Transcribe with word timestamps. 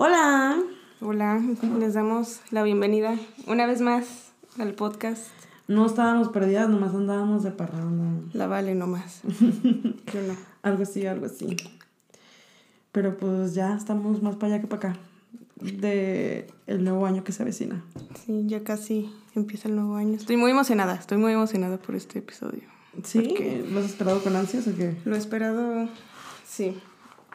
Hola. 0.00 0.62
Hola, 1.00 1.42
les 1.80 1.94
damos 1.94 2.38
la 2.52 2.62
bienvenida 2.62 3.16
una 3.48 3.66
vez 3.66 3.80
más 3.80 4.30
al 4.56 4.74
podcast. 4.74 5.26
No 5.66 5.86
estábamos 5.86 6.28
perdidas, 6.28 6.68
nomás 6.68 6.94
andábamos 6.94 7.42
de 7.42 7.50
parranda. 7.50 8.22
La 8.32 8.46
vale 8.46 8.76
nomás. 8.76 9.22
Yo 9.24 10.22
no. 10.24 10.36
Algo 10.62 10.84
así, 10.84 11.04
algo 11.04 11.26
así. 11.26 11.56
Pero 12.92 13.16
pues 13.16 13.54
ya 13.54 13.74
estamos 13.74 14.22
más 14.22 14.36
para 14.36 14.54
allá 14.54 14.60
que 14.60 14.68
para 14.68 14.90
acá. 14.90 15.00
De 15.56 16.46
el 16.68 16.84
nuevo 16.84 17.04
año 17.04 17.24
que 17.24 17.32
se 17.32 17.42
avecina. 17.42 17.82
Sí, 18.24 18.44
ya 18.46 18.62
casi 18.62 19.12
empieza 19.34 19.66
el 19.66 19.74
nuevo 19.74 19.96
año. 19.96 20.14
Estoy 20.14 20.36
muy 20.36 20.52
emocionada, 20.52 20.94
estoy 20.94 21.18
muy 21.18 21.32
emocionada 21.32 21.76
por 21.76 21.96
este 21.96 22.20
episodio. 22.20 22.62
¿Sí? 23.02 23.34
¿Lo 23.72 23.80
has 23.80 23.86
esperado 23.86 24.22
con 24.22 24.36
ansias 24.36 24.68
o 24.68 24.76
qué? 24.76 24.96
Lo 25.04 25.16
he 25.16 25.18
esperado, 25.18 25.88
sí. 26.46 26.80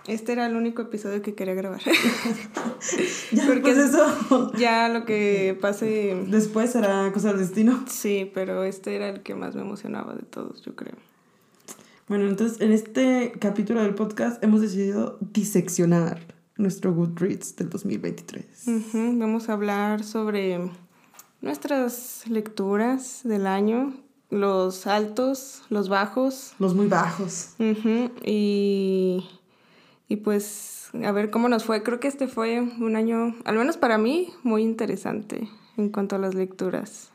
Este 0.07 0.33
era 0.33 0.45
el 0.47 0.55
único 0.55 0.81
episodio 0.81 1.21
que 1.21 1.33
quería 1.33 1.53
grabar. 1.53 1.81
ya, 3.31 3.45
Porque 3.47 3.71
eso. 3.71 4.51
Ya 4.57 4.89
lo 4.89 5.05
que 5.05 5.57
pase. 5.61 6.25
Después 6.27 6.71
será 6.71 7.09
cosa 7.13 7.29
del 7.29 7.39
destino. 7.39 7.85
Sí, 7.87 8.29
pero 8.33 8.63
este 8.63 8.95
era 8.95 9.09
el 9.09 9.21
que 9.21 9.33
más 9.33 9.55
me 9.55 9.61
emocionaba 9.61 10.13
de 10.13 10.23
todos, 10.23 10.61
yo 10.63 10.75
creo. 10.75 10.95
Bueno, 12.09 12.27
entonces 12.27 12.59
en 12.59 12.73
este 12.73 13.31
capítulo 13.39 13.81
del 13.81 13.95
podcast 13.95 14.43
hemos 14.43 14.59
decidido 14.59 15.17
diseccionar 15.21 16.19
nuestro 16.57 16.93
Goodreads 16.93 17.55
del 17.55 17.69
2023. 17.69 18.45
Vamos 18.93 19.47
a 19.47 19.53
hablar 19.53 20.03
sobre 20.03 20.69
nuestras 21.41 22.23
lecturas 22.27 23.21
del 23.23 23.47
año, 23.47 23.93
los 24.29 24.85
altos, 24.85 25.63
los 25.69 25.87
bajos. 25.87 26.53
Los 26.59 26.75
muy 26.75 26.87
bajos. 26.87 27.55
Y 28.25 29.23
y 30.13 30.17
pues 30.17 30.91
a 31.03 31.11
ver 31.11 31.31
cómo 31.31 31.49
nos 31.49 31.65
fue. 31.65 31.81
Creo 31.81 31.99
que 31.99 32.07
este 32.07 32.27
fue 32.27 32.61
un 32.61 32.95
año, 32.95 33.35
al 33.45 33.57
menos 33.57 33.77
para 33.77 33.97
mí, 33.97 34.29
muy 34.43 34.61
interesante 34.61 35.49
en 35.75 35.89
cuanto 35.89 36.15
a 36.15 36.19
las 36.19 36.35
lecturas. 36.35 37.09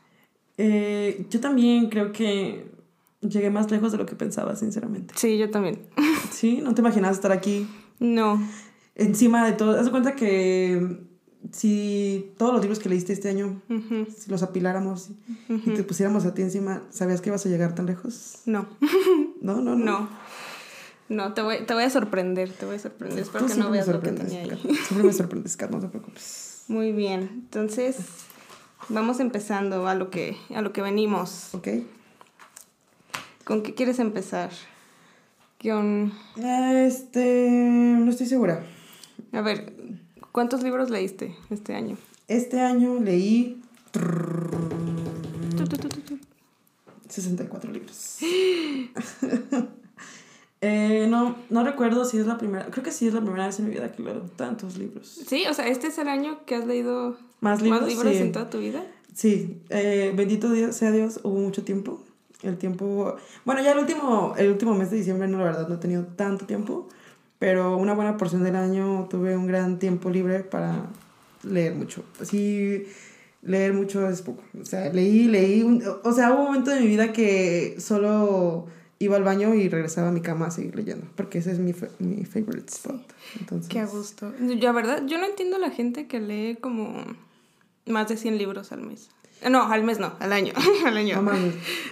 Eh, 0.57 1.25
yo 1.29 1.39
también 1.39 1.89
creo 1.89 2.11
que 2.11 2.69
llegué 3.21 3.49
más 3.51 3.71
lejos 3.71 3.93
de 3.93 3.97
lo 3.97 4.05
que 4.05 4.15
pensaba, 4.15 4.57
sinceramente. 4.57 5.13
Sí, 5.15 5.37
yo 5.37 5.49
también. 5.49 5.79
¿Sí? 6.31 6.59
¿No 6.61 6.75
te 6.75 6.81
imaginas 6.81 7.13
estar 7.13 7.31
aquí? 7.31 7.67
No. 7.99 8.41
Encima 8.95 9.45
de 9.45 9.53
todo. 9.53 9.79
Haz 9.79 9.85
de 9.85 9.91
cuenta 9.91 10.13
que 10.13 10.99
si 11.53 12.33
todos 12.37 12.51
los 12.51 12.61
libros 12.61 12.79
que 12.79 12.89
leíste 12.89 13.13
este 13.13 13.29
año, 13.29 13.61
si 14.13 14.29
los 14.29 14.43
apiláramos 14.43 15.11
y 15.47 15.71
te 15.71 15.83
pusiéramos 15.85 16.25
a 16.25 16.33
ti 16.33 16.41
encima, 16.41 16.83
¿sabías 16.89 17.21
que 17.21 17.29
ibas 17.29 17.45
a 17.45 17.49
llegar 17.49 17.75
tan 17.75 17.85
lejos? 17.85 18.41
No. 18.45 18.67
No, 19.41 19.61
no, 19.61 19.73
no. 19.73 19.85
No. 19.85 20.09
No, 21.09 21.33
te 21.33 21.41
voy, 21.41 21.65
te 21.65 21.73
voy 21.73 21.83
a 21.83 21.89
sorprender, 21.89 22.51
te 22.51 22.67
voy 22.67 22.75
a 22.75 22.79
sorprender. 22.79 23.19
Espero 23.19 23.47
que 23.47 23.55
no 23.55 23.71
veas 23.71 23.87
lo 23.87 23.99
que 23.99 24.11
tenía 24.11 24.41
ahí. 24.41 24.59
Siempre 24.87 25.03
me 25.03 25.13
sorprendes, 25.13 25.57
Kat, 25.57 25.71
no 25.71 25.79
te 25.79 25.87
preocupes. 25.87 26.65
Muy 26.67 26.91
bien, 26.91 27.29
entonces 27.33 27.97
vamos 28.89 29.19
empezando 29.19 29.87
a 29.87 29.95
lo 29.95 30.11
que, 30.11 30.37
a 30.53 30.61
lo 30.61 30.71
que 30.71 30.83
venimos. 30.83 31.49
Ok. 31.53 31.67
¿Con 33.43 33.63
qué 33.63 33.73
quieres 33.73 33.97
empezar? 33.97 34.51
Con... 35.59 36.13
Este, 36.37 37.49
no 37.49 38.11
estoy 38.11 38.27
segura. 38.27 38.63
A 39.31 39.41
ver, 39.41 39.73
¿cuántos 40.31 40.61
libros 40.61 40.91
leíste 40.91 41.35
este 41.49 41.73
año? 41.73 41.97
Este 42.27 42.61
año 42.61 42.99
leí... 42.99 43.59
64 47.07 47.71
libros. 47.71 48.19
Eh, 50.61 51.07
no, 51.09 51.37
no 51.49 51.63
recuerdo 51.63 52.03
si 52.03 52.17
es 52.17 52.27
la 52.27 52.37
primera, 52.37 52.65
creo 52.65 52.83
que 52.83 52.91
sí 52.91 53.07
es 53.07 53.13
la 53.13 53.21
primera 53.21 53.45
vez 53.45 53.59
en 53.59 53.65
mi 53.65 53.71
vida 53.71 53.91
que 53.93 54.03
leo 54.03 54.21
tantos 54.35 54.77
libros. 54.77 55.07
Sí, 55.25 55.45
o 55.49 55.53
sea, 55.53 55.67
¿este 55.67 55.87
es 55.87 55.97
el 55.97 56.09
año 56.09 56.39
que 56.45 56.55
has 56.55 56.65
leído 56.65 57.17
más 57.39 57.61
libros, 57.61 57.89
en 58.05 58.31
toda 58.33 58.49
tu 58.49 58.59
vida? 58.59 58.83
Sí, 59.13 59.61
eh, 59.69 60.11
bendito 60.15 60.51
Dios, 60.51 60.75
sea 60.75 60.91
Dios, 60.91 61.21
hubo 61.23 61.39
mucho 61.39 61.63
tiempo. 61.63 62.01
El 62.41 62.57
tiempo, 62.57 63.15
bueno, 63.45 63.61
ya 63.61 63.71
el 63.73 63.79
último, 63.79 64.33
el 64.37 64.51
último 64.51 64.73
mes 64.73 64.91
de 64.91 64.97
diciembre, 64.97 65.27
no, 65.27 65.37
la 65.39 65.45
verdad, 65.45 65.67
no 65.67 65.75
he 65.75 65.77
tenido 65.77 66.05
tanto 66.05 66.45
tiempo, 66.45 66.87
pero 67.37 67.77
una 67.77 67.93
buena 67.93 68.17
porción 68.17 68.43
del 68.43 68.55
año 68.55 69.07
tuve 69.09 69.35
un 69.35 69.47
gran 69.47 69.79
tiempo 69.79 70.09
libre 70.09 70.39
para 70.39 70.87
leer 71.43 71.75
mucho. 71.75 72.03
Así, 72.21 72.85
leer 73.41 73.73
mucho 73.73 74.07
es 74.09 74.21
poco. 74.21 74.43
O 74.59 74.65
sea, 74.65 74.91
leí, 74.91 75.27
leí, 75.27 75.63
o 76.03 76.11
sea, 76.13 76.31
hubo 76.31 76.41
un 76.41 76.45
momento 76.47 76.71
de 76.71 76.81
mi 76.81 76.87
vida 76.87 77.13
que 77.13 77.75
solo 77.79 78.67
iba 78.99 79.15
al 79.15 79.23
baño 79.23 79.55
y 79.55 79.69
regresaba 79.69 80.09
a 80.09 80.11
mi 80.11 80.21
cama 80.21 80.47
a 80.47 80.51
seguir 80.51 80.75
leyendo, 80.75 81.07
porque 81.15 81.37
ese 81.37 81.53
es 81.53 81.59
mi, 81.59 81.73
mi 81.99 82.25
favorite 82.25 82.69
spot. 82.69 83.01
Entonces... 83.39 83.69
Qué 83.69 83.79
a 83.79 83.85
gusto. 83.85 84.33
La 84.39 84.71
verdad, 84.73 85.03
yo 85.07 85.17
no 85.17 85.25
entiendo 85.25 85.55
a 85.55 85.59
la 85.59 85.71
gente 85.71 86.05
que 86.07 86.19
lee 86.19 86.57
como 86.59 87.01
más 87.85 88.09
de 88.09 88.17
100 88.17 88.37
libros 88.37 88.73
al 88.73 88.81
mes. 88.81 89.09
No, 89.49 89.63
al 89.71 89.83
mes 89.83 89.99
no, 89.99 90.13
al 90.19 90.33
año. 90.33 90.53
al 90.85 90.97
año. 90.97 91.25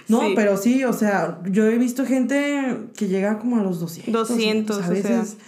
No, 0.08 0.20
pero 0.36 0.58
sí, 0.58 0.84
o 0.84 0.92
sea, 0.92 1.40
yo 1.46 1.66
he 1.66 1.78
visto 1.78 2.04
gente 2.04 2.76
que 2.94 3.08
llega 3.08 3.38
como 3.38 3.58
a 3.58 3.62
los 3.62 3.80
200. 3.80 4.28
200, 4.28 4.82
a 4.82 4.88
veces. 4.90 5.38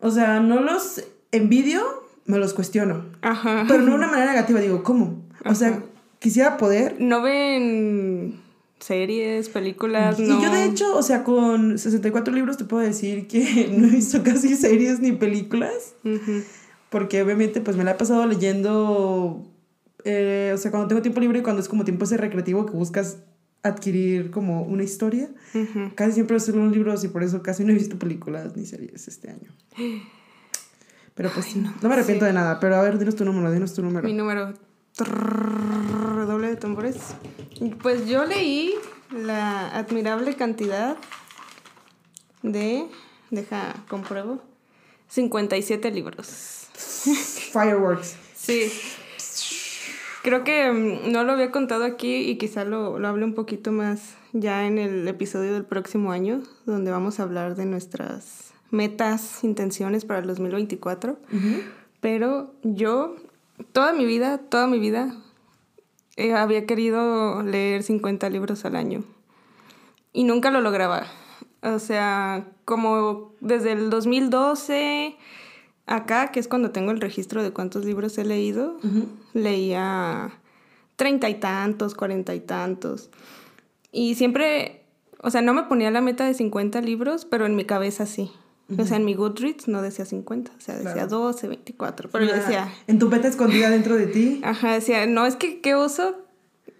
O 0.00 0.10
sea, 0.10 0.40
no 0.40 0.60
los 0.60 1.02
envidio, 1.32 1.82
me 2.26 2.36
los 2.36 2.52
cuestiono. 2.52 3.06
Ajá. 3.22 3.64
Pero 3.66 3.80
no 3.80 3.92
de 3.92 3.94
una 3.96 4.06
manera 4.06 4.32
negativa, 4.32 4.60
digo, 4.60 4.82
¿cómo? 4.82 5.22
O 5.46 5.54
sea, 5.54 5.82
quisiera 6.18 6.58
poder. 6.58 6.96
No 6.98 7.22
ven 7.22 8.38
series, 8.80 9.48
películas. 9.48 10.18
Y 10.18 10.26
yo 10.26 10.50
de 10.50 10.64
hecho, 10.64 10.96
o 10.96 11.02
sea, 11.02 11.22
con 11.24 11.78
64 11.78 12.34
libros 12.34 12.56
te 12.56 12.64
puedo 12.64 12.82
decir 12.82 13.26
que 13.26 13.68
no 13.76 13.86
he 13.86 13.90
visto 13.90 14.22
casi 14.22 14.56
series 14.56 15.00
ni 15.00 15.12
películas. 15.12 15.94
Porque 16.88 17.22
obviamente 17.22 17.60
pues 17.60 17.76
me 17.76 17.84
la 17.84 17.92
he 17.92 17.94
pasado 17.94 18.26
leyendo, 18.26 19.46
eh, 20.04 20.52
o 20.54 20.58
sea, 20.58 20.70
cuando 20.70 20.88
tengo 20.88 21.02
tiempo 21.02 21.20
libre 21.20 21.38
y 21.38 21.42
cuando 21.42 21.62
es 21.62 21.68
como 21.68 21.84
tiempo 21.84 22.04
ese 22.04 22.16
recreativo 22.16 22.66
que 22.66 22.72
buscas 22.72 23.18
adquirir 23.62 24.30
como 24.30 24.62
una 24.62 24.82
historia. 24.82 25.28
Casi 25.94 26.12
siempre 26.12 26.40
son 26.40 26.72
libros 26.72 27.04
y 27.04 27.08
por 27.08 27.22
eso 27.22 27.42
casi 27.42 27.64
no 27.64 27.72
he 27.72 27.74
visto 27.74 27.98
películas 27.98 28.56
ni 28.56 28.66
series 28.66 29.06
este 29.08 29.30
año. 29.30 29.52
Pero 31.14 31.30
pues 31.34 31.54
no, 31.54 31.74
me 31.82 31.92
arrepiento 31.92 32.24
de 32.24 32.32
nada. 32.32 32.58
Pero 32.60 32.76
a 32.76 32.82
ver, 32.82 32.98
dinos 32.98 33.14
tu 33.14 33.24
número, 33.24 33.52
dinos 33.52 33.74
tu 33.74 33.82
número. 33.82 34.06
Mi 34.06 34.14
número 34.14 34.54
doble 34.96 36.48
de 36.48 36.56
tambores. 36.56 36.96
Pues 37.82 38.06
yo 38.06 38.24
leí 38.24 38.74
la 39.10 39.68
admirable 39.76 40.34
cantidad 40.34 40.96
de, 42.42 42.86
deja, 43.30 43.74
compruebo, 43.88 44.42
57 45.08 45.90
libros. 45.90 46.68
Fireworks. 47.52 48.16
Sí. 48.34 48.72
Creo 50.22 50.44
que 50.44 50.70
mm, 50.70 51.12
no 51.12 51.24
lo 51.24 51.32
había 51.32 51.50
contado 51.50 51.84
aquí 51.84 52.28
y 52.30 52.36
quizá 52.36 52.64
lo, 52.64 52.98
lo 52.98 53.08
hable 53.08 53.24
un 53.24 53.34
poquito 53.34 53.72
más 53.72 54.14
ya 54.32 54.66
en 54.66 54.78
el 54.78 55.08
episodio 55.08 55.52
del 55.52 55.64
próximo 55.64 56.12
año, 56.12 56.42
donde 56.66 56.90
vamos 56.90 57.20
a 57.20 57.24
hablar 57.24 57.56
de 57.56 57.64
nuestras 57.64 58.52
metas, 58.70 59.42
intenciones 59.44 60.04
para 60.04 60.20
el 60.20 60.26
2024. 60.26 61.18
Pero 62.00 62.54
yo 62.62 63.16
toda 63.72 63.92
mi 63.92 64.04
vida, 64.04 64.38
toda 64.38 64.66
mi 64.66 64.78
vida, 64.78 65.14
eh, 66.16 66.34
había 66.34 66.66
querido 66.66 67.42
leer 67.42 67.82
50 67.82 68.28
libros 68.30 68.64
al 68.64 68.76
año. 68.76 69.04
Y 70.12 70.24
nunca 70.24 70.50
lo 70.50 70.60
lograba. 70.60 71.06
O 71.62 71.78
sea, 71.78 72.48
como 72.64 73.32
desde 73.40 73.72
el 73.72 73.90
2012 73.90 75.16
acá, 75.86 76.30
que 76.30 76.40
es 76.40 76.48
cuando 76.48 76.70
tengo 76.70 76.90
el 76.90 77.00
registro 77.00 77.42
de 77.42 77.52
cuántos 77.52 77.84
libros 77.84 78.16
he 78.18 78.24
leído, 78.24 78.76
leía 79.34 80.32
treinta 80.96 81.28
y 81.28 81.34
tantos, 81.34 81.94
cuarenta 81.94 82.34
y 82.34 82.40
tantos. 82.40 83.10
Y 83.92 84.14
siempre, 84.14 84.84
o 85.22 85.30
sea, 85.30 85.42
no 85.42 85.52
me 85.52 85.64
ponía 85.64 85.90
la 85.90 86.00
meta 86.00 86.26
de 86.26 86.34
50 86.34 86.80
libros, 86.80 87.24
pero 87.24 87.46
en 87.46 87.56
mi 87.56 87.64
cabeza 87.64 88.06
sí. 88.06 88.30
O 88.78 88.86
sea, 88.86 88.96
en 88.96 89.04
mi 89.04 89.14
Goodreads 89.14 89.68
no 89.68 89.82
decía 89.82 90.04
50, 90.04 90.52
o 90.56 90.60
sea, 90.60 90.76
decía 90.76 91.06
12, 91.06 91.48
24. 91.48 92.10
Pero 92.10 92.24
yo 92.24 92.34
decía. 92.34 92.72
En 92.86 92.98
tu 92.98 93.08
meta 93.08 93.28
escondida 93.28 93.70
dentro 93.70 93.96
de 93.96 94.06
ti. 94.06 94.40
Ajá, 94.44 94.74
decía, 94.74 95.06
no, 95.06 95.26
es 95.26 95.36
que 95.36 95.60
qué 95.60 95.74
oso 95.74 96.16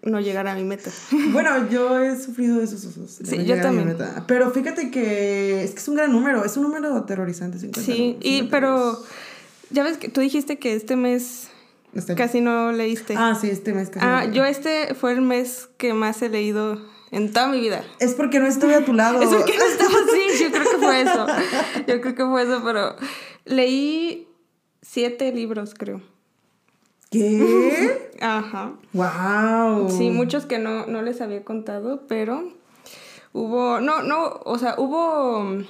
no 0.03 0.19
llegar 0.19 0.47
a 0.47 0.55
mi 0.55 0.63
meta. 0.63 0.89
Bueno, 1.31 1.69
yo 1.69 1.99
he 1.99 2.19
sufrido 2.19 2.57
de 2.57 2.65
esos 2.65 2.85
osos. 2.85 3.19
sí, 3.23 3.45
yo 3.45 3.59
también. 3.61 3.97
Pero 4.27 4.51
fíjate 4.51 4.91
que 4.91 5.63
es 5.63 5.71
que 5.71 5.79
es 5.79 5.87
un 5.87 5.95
gran 5.95 6.11
número, 6.11 6.43
es 6.43 6.57
un 6.57 6.63
número 6.63 6.95
aterrorizante. 6.95 7.59
50, 7.59 7.81
sí, 7.81 8.17
y, 8.21 8.43
pero 8.43 9.01
ya 9.69 9.83
ves 9.83 9.97
que 9.97 10.09
tú 10.09 10.21
dijiste 10.21 10.57
que 10.57 10.75
este 10.75 10.95
mes 10.95 11.49
este 11.93 12.15
casi 12.15 12.41
no 12.41 12.71
leíste. 12.71 13.15
Ah, 13.17 13.37
sí, 13.39 13.49
este 13.49 13.73
mes 13.73 13.89
casi. 13.89 14.05
Ah, 14.05 14.25
yo 14.25 14.45
este 14.45 14.95
fue 14.95 15.11
el 15.11 15.21
mes 15.21 15.69
que 15.77 15.93
más 15.93 16.21
he 16.21 16.29
leído 16.29 16.81
en 17.11 17.31
toda 17.33 17.49
mi 17.49 17.59
vida. 17.59 17.83
Es 17.99 18.13
porque 18.13 18.39
no 18.39 18.47
estoy 18.47 18.73
a 18.73 18.85
tu 18.85 18.93
lado. 18.93 19.21
es 19.21 19.29
porque 19.29 19.57
no 19.57 19.65
estaba 19.65 19.91
así, 19.91 20.43
yo 20.43 20.50
fue 20.91 21.01
eso. 21.01 21.25
Yo 21.87 22.01
creo 22.01 22.15
que 22.15 22.25
fue 22.25 22.43
eso, 22.43 22.61
pero 22.63 22.95
leí 23.45 24.27
siete 24.81 25.31
libros, 25.31 25.73
creo. 25.77 26.01
¿Qué? 27.09 28.11
Ajá. 28.21 28.73
Wow. 28.93 29.89
Sí, 29.89 30.09
muchos 30.09 30.45
que 30.45 30.59
no, 30.59 30.85
no 30.85 31.01
les 31.01 31.19
había 31.21 31.43
contado, 31.43 32.03
pero 32.07 32.43
hubo, 33.33 33.81
no, 33.81 34.01
no, 34.01 34.39
o 34.45 34.57
sea, 34.57 34.75
hubo 34.77 35.63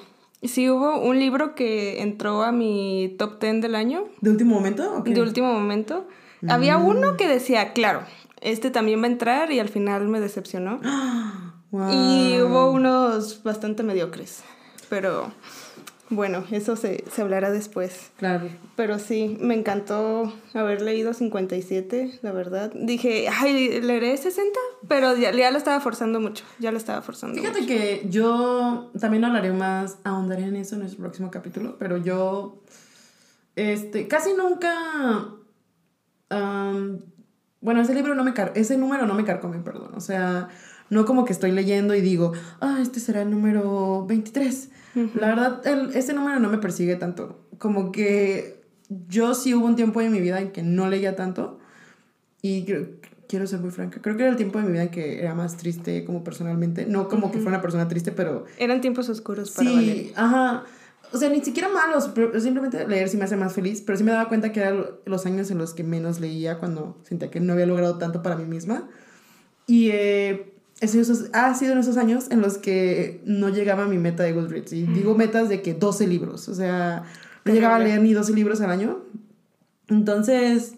sí 0.44 0.70
hubo 0.70 1.00
un 1.00 1.20
libro 1.20 1.54
que 1.56 2.02
entró 2.02 2.44
a 2.44 2.52
mi 2.52 3.16
top 3.18 3.40
10 3.40 3.62
del 3.62 3.76
año. 3.76 4.06
¿De 4.22 4.30
último 4.30 4.56
momento? 4.56 4.98
Okay. 4.98 5.14
De 5.14 5.22
último 5.22 5.52
momento. 5.54 6.08
Había 6.48 6.78
Mm. 6.78 6.86
uno 6.88 7.18
que 7.18 7.28
decía, 7.28 7.74
claro, 7.74 8.02
este 8.42 8.72
también 8.72 9.02
va 9.02 9.06
a 9.06 9.12
entrar 9.12 9.52
y 9.52 9.60
al 9.60 9.70
final 9.70 10.08
me 10.08 10.20
decepcionó. 10.20 10.80
Wow. 11.72 11.90
Y 11.90 12.42
hubo 12.42 12.70
unos 12.70 13.44
bastante 13.44 13.82
mediocres. 13.82 14.44
Pero 14.92 15.32
bueno, 16.10 16.44
eso 16.52 16.76
se, 16.76 17.06
se 17.10 17.22
hablará 17.22 17.50
después. 17.50 18.12
Claro. 18.18 18.50
Pero 18.76 19.00
sí, 19.00 19.38
me 19.40 19.54
encantó 19.56 20.34
haber 20.54 20.82
leído 20.82 21.14
57, 21.14 22.20
la 22.22 22.34
verdad. 22.34 22.74
Dije, 22.76 23.30
ay, 23.30 23.80
leeré 23.80 24.18
60, 24.18 24.60
pero 24.90 25.16
ya, 25.16 25.32
ya 25.32 25.50
lo 25.50 25.58
estaba 25.58 25.80
forzando 25.80 26.20
mucho. 26.20 26.44
Ya 26.60 26.74
lo 26.74 26.78
estaba 26.78 27.02
forzando. 27.02 27.40
Fíjate 27.40 27.62
mucho. 27.62 27.74
que 27.74 28.06
yo 28.10 28.92
también 29.00 29.24
hablaré 29.24 29.54
más, 29.54 30.00
ahondaré 30.04 30.44
en 30.44 30.58
eso 30.58 30.76
en 30.76 30.82
nuestro 30.82 31.00
próximo 31.00 31.32
capítulo, 31.32 31.78
pero 31.80 31.96
yo, 31.96 32.62
este, 33.56 34.10
casi 34.10 34.34
nunca, 34.34 35.30
bueno, 37.62 37.82
ese 37.82 37.96
libro 37.96 38.14
no 38.14 38.26
me 38.26 38.34
car 38.34 38.52
ese 38.56 38.76
número 38.76 39.06
no 39.06 39.14
me 39.14 39.24
carcome, 39.24 39.60
perdón, 39.60 39.92
o 39.96 40.02
sea, 40.02 40.50
no 40.90 41.06
como 41.06 41.24
que 41.24 41.32
estoy 41.32 41.54
leyendo 41.54 41.96
y 41.96 42.02
digo, 42.02 42.34
ah, 42.60 42.80
este 42.82 43.00
será 43.00 43.22
el 43.22 43.32
número 43.32 44.06
23. 44.06 44.70
La 45.16 45.28
verdad, 45.28 45.66
el, 45.68 45.96
ese 45.96 46.14
número 46.14 46.40
no 46.40 46.50
me 46.50 46.58
persigue 46.58 46.96
tanto, 46.96 47.40
como 47.58 47.92
que 47.92 48.62
yo 49.08 49.34
sí 49.34 49.54
hubo 49.54 49.66
un 49.66 49.76
tiempo 49.76 50.02
en 50.02 50.12
mi 50.12 50.20
vida 50.22 50.40
en 50.42 50.52
que 50.52 50.64
no 50.64 50.90
leía 50.90 51.16
tanto 51.16 51.60
y 52.42 52.66
creo- 52.66 52.88
quiero 53.28 53.48
ser 53.48 53.60
muy 53.60 53.72
franca, 53.72 54.02
creo 54.02 54.18
que 54.18 54.24
era 54.24 54.32
el 54.32 54.38
tiempo 54.38 54.60
de 54.60 54.66
mi 54.66 54.72
vida 54.74 54.84
en 54.84 54.90
que 54.90 55.22
era 55.22 55.34
más 55.36 55.56
triste 55.58 56.04
como 56.04 56.24
personalmente, 56.24 56.86
no 56.86 57.08
como 57.08 57.32
que 57.32 57.38
fuera 57.40 57.58
una 57.58 57.62
persona 57.62 57.88
triste, 57.88 58.12
pero 58.12 58.46
Eran 58.58 58.82
tiempos 58.82 59.08
oscuros 59.10 59.52
para 59.52 59.72
Valeria. 59.72 60.04
sí, 60.04 60.14
ajá, 60.16 60.64
o 61.14 61.18
sea, 61.18 61.30
ni 61.30 61.42
siquiera 61.42 61.70
malos, 61.70 62.10
pero 62.14 62.38
simplemente 62.40 62.86
leer 62.88 63.08
sí 63.10 63.16
me 63.18 63.24
hace 63.26 63.38
más 63.38 63.54
feliz, 63.54 63.82
pero 63.86 63.98
sí 63.98 64.04
me 64.04 64.12
daba 64.12 64.28
cuenta 64.28 64.52
que 64.52 64.60
eran 64.62 64.86
los 65.06 65.26
años 65.26 65.50
en 65.52 65.58
los 65.58 65.74
que 65.74 65.84
menos 65.84 66.20
leía 66.20 66.58
cuando 66.60 66.98
sentía 67.04 67.30
que 67.32 67.40
no 67.40 67.54
había 67.54 67.66
logrado 67.66 67.98
tanto 67.98 68.22
para 68.22 68.36
mí 68.36 68.46
misma. 68.46 68.90
Y 69.68 69.90
eh, 69.92 70.54
es 70.82 70.94
esos, 70.96 71.26
ha 71.34 71.54
sido 71.54 71.72
en 71.74 71.78
esos 71.78 71.96
años 71.98 72.26
en 72.32 72.42
los 72.42 72.58
que 72.58 73.22
no 73.26 73.48
llegaba 73.50 73.84
a 73.84 73.88
mi 73.88 73.98
meta 73.98 74.24
de 74.24 74.34
Goodreads. 74.34 74.74
Y 74.74 74.84
digo 74.84 75.16
metas 75.16 75.48
de 75.48 75.62
que 75.62 75.74
12 75.74 76.08
libros, 76.08 76.50
o 76.50 76.56
sea, 76.56 77.04
no 77.46 77.54
llegaba 77.54 77.76
a 77.76 77.80
leer 77.80 78.02
ni 78.02 78.14
12 78.14 78.34
libros 78.34 78.60
al 78.62 78.72
año. 78.72 79.00
Entonces, 79.88 80.74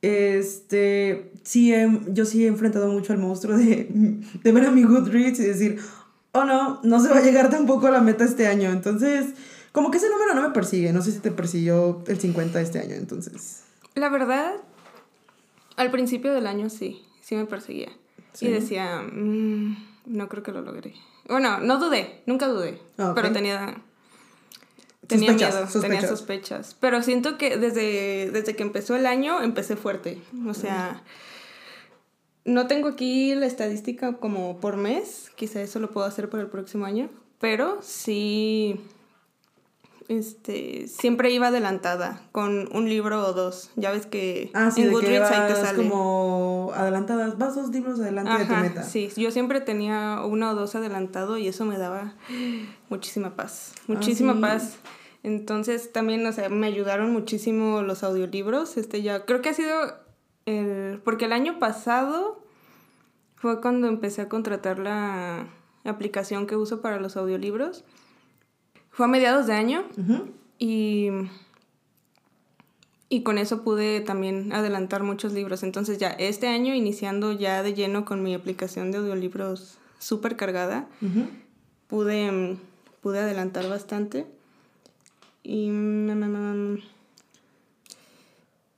este, 0.00 1.32
sí, 1.42 1.72
he- 1.72 2.00
yo 2.08 2.24
sí 2.24 2.44
he 2.44 2.48
enfrentado 2.48 2.88
mucho 2.90 3.12
al 3.12 3.18
monstruo 3.18 3.56
de, 3.56 3.88
de 4.42 4.52
ver 4.52 4.66
a 4.66 4.70
mi 4.70 4.82
Goodreads 4.84 5.40
y 5.40 5.44
decir, 5.44 5.78
oh 6.32 6.44
no, 6.44 6.80
no 6.82 7.00
se 7.00 7.08
va 7.08 7.18
a 7.18 7.22
llegar 7.22 7.50
tampoco 7.50 7.86
a 7.86 7.90
la 7.90 8.00
meta 8.00 8.24
este 8.24 8.46
año. 8.46 8.70
Entonces, 8.70 9.26
como 9.72 9.90
que 9.90 9.98
ese 9.98 10.08
número 10.10 10.34
no 10.34 10.42
me 10.42 10.54
persigue. 10.54 10.92
No 10.92 11.02
sé 11.02 11.12
si 11.12 11.18
te 11.20 11.30
persiguió 11.30 12.02
el 12.06 12.18
50 12.18 12.60
este 12.60 12.78
año, 12.78 12.94
entonces. 12.94 13.62
La 13.94 14.08
verdad, 14.08 14.52
al 15.76 15.90
principio 15.90 16.32
del 16.32 16.46
año 16.46 16.68
sí, 16.70 17.02
sí 17.22 17.34
me 17.36 17.46
perseguía. 17.46 17.88
Sí. 18.32 18.46
Y 18.46 18.50
decía, 18.50 19.02
"Mm, 19.02 19.76
no 20.06 20.28
creo 20.28 20.42
que 20.42 20.52
lo 20.52 20.62
logré. 20.62 20.94
Bueno, 21.28 21.58
no 21.60 21.78
dudé, 21.78 22.22
nunca 22.26 22.48
dudé, 22.48 22.80
Ah, 22.98 23.10
ok. 23.10 23.14
pero 23.14 23.32
tenía, 23.32 23.76
tenía 25.06 25.28
Sospechas, 25.30 25.54
miedo, 25.54 25.80
tenía 25.80 26.00
sospechas. 26.00 26.18
sospechas. 26.18 26.76
Pero 26.80 27.02
siento 27.02 27.38
que 27.38 27.56
desde, 27.56 28.30
desde 28.32 28.56
que 28.56 28.62
empezó 28.62 28.96
el 28.96 29.06
año 29.06 29.40
empecé 29.42 29.76
fuerte. 29.76 30.20
O 30.48 30.54
sea, 30.54 31.02
no 32.44 32.66
tengo 32.66 32.88
aquí 32.88 33.34
la 33.34 33.46
estadística 33.46 34.14
como 34.14 34.58
por 34.60 34.76
mes, 34.76 35.30
quizá 35.36 35.60
eso 35.62 35.78
lo 35.78 35.90
puedo 35.90 36.06
hacer 36.06 36.28
para 36.28 36.42
el 36.42 36.48
próximo 36.48 36.86
año, 36.86 37.08
pero 37.38 37.78
sí, 37.82 38.80
este, 40.08 40.86
siempre 40.88 41.30
iba 41.30 41.48
adelantada 41.48 42.22
con 42.32 42.68
un 42.74 42.88
libro 42.88 43.26
o 43.26 43.32
dos. 43.32 43.70
Ya 43.76 43.90
ves 43.92 44.06
que 44.06 44.50
Ah, 44.54 44.70
sí, 44.70 44.82
en 44.82 44.86
de 44.88 44.90
que 44.92 44.96
Goodreads 45.00 45.30
ahí 45.30 45.46
te 45.46 45.52
vas 45.54 45.62
sale. 45.62 45.76
como 45.78 46.72
adelantadas, 46.74 47.38
vas 47.38 47.54
dos 47.54 47.70
libros 47.70 48.00
adelante 48.00 48.32
de 48.38 48.44
tu 48.46 48.54
meta. 48.54 48.82
sí, 48.82 49.10
yo 49.16 49.30
siempre 49.30 49.60
tenía 49.60 50.20
uno 50.24 50.50
o 50.50 50.54
dos 50.54 50.74
adelantado 50.74 51.38
y 51.38 51.48
eso 51.48 51.64
me 51.64 51.78
daba 51.78 52.14
muchísima 52.88 53.36
paz, 53.36 53.74
muchísima 53.86 54.32
Ah, 54.32 54.34
sí. 54.36 54.40
paz. 54.40 54.76
Entonces 55.24 55.92
también, 55.92 56.26
o 56.26 56.32
sea, 56.32 56.48
me 56.48 56.66
ayudaron 56.66 57.12
muchísimo 57.12 57.82
los 57.82 58.02
audiolibros. 58.02 58.76
Este 58.76 59.02
ya, 59.02 59.24
creo 59.24 59.40
que 59.40 59.50
ha 59.50 59.54
sido 59.54 59.72
el, 60.46 61.00
porque 61.04 61.26
el 61.26 61.32
año 61.32 61.60
pasado 61.60 62.42
fue 63.36 63.60
cuando 63.60 63.86
empecé 63.86 64.22
a 64.22 64.28
contratar 64.28 64.78
la 64.80 65.46
aplicación 65.84 66.46
que 66.48 66.56
uso 66.56 66.80
para 66.80 66.98
los 67.00 67.16
audiolibros. 67.16 67.84
Fue 68.92 69.06
a 69.06 69.08
mediados 69.08 69.46
de 69.46 69.54
año 69.54 69.84
y, 70.58 71.08
y 73.08 73.22
con 73.22 73.38
eso 73.38 73.62
pude 73.62 74.00
también 74.00 74.52
adelantar 74.52 75.02
muchos 75.02 75.32
libros. 75.32 75.62
Entonces 75.62 75.98
ya 75.98 76.10
este 76.10 76.46
año, 76.46 76.74
iniciando 76.74 77.32
ya 77.32 77.62
de 77.62 77.72
lleno 77.72 78.04
con 78.04 78.22
mi 78.22 78.34
aplicación 78.34 78.92
de 78.92 78.98
audiolibros 78.98 79.78
súper 79.98 80.36
cargada, 80.36 80.88
pude, 81.88 82.30
mm, 82.30 82.58
pude 83.00 83.20
adelantar 83.20 83.66
bastante. 83.68 84.26
Y, 85.42 85.70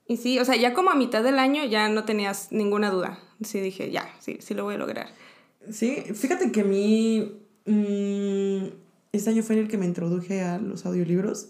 y 0.07 0.17
sí, 0.17 0.39
o 0.39 0.45
sea, 0.45 0.55
ya 0.55 0.73
como 0.73 0.91
a 0.91 0.95
mitad 0.95 1.23
del 1.23 1.39
año 1.39 1.65
ya 1.65 1.89
no 1.89 2.05
tenías 2.05 2.51
ninguna 2.51 2.89
duda. 2.89 3.19
Sí 3.43 3.59
dije, 3.59 3.91
ya, 3.91 4.09
sí, 4.19 4.37
sí 4.39 4.53
lo 4.53 4.63
voy 4.63 4.75
a 4.75 4.77
lograr. 4.77 5.09
Sí, 5.69 6.03
fíjate 6.13 6.51
que 6.51 6.61
a 6.61 6.63
mí 6.63 7.31
mm, 7.65 8.84
este 9.15 9.29
año 9.29 9.43
fue 9.43 9.55
en 9.55 9.63
el 9.63 9.67
que 9.67 9.77
me 9.77 9.85
introduje 9.85 10.41
a 10.41 10.57
los 10.59 10.85
audiolibros. 10.85 11.47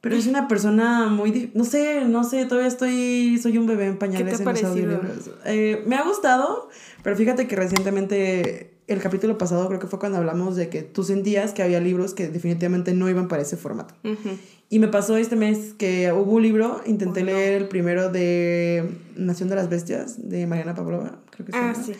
Pero 0.00 0.16
es 0.16 0.26
una 0.26 0.48
persona 0.48 1.08
muy... 1.08 1.50
No 1.52 1.64
sé, 1.64 2.04
no 2.06 2.24
sé, 2.24 2.46
todavía 2.46 2.68
estoy... 2.68 3.38
Soy 3.42 3.58
un 3.58 3.66
bebé 3.66 3.86
en 3.86 3.98
pañales 3.98 4.38
te 4.38 4.42
ha 4.42 4.46
en 4.50 4.54
los 4.54 4.64
audiolibros. 4.64 5.30
Eh, 5.44 5.82
me 5.86 5.96
ha 5.96 6.02
gustado, 6.04 6.70
pero 7.02 7.16
fíjate 7.16 7.46
que 7.46 7.54
recientemente, 7.54 8.72
el 8.86 9.00
capítulo 9.00 9.36
pasado 9.36 9.68
creo 9.68 9.78
que 9.78 9.86
fue 9.86 9.98
cuando 9.98 10.16
hablamos 10.16 10.56
de 10.56 10.70
que 10.70 10.82
tú 10.82 11.04
sentías 11.04 11.52
que 11.52 11.62
había 11.62 11.80
libros 11.80 12.14
que 12.14 12.28
definitivamente 12.28 12.94
no 12.94 13.10
iban 13.10 13.28
para 13.28 13.42
ese 13.42 13.58
formato. 13.58 13.94
Ujú. 14.04 14.30
Y 14.70 14.78
me 14.78 14.88
pasó 14.88 15.16
este 15.18 15.36
mes 15.36 15.74
que 15.76 16.10
hubo 16.12 16.32
un 16.32 16.42
libro, 16.44 16.80
intenté 16.86 17.22
leer 17.22 17.60
el 17.60 17.68
primero 17.68 18.08
de 18.10 18.88
Nación 19.16 19.48
de 19.50 19.56
las 19.56 19.68
Bestias, 19.68 20.30
de 20.30 20.46
Mariana 20.46 20.74
Pavlova, 20.74 21.18
creo 21.30 21.44
que 21.44 21.52
se 21.52 21.58
Ah, 21.58 21.72
llama. 21.72 21.84
sí. 21.84 21.92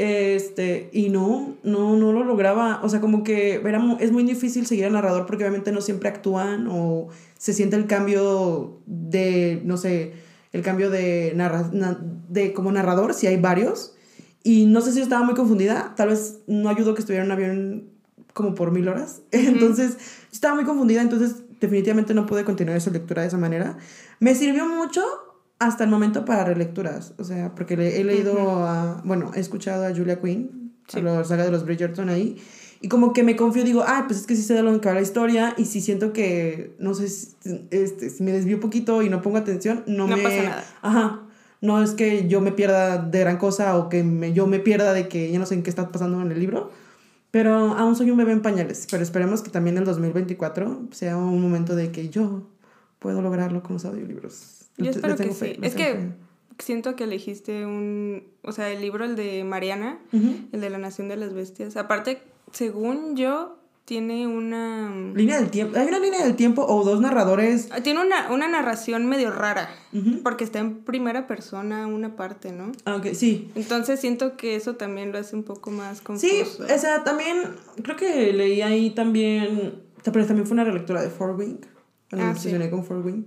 Este, 0.00 0.90
y 0.92 1.08
no, 1.08 1.56
no, 1.64 1.96
no 1.96 2.12
lo 2.12 2.22
lograba. 2.22 2.80
O 2.84 2.88
sea, 2.88 3.00
como 3.00 3.24
que 3.24 3.54
era 3.56 3.96
es 3.98 4.12
muy 4.12 4.22
difícil 4.22 4.64
seguir 4.64 4.84
al 4.86 4.92
narrador 4.92 5.26
porque 5.26 5.42
obviamente 5.42 5.72
no 5.72 5.80
siempre 5.80 6.08
actúan 6.08 6.68
o 6.70 7.08
se 7.36 7.52
siente 7.52 7.74
el 7.74 7.86
cambio 7.86 8.78
de, 8.86 9.60
no 9.64 9.76
sé, 9.76 10.12
el 10.52 10.62
cambio 10.62 10.88
de, 10.90 11.32
narra 11.34 11.68
na- 11.72 11.98
de 12.28 12.52
como 12.52 12.70
narrador, 12.70 13.12
si 13.12 13.26
hay 13.26 13.38
varios. 13.40 13.94
Y 14.44 14.66
no 14.66 14.80
sé 14.82 14.92
si 14.92 14.98
yo 14.98 15.02
estaba 15.02 15.24
muy 15.24 15.34
confundida, 15.34 15.94
tal 15.96 16.10
vez 16.10 16.38
no 16.46 16.68
ayudó 16.68 16.94
que 16.94 17.00
estuviera 17.00 17.24
en 17.24 17.30
un 17.30 17.32
avión 17.32 17.84
como 18.34 18.54
por 18.54 18.70
mil 18.70 18.86
horas. 18.86 19.22
Entonces, 19.32 19.96
estaba 20.32 20.54
muy 20.54 20.64
confundida, 20.64 21.02
entonces 21.02 21.42
definitivamente 21.60 22.14
no 22.14 22.24
pude 22.24 22.44
continuar 22.44 22.76
esa 22.76 22.90
lectura 22.90 23.22
de 23.22 23.28
esa 23.28 23.36
manera. 23.36 23.78
Me 24.20 24.36
sirvió 24.36 24.64
mucho 24.68 25.02
hasta 25.58 25.84
el 25.84 25.90
momento 25.90 26.24
para 26.24 26.44
relecturas, 26.44 27.14
o 27.18 27.24
sea, 27.24 27.54
porque 27.54 27.76
le- 27.76 28.00
he 28.00 28.04
leído 28.04 28.64
a, 28.66 29.02
bueno, 29.04 29.32
he 29.34 29.40
escuchado 29.40 29.84
a 29.86 29.94
Julia 29.94 30.20
Quinn, 30.20 30.72
Sí. 30.86 30.98
a 30.98 31.02
la 31.02 31.24
saga 31.24 31.44
de 31.44 31.50
los 31.50 31.64
Bridgerton 31.64 32.08
ahí, 32.08 32.36
y 32.80 32.88
como 32.88 33.12
que 33.12 33.22
me 33.24 33.34
confío, 33.36 33.64
digo, 33.64 33.82
ah, 33.86 34.04
pues 34.06 34.20
es 34.20 34.26
que 34.26 34.36
sí 34.36 34.42
sé 34.42 34.54
de 34.54 34.62
lo 34.62 34.80
que 34.80 34.88
va 34.88 34.94
la 34.94 35.00
historia, 35.02 35.54
y 35.58 35.64
si 35.64 35.80
siento 35.80 36.12
que, 36.12 36.76
no 36.78 36.94
sé, 36.94 37.08
si, 37.08 37.66
este, 37.70 38.08
si 38.10 38.22
me 38.22 38.30
desvío 38.32 38.54
un 38.56 38.60
poquito 38.60 39.02
y 39.02 39.08
no 39.10 39.20
pongo 39.20 39.36
atención, 39.38 39.82
no, 39.86 40.06
No 40.06 40.16
me... 40.16 40.22
pasa 40.22 40.42
nada. 40.42 40.64
Ajá. 40.82 41.22
No 41.60 41.82
es 41.82 41.90
que 41.90 42.28
yo 42.28 42.40
me 42.40 42.52
pierda 42.52 42.98
de 42.98 43.18
gran 43.18 43.36
cosa 43.36 43.76
o 43.76 43.88
que 43.88 44.04
me- 44.04 44.32
yo 44.32 44.46
me 44.46 44.60
pierda 44.60 44.92
de 44.92 45.08
que 45.08 45.30
ya 45.32 45.40
no 45.40 45.44
sé 45.46 45.54
en 45.54 45.64
qué 45.64 45.70
está 45.70 45.88
pasando 45.88 46.22
en 46.22 46.30
el 46.30 46.38
libro. 46.38 46.70
Pero 47.32 47.52
aún 47.76 47.94
soy 47.96 48.10
un 48.12 48.16
bebé 48.16 48.30
en 48.32 48.40
pañales. 48.42 48.86
Pero 48.90 49.02
esperemos 49.02 49.42
que 49.42 49.50
también 49.50 49.76
el 49.76 49.84
2024 49.84 50.82
sea 50.92 51.16
un 51.18 51.42
momento 51.42 51.74
de 51.74 51.90
que 51.90 52.08
yo 52.10 52.48
puedo 53.00 53.20
lograrlo 53.22 53.62
con 53.64 53.74
los 53.74 53.84
audiolibros. 53.84 54.57
Yo 54.78 54.90
espero 54.90 55.16
que 55.16 55.32
sí. 55.32 55.58
Es 55.62 55.74
que 55.74 56.12
siento 56.58 56.96
que 56.96 57.04
elegiste 57.04 57.66
un, 57.66 58.24
o 58.42 58.52
sea, 58.52 58.70
el 58.70 58.80
libro, 58.80 59.04
el 59.04 59.16
de 59.16 59.44
Mariana, 59.44 59.98
el 60.12 60.60
de 60.60 60.70
la 60.70 60.78
Nación 60.78 61.08
de 61.08 61.16
las 61.16 61.34
Bestias. 61.34 61.76
Aparte, 61.76 62.22
según 62.52 63.16
yo, 63.16 63.58
tiene 63.84 64.26
una... 64.26 64.92
Línea 65.14 65.40
del 65.40 65.50
tiempo. 65.50 65.78
Hay 65.78 65.86
una 65.86 65.98
línea 65.98 66.22
del 66.22 66.36
tiempo 66.36 66.66
o 66.66 66.84
dos 66.84 67.00
narradores. 67.00 67.70
Tiene 67.82 68.04
una, 68.04 68.30
una 68.30 68.46
narración 68.46 69.06
medio 69.06 69.30
rara, 69.30 69.70
porque 70.22 70.44
está 70.44 70.58
en 70.58 70.82
primera 70.82 71.26
persona 71.26 71.86
una 71.86 72.14
parte, 72.14 72.52
¿no? 72.52 72.72
Ah, 72.84 72.96
ok, 72.96 73.14
sí. 73.14 73.50
Entonces 73.54 73.98
siento 73.98 74.36
que 74.36 74.56
eso 74.56 74.76
también 74.76 75.10
lo 75.10 75.18
hace 75.18 75.36
un 75.36 75.42
poco 75.42 75.70
más 75.70 76.02
confuso. 76.02 76.26
Sí, 76.28 76.42
o 76.62 76.78
sea, 76.78 77.02
también 77.02 77.38
creo 77.82 77.96
que 77.96 78.32
leí 78.32 78.60
ahí 78.60 78.90
también, 78.90 79.80
pero 80.04 80.26
también 80.26 80.46
fue 80.46 80.54
una 80.54 80.64
relectura 80.64 81.00
de 81.00 81.08
Four 81.08 81.36
Wing, 81.36 81.56
cuando 82.10 82.26
Ah, 82.26 82.28
me 82.30 82.34
sí. 82.34 82.48
obsesioné 82.48 82.70
con 82.70 83.04
Wing. 83.04 83.24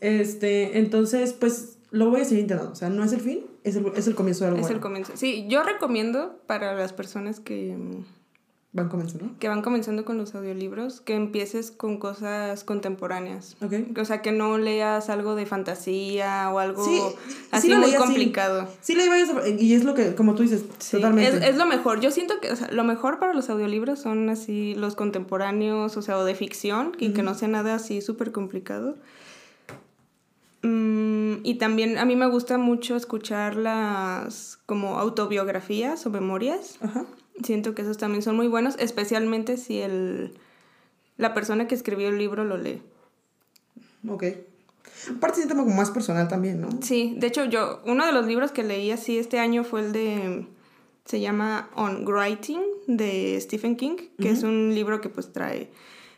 Este, 0.00 0.78
entonces, 0.78 1.32
pues 1.32 1.78
lo 1.90 2.10
voy 2.10 2.20
a 2.22 2.24
seguir 2.24 2.42
intentando, 2.42 2.72
o 2.72 2.76
sea, 2.76 2.88
no 2.88 3.04
es 3.04 3.12
el 3.12 3.20
fin, 3.20 3.40
es 3.64 3.76
el, 3.76 3.86
es 3.96 4.06
el 4.06 4.14
comienzo 4.14 4.44
de 4.44 4.50
algo 4.52 4.60
Es 4.64 4.70
el 4.70 4.80
comienzo. 4.80 5.12
Sí, 5.16 5.46
yo 5.48 5.62
recomiendo 5.62 6.40
para 6.46 6.74
las 6.74 6.92
personas 6.92 7.38
que, 7.40 7.76
mm, 7.76 8.04
van 8.74 8.88
comenzando. 8.88 9.30
que 9.38 9.48
van 9.48 9.60
comenzando 9.60 10.04
con 10.04 10.16
los 10.16 10.34
audiolibros, 10.34 11.02
que 11.02 11.14
empieces 11.14 11.70
con 11.70 11.98
cosas 11.98 12.64
contemporáneas. 12.64 13.56
Ok. 13.62 13.98
O 13.98 14.04
sea, 14.04 14.22
que 14.22 14.32
no 14.32 14.56
leas 14.56 15.10
algo 15.10 15.34
de 15.34 15.44
fantasía 15.44 16.50
o 16.50 16.58
algo 16.58 16.84
Sí, 16.84 17.00
así 17.50 17.68
sí 17.68 17.74
muy 17.74 17.92
complicado. 17.94 18.66
Sí, 18.80 18.94
leí 18.94 19.08
varios, 19.08 19.30
y 19.60 19.74
es 19.74 19.84
lo 19.84 19.94
que, 19.94 20.14
como 20.14 20.34
tú 20.34 20.42
dices, 20.42 20.64
Sí, 20.78 20.96
totalmente. 20.96 21.36
Es, 21.36 21.50
es 21.50 21.56
lo 21.56 21.66
mejor. 21.66 22.00
Yo 22.00 22.10
siento 22.10 22.40
que 22.40 22.50
o 22.50 22.56
sea, 22.56 22.70
lo 22.70 22.84
mejor 22.84 23.18
para 23.18 23.34
los 23.34 23.50
audiolibros 23.50 24.00
son 24.00 24.30
así 24.30 24.74
los 24.74 24.94
contemporáneos, 24.94 25.96
o 25.98 26.02
sea, 26.02 26.16
o 26.16 26.24
de 26.24 26.34
ficción, 26.34 26.92
y 26.98 27.10
que 27.10 27.22
no 27.22 27.34
sea 27.34 27.48
nada 27.48 27.74
así 27.74 28.00
súper 28.00 28.32
complicado. 28.32 28.96
Mm, 30.62 31.44
y 31.44 31.56
también 31.56 31.98
a 31.98 32.06
mí 32.06 32.16
me 32.16 32.26
gusta 32.26 32.56
mucho 32.56 32.96
escuchar 32.96 33.56
las 33.56 34.60
como 34.64 34.98
autobiografías 34.98 36.06
o 36.06 36.10
memorias. 36.10 36.78
Ajá. 36.80 37.04
Siento 37.44 37.74
que 37.74 37.82
esos 37.82 37.98
también 37.98 38.22
son 38.22 38.36
muy 38.36 38.46
buenos, 38.46 38.76
especialmente 38.78 39.56
si 39.56 39.80
el, 39.80 40.34
la 41.16 41.34
persona 41.34 41.66
que 41.66 41.74
escribió 41.74 42.08
el 42.08 42.18
libro 42.18 42.44
lo 42.44 42.56
lee. 42.56 42.82
Ok. 44.08 44.24
Aparte 45.16 45.38
siento 45.38 45.56
como 45.56 45.74
más 45.74 45.90
personal 45.90 46.28
también, 46.28 46.60
¿no? 46.60 46.68
Sí, 46.80 47.14
de 47.16 47.26
hecho 47.26 47.44
yo, 47.44 47.80
uno 47.86 48.06
de 48.06 48.12
los 48.12 48.26
libros 48.26 48.52
que 48.52 48.62
leí 48.62 48.90
así 48.90 49.18
este 49.18 49.38
año 49.38 49.64
fue 49.64 49.80
el 49.80 49.92
de, 49.92 50.46
se 51.04 51.20
llama 51.20 51.70
On 51.74 52.06
Writing 52.06 52.60
de 52.86 53.38
Stephen 53.40 53.76
King, 53.76 53.96
que 54.18 54.30
es 54.30 54.42
un 54.42 54.74
libro 54.74 55.00
que 55.00 55.08
pues 55.08 55.32
trae 55.32 55.70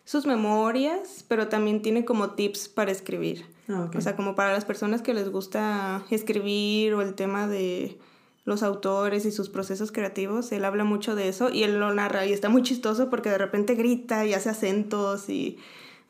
sus 0.04 0.26
memorias, 0.26 1.25
pero 1.28 1.49
también 1.49 1.80
tiene 1.80 2.04
como 2.04 2.30
tips 2.30 2.68
para 2.68 2.92
escribir. 2.92 3.47
Ah. 3.68 3.90
O 3.97 4.00
sea, 4.00 4.16
como 4.16 4.35
para 4.35 4.52
las 4.52 4.64
personas 4.64 5.00
que 5.00 5.14
les 5.14 5.30
gusta 5.30 6.04
escribir 6.11 6.94
o 6.94 7.00
el 7.00 7.14
tema 7.14 7.47
de 7.49 7.99
los 8.45 8.63
autores 8.63 9.25
y 9.25 9.31
sus 9.33 9.49
procesos 9.49 9.91
creativos, 9.91 10.53
él 10.53 10.65
habla 10.65 10.85
mucho 10.85 11.15
de 11.15 11.29
eso 11.29 11.51
y 11.51 11.63
él 11.63 11.79
lo 11.81 11.93
narra 11.95 12.27
y 12.27 12.33
está 12.33 12.49
muy 12.49 12.63
chistoso 12.63 13.09
porque 13.11 13.31
de 13.31 13.39
repente 13.39 13.75
grita 13.75 14.27
y 14.27 14.35
hace 14.35 14.51
acentos 14.51 15.29
y, 15.31 15.57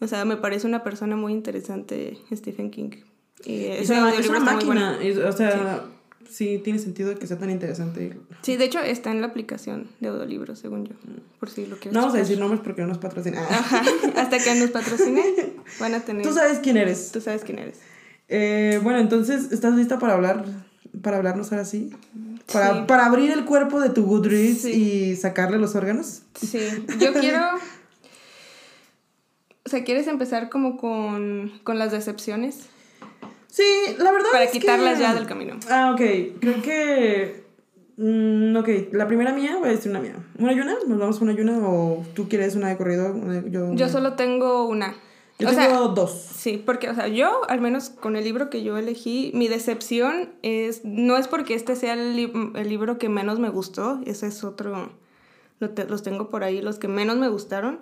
o 0.01 0.07
sea, 0.09 0.25
me 0.25 0.37
parece 0.37 0.67
una 0.67 0.83
persona 0.83 1.15
muy 1.17 1.33
interesante 1.33 2.19
Stephen 2.35 2.71
King. 2.71 2.91
Y 3.45 3.67
Es 3.67 3.83
ese 3.83 3.93
una, 3.99 4.11
es 4.11 4.17
audiolibro 4.17 4.41
una 4.41 4.53
muy 4.57 4.65
bueno. 4.65 4.81
máquina. 4.81 5.05
es- 5.09 5.19
o 5.19 5.33
sea, 5.33 5.85
sí. 6.29 6.61
tiene 6.65 6.79
sentido 6.81 7.15
que 7.17 7.27
sea 7.29 7.39
tan 7.39 7.51
interesante. 7.51 8.19
Sí, 8.43 8.57
de 8.57 8.65
hecho 8.65 8.81
está 8.81 9.13
en 9.13 9.21
la 9.21 9.29
aplicación 9.29 9.89
de 10.01 10.09
audiolibros, 10.09 10.59
según 10.59 10.87
yo, 10.87 10.95
por 11.39 11.51
si 11.51 11.67
lo 11.67 11.77
quieres 11.77 11.93
No 11.93 12.01
vamos 12.01 12.15
a 12.15 12.19
decir 12.19 12.39
nombres 12.41 12.63
porque 12.65 12.83
no 12.83 12.89
nos 12.89 12.99
patrocinan. 12.99 13.45
Ajá, 13.45 13.83
hasta 14.17 14.39
que 14.39 14.55
nos 14.57 14.71
patrocine, 14.71 15.23
van 15.79 15.95
a 15.95 16.01
tener... 16.05 16.27
Tú 16.27 16.33
sabes 16.33 16.59
quién 16.59 16.79
eres. 16.79 17.13
Tú 17.13 17.21
sabes 17.21 17.45
quién 17.45 17.59
eres. 17.61 17.79
Eh, 18.29 18.81
bueno, 18.83 18.99
entonces, 18.99 19.53
¿estás 19.53 19.75
lista 19.75 19.99
para 20.01 20.15
hablar? 20.15 20.45
Para 21.05 21.19
hablarnos 21.19 21.53
ahora 21.53 21.65
sí. 21.65 21.91
Para, 22.53 22.73
Sí. 22.75 22.81
para 22.89 23.07
abrir 23.07 23.31
el 23.31 23.45
cuerpo 23.45 23.81
de 23.81 23.91
tu 23.91 24.05
Goodreads 24.05 24.63
Sí. 24.63 24.73
y 25.13 25.17
sacarle 25.17 25.59
los 25.59 25.77
órganos. 25.77 26.23
Sí, 26.35 26.59
yo 26.99 27.13
quiero... 27.21 27.41
O 29.67 29.71
sea, 29.71 29.83
¿quieres 29.85 30.07
empezar 30.09 30.51
como 30.51 30.77
con, 30.77 31.53
con 31.65 31.79
las 31.79 31.91
decepciones? 31.93 32.67
Sí, 33.47 33.63
la 33.99 34.11
verdad 34.13 34.29
Para 34.33 34.45
es 34.45 34.51
que- 34.51 34.61
quitarlas 34.61 34.99
ya 34.99 35.15
del 35.15 35.27
camino. 35.27 35.57
Ah, 35.71 35.93
ok. 35.95 36.01
Creo 36.41 36.61
que... 36.63 37.45
mm, 37.97 38.57
ok, 38.57 38.69
la 38.93 39.07
primera 39.07 39.33
mía, 39.33 39.57
voy 39.59 39.69
a 39.69 39.73
decir 39.73 39.91
una 39.91 40.01
mía. 40.01 40.17
¿Una 40.39 40.53
y 40.53 40.61
una? 40.61 40.75
¿Nos 40.87 40.99
vamos 40.99 41.21
una 41.23 41.33
y 41.33 41.41
una 41.41 41.59
o 41.67 42.05
tú 42.15 42.29
quieres 42.29 42.57
una 42.57 42.69
de 42.69 42.77
corrido? 42.77 43.13
Una- 43.15 43.43
Yo, 43.49 43.73
Yo 43.75 43.89
solo 43.89 44.15
tengo 44.15 44.67
una. 44.67 44.95
Yo 45.39 45.49
o 45.49 45.51
tengo 45.51 45.63
sea, 45.63 45.89
dos. 45.89 46.13
sí, 46.13 46.63
porque, 46.65 46.89
o 46.91 46.95
sea, 46.95 47.09
yo, 47.09 47.41
al 47.49 47.61
menos 47.61 47.91
con 47.91 48.15
el 48.17 48.23
libro 48.25 48.51
que 48.51 48.63
yo 48.63 48.77
elegí, 48.79 49.33
mi 49.35 49.49
decepción 49.49 50.31
es, 50.43 50.85
no 50.85 51.17
es 51.17 51.27
porque 51.29 51.55
este 51.55 51.75
sea 51.75 51.95
el, 51.95 52.15
li- 52.17 52.33
el 52.55 52.69
libro 52.69 52.99
que 52.99 53.09
menos 53.09 53.39
me 53.41 53.49
gustó, 53.51 54.01
ese 54.07 54.29
es 54.29 54.45
otro, 54.45 54.91
lo 55.59 55.71
te- 55.71 55.87
los 55.87 56.03
tengo 56.05 56.31
por 56.31 56.45
ahí, 56.45 56.61
los 56.63 56.79
que 56.79 56.87
menos 56.87 57.17
me 57.17 57.29
gustaron, 57.29 57.81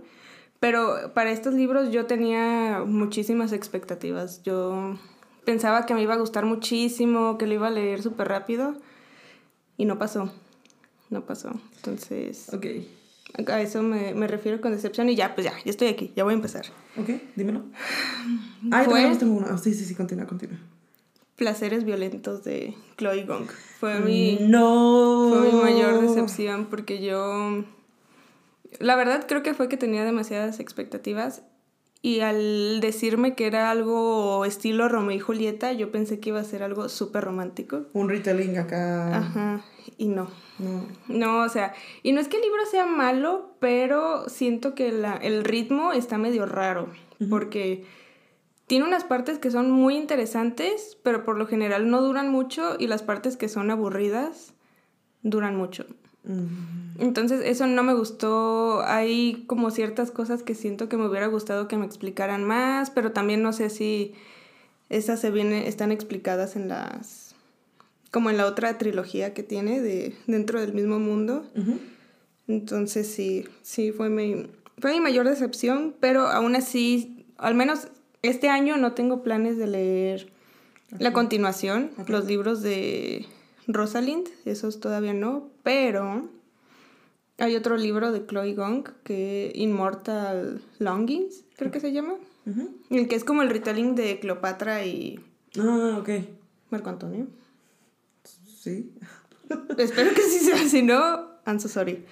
pero 0.61 1.12
para 1.12 1.30
estos 1.30 1.52
libros 1.54 1.90
yo 1.90 2.06
tenía 2.06 2.85
muchísimas 2.87 3.52
expectativas. 3.52 4.42
Yo 4.44 4.97
pensaba 5.44 5.85
que 5.87 5.92
me 5.94 6.02
iba 6.02 6.14
a 6.14 6.18
gustar 6.18 6.47
muchísimo, 6.47 7.37
que 7.37 7.47
lo 7.47 7.54
iba 7.54 7.66
a 7.66 7.71
leer 7.71 8.00
súper 8.02 8.28
rápido, 8.28 8.75
y 9.76 9.85
no 9.85 9.99
pasó, 9.99 10.32
no 11.11 11.26
pasó. 11.26 11.50
Entonces, 11.76 12.49
Ok. 12.54 12.66
A 13.46 13.60
eso 13.60 13.82
me, 13.82 14.14
me 14.14 14.26
refiero 14.26 14.60
con 14.60 14.72
decepción 14.72 15.08
y 15.08 15.16
ya, 15.16 15.34
pues 15.34 15.44
ya, 15.46 15.52
ya 15.64 15.70
estoy 15.70 15.88
aquí, 15.88 16.12
ya 16.16 16.24
voy 16.24 16.32
a 16.32 16.36
empezar. 16.36 16.66
Ok, 16.96 17.08
dímelo. 17.36 17.62
Ah, 18.70 18.84
yo 18.84 19.18
tengo 19.18 19.34
una. 19.34 19.48
Ah, 19.48 19.58
sí, 19.58 19.74
sí, 19.74 19.84
sí, 19.84 19.94
continúa, 19.94 20.26
continúa. 20.26 20.58
Placeres 21.36 21.84
violentos 21.84 22.44
de 22.44 22.74
Chloe 22.98 23.24
Gong. 23.24 23.46
Fue 23.80 23.98
mi, 24.00 24.38
No. 24.40 25.30
fue 25.30 25.50
mi 25.52 25.58
mayor 25.60 26.00
decepción 26.02 26.66
porque 26.66 27.02
yo... 27.02 27.64
La 28.78 28.96
verdad 28.96 29.26
creo 29.26 29.42
que 29.42 29.54
fue 29.54 29.68
que 29.68 29.76
tenía 29.76 30.04
demasiadas 30.04 30.60
expectativas 30.60 31.42
y 32.02 32.21
al 32.21 32.80
decirme 32.80 33.35
que 33.37 33.47
era 33.47 33.71
algo 33.71 34.44
estilo 34.44 34.88
Romeo 34.88 35.16
y 35.16 35.21
Julieta, 35.21 35.73
yo 35.73 35.90
pensé 35.92 36.18
que 36.21 36.30
iba 36.30 36.40
a 36.40 36.44
ser 36.44 36.62
algo 36.64 36.88
súper 36.88 37.23
romántico. 37.25 37.87
Un 37.92 38.09
retelling 38.09 38.59
acá. 38.59 39.16
Ajá, 39.18 39.64
y 39.99 40.09
no. 40.09 40.28
No. 40.59 40.85
No, 41.09 41.42
o 41.44 41.49
sea, 41.49 41.75
y 42.02 42.12
no 42.12 42.21
es 42.21 42.28
que 42.28 42.37
el 42.37 42.42
libro 42.42 42.64
sea 42.71 42.87
malo, 42.87 43.54
pero 43.61 44.28
siento 44.28 44.75
que 44.75 44.92
la- 44.92 45.16
el 45.16 45.44
ritmo 45.44 45.92
está 45.92 46.18
medio 46.18 46.44
raro, 46.47 46.88
porque 47.30 47.85
tiene 48.66 48.85
unas 48.87 49.04
partes 49.04 49.38
que 49.38 49.50
son 49.50 49.71
muy 49.71 49.97
interesantes, 49.97 50.99
pero 51.02 51.25
por 51.25 51.37
lo 51.38 51.47
general 51.47 51.88
no 51.90 52.00
duran 52.02 52.30
mucho, 52.30 52.76
y 52.78 52.87
las 52.87 53.02
partes 53.02 53.37
que 53.37 53.49
son 53.49 53.71
aburridas 53.71 54.54
duran 55.23 55.56
mucho. 55.56 55.87
Entonces 56.98 57.40
eso 57.44 57.66
no 57.66 57.82
me 57.82 57.94
gustó, 57.94 58.82
hay 58.82 59.44
como 59.48 59.70
ciertas 59.70 60.12
cosas 60.12 60.42
que 60.42 60.54
siento 60.54 60.88
que 60.88 60.96
me 60.96 61.08
hubiera 61.08 61.26
gustado 61.26 61.66
que 61.66 61.76
me 61.76 61.86
explicaran 61.86 62.44
más, 62.44 62.90
pero 62.90 63.12
también 63.12 63.42
no 63.42 63.52
sé 63.52 63.70
si 63.70 64.14
esas 64.88 65.20
se 65.20 65.30
vienen, 65.30 65.64
están 65.64 65.90
explicadas 65.90 66.54
en 66.54 66.68
las, 66.68 67.34
como 68.12 68.30
en 68.30 68.36
la 68.36 68.46
otra 68.46 68.78
trilogía 68.78 69.34
que 69.34 69.42
tiene 69.42 69.80
de 69.80 70.14
dentro 70.26 70.60
del 70.60 70.74
mismo 70.74 71.00
mundo. 71.00 71.44
Entonces 72.46 73.08
sí, 73.08 73.44
sí 73.62 73.90
fue 73.90 74.08
mi, 74.08 74.46
fue 74.78 74.92
mi 74.92 75.00
mayor 75.00 75.28
decepción, 75.28 75.94
pero 75.98 76.28
aún 76.28 76.54
así, 76.54 77.26
al 77.36 77.54
menos 77.54 77.88
este 78.22 78.48
año 78.48 78.76
no 78.76 78.92
tengo 78.92 79.22
planes 79.22 79.56
de 79.56 79.66
leer 79.66 80.32
la 80.98 81.12
continuación, 81.12 81.90
los 82.06 82.26
libros 82.26 82.62
de 82.62 83.26
Rosalind, 83.66 84.28
esos 84.45 84.81
todavía 84.81 85.14
no, 85.14 85.49
pero 85.62 86.28
hay 87.38 87.57
otro 87.57 87.76
libro 87.76 88.12
de 88.12 88.26
Chloe 88.26 88.54
Gong 88.54 88.88
que 89.04 89.52
Immortal 89.54 90.61
Longings, 90.78 91.45
creo 91.57 91.71
que 91.71 91.81
se 91.81 91.92
llama, 91.92 92.14
el 92.90 93.09
que 93.09 93.14
es 93.14 93.25
como 93.25 93.42
el 93.42 93.50
retelling 93.50 93.95
de 93.95 94.19
Cleopatra 94.19 94.85
y 94.85 95.21
Ah, 95.59 95.99
ok. 96.00 96.09
Marco 96.71 96.88
Antonio. 96.90 97.26
Sí. 98.62 98.90
Espero 99.78 100.14
que 100.14 100.23
sí 100.23 100.38
sea, 100.38 100.57
si 100.69 100.83
no, 100.83 101.28
I'm 101.47 101.61
so 101.61 101.69
sorry. 101.69 102.04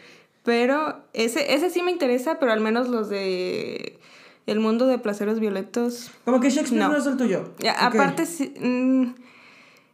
Pero 0.45 1.03
ese, 1.13 1.55
ese 1.55 1.71
sí 1.71 1.83
me 1.83 1.91
interesa, 1.91 2.39
pero 2.39 2.53
al 2.53 2.61
menos 2.61 2.89
los 2.89 3.09
de 3.09 3.99
El 4.47 4.61
mundo 4.61 4.87
de 4.87 4.99
placeres 4.99 5.39
violentos. 5.41 6.11
Como 6.25 6.41
que 6.41 6.51
Shakespeare 6.51 6.83
no, 6.83 6.89
No. 6.93 6.99
es 6.99 7.07
el 7.07 7.17
tuyo. 7.17 7.53
Ya. 7.61 7.73
Aparte, 7.87 8.27
sí, 8.27 8.53
mm, 8.61 9.15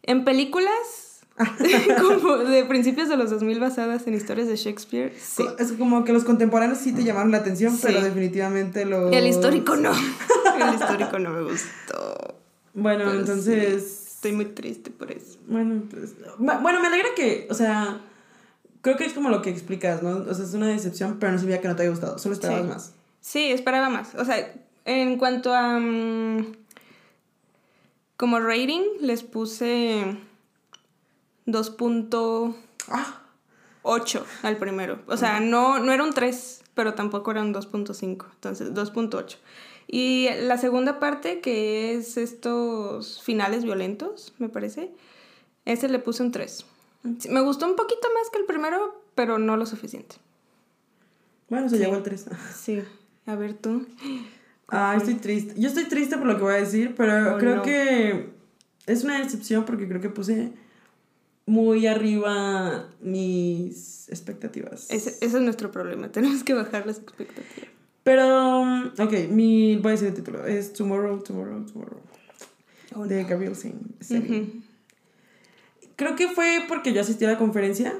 en 0.04 0.24
películas 0.24 1.05
como 2.00 2.36
de 2.38 2.64
principios 2.64 3.08
de 3.08 3.16
los 3.16 3.30
2000 3.30 3.60
basadas 3.60 4.06
en 4.06 4.14
historias 4.14 4.48
de 4.48 4.56
Shakespeare, 4.56 5.14
sí. 5.20 5.44
Es 5.58 5.72
como 5.72 6.04
que 6.04 6.12
los 6.12 6.24
contemporáneos 6.24 6.78
sí 6.78 6.92
te 6.92 7.04
llamaron 7.04 7.30
la 7.30 7.38
atención, 7.38 7.74
Sí. 7.74 7.80
pero 7.82 8.00
definitivamente 8.00 8.84
los... 8.86 9.12
El 9.12 9.26
histórico 9.26 9.76
no. 9.76 9.92
El 10.60 10.74
histórico 10.74 11.18
no 11.18 11.30
me 11.30 11.42
gustó. 11.42 12.34
Bueno, 12.74 13.04
Pero 13.06 13.20
entonces... 13.20 14.02
Estoy 14.16 14.32
muy 14.32 14.46
triste 14.46 14.90
por 14.90 15.12
eso. 15.12 15.38
Bueno, 15.46 15.82
pues, 15.90 16.14
bu- 16.38 16.62
bueno, 16.62 16.80
me 16.80 16.86
alegra 16.88 17.10
que, 17.14 17.46
o 17.50 17.54
sea, 17.54 18.00
creo 18.80 18.96
que 18.96 19.04
es 19.04 19.12
como 19.12 19.28
lo 19.28 19.42
que 19.42 19.50
explicas, 19.50 20.02
¿no? 20.02 20.24
O 20.28 20.34
sea, 20.34 20.44
es 20.44 20.54
una 20.54 20.68
decepción, 20.68 21.18
pero 21.20 21.32
no 21.32 21.38
sabía 21.38 21.60
que 21.60 21.68
no 21.68 21.76
te 21.76 21.82
haya 21.82 21.90
gustado, 21.90 22.18
solo 22.18 22.32
esperabas 22.32 22.62
Sí. 22.62 22.68
más. 22.68 22.92
Sí, 23.20 23.50
esperaba 23.52 23.90
más. 23.90 24.14
O 24.14 24.24
sea, 24.24 24.54
en 24.86 25.18
cuanto 25.18 25.52
a... 25.54 25.78
mm, 25.78 26.46
como 28.16 28.40
rating, 28.40 28.80
les 29.00 29.22
puse 29.22 30.16
2.8 31.46 32.54
Ah, 32.88 33.22
al 34.42 34.56
primero. 34.58 35.00
O 35.06 35.16
sea, 35.16 35.40
no, 35.40 35.78
no 35.78 35.92
era 35.92 36.02
un 36.04 36.12
3, 36.12 36.62
pero 36.74 36.94
tampoco 36.94 37.30
era 37.30 37.40
un 37.42 37.52
2.5. 37.54 38.26
Entonces, 38.34 38.74
2.8. 38.74 39.36
Y 39.88 40.28
la 40.42 40.58
segunda 40.58 40.98
parte, 40.98 41.40
que 41.40 41.94
es 41.94 42.16
estos 42.16 43.22
finales 43.22 43.62
violentos, 43.64 44.34
me 44.38 44.48
parece, 44.48 44.90
ese 45.64 45.88
le 45.88 45.98
puse 46.00 46.22
un 46.24 46.32
3. 46.32 46.64
Sí, 47.20 47.28
Me 47.28 47.40
gustó 47.40 47.66
un 47.66 47.76
poquito 47.76 48.08
más 48.14 48.30
que 48.30 48.38
el 48.38 48.44
primero, 48.46 49.00
pero 49.14 49.38
no 49.38 49.56
lo 49.56 49.64
suficiente. 49.66 50.16
bueno, 51.48 51.68
se 51.68 51.76
Sí. 51.76 51.82
llegó 51.84 51.94
al 51.96 52.02
3. 52.02 52.26
Sí. 52.56 52.82
A 53.26 53.36
ver 53.36 53.54
tú. 53.54 53.86
Ah, 54.68 54.94
estoy 54.96 55.14
triste. 55.14 55.54
Yo 55.56 55.68
estoy 55.68 55.84
triste 55.84 56.16
por 56.18 56.26
lo 56.26 56.36
que 56.36 56.42
voy 56.42 56.54
a 56.54 56.58
decir, 56.58 56.94
pero 56.96 57.36
Oh, 57.36 57.38
creo 57.38 57.56
no. 57.56 57.62
que 57.62 58.30
es 58.86 59.04
una 59.04 59.20
decepción 59.20 59.64
porque 59.64 59.86
creo 59.86 60.00
que 60.00 60.08
puse 60.08 60.52
muy 61.46 61.86
arriba 61.86 62.88
mis 63.00 64.08
expectativas. 64.08 64.90
Ese, 64.90 65.10
ese 65.10 65.36
es 65.38 65.42
nuestro 65.42 65.70
problema, 65.70 66.08
tenemos 66.12 66.44
que 66.44 66.54
bajar 66.54 66.86
las 66.86 66.98
expectativas. 66.98 67.70
Pero, 68.02 68.60
um, 68.60 68.92
ok, 68.98 69.28
mi, 69.30 69.76
voy 69.76 69.88
a 69.88 69.92
decir 69.92 70.08
el 70.08 70.14
título, 70.14 70.46
es 70.46 70.72
Tomorrow, 70.72 71.22
Tomorrow, 71.24 71.66
Tomorrow, 71.66 72.00
Oh, 72.94 73.06
de 73.06 73.24
Gabriel 73.24 73.56
Singh. 73.56 74.62
Creo 75.96 76.16
que 76.16 76.28
fue 76.28 76.64
porque 76.68 76.92
yo 76.92 77.00
asistí 77.00 77.24
a 77.24 77.32
la 77.32 77.38
conferencia 77.38 77.94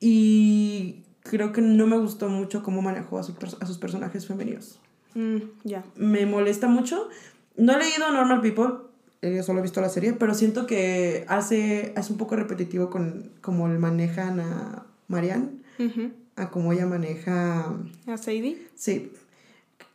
y 0.00 1.02
creo 1.22 1.52
que 1.52 1.60
no 1.60 1.86
me 1.86 1.98
gustó 1.98 2.28
mucho 2.28 2.62
cómo 2.62 2.82
manejó 2.82 3.18
a, 3.18 3.22
su 3.22 3.34
a 3.60 3.66
sus 3.66 3.78
personajes 3.78 4.26
femeninos. 4.26 4.80
Mm, 5.14 5.38
ya. 5.64 5.84
Me 5.96 6.26
molesta 6.26 6.68
mucho. 6.68 7.08
No 7.56 7.74
he 7.74 7.78
leído 7.78 8.10
Normal 8.10 8.40
People, 8.40 8.89
eh, 9.22 9.42
solo 9.42 9.58
he 9.58 9.62
visto 9.62 9.80
la 9.80 9.88
serie, 9.88 10.12
pero 10.12 10.34
siento 10.34 10.66
que 10.66 11.24
hace, 11.28 11.92
es 11.96 12.10
un 12.10 12.16
poco 12.16 12.36
repetitivo 12.36 12.90
con 12.90 13.32
cómo 13.40 13.68
le 13.68 13.78
manejan 13.78 14.40
a 14.40 14.86
Marianne, 15.08 15.60
a 16.36 16.50
cómo 16.50 16.72
ella 16.72 16.86
maneja... 16.86 17.74
¿A 18.06 18.16
Sadie? 18.16 18.66
Sí, 18.74 19.12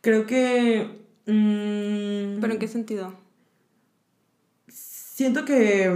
creo 0.00 0.26
que... 0.26 0.88
mm, 1.26 2.40
¿Pero 2.40 2.52
en 2.52 2.58
qué 2.58 2.68
sentido? 2.68 3.26
siento 5.16 5.46
que 5.46 5.90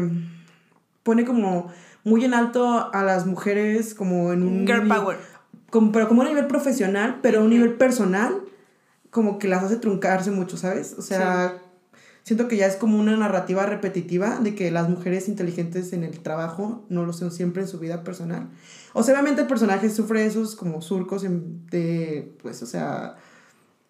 pone 1.02 1.26
como 1.26 1.70
muy 2.04 2.25
en 2.25 2.32
alto 2.32 2.90
a 2.94 3.04
las 3.04 3.26
mujeres 3.26 3.94
como 3.94 4.32
en 4.32 4.42
un... 4.42 4.66
Girl 4.66 4.88
power. 4.88 5.18
como, 5.68 5.92
pero 5.92 6.08
como 6.08 6.22
a 6.22 6.25
nivel 6.25 6.46
profesional, 6.46 7.18
pero 7.20 7.40
a 7.40 7.42
un 7.42 7.50
nivel 7.50 7.75
personal, 7.75 8.40
como 9.10 9.38
que 9.38 9.46
las 9.46 9.62
hace 9.62 9.76
truncarse 9.76 10.30
mucho, 10.30 10.56
¿sabes? 10.56 10.94
O 10.99 11.02
sea, 11.02 11.58
siento 12.23 12.49
que 12.49 12.57
ya 12.57 12.67
es 12.67 12.77
como 12.77 12.99
una 12.99 13.17
narrativa 13.17 13.67
repetitiva 13.67 14.39
de 14.39 14.55
que 14.55 14.71
las 14.71 14.89
mujeres 14.89 15.29
inteligentes 15.29 15.93
en 15.93 16.05
el 16.05 16.21
trabajo 16.21 16.85
no 16.89 17.05
lo 17.05 17.12
son 17.12 17.31
siempre 17.31 17.62
en 17.62 17.69
su 17.69 17.79
vida 17.79 18.05
personal. 18.05 18.49
O 18.93 19.03
sea, 19.03 19.15
obviamente 19.15 19.43
el 19.43 19.47
personaje 19.49 19.91
sufre 19.91 20.25
esos 20.25 20.57
como 20.57 20.83
surcos 20.83 21.23
de, 21.23 22.33
pues, 22.43 22.62
o 22.62 22.67
sea, 22.67 23.17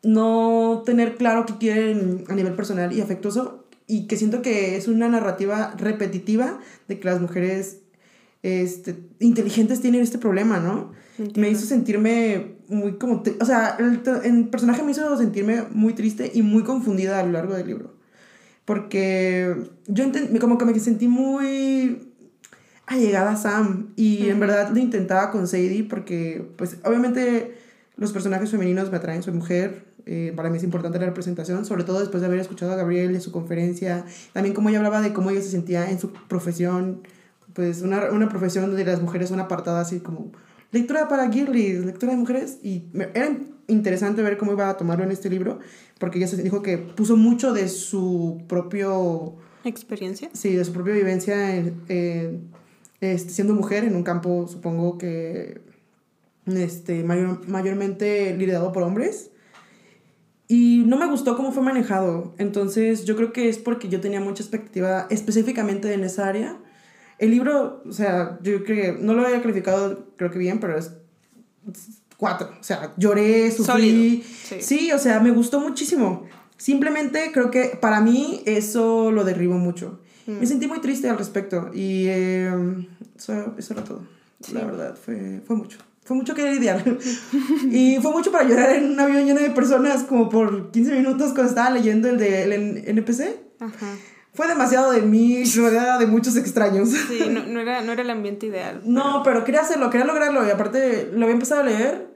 no 0.02 0.82
tener 0.84 1.16
claro 1.16 1.46
qué 1.46 1.58
quieren 1.58 2.24
a 2.28 2.34
nivel 2.34 2.54
personal 2.54 2.92
y 2.92 3.00
afectuoso 3.00 3.66
y 3.86 4.06
que 4.06 4.16
siento 4.16 4.40
que 4.40 4.76
es 4.76 4.88
una 4.88 5.08
narrativa 5.08 5.74
repetitiva 5.76 6.60
de 6.88 7.00
que 7.00 7.08
las 7.08 7.20
mujeres 7.20 7.80
este, 8.42 8.96
inteligentes 9.18 9.80
tienen 9.80 10.00
este 10.00 10.18
problema, 10.18 10.60
¿no? 10.60 10.92
Me 11.34 11.50
hizo 11.50 11.66
sentirme 11.66 12.54
muy 12.68 12.96
como... 12.98 13.22
O 13.40 13.44
sea, 13.44 13.76
el 14.24 14.48
personaje 14.48 14.82
me 14.82 14.92
hizo 14.92 15.16
sentirme 15.18 15.64
muy 15.72 15.92
triste 15.92 16.30
y 16.32 16.42
muy 16.42 16.62
confundida 16.62 17.18
a 17.18 17.26
lo 17.26 17.32
largo 17.32 17.54
del 17.54 17.66
libro. 17.66 17.99
Porque 18.70 19.56
yo 19.88 20.04
como 20.40 20.56
que 20.56 20.64
me 20.64 20.78
sentí 20.78 21.08
muy 21.08 22.12
allegada 22.86 23.32
a 23.32 23.36
Sam 23.36 23.88
y 23.96 24.28
en 24.28 24.38
verdad 24.38 24.70
lo 24.70 24.78
intentaba 24.78 25.32
con 25.32 25.48
Sadie 25.48 25.82
porque 25.90 26.48
pues 26.56 26.76
obviamente 26.84 27.56
los 27.96 28.12
personajes 28.12 28.48
femeninos 28.48 28.88
me 28.92 28.98
atraen, 28.98 29.24
soy 29.24 29.34
mujer, 29.34 29.86
eh, 30.06 30.32
para 30.36 30.50
mí 30.50 30.56
es 30.58 30.62
importante 30.62 31.00
la 31.00 31.06
representación, 31.06 31.64
sobre 31.64 31.82
todo 31.82 31.98
después 31.98 32.20
de 32.20 32.28
haber 32.28 32.38
escuchado 32.38 32.70
a 32.70 32.76
Gabriel 32.76 33.12
en 33.12 33.20
su 33.20 33.32
conferencia, 33.32 34.04
también 34.32 34.54
como 34.54 34.68
ella 34.68 34.78
hablaba 34.78 35.00
de 35.00 35.12
cómo 35.12 35.30
ella 35.30 35.42
se 35.42 35.50
sentía 35.50 35.90
en 35.90 35.98
su 35.98 36.12
profesión, 36.12 37.02
pues 37.54 37.82
una, 37.82 38.12
una 38.12 38.28
profesión 38.28 38.66
donde 38.68 38.84
las 38.84 39.02
mujeres 39.02 39.30
son 39.30 39.40
apartadas 39.40 39.88
así 39.88 39.98
como 39.98 40.30
lectura 40.70 41.08
para 41.08 41.28
girlies, 41.28 41.84
lectura 41.84 42.12
de 42.12 42.18
mujeres 42.18 42.58
y 42.62 42.84
me- 42.92 43.08
era 43.14 43.36
interesante 43.70 44.22
ver 44.22 44.36
cómo 44.38 44.52
iba 44.52 44.68
a 44.68 44.76
tomarlo 44.76 45.04
en 45.04 45.10
este 45.10 45.30
libro 45.30 45.58
porque 45.98 46.18
ella 46.18 46.26
se 46.28 46.42
dijo 46.42 46.62
que 46.62 46.78
puso 46.78 47.16
mucho 47.16 47.52
de 47.52 47.68
su 47.68 48.42
propio 48.48 49.36
¿Experiencia? 49.64 50.30
Sí, 50.32 50.54
de 50.54 50.64
su 50.64 50.72
propia 50.72 50.94
vivencia 50.94 51.54
en- 51.56 51.82
en, 51.88 52.50
este, 53.00 53.30
siendo 53.32 53.54
mujer 53.54 53.84
en 53.84 53.94
un 53.94 54.02
campo, 54.02 54.46
supongo 54.48 54.96
que 54.98 55.60
este, 56.46 57.04
mayor- 57.04 57.46
mayormente 57.48 58.34
liderado 58.36 58.72
por 58.72 58.82
hombres. 58.82 59.30
Y 60.48 60.82
no 60.86 60.96
me 60.98 61.06
gustó 61.06 61.36
cómo 61.36 61.52
fue 61.52 61.62
manejado. 61.62 62.34
Entonces, 62.38 63.04
yo 63.04 63.14
creo 63.16 63.32
que 63.32 63.48
es 63.48 63.58
porque 63.58 63.88
yo 63.88 64.00
tenía 64.00 64.20
mucha 64.20 64.42
expectativa 64.42 65.06
específicamente 65.10 65.92
en 65.94 66.02
esa 66.02 66.26
área. 66.26 66.58
El 67.18 67.30
libro, 67.30 67.82
o 67.86 67.92
sea, 67.92 68.38
yo 68.42 68.64
creo 68.64 68.96
que 68.96 68.98
no 69.00 69.14
lo 69.14 69.24
había 69.24 69.42
calificado, 69.42 70.08
creo 70.16 70.30
que 70.30 70.38
bien, 70.38 70.58
pero 70.58 70.76
es 70.78 70.90
cuatro. 72.20 72.50
O 72.60 72.62
sea, 72.62 72.92
lloré, 72.96 73.50
sufrí. 73.50 74.22
Sí. 74.22 74.56
sí, 74.60 74.92
o 74.92 74.98
sea, 74.98 75.18
me 75.18 75.30
gustó 75.30 75.58
muchísimo. 75.58 76.26
Simplemente 76.58 77.30
creo 77.32 77.50
que 77.50 77.78
para 77.80 78.02
mí 78.02 78.42
eso 78.44 79.10
lo 79.10 79.24
derribó 79.24 79.54
mucho. 79.54 79.98
Mm. 80.26 80.40
Me 80.40 80.46
sentí 80.46 80.68
muy 80.68 80.80
triste 80.80 81.08
al 81.08 81.16
respecto 81.16 81.70
y 81.72 82.04
eh, 82.06 82.52
eso, 83.16 83.54
eso 83.56 83.72
era 83.72 83.82
todo. 83.82 84.02
Sí. 84.40 84.52
La 84.52 84.64
verdad, 84.64 84.94
fue, 84.94 85.40
fue 85.46 85.56
mucho. 85.56 85.78
Fue 86.04 86.16
mucho 86.16 86.34
que 86.34 86.52
lidiar. 86.52 86.84
y 87.70 87.96
fue 88.02 88.12
mucho 88.12 88.30
para 88.30 88.46
llorar 88.46 88.76
en 88.76 88.90
un 88.90 89.00
avión 89.00 89.24
lleno 89.24 89.40
de 89.40 89.50
personas 89.50 90.04
como 90.04 90.28
por 90.28 90.70
15 90.70 90.92
minutos 90.92 91.32
cuando 91.32 91.48
estaba 91.48 91.70
leyendo 91.70 92.10
el 92.10 92.18
de 92.18 92.44
el 92.44 92.88
NPC. 92.88 93.36
Ajá. 93.60 93.96
Fue 94.32 94.46
demasiado 94.46 94.92
de 94.92 95.02
mí, 95.02 95.42
rodeada 95.56 95.98
de 95.98 96.06
muchos 96.06 96.36
extraños. 96.36 96.90
Sí, 96.90 97.20
no, 97.30 97.44
no, 97.44 97.60
era, 97.60 97.80
no 97.82 97.92
era 97.92 98.02
el 98.02 98.10
ambiente 98.10 98.46
ideal. 98.46 98.80
No, 98.84 99.22
pero 99.24 99.44
quería 99.44 99.62
hacerlo, 99.62 99.90
quería 99.90 100.06
lograrlo 100.06 100.46
y 100.46 100.50
aparte 100.50 101.10
lo 101.12 101.22
había 101.22 101.34
empezado 101.34 101.62
a 101.62 101.64
leer 101.64 102.09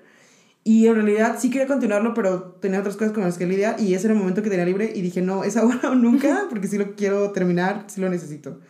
y 0.64 0.86
en 0.86 0.94
realidad 0.94 1.36
sí 1.38 1.50
quería 1.50 1.66
continuarlo, 1.66 2.14
pero 2.14 2.42
tenía 2.60 2.80
otras 2.80 2.96
cosas 2.96 3.12
con 3.12 3.22
las 3.24 3.36
que 3.38 3.46
lidiar 3.46 3.78
y 3.80 3.94
ese 3.94 4.06
era 4.06 4.14
el 4.14 4.20
momento 4.20 4.42
que 4.42 4.50
tenía 4.50 4.64
libre 4.64 4.92
y 4.94 5.02
dije, 5.02 5.20
no, 5.22 5.44
es 5.44 5.56
ahora 5.56 5.90
o 5.90 5.94
nunca, 5.94 6.46
porque 6.50 6.68
sí 6.68 6.78
lo 6.78 6.94
quiero 6.96 7.30
terminar, 7.32 7.84
sí 7.88 8.00
lo 8.00 8.08
necesito. 8.08 8.60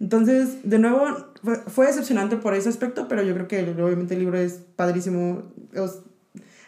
Entonces, 0.00 0.58
de 0.62 0.78
nuevo, 0.78 1.04
fue, 1.42 1.56
fue 1.66 1.86
decepcionante 1.86 2.36
por 2.36 2.54
ese 2.54 2.68
aspecto, 2.68 3.08
pero 3.08 3.22
yo 3.22 3.34
creo 3.34 3.48
que 3.48 3.60
obviamente 3.82 4.14
el 4.14 4.20
libro 4.20 4.38
es 4.38 4.60
padrísimo. 4.76 5.42
Os- 5.76 6.00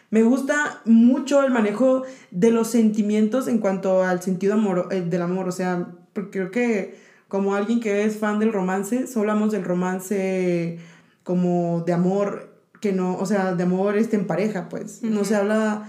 me 0.09 0.23
gusta 0.23 0.81
mucho 0.85 1.43
el 1.43 1.51
manejo 1.51 2.03
de 2.31 2.51
los 2.51 2.67
sentimientos 2.69 3.47
en 3.47 3.59
cuanto 3.59 4.03
al 4.03 4.21
sentido 4.21 4.55
amor, 4.55 4.89
eh, 4.91 5.01
del 5.01 5.21
amor, 5.21 5.47
o 5.47 5.51
sea, 5.53 5.87
porque 6.13 6.31
creo 6.39 6.51
que 6.51 6.95
como 7.29 7.55
alguien 7.55 7.79
que 7.79 8.03
es 8.03 8.17
fan 8.17 8.39
del 8.39 8.51
romance, 8.51 9.07
solo 9.07 9.31
hablamos 9.31 9.53
del 9.53 9.63
romance 9.63 10.79
como 11.23 11.83
de 11.85 11.93
amor, 11.93 12.50
que 12.81 12.91
no, 12.91 13.17
o 13.17 13.25
sea, 13.25 13.55
de 13.55 13.63
amor 13.63 13.95
este 13.95 14.17
en 14.17 14.27
pareja, 14.27 14.67
pues. 14.67 15.01
No 15.03 15.23
se 15.23 15.35
habla 15.35 15.87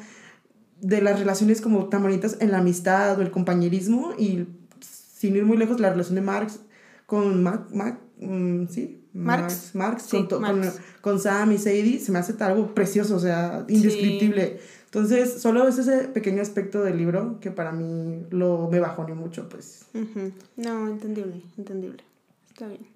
de 0.80 1.00
las 1.00 1.18
relaciones 1.18 1.60
como 1.60 1.86
tan 1.88 2.02
bonitas 2.02 2.36
en 2.40 2.52
la 2.52 2.58
amistad 2.58 3.18
o 3.18 3.22
el 3.22 3.30
compañerismo 3.30 4.12
y 4.18 4.46
sin 4.80 5.34
ir 5.36 5.44
muy 5.44 5.56
lejos, 5.56 5.80
la 5.80 5.90
relación 5.90 6.16
de 6.16 6.20
Marx 6.20 6.60
con 7.06 7.42
Mac, 7.42 7.70
Mac, 7.72 7.98
mm, 8.20 8.66
sí, 8.68 9.04
Marx. 9.12 9.74
Marx, 9.74 10.02
Sí, 10.04 10.26
con, 10.28 10.40
Marx. 10.42 10.80
con 11.00 11.20
Sam 11.20 11.52
y 11.52 11.58
Sadie, 11.58 11.98
se 11.98 12.12
me 12.12 12.18
hace 12.18 12.34
algo 12.42 12.74
precioso, 12.74 13.16
o 13.16 13.20
sea, 13.20 13.64
indescriptible. 13.68 14.60
Entonces, 14.86 15.40
solo 15.40 15.66
es 15.68 15.78
ese 15.78 16.08
pequeño 16.08 16.42
aspecto 16.42 16.82
del 16.82 16.98
libro 16.98 17.38
que 17.40 17.50
para 17.50 17.72
mí 17.72 18.26
lo, 18.30 18.68
me 18.70 18.80
bajoneó 18.80 19.14
mucho, 19.14 19.48
pues. 19.48 19.86
Ujú. 19.94 20.32
No, 20.56 20.88
entendible, 20.88 21.42
entendible. 21.56 22.02
Está 22.48 22.66
bien. 22.66 22.91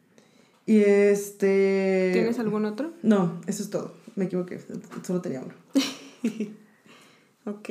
Y 0.66 0.80
este... 0.80 2.10
¿Tienes 2.12 2.38
algún 2.40 2.64
otro? 2.64 2.92
No, 3.02 3.40
eso 3.46 3.62
es 3.62 3.70
todo. 3.70 3.94
Me 4.16 4.24
equivoqué, 4.24 4.60
solo 5.02 5.20
tenía 5.20 5.40
uno. 5.40 5.54
Ok. 7.48 7.70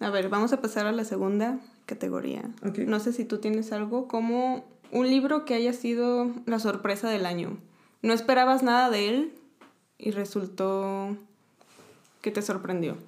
A 0.00 0.10
ver, 0.10 0.28
vamos 0.28 0.52
a 0.52 0.60
pasar 0.60 0.86
a 0.86 0.92
la 0.92 1.04
segunda 1.04 1.60
categoría. 1.86 2.42
Ok. 2.62 2.80
No 2.80 3.00
sé 3.00 3.14
si 3.14 3.24
tú 3.24 3.38
tienes 3.38 3.72
algo 3.72 4.06
como 4.06 4.66
un 4.92 5.08
libro 5.08 5.46
que 5.46 5.54
haya 5.54 5.72
sido 5.72 6.30
la 6.44 6.58
sorpresa 6.58 7.08
del 7.08 7.24
año. 7.24 7.56
No 8.02 8.12
esperabas 8.12 8.62
nada 8.62 8.90
de 8.90 9.08
él 9.08 9.32
y 9.96 10.10
resultó 10.10 11.16
que 12.20 12.30
te 12.30 12.42
sorprendió. 12.42 12.98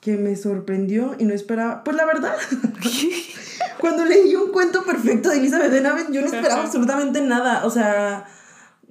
que 0.00 0.16
me 0.16 0.34
sorprendió 0.34 1.14
y 1.20 1.24
no 1.24 1.34
esperaba. 1.34 1.84
Pues 1.84 1.96
la 1.96 2.04
verdad, 2.04 2.36
cuando 3.80 4.04
leí 4.04 4.34
un 4.34 4.50
cuento 4.50 4.84
perfecto 4.84 5.30
de 5.30 5.38
Elizabeth 5.38 5.70
Benavent, 5.70 6.10
yo 6.10 6.20
no 6.20 6.26
esperaba 6.26 6.62
absolutamente 6.62 7.20
nada. 7.20 7.64
O 7.64 7.70
sea, 7.70 8.26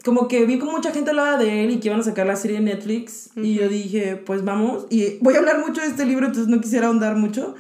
como 0.04 0.28
que 0.28 0.46
vi 0.46 0.60
que 0.60 0.66
mucha 0.66 0.92
gente 0.92 1.10
hablaba 1.10 1.38
de 1.38 1.64
él 1.64 1.72
y 1.72 1.80
que 1.80 1.88
iban 1.88 2.00
a 2.00 2.04
sacar 2.04 2.28
la 2.28 2.36
serie 2.36 2.58
en 2.58 2.66
Netflix. 2.66 3.30
Y 3.36 3.56
yo 3.56 3.68
dije, 3.68 4.16
pues 4.16 4.44
vamos. 4.44 4.86
Y 4.90 5.18
voy 5.20 5.36
a 5.36 5.40
hablar 5.40 5.60
mucho 5.60 5.82
de 5.82 5.88
este 5.88 6.06
libro, 6.06 6.26
entonces 6.26 6.50
no 6.50 6.62
quisiera 6.62 6.88
ahondar 6.88 7.16
mucho 7.16 7.56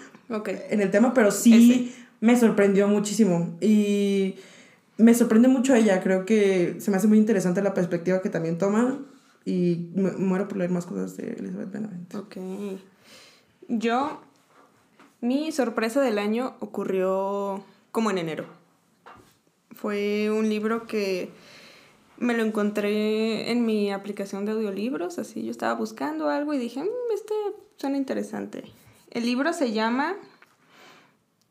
en 0.69 0.81
el 0.81 0.91
tema, 0.91 1.13
pero 1.13 1.31
sí 1.31 1.93
me 2.21 2.39
sorprendió 2.39 2.87
muchísimo. 2.87 3.57
Y 3.61 4.35
me 4.97 5.13
sorprende 5.13 5.47
mucho 5.47 5.75
ella. 5.75 6.01
Creo 6.01 6.25
que 6.25 6.75
se 6.79 6.91
me 6.91 6.97
hace 6.97 7.07
muy 7.07 7.17
interesante 7.17 7.61
la 7.61 7.73
perspectiva 7.73 8.21
que 8.21 8.29
también 8.29 8.57
toma. 8.57 8.99
Y 9.45 9.89
muero 9.95 10.47
por 10.47 10.57
leer 10.57 10.71
más 10.71 10.85
cosas 10.85 11.15
de 11.15 11.33
Elizabeth 11.33 11.71
Benavent. 11.71 12.15
Ok. 12.15 12.37
Yo, 13.69 14.21
mi 15.21 15.51
sorpresa 15.51 16.01
del 16.01 16.19
año 16.19 16.55
ocurrió 16.59 17.63
como 17.91 18.11
en 18.11 18.17
enero. 18.17 18.45
Fue 19.71 20.29
un 20.31 20.49
libro 20.49 20.85
que 20.85 21.29
me 22.17 22.35
lo 22.35 22.43
encontré 22.43 23.51
en 23.51 23.65
mi 23.65 23.91
aplicación 23.91 24.45
de 24.45 24.53
audiolibros, 24.53 25.19
así 25.19 25.43
yo 25.43 25.51
estaba 25.51 25.73
buscando 25.73 26.29
algo 26.29 26.53
y 26.53 26.57
dije, 26.57 26.81
"Mm, 26.83 27.13
este 27.13 27.33
suena 27.77 27.97
interesante. 27.97 28.63
El 29.11 29.25
libro 29.25 29.53
se 29.53 29.71
llama 29.71 30.15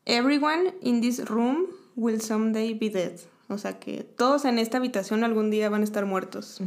Everyone 0.04 0.74
in 0.82 1.00
this 1.00 1.24
room 1.28 1.66
will 1.96 2.20
someday 2.20 2.74
be 2.74 2.90
dead, 2.90 3.18
O 3.48 3.58
sea 3.58 3.78
que 3.78 4.02
todos 4.02 4.44
en 4.44 4.58
esta 4.58 4.78
habitación 4.78 5.24
algún 5.24 5.50
día 5.50 5.68
van 5.68 5.80
a 5.80 5.84
estar 5.84 6.04
muertos. 6.04 6.60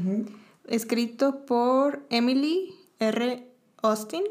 Escrito 0.68 1.46
por 1.46 2.02
Emily 2.10 2.74
R. 3.00 3.46
Austin. 3.82 4.24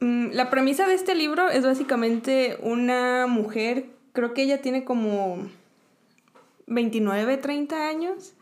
Mm, 0.00 0.32
la 0.32 0.50
premisa 0.50 0.86
de 0.86 0.94
este 0.94 1.14
libro 1.14 1.48
es 1.48 1.64
básicamente 1.64 2.58
una 2.62 3.26
mujer, 3.26 3.86
creo 4.12 4.34
que 4.34 4.42
ella 4.42 4.60
tiene 4.62 4.84
como 4.84 5.48
29, 6.66 7.36
30 7.38 7.88
años. 7.88 8.34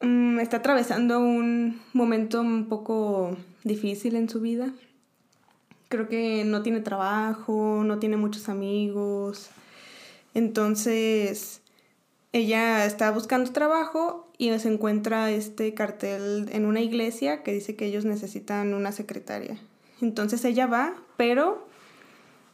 Mm, 0.00 0.38
está 0.38 0.58
atravesando 0.58 1.18
un 1.18 1.80
momento 1.92 2.40
un 2.40 2.68
poco 2.68 3.36
difícil 3.64 4.16
en 4.16 4.28
su 4.28 4.40
vida. 4.40 4.72
Creo 5.88 6.08
que 6.08 6.44
no 6.44 6.62
tiene 6.62 6.80
trabajo, 6.80 7.82
no 7.84 7.98
tiene 7.98 8.16
muchos 8.16 8.48
amigos. 8.48 9.50
Entonces, 10.34 11.62
ella 12.32 12.84
está 12.84 13.10
buscando 13.10 13.50
trabajo 13.52 14.30
y 14.36 14.56
se 14.58 14.68
encuentra 14.68 15.30
este 15.30 15.74
cartel 15.74 16.48
en 16.52 16.66
una 16.66 16.80
iglesia 16.80 17.42
que 17.42 17.52
dice 17.52 17.74
que 17.74 17.86
ellos 17.86 18.04
necesitan 18.04 18.74
una 18.74 18.92
secretaria. 18.92 19.58
Entonces 20.00 20.44
ella 20.44 20.66
va, 20.66 20.94
pero 21.16 21.66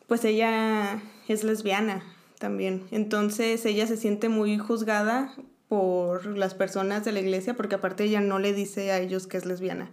pues 0.07 0.25
ella 0.25 1.03
es 1.29 1.45
lesbiana 1.45 2.14
también. 2.39 2.85
Entonces 2.91 3.65
ella 3.65 3.87
se 3.87 3.97
siente 3.97 4.29
muy 4.29 4.59
juzgada 4.59 5.35
por 5.69 6.27
las 6.27 6.55
personas 6.55 7.05
de 7.05 7.13
la 7.13 7.21
iglesia 7.21 7.55
porque 7.55 7.77
aparte 7.77 8.05
ella 8.05 8.21
no 8.21 8.39
le 8.39 8.53
dice 8.53 8.93
a 8.93 9.01
ellos 9.01 9.27
que 9.27 9.37
es 9.37 9.47
lesbiana. 9.47 9.91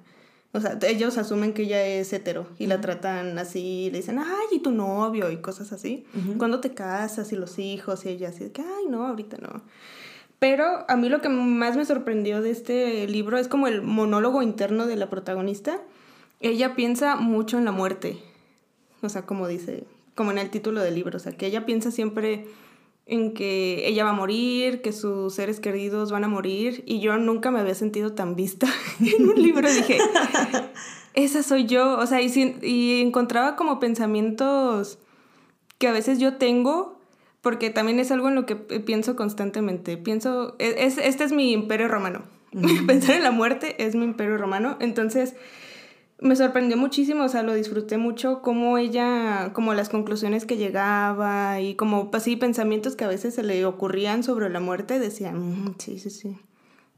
O 0.54 0.60
sea, 0.60 0.78
ellos 0.82 1.18
asumen 1.18 1.54
que 1.54 1.64
ella 1.64 1.86
es 1.86 2.12
hetero 2.12 2.46
y 2.60 2.68
la 2.68 2.82
tratan 2.82 3.40
así, 3.40 3.90
le 3.92 4.00
dicen, 4.00 4.20
ay, 4.20 4.48
y 4.52 4.60
tu 4.60 4.72
novio 4.72 5.32
y 5.32 5.38
cosas 5.38 5.72
así. 5.72 6.06
Cuando 6.38 6.60
te 6.60 6.74
casas 6.74 7.32
y 7.32 7.38
los 7.38 7.58
hijos 7.58 8.06
y 8.06 8.10
ella 8.10 8.30
así, 8.30 8.50
que, 8.50 8.62
ay, 8.62 8.86
no, 8.90 9.08
ahorita 9.08 9.38
no. 9.38 9.62
Pero 10.40 10.86
a 10.90 10.98
mí 10.98 11.08
lo 11.08 11.22
que 11.22 11.30
más 11.30 11.78
me 11.78 11.86
sorprendió 11.86 12.42
de 12.42 12.50
este 12.50 13.08
libro 13.08 13.38
es 13.38 13.48
como 13.48 13.68
el 13.68 13.82
monólogo 13.82 14.42
interno 14.42 14.88
de 14.88 14.98
la 14.98 15.10
protagonista. 15.10 15.80
Ella 16.42 16.76
piensa 16.76 17.16
mucho 17.16 17.58
en 17.58 17.64
la 17.64 17.72
muerte. 17.72 18.18
O 19.02 19.08
sea, 19.08 19.26
como 19.26 19.48
dice, 19.48 19.86
como 20.22 20.30
en 20.30 20.38
el 20.38 20.52
título 20.52 20.82
del 20.82 20.94
libro. 20.94 21.18
O 21.18 21.20
sea, 21.20 21.32
que 21.32 21.48
ella 21.48 21.66
piensa 21.66 21.90
siempre 21.90 22.46
en 23.08 23.34
que 23.34 23.88
ella 23.88 24.04
va 24.04 24.12
a 24.12 24.14
morir, 24.14 24.84
que 24.84 24.94
sus 24.94 25.34
seres 25.34 25.60
queridos 25.60 26.12
van 26.12 26.24
a 26.24 26.28
morir, 26.28 26.84
y 26.86 27.00
yo 27.00 27.18
nunca 27.18 27.50
me 27.50 27.60
había 27.60 27.74
sentido 27.74 28.14
tan 28.14 28.36
vista 28.36 28.68
en 29.00 29.28
un 29.28 29.42
libro. 29.42 29.68
Dije, 29.68 29.98
esa 31.16 31.42
soy 31.42 31.66
yo, 31.66 31.98
o 31.98 32.06
sea, 32.06 32.22
y, 32.22 32.32
y 32.62 33.02
encontraba 33.02 33.56
como 33.56 33.80
pensamientos 33.80 35.00
que 35.80 35.88
a 35.88 35.92
veces 35.92 36.20
yo 36.20 36.36
tengo, 36.36 37.00
porque 37.42 37.72
también 37.72 38.00
es 38.00 38.12
algo 38.12 38.30
en 38.30 38.36
lo 38.36 38.46
que 38.46 38.56
pienso 38.56 39.16
constantemente. 39.16 39.98
Pienso, 39.98 40.56
e, 40.60 40.86
es, 40.86 41.00
este 41.00 41.24
es 41.24 41.32
mi 41.32 41.52
imperio 41.52 41.88
romano. 41.88 42.22
Pensar 42.86 43.16
en 43.16 43.24
la 43.24 43.32
muerte 43.32 43.84
es 43.84 43.96
mi 43.96 44.04
imperio 44.04 44.38
romano. 44.38 44.78
Entonces, 44.82 45.34
me 46.22 46.36
sorprendió 46.36 46.78
muchísimo, 46.78 47.24
o 47.24 47.30
sea, 47.30 47.42
lo 47.42 47.56
disfruté 47.56 47.98
mucho, 47.98 48.44
como 48.44 48.78
ella, 48.78 49.52
como 49.54 49.74
las 49.74 49.90
conclusiones 49.90 50.46
que 50.46 50.56
llegaba 50.56 51.60
y 51.60 51.74
como 51.74 52.12
así 52.14 52.36
pensamientos 52.36 52.96
que 52.96 53.04
a 53.04 53.08
veces 53.08 53.34
se 53.34 53.42
le 53.42 53.66
ocurrían 53.66 54.24
sobre 54.24 54.50
la 54.52 54.60
muerte, 54.60 55.00
decía, 55.00 55.32
mm, 55.32 55.76
sí, 55.80 55.98
sí, 55.98 56.12
sí. 56.12 56.38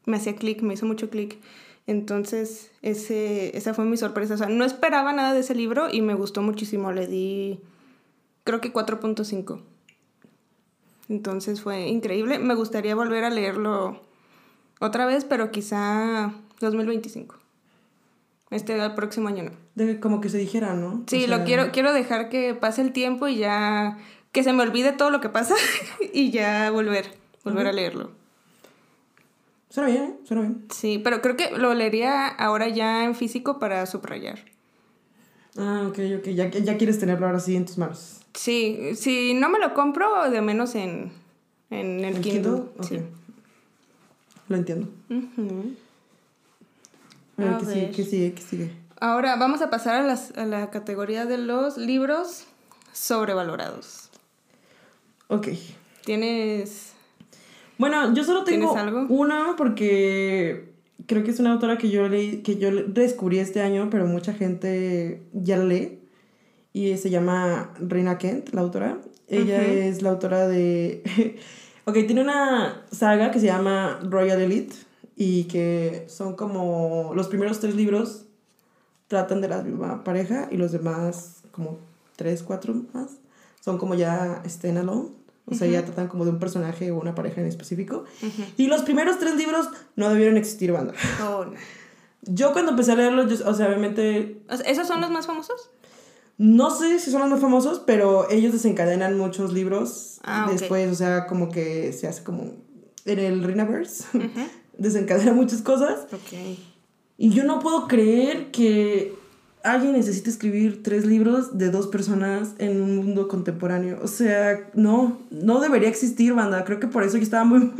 Me 0.05 0.17
hacía 0.17 0.35
clic, 0.35 0.61
me 0.61 0.73
hizo 0.73 0.85
mucho 0.85 1.09
clic. 1.09 1.39
Entonces, 1.87 2.71
ese, 2.81 3.57
esa 3.57 3.73
fue 3.73 3.85
mi 3.85 3.95
sorpresa. 3.95 4.33
O 4.33 4.37
sea, 4.37 4.49
no 4.49 4.65
esperaba 4.65 5.13
nada 5.13 5.33
de 5.33 5.39
ese 5.39 5.55
libro 5.55 5.87
y 5.89 6.01
me 6.01 6.13
gustó 6.13 6.41
muchísimo. 6.41 6.91
Le 6.91 7.07
di, 7.07 7.61
creo 8.43 8.59
que 8.59 8.73
4.5. 8.73 9.61
Entonces 11.07 11.61
fue 11.61 11.87
increíble. 11.87 12.39
Me 12.39 12.55
gustaría 12.55 12.95
volver 12.95 13.23
a 13.23 13.29
leerlo 13.29 14.01
otra 14.81 15.05
vez, 15.05 15.23
pero 15.23 15.51
quizá 15.51 16.33
2025. 16.59 17.42
Este 18.53 18.77
el 18.77 18.93
próximo 18.93 19.27
año 19.27 19.43
no. 19.43 19.51
De, 19.75 19.99
como 19.99 20.21
que 20.21 20.29
se 20.29 20.37
dijera, 20.37 20.73
¿no? 20.73 21.03
Sí, 21.07 21.25
lo 21.27 21.43
quiero, 21.43 21.71
quiero 21.71 21.91
dejar 21.91 22.29
que 22.29 22.53
pase 22.53 22.81
el 22.81 22.91
tiempo 22.93 23.27
y 23.27 23.37
ya 23.37 23.97
que 24.31 24.43
se 24.43 24.53
me 24.53 24.63
olvide 24.63 24.91
todo 24.91 25.09
lo 25.09 25.21
que 25.21 25.29
pasa 25.29 25.55
y 26.13 26.31
ya 26.31 26.69
volver, 26.71 27.05
volver 27.43 27.67
a 27.67 27.73
leerlo. 27.73 28.11
Suena 29.69 29.89
bien, 29.89 30.03
¿eh? 30.03 30.13
suena 30.23 30.43
bien. 30.43 30.65
Sí, 30.69 31.01
pero 31.03 31.21
creo 31.21 31.35
que 31.35 31.49
lo 31.57 31.73
leería 31.73 32.27
ahora 32.27 32.67
ya 32.67 33.05
en 33.05 33.15
físico 33.15 33.57
para 33.57 33.85
subrayar. 33.87 34.39
Ah, 35.57 35.85
ok, 35.87 35.99
ok. 36.19 36.27
Ya, 36.29 36.49
ya 36.49 36.77
quieres 36.77 36.99
tenerlo 36.99 37.25
ahora 37.25 37.39
sí 37.39 37.55
en 37.55 37.65
tus 37.65 37.79
manos. 37.79 38.21
Sí, 38.35 38.91
si 38.95 39.33
no 39.33 39.49
me 39.49 39.57
lo 39.57 39.73
compro, 39.73 40.29
de 40.29 40.41
menos 40.41 40.75
en, 40.75 41.11
en 41.71 42.05
el, 42.05 42.21
Kindle. 42.21 42.63
Sí. 42.81 42.99
Lo 44.47 44.57
entiendo. 44.57 44.89
A 47.37 47.41
ver, 47.41 47.57
¿qué, 47.91 48.03
sigue, 48.03 48.33
¿qué, 48.33 48.41
sigue, 48.41 48.71
Ahora 48.99 49.35
vamos 49.35 49.61
a 49.61 49.69
pasar 49.69 49.95
a, 49.95 50.03
las, 50.05 50.31
a 50.37 50.45
la 50.45 50.69
categoría 50.69 51.25
de 51.25 51.37
los 51.37 51.77
libros 51.77 52.45
sobrevalorados. 52.91 54.09
Ok. 55.27 55.49
¿Tienes...? 56.05 56.93
Bueno, 57.77 58.13
yo 58.13 58.23
solo 58.23 58.43
tengo 58.43 58.77
algo? 58.77 59.07
una 59.09 59.55
porque 59.57 60.73
creo 61.07 61.23
que 61.23 61.31
es 61.31 61.39
una 61.39 61.53
autora 61.53 61.77
que 61.77 61.89
yo 61.89 62.07
leí, 62.07 62.43
que 62.43 62.57
yo 62.57 62.69
descubrí 62.71 63.39
este 63.39 63.61
año, 63.61 63.89
pero 63.89 64.05
mucha 64.05 64.33
gente 64.33 65.23
ya 65.33 65.57
la 65.57 65.65
lee. 65.65 65.99
Y 66.71 66.97
se 66.97 67.09
llama 67.09 67.73
Reina 67.79 68.17
Kent, 68.17 68.53
la 68.53 68.61
autora. 68.61 68.99
Ella 69.27 69.63
es 69.63 70.01
la 70.01 70.11
autora 70.11 70.47
de... 70.47 71.03
ok, 71.85 71.93
tiene 72.05 72.21
una 72.21 72.83
saga 72.91 73.31
que 73.31 73.39
se 73.39 73.47
llama 73.47 73.99
Royal 74.03 74.41
Elite 74.41 74.75
y 75.15 75.45
que 75.45 76.05
son 76.07 76.35
como 76.35 77.11
los 77.15 77.27
primeros 77.27 77.59
tres 77.59 77.75
libros 77.75 78.25
tratan 79.07 79.41
de 79.41 79.47
la 79.47 79.61
misma 79.61 80.03
pareja 80.03 80.47
y 80.51 80.57
los 80.57 80.71
demás 80.71 81.43
como 81.51 81.77
tres, 82.15 82.43
cuatro 82.43 82.73
más 82.93 83.11
son 83.59 83.77
como 83.77 83.95
ya 83.95 84.41
stand-alone. 84.45 85.09
O 85.45 85.55
sea, 85.55 85.67
ya 85.67 85.83
tratan 85.83 86.07
como 86.07 86.23
de 86.23 86.31
un 86.31 86.39
personaje 86.39 86.91
o 86.91 86.99
una 86.99 87.15
pareja 87.15 87.41
en 87.41 87.47
específico. 87.47 88.05
Y 88.55 88.67
los 88.67 88.83
primeros 88.83 89.19
tres 89.19 89.35
libros 89.35 89.67
no 89.97 90.09
debieron 90.09 90.37
existir, 90.37 90.71
banda. 90.71 90.93
Oh, 91.21 91.45
yo 92.21 92.53
cuando 92.53 92.71
empecé 92.71 92.93
a 92.93 92.95
leerlos, 92.95 93.41
o 93.41 93.53
sea, 93.53 93.67
obviamente... 93.67 94.41
¿Esos 94.65 94.87
son 94.87 95.01
los 95.01 95.11
más 95.11 95.27
famosos? 95.27 95.69
No 96.37 96.71
sé 96.71 96.97
si 96.97 97.11
son 97.11 97.21
los 97.21 97.29
más 97.29 97.41
famosos, 97.41 97.81
pero 97.85 98.29
ellos 98.31 98.53
desencadenan 98.53 99.17
muchos 99.17 99.51
libros 99.51 100.19
ah, 100.23 100.47
después, 100.49 100.89
o 100.89 100.95
sea, 100.95 101.27
como 101.27 101.49
que 101.49 101.91
se 101.91 102.07
hace 102.07 102.23
como 102.23 102.53
en 103.05 103.19
el 103.19 103.43
Reinaverse 103.43 104.05
desencadena 104.77 105.33
muchas 105.33 105.61
cosas. 105.61 106.07
Ok. 106.11 106.57
Y 107.17 107.29
yo 107.29 107.43
no 107.43 107.59
puedo 107.59 107.87
creer 107.87 108.51
que 108.51 109.13
alguien 109.63 109.93
necesite 109.93 110.29
escribir 110.29 110.83
tres 110.83 111.05
libros 111.05 111.57
de 111.57 111.69
dos 111.69 111.87
personas 111.87 112.49
en 112.57 112.81
un 112.81 112.97
mundo 112.97 113.27
contemporáneo. 113.27 113.99
O 114.03 114.07
sea, 114.07 114.69
no, 114.73 115.19
no 115.31 115.59
debería 115.61 115.89
existir, 115.89 116.33
banda. 116.33 116.65
Creo 116.65 116.79
que 116.79 116.87
por 116.87 117.03
eso 117.03 117.17
yo 117.17 117.23
estaba 117.23 117.45
muy 117.45 117.71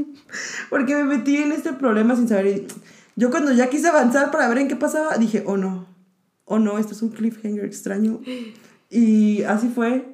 Porque 0.70 0.96
me 0.96 1.04
metí 1.04 1.36
en 1.36 1.52
este 1.52 1.72
problema 1.72 2.16
sin 2.16 2.28
saber. 2.28 2.66
Yo 3.14 3.30
cuando 3.30 3.52
ya 3.52 3.70
quise 3.70 3.88
avanzar 3.88 4.30
para 4.30 4.48
ver 4.48 4.58
en 4.58 4.68
qué 4.68 4.76
pasaba, 4.76 5.16
dije, 5.16 5.44
oh 5.46 5.56
no, 5.56 5.86
oh 6.44 6.58
no, 6.58 6.78
esto 6.78 6.92
es 6.92 7.02
un 7.02 7.10
cliffhanger 7.10 7.64
extraño. 7.64 8.20
Y 8.90 9.42
así 9.42 9.68
fue. 9.68 10.11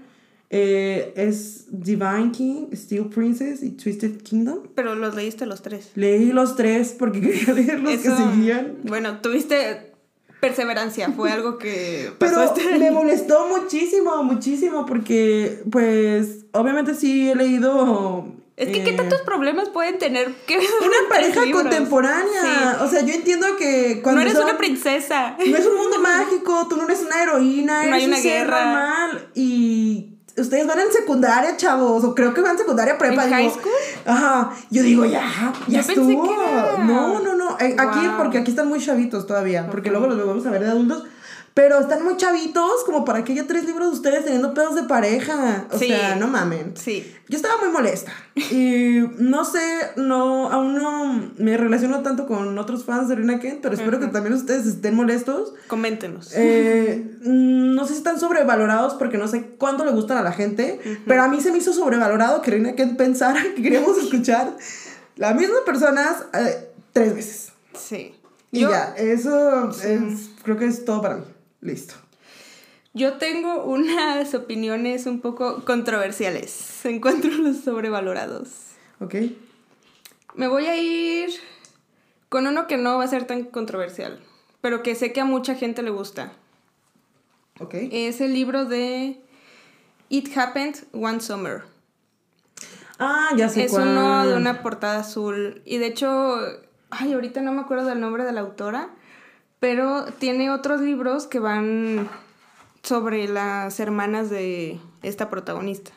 Eh, 0.51 1.13
es 1.17 1.67
Divine 1.69 2.33
King, 2.33 2.67
Steel 2.75 3.07
Princess 3.07 3.63
y 3.63 3.73
Twisted 3.73 4.23
Kingdom. 4.23 4.61
Pero 4.75 4.95
los 4.95 5.15
leíste 5.15 5.45
los 5.45 5.61
tres. 5.61 5.91
Leí 5.95 6.33
los 6.33 6.57
tres 6.57 6.95
porque 6.99 7.21
quería 7.47 7.53
leer 7.53 7.81
los 7.81 8.01
que 8.01 8.11
seguían. 8.11 8.79
Bueno, 8.85 9.21
tuviste 9.21 9.93
perseverancia, 10.41 11.11
fue 11.13 11.33
algo 11.33 11.59
que 11.59 12.13
pasó 12.19 12.35
Pero 12.57 12.69
este 12.69 12.79
me 12.79 12.91
molestó 12.91 13.49
muchísimo, 13.49 14.23
muchísimo 14.23 14.87
porque 14.87 15.63
pues 15.71 16.47
obviamente 16.53 16.95
sí 16.95 17.29
he 17.29 17.35
leído 17.35 18.39
es 18.59 18.71
que, 18.71 18.83
¿qué 18.83 18.91
eh, 18.91 18.95
tantos 18.95 19.21
problemas 19.21 19.69
pueden 19.69 19.99
tener 19.99 20.27
Una 20.27 21.09
pareja 21.09 21.43
contemporánea. 21.53 22.79
O 22.83 22.89
sea, 22.89 23.03
yo 23.03 23.15
entiendo 23.15 23.57
que 23.57 24.01
cuando. 24.03 24.21
No 24.21 24.29
eres 24.29 24.37
una 24.37 24.59
princesa. 24.59 25.37
No 25.39 25.57
es 25.57 25.65
un 25.65 25.77
mundo 25.77 26.01
mágico, 26.01 26.67
tú 26.69 26.77
no 26.77 26.85
eres 26.87 27.03
una 27.03 27.23
heroína, 27.23 27.87
no 27.87 27.95
hay 27.95 28.07
una 28.07 28.19
guerra. 28.19 28.65
Normal. 28.65 29.29
Y 29.37 30.18
ustedes 30.41 30.67
van 30.67 30.79
en 30.81 30.93
secundaria, 30.93 31.57
chavos, 31.57 32.05
o 32.05 32.15
creo 32.15 32.35
que 32.35 32.41
van 32.41 32.53
en 32.53 32.59
secundaria 32.59 32.99
prepa. 32.99 33.25
¿En 33.25 33.31
high 33.31 33.51
school? 33.51 33.73
Ajá. 34.07 34.51
Yo 34.71 34.83
digo, 34.83 35.05
ya, 35.05 35.53
ya 35.67 35.81
estuvo. 35.81 36.27
No, 36.79 37.21
no, 37.21 37.35
no. 37.35 37.57
Eh, 37.61 37.77
aquí, 37.79 38.01
porque 38.17 38.39
aquí 38.39 38.51
están 38.51 38.69
muy 38.69 38.81
chavitos 38.81 39.27
todavía, 39.27 39.69
porque 39.71 39.91
luego 39.91 40.07
los 40.07 40.27
vamos 40.27 40.47
a 40.47 40.51
ver 40.51 40.65
de 40.65 40.71
adultos. 40.71 41.05
Pero 41.59 41.81
están 41.81 42.05
muy 42.05 42.17
chavitos 42.17 42.85
como 42.87 43.05
para 43.05 43.25
que 43.25 43.33
haya 43.33 43.49
tres 43.49 43.65
libros 43.65 43.89
de 43.91 43.95
ustedes 43.97 44.25
teniendo 44.25 44.55
pedos 44.55 44.77
de 44.77 44.85
pareja. 44.85 45.67
O 45.73 45.77
Sí. 45.77 45.89
sea, 45.89 46.15
no 46.15 46.29
mamen. 46.29 46.75
Sí. 46.77 47.05
Yo 47.29 47.37
estaba 47.37 47.57
muy 47.61 47.71
molesta. 47.71 48.13
Y 48.53 49.01
no 49.19 49.45
sé, 49.45 49.59
no, 49.97 50.53
aún 50.53 50.77
no 50.77 51.33
me 51.37 51.57
relaciono 51.57 52.01
tanto 52.03 52.29
con 52.29 52.57
otros 52.59 52.85
fans 52.85 53.09
de 53.09 53.17
Rina 53.17 53.41
Kent, 53.41 53.59
pero 53.61 53.75
espero 53.75 53.99
que 53.99 54.07
también 54.07 54.35
ustedes 54.35 54.67
estén 54.67 54.95
molestos. 54.95 55.53
Coméntenos. 55.67 56.31
Eh, 56.37 57.17
mm, 57.25 57.75
no 57.75 57.85
sé 57.87 57.95
si 57.95 57.99
están 57.99 58.21
sobrevalorados 58.21 58.95
porque 58.95 59.19
no 59.19 59.27
sé 59.27 59.57
cuánto 59.59 59.85
le 59.85 59.91
gustan 59.91 60.17
a 60.19 60.23
la 60.23 60.31
gente, 60.31 60.79
pero 61.09 61.25
a 61.25 61.29
mí 61.29 61.41
se 61.41 61.51
me 61.51 61.59
hizo 61.59 61.73
sobrevalorado 61.73 62.41
que 62.41 62.53
Reina 62.53 62.77
Kent 62.77 62.97
pensara 62.97 63.43
que 63.57 63.61
queríamos 63.63 63.99
escuchar 64.05 64.57
las 65.17 65.35
mismas 65.35 65.63
personas 65.67 66.25
eh, 66.35 66.69
tres 66.93 67.17
veces. 67.17 67.49
Sí. 67.77 68.15
Y 68.53 68.61
Yo, 68.61 68.71
ya, 68.71 68.95
eso 68.97 69.71
es- 69.71 70.31
creo 70.45 70.57
que 70.57 70.67
es 70.67 70.85
todo 70.85 71.03
para 71.03 71.17
mí. 71.17 71.25
Listo. 71.61 71.95
yo 72.95 73.15
tengo 73.15 73.65
unas 73.65 74.35
opiniones 74.35 75.07
un 75.07 75.21
poco 75.21 75.65
controversiales 75.65 76.85
en 76.85 77.01
cuanto 77.01 77.29
a 77.29 77.31
los 77.33 77.59
sobrevalorados. 77.59 78.49
¿Ok? 79.01 79.15
Me 80.35 80.49
voy 80.49 80.67
a 80.67 80.77
ir 80.77 81.31
con 82.29 82.47
uno 82.47 82.67
que 82.67 82.77
no 82.77 82.99
va 82.99 83.05
a 83.05 83.09
ser 83.09 83.27
tan 83.27 83.45
controversial, 83.45 84.21
pero 84.61 84.83
que 84.83 84.95
sé 84.95 85.13
que 85.13 85.21
a 85.21 85.25
mucha 85.25 85.55
gente 85.55 85.83
le 85.83 85.91
gusta. 85.91 86.33
¿Ok? 87.61 87.75
Es 87.91 88.21
el 88.21 88.35
libro 88.35 88.65
de 88.65 89.21
It 90.11 90.37
Happened 90.37 90.77
One 90.93 91.21
Summer. 91.21 91.63
Ah, 93.01 93.31
ya 93.37 93.49
sé 93.49 93.65
Es 93.65 93.71
cuál. 93.73 93.89
uno 93.89 94.27
de 94.27 94.37
una 94.37 94.63
portada 94.63 95.01
azul. 95.01 95.63
Y 95.65 95.79
de 95.79 95.87
hecho, 95.87 96.37
ay, 96.91 97.13
ahorita 97.13 97.41
no 97.43 97.53
me 97.53 97.61
acuerdo 97.63 97.87
del 97.87 98.01
nombre 98.01 98.25
de 98.25 98.33
la 98.33 98.41
autora, 98.41 98.91
pero 99.61 100.07
tiene 100.19 100.51
otros 100.51 100.81
libros 100.81 101.27
que 101.27 101.39
van 101.39 102.09
sobre 102.83 103.29
las 103.29 103.81
hermanas 103.81 104.31
de 104.31 104.79
esta 105.03 105.31
protagonista. 105.31 105.93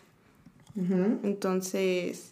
Entonces, 1.24 2.32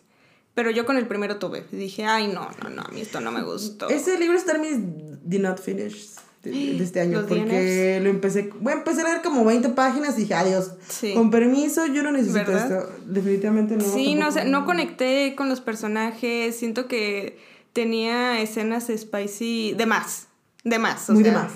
pero 0.53 0.71
yo 0.71 0.85
con 0.85 0.97
el 0.97 1.07
primero 1.07 1.37
tuve. 1.37 1.65
Dije, 1.71 2.05
ay, 2.05 2.27
no, 2.27 2.49
no, 2.63 2.69
no, 2.69 2.81
a 2.81 2.87
mí 2.89 3.01
esto 3.01 3.19
no 3.21 3.31
me 3.31 3.43
gustó. 3.43 3.89
Ese 3.89 4.17
libro 4.17 4.37
está 4.37 4.55
en 4.55 4.61
mis 4.61 4.77
Did 5.23 5.41
Not 5.41 5.59
Finish 5.59 6.15
de, 6.43 6.51
de 6.77 6.83
este 6.83 7.01
año 7.01 7.25
porque 7.27 7.99
lo 8.01 8.09
empecé, 8.09 8.49
bueno, 8.59 8.79
empecé 8.79 9.01
a 9.01 9.05
leer 9.05 9.21
como 9.21 9.43
20 9.43 9.69
páginas 9.69 10.17
y 10.17 10.21
dije, 10.21 10.33
adiós. 10.33 10.71
Sí. 10.87 11.13
Con 11.13 11.31
permiso, 11.31 11.85
yo 11.87 12.01
no 12.01 12.11
necesito 12.11 12.51
¿Verdad? 12.51 12.71
esto. 12.71 12.93
Definitivamente 13.05 13.75
no. 13.75 13.83
Sí, 13.83 14.15
no 14.15 14.27
tampoco. 14.27 14.43
sé, 14.43 14.49
no 14.49 14.65
conecté 14.65 15.35
con 15.35 15.49
los 15.49 15.61
personajes. 15.61 16.55
Siento 16.55 16.87
que 16.87 17.37
tenía 17.73 18.41
escenas 18.41 18.87
spicy 18.95 19.73
de 19.77 19.85
más. 19.85 20.28
De 20.63 20.79
más. 20.79 21.09
o 21.09 21.13
Muy 21.13 21.23
de 21.23 21.31
sea, 21.31 21.39
más. 21.43 21.51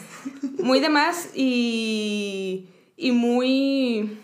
Muy 0.59 0.79
de 0.79 0.89
más 0.89 1.29
y. 1.35 2.67
Y 2.97 3.11
muy. 3.11 4.17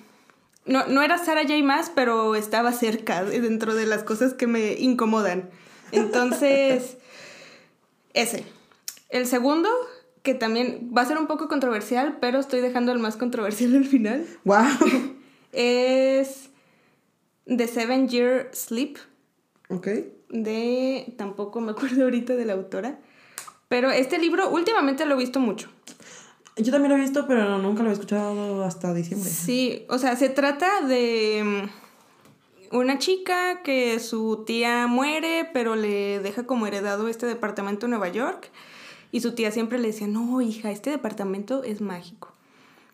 No, 0.65 0.85
no 0.87 1.01
era 1.01 1.17
Sarah 1.17 1.41
J. 1.43 1.63
más, 1.63 1.89
pero 1.93 2.35
estaba 2.35 2.71
cerca 2.71 3.23
de- 3.23 3.41
dentro 3.41 3.73
de 3.75 3.85
las 3.85 4.03
cosas 4.03 4.33
que 4.33 4.47
me 4.47 4.73
incomodan. 4.73 5.49
Entonces. 5.91 6.97
ese. 8.13 8.45
El 9.09 9.25
segundo, 9.25 9.69
que 10.23 10.35
también 10.35 10.91
va 10.95 11.01
a 11.01 11.05
ser 11.05 11.17
un 11.17 11.27
poco 11.27 11.47
controversial, 11.47 12.17
pero 12.21 12.39
estoy 12.39 12.61
dejando 12.61 12.91
el 12.91 12.99
más 12.99 13.15
controversial 13.17 13.75
al 13.75 13.85
final. 13.85 14.25
Wow. 14.45 14.65
Es. 15.51 16.49
The 17.47 17.67
Seven 17.67 18.07
Year 18.09 18.51
Sleep 18.53 18.97
ok. 19.69 19.87
de 20.29 21.13
tampoco 21.17 21.59
me 21.61 21.71
acuerdo 21.71 22.03
ahorita 22.03 22.35
de 22.35 22.45
la 22.45 22.53
autora, 22.53 22.99
pero 23.69 23.91
este 23.91 24.17
libro 24.17 24.49
últimamente 24.49 25.05
lo 25.05 25.15
he 25.15 25.17
visto 25.17 25.39
mucho. 25.39 25.69
Yo 26.57 26.73
también 26.73 26.91
lo 26.91 26.97
he 26.97 27.01
visto, 27.01 27.25
pero 27.25 27.57
nunca 27.59 27.83
lo 27.83 27.89
he 27.89 27.93
escuchado 27.93 28.63
hasta 28.65 28.93
diciembre. 28.93 29.29
Sí, 29.29 29.85
o 29.87 29.97
sea, 29.97 30.17
se 30.17 30.27
trata 30.27 30.81
de 30.81 31.69
mm, 32.71 32.75
una 32.75 32.97
chica 32.97 33.61
que 33.63 33.99
su 33.99 34.43
tía 34.45 34.87
muere, 34.87 35.49
pero 35.53 35.75
le 35.77 36.19
deja 36.19 36.45
como 36.45 36.67
heredado 36.67 37.07
este 37.07 37.25
departamento 37.25 37.85
en 37.85 37.91
Nueva 37.91 38.09
York 38.09 38.49
y 39.13 39.21
su 39.21 39.33
tía 39.33 39.51
siempre 39.51 39.79
le 39.79 39.87
decía, 39.87 40.07
"No, 40.07 40.41
hija, 40.41 40.71
este 40.71 40.89
departamento 40.89 41.63
es 41.63 41.79
mágico." 41.79 42.33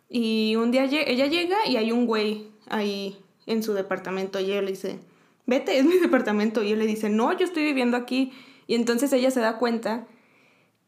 Y 0.10 0.56
un 0.58 0.70
día 0.70 0.84
ella 0.84 1.26
llega 1.26 1.58
y 1.68 1.78
hay 1.78 1.92
un 1.92 2.06
güey 2.06 2.48
ahí 2.68 3.18
en 3.48 3.64
su 3.64 3.74
departamento 3.74 4.40
y 4.40 4.52
ella 4.52 4.62
le 4.62 4.72
dice, 4.72 5.00
vete, 5.46 5.78
es 5.78 5.86
mi 5.86 5.98
departamento. 6.00 6.64
Y 6.64 6.72
él 6.72 6.80
le 6.80 6.88
dice, 6.88 7.10
no, 7.10 7.36
yo 7.38 7.46
estoy 7.46 7.64
viviendo 7.64 7.98
aquí. 7.98 8.34
Y 8.68 8.76
entonces 8.76 9.12
ella 9.14 9.32
se 9.32 9.40
da 9.40 9.58
cuenta 9.58 10.08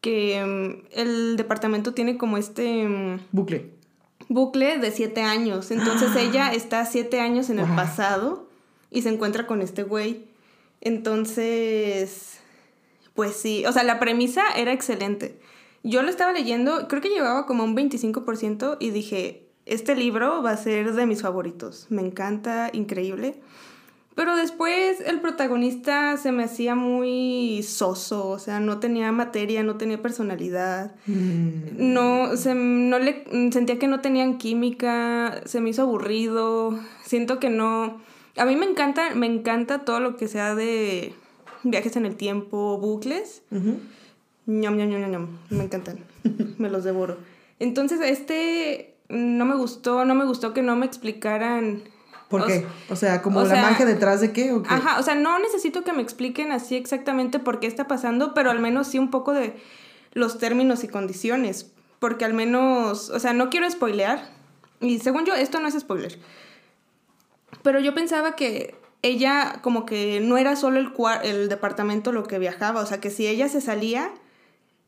que 0.01 0.43
mm, 0.45 0.99
el 0.99 1.37
departamento 1.37 1.93
tiene 1.93 2.17
como 2.17 2.37
este 2.37 2.87
mm, 2.87 3.19
Bucle. 3.31 3.71
bucle 4.29 4.77
de 4.77 4.91
siete 4.91 5.21
años. 5.21 5.71
Entonces 5.71 6.15
ella 6.17 6.53
está 6.53 6.85
siete 6.85 7.19
años 7.19 7.49
en 7.49 7.59
el 7.59 7.67
pasado 7.75 8.47
y 8.91 9.01
se 9.01 9.09
encuentra 9.09 9.47
con 9.47 9.61
este 9.61 9.83
güey. 9.83 10.25
Entonces, 10.81 12.39
pues 13.15 13.35
sí, 13.35 13.65
o 13.65 13.71
sea, 13.71 13.83
la 13.83 13.99
premisa 13.99 14.43
era 14.55 14.71
excelente. 14.71 15.39
Yo 15.83 16.03
lo 16.03 16.09
estaba 16.09 16.33
leyendo, 16.33 16.87
creo 16.87 17.01
que 17.01 17.09
llevaba 17.09 17.45
como 17.45 17.63
un 17.63 17.75
25% 17.75 18.77
y 18.79 18.89
dije, 18.91 19.47
este 19.65 19.95
libro 19.95 20.41
va 20.41 20.51
a 20.51 20.57
ser 20.57 20.93
de 20.93 21.05
mis 21.05 21.21
favoritos. 21.21 21.87
Me 21.89 22.01
encanta, 22.01 22.69
increíble. 22.73 23.39
Pero 24.17 24.35
después 24.35 24.99
el 25.01 25.21
protagonista 25.21 26.17
se 26.17 26.31
me 26.31 26.43
hacía 26.45 26.73
muy 26.73 27.61
soso, 27.61 28.29
o 28.29 28.39
sea, 28.39 28.59
no 28.59 28.79
tenía 28.79 29.11
materia, 29.11 29.61
no 29.61 29.77
tenía 29.77 30.01
personalidad. 30.01 30.95
Mm, 31.05 31.93
No, 31.93 32.35
se, 32.35 32.55
no 32.55 32.97
le, 32.97 33.25
sentía 33.51 33.77
que 33.77 33.87
no 33.87 33.99
tenían 34.01 34.39
química, 34.39 35.43
se 35.45 35.61
me 35.61 35.69
hizo 35.69 35.83
aburrido, 35.83 36.79
siento 37.05 37.39
que 37.39 37.51
no... 37.51 38.01
A 38.37 38.45
mí 38.45 38.55
me 38.55 38.65
encanta, 38.65 39.13
me 39.13 39.27
encanta 39.27 39.85
todo 39.85 39.99
lo 39.99 40.17
que 40.17 40.27
sea 40.27 40.55
de 40.55 41.13
viajes 41.61 41.95
en 41.95 42.07
el 42.07 42.15
tiempo, 42.15 42.79
bucles. 42.79 43.43
ujú. 43.51 43.77
Ñam, 44.47 44.77
ñam, 44.77 44.89
ñam, 44.89 45.01
ñam, 45.01 45.11
ñam. 45.11 45.27
Me 45.51 45.63
encantan. 45.65 45.99
me 46.57 46.71
los 46.71 46.83
devoro. 46.83 47.17
Entonces, 47.59 47.99
este 48.01 48.95
no 49.09 49.45
me 49.45 49.53
gustó, 49.55 50.05
no 50.05 50.15
me 50.15 50.25
gustó 50.25 50.55
que 50.55 50.63
no 50.63 50.75
me 50.75 50.87
explicaran... 50.87 51.83
¿Por 52.29 52.41
o 52.41 52.45
qué? 52.45 52.65
O 52.89 52.95
sea, 52.95 53.21
como 53.21 53.39
o 53.39 53.43
la 53.43 53.49
sea, 53.49 53.61
magia 53.61 53.85
detrás 53.85 54.21
de 54.21 54.33
qué 54.33 54.51
o 54.51 54.61
qué. 54.63 54.73
Ajá, 54.73 54.99
o 54.99 55.03
sea, 55.03 55.15
no 55.15 55.39
necesito 55.39 55.83
que 55.83 55.93
me 55.93 56.01
expliquen 56.01 56.51
así 56.51 56.75
exactamente 56.75 57.39
por 57.39 57.59
qué 57.59 57.67
está 57.67 57.87
pasando, 57.87 58.33
pero 58.33 58.51
al 58.51 58.59
menos 58.59 58.87
sí 58.87 58.99
un 58.99 59.09
poco 59.09 59.33
de 59.33 59.55
los 60.13 60.37
términos 60.37 60.83
y 60.83 60.87
condiciones. 60.87 61.71
Porque 61.99 62.25
al 62.25 62.33
menos, 62.33 63.09
o 63.09 63.19
sea, 63.19 63.33
no 63.33 63.49
quiero 63.49 63.69
spoilear. 63.69 64.29
Y 64.81 64.99
según 64.99 65.25
yo, 65.25 65.33
esto 65.33 65.59
no 65.59 65.67
es 65.67 65.79
spoiler. 65.79 66.19
Pero 67.63 67.79
yo 67.79 67.95
pensaba 67.95 68.35
que 68.35 68.75
ella 69.01 69.59
como 69.61 69.85
que 69.85 70.19
no 70.19 70.37
era 70.37 70.55
solo 70.55 70.79
el, 70.79 70.91
el 71.23 71.49
departamento 71.49 72.11
lo 72.11 72.23
que 72.23 72.39
viajaba. 72.39 72.81
O 72.81 72.85
sea, 72.85 72.99
que 72.99 73.09
si 73.09 73.25
ella 73.25 73.47
se 73.49 73.61
salía, 73.61 74.11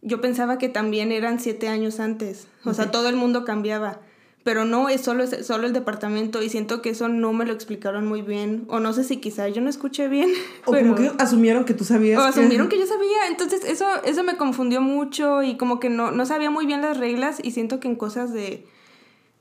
yo 0.01 0.21
pensaba 0.21 0.57
que 0.57 0.69
también 0.69 1.11
eran 1.11 1.39
siete 1.39 1.67
años 1.67 1.99
antes. 1.99 2.47
O 2.65 2.73
sea, 2.73 2.91
todo 2.91 3.09
el 3.09 3.15
mundo 3.15 3.45
cambiaba. 3.45 4.01
Pero 4.43 4.63
no, 4.63 4.87
es 4.89 5.01
solo, 5.01 5.23
es 5.23 5.45
solo 5.45 5.67
el 5.67 5.73
departamento 5.73 6.41
y 6.41 6.49
siento 6.49 6.81
que 6.81 6.89
eso 6.91 7.09
no 7.09 7.33
me 7.33 7.45
lo 7.45 7.51
explicaron 7.53 8.07
muy 8.07 8.21
bien. 8.21 8.63
O 8.69 8.79
no 8.79 8.93
sé 8.93 9.03
si 9.03 9.17
quizá 9.17 9.47
yo 9.49 9.61
no 9.61 9.69
escuché 9.69 10.07
bien. 10.07 10.29
o 10.65 10.71
pero- 10.71 10.95
como 10.95 10.95
que 10.95 11.11
asumieron 11.21 11.65
que 11.65 11.73
tú 11.73 11.83
sabías. 11.83 12.19
o 12.19 12.23
asumieron 12.23 12.69
que 12.69 12.79
yo 12.79 12.87
sabía. 12.87 13.27
Entonces 13.27 13.63
eso, 13.65 13.85
eso 14.05 14.23
me 14.23 14.37
confundió 14.37 14.81
mucho 14.81 15.43
y 15.43 15.57
como 15.57 15.79
que 15.79 15.89
no, 15.89 16.11
no 16.11 16.25
sabía 16.25 16.49
muy 16.49 16.65
bien 16.65 16.81
las 16.81 16.97
reglas 16.97 17.39
y 17.43 17.51
siento 17.51 17.79
que 17.79 17.89
en 17.89 17.95
cosas 17.95 18.31
de 18.33 18.65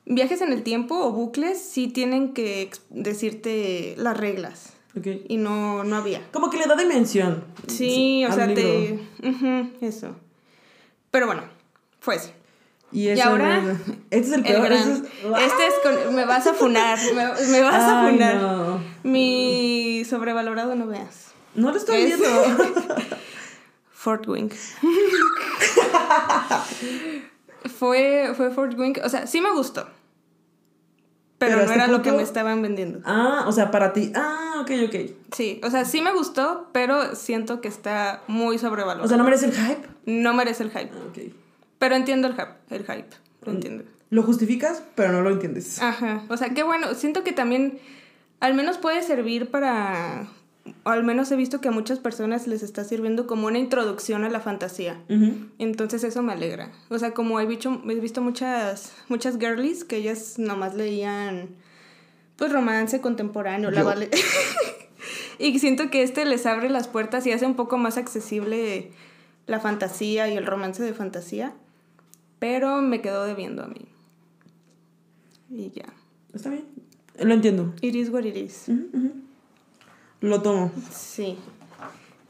viajes 0.05 0.41
en 0.41 0.53
el 0.53 0.63
tiempo 0.63 0.99
o 0.99 1.13
bucles 1.13 1.61
sí 1.61 1.87
tienen 1.89 2.33
que 2.35 2.71
decirte 2.91 3.95
las 3.99 4.17
reglas. 4.17 4.73
Ok. 4.99 5.07
Y 5.29 5.37
no, 5.37 5.85
no 5.85 5.97
había. 5.97 6.23
Como 6.33 6.51
que 6.51 6.57
le 6.59 6.67
da 6.67 6.75
dimensión. 6.75 7.45
Sí, 7.69 8.25
o 8.29 8.33
sea, 8.33 8.47
libro. 8.47 8.63
te... 9.21 9.87
eso. 9.87 10.17
Pero 11.11 11.27
bueno, 11.27 11.43
fue 12.01 12.17
eso. 12.17 12.31
Y, 12.91 13.21
ahora, 13.21 13.61
no- 13.61 13.71
este 14.11 14.29
es 14.29 14.33
el 14.33 14.35
El 14.35 14.43
peor. 14.45 14.63
gran- 14.65 14.79
este 14.79 15.09
es- 15.29 15.43
Este 15.53 15.67
es 15.67 15.75
con... 15.83 16.15
Me 16.15 16.25
vas 16.25 16.47
a 16.47 16.55
funar. 16.55 16.99
Me, 17.15 17.47
me 17.51 17.61
vas 17.61 17.85
a 17.85 18.09
funar. 18.09 18.35
no. 18.37 18.81
Mi 19.03 20.05
sobrevalorado 20.09 20.75
no 20.75 20.87
veas. 20.87 21.27
No 21.55 21.71
lo 21.71 21.77
estoy 21.77 22.03
Es- 22.03 22.19
viendo. 22.19 22.29
Fort 23.93 24.27
Wing. 24.29 24.49
fue, 27.79 28.33
fue 28.37 28.51
Fort 28.51 28.79
Wing. 28.79 28.95
O 29.05 29.09
sea, 29.09 29.27
sí 29.27 29.41
me 29.41 29.51
gustó. 29.53 29.87
Pero, 31.39 31.55
Pero 31.59 31.67
no 31.67 31.73
era 31.73 31.87
lo 31.87 32.03
que 32.03 32.11
me 32.11 32.23
estaban 32.23 32.63
vendiendo. 32.63 33.01
ah, 33.05 33.45
o 33.47 33.53
sea, 33.53 33.71
para 33.71 33.93
ti. 33.93 34.11
Ah, 34.17 34.57
ok, 34.61 34.71
ok. 34.89 34.95
Sí, 35.33 35.61
o 35.63 35.71
sea, 35.71 35.85
sí 35.85 36.01
me 36.03 36.13
gustó, 36.13 36.69
pero 36.73 37.15
siento 37.15 37.61
que 37.61 37.69
está 37.69 38.23
muy 38.27 38.59
sobrevalorado. 38.59 39.05
O 39.05 39.09
sea, 39.09 39.17
¿no 39.17 39.23
merece 39.25 39.47
el 39.47 39.53
hype? 39.53 39.87
no 40.07 40.33
merece 40.35 40.65
el 40.65 40.71
hype. 40.71 40.91
Ah, 40.93 41.05
ok. 41.11 41.19
Pero 41.79 41.97
entiendo 41.97 42.29
el 42.29 42.35
hype. 42.35 42.55
El 42.71 42.83
hype. 42.85 43.17
Lo 43.45 43.53
entiendo. 43.53 43.85
Lo 44.11 44.23
justificas, 44.23 44.83
pero 44.95 45.13
no 45.13 45.23
lo 45.23 45.31
entiendes. 45.31 45.81
Ajá. 45.83 46.23
O 46.29 46.37
sea, 46.37 46.51
qué 46.51 46.63
bueno. 46.63 46.95
Siento 46.95 47.25
que 47.25 47.33
también 47.33 47.79
al 48.41 48.55
menos 48.55 48.79
puede 48.79 49.03
servir 49.03 49.51
para 49.51 50.29
al 50.85 51.05
menos 51.05 51.31
he 51.31 51.37
visto 51.37 51.61
que 51.61 51.69
a 51.69 51.71
muchas 51.71 51.99
personas 51.99 52.47
les 52.47 52.63
está 52.63 52.85
sirviendo 52.85 53.27
como 53.27 53.47
una 53.47 53.59
introducción 53.59 54.25
a 54.25 54.31
la 54.31 54.41
fantasía. 54.41 55.01
Entonces 55.59 56.05
eso 56.05 56.23
me 56.23 56.33
alegra. 56.33 56.73
O 56.89 56.99
sea, 56.99 57.13
como 57.13 57.41
he 57.41 57.47
visto, 57.47 57.83
he 57.89 57.95
visto 57.95 58.21
muchas, 58.21 58.93
muchas 59.09 59.39
girlies 59.39 59.85
que 59.85 59.97
ellas 59.97 60.39
nomás 60.39 60.75
leían 60.75 61.49
pues 62.37 62.53
romance 62.53 63.01
contemporáneo, 63.01 63.71
la 63.71 63.83
vale. 63.83 64.11
y 65.39 65.59
siento 65.59 65.91
que 65.91 66.03
este 66.03 66.25
les 66.25 66.47
abre 66.47 66.71
las 66.71 66.87
puertas 66.87 67.27
y 67.27 67.33
hace 67.33 67.47
un 67.47 67.57
poco 67.57 67.79
más 67.79 67.97
accesible 67.97 68.93
la 69.47 69.59
fantasía 69.61 70.29
y 70.29 70.37
el 70.37 70.47
romance 70.47 70.83
de 70.83 70.95
fantasía. 70.95 71.55
Pero 72.39 72.81
me 72.83 73.01
quedó 73.01 73.25
debiendo 73.25 73.63
a 73.63 73.69
mí. 73.69 73.87
Y 75.51 75.71
ya. 75.71 75.93
Está 76.33 76.51
bien. 76.51 76.67
Lo 77.21 77.35
entiendo. 77.35 77.75
Iris 77.81 78.11
what 78.11 78.25
it 78.25 78.51
Lo 80.21 80.43
tomo. 80.43 80.71
Sí. 80.91 81.37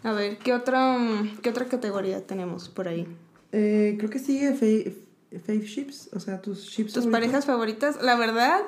A 0.02 0.12
ver, 0.12 0.38
¿qué 0.38 0.54
otra, 0.54 0.96
qué 1.42 1.50
otra 1.50 1.66
categoría 1.66 2.26
tenemos 2.26 2.68
por 2.68 2.88
ahí? 2.88 3.06
Eh, 3.52 3.96
creo 3.98 4.10
que 4.10 4.18
sigue 4.18 4.54
Fave 4.54 5.66
Ships, 5.66 6.10
o 6.14 6.20
sea, 6.20 6.40
tus 6.40 6.64
ships. 6.64 6.92
¿Tus 6.92 7.06
parejas 7.06 7.46
favoritas? 7.46 8.00
La 8.02 8.16
verdad, 8.16 8.60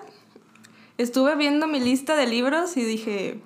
estuve 0.99 1.37
viendo 1.37 1.67
mi 1.67 1.81
lista 1.81 2.17
de 2.17 2.27
libros 2.27 2.77
y 2.77 2.85
dije, 2.85 3.41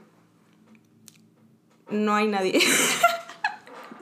no 1.91 2.15
hay 2.15 2.29
nadie. 2.29 2.59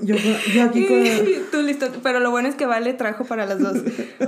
Yo, 0.03 0.17
yo 0.53 0.65
aquí 0.65 0.87
con... 0.88 1.05
Tú 1.51 1.62
listo, 1.62 1.87
pero 2.03 2.21
lo 2.21 2.31
bueno 2.31 2.49
es 2.49 2.55
que 2.55 2.67
Vale 2.67 2.93
trajo 2.93 3.25
para 3.25 3.47
las 3.47 3.61
dos. 3.61 3.79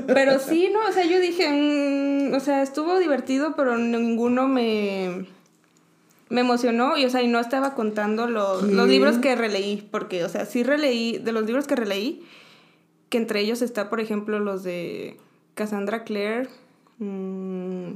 Pero 0.07 0.39
sí, 0.39 0.71
no, 0.73 0.81
o 0.89 0.93
sea, 0.93 1.05
yo 1.05 1.21
dije, 1.21 1.49
mm, 1.51 2.35
o 2.35 2.41
sea, 2.41 2.63
estuvo 2.63 2.99
divertido, 2.99 3.55
pero 3.57 3.77
ninguno 3.77 4.49
me, 4.49 5.27
me 6.29 6.41
emocionó 6.41 6.97
y, 6.97 7.05
o 7.05 7.11
sea, 7.11 7.23
y 7.23 7.29
no 7.29 7.41
estaba 7.41 7.75
contando 7.75 8.27
los, 8.29 8.63
los 8.63 8.89
libros 8.89 9.19
que 9.19 9.35
releí, 9.35 9.87
porque, 9.91 10.25
o 10.25 10.29
sea, 10.29 10.47
sí 10.47 10.63
releí, 10.63 11.19
de 11.19 11.33
los 11.33 11.45
libros 11.45 11.67
que 11.67 11.77
releí, 11.77 12.25
que 13.09 13.19
entre 13.19 13.41
ellos 13.41 13.61
está, 13.63 13.91
por 13.91 14.01
ejemplo, 14.01 14.39
los 14.39 14.63
de 14.63 15.17
Cassandra 15.55 16.05
Clare, 16.05 16.49
mm, 16.99 17.93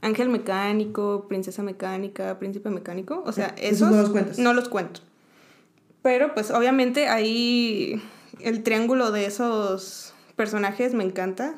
Ángel 0.00 0.28
Mecánico, 0.28 1.26
Princesa 1.28 1.62
Mecánica, 1.62 2.38
Príncipe 2.38 2.70
Mecánico, 2.70 3.22
o 3.26 3.32
sea, 3.32 3.54
esos, 3.58 3.90
no 3.90 4.02
los 4.02 4.38
No 4.38 4.54
los 4.54 4.68
cuento. 4.68 5.00
Pero 6.02 6.34
pues 6.34 6.50
obviamente 6.50 7.08
ahí 7.08 8.02
el 8.40 8.62
triángulo 8.62 9.10
de 9.10 9.26
esos 9.26 10.14
personajes 10.36 10.94
me 10.94 11.04
encanta. 11.04 11.54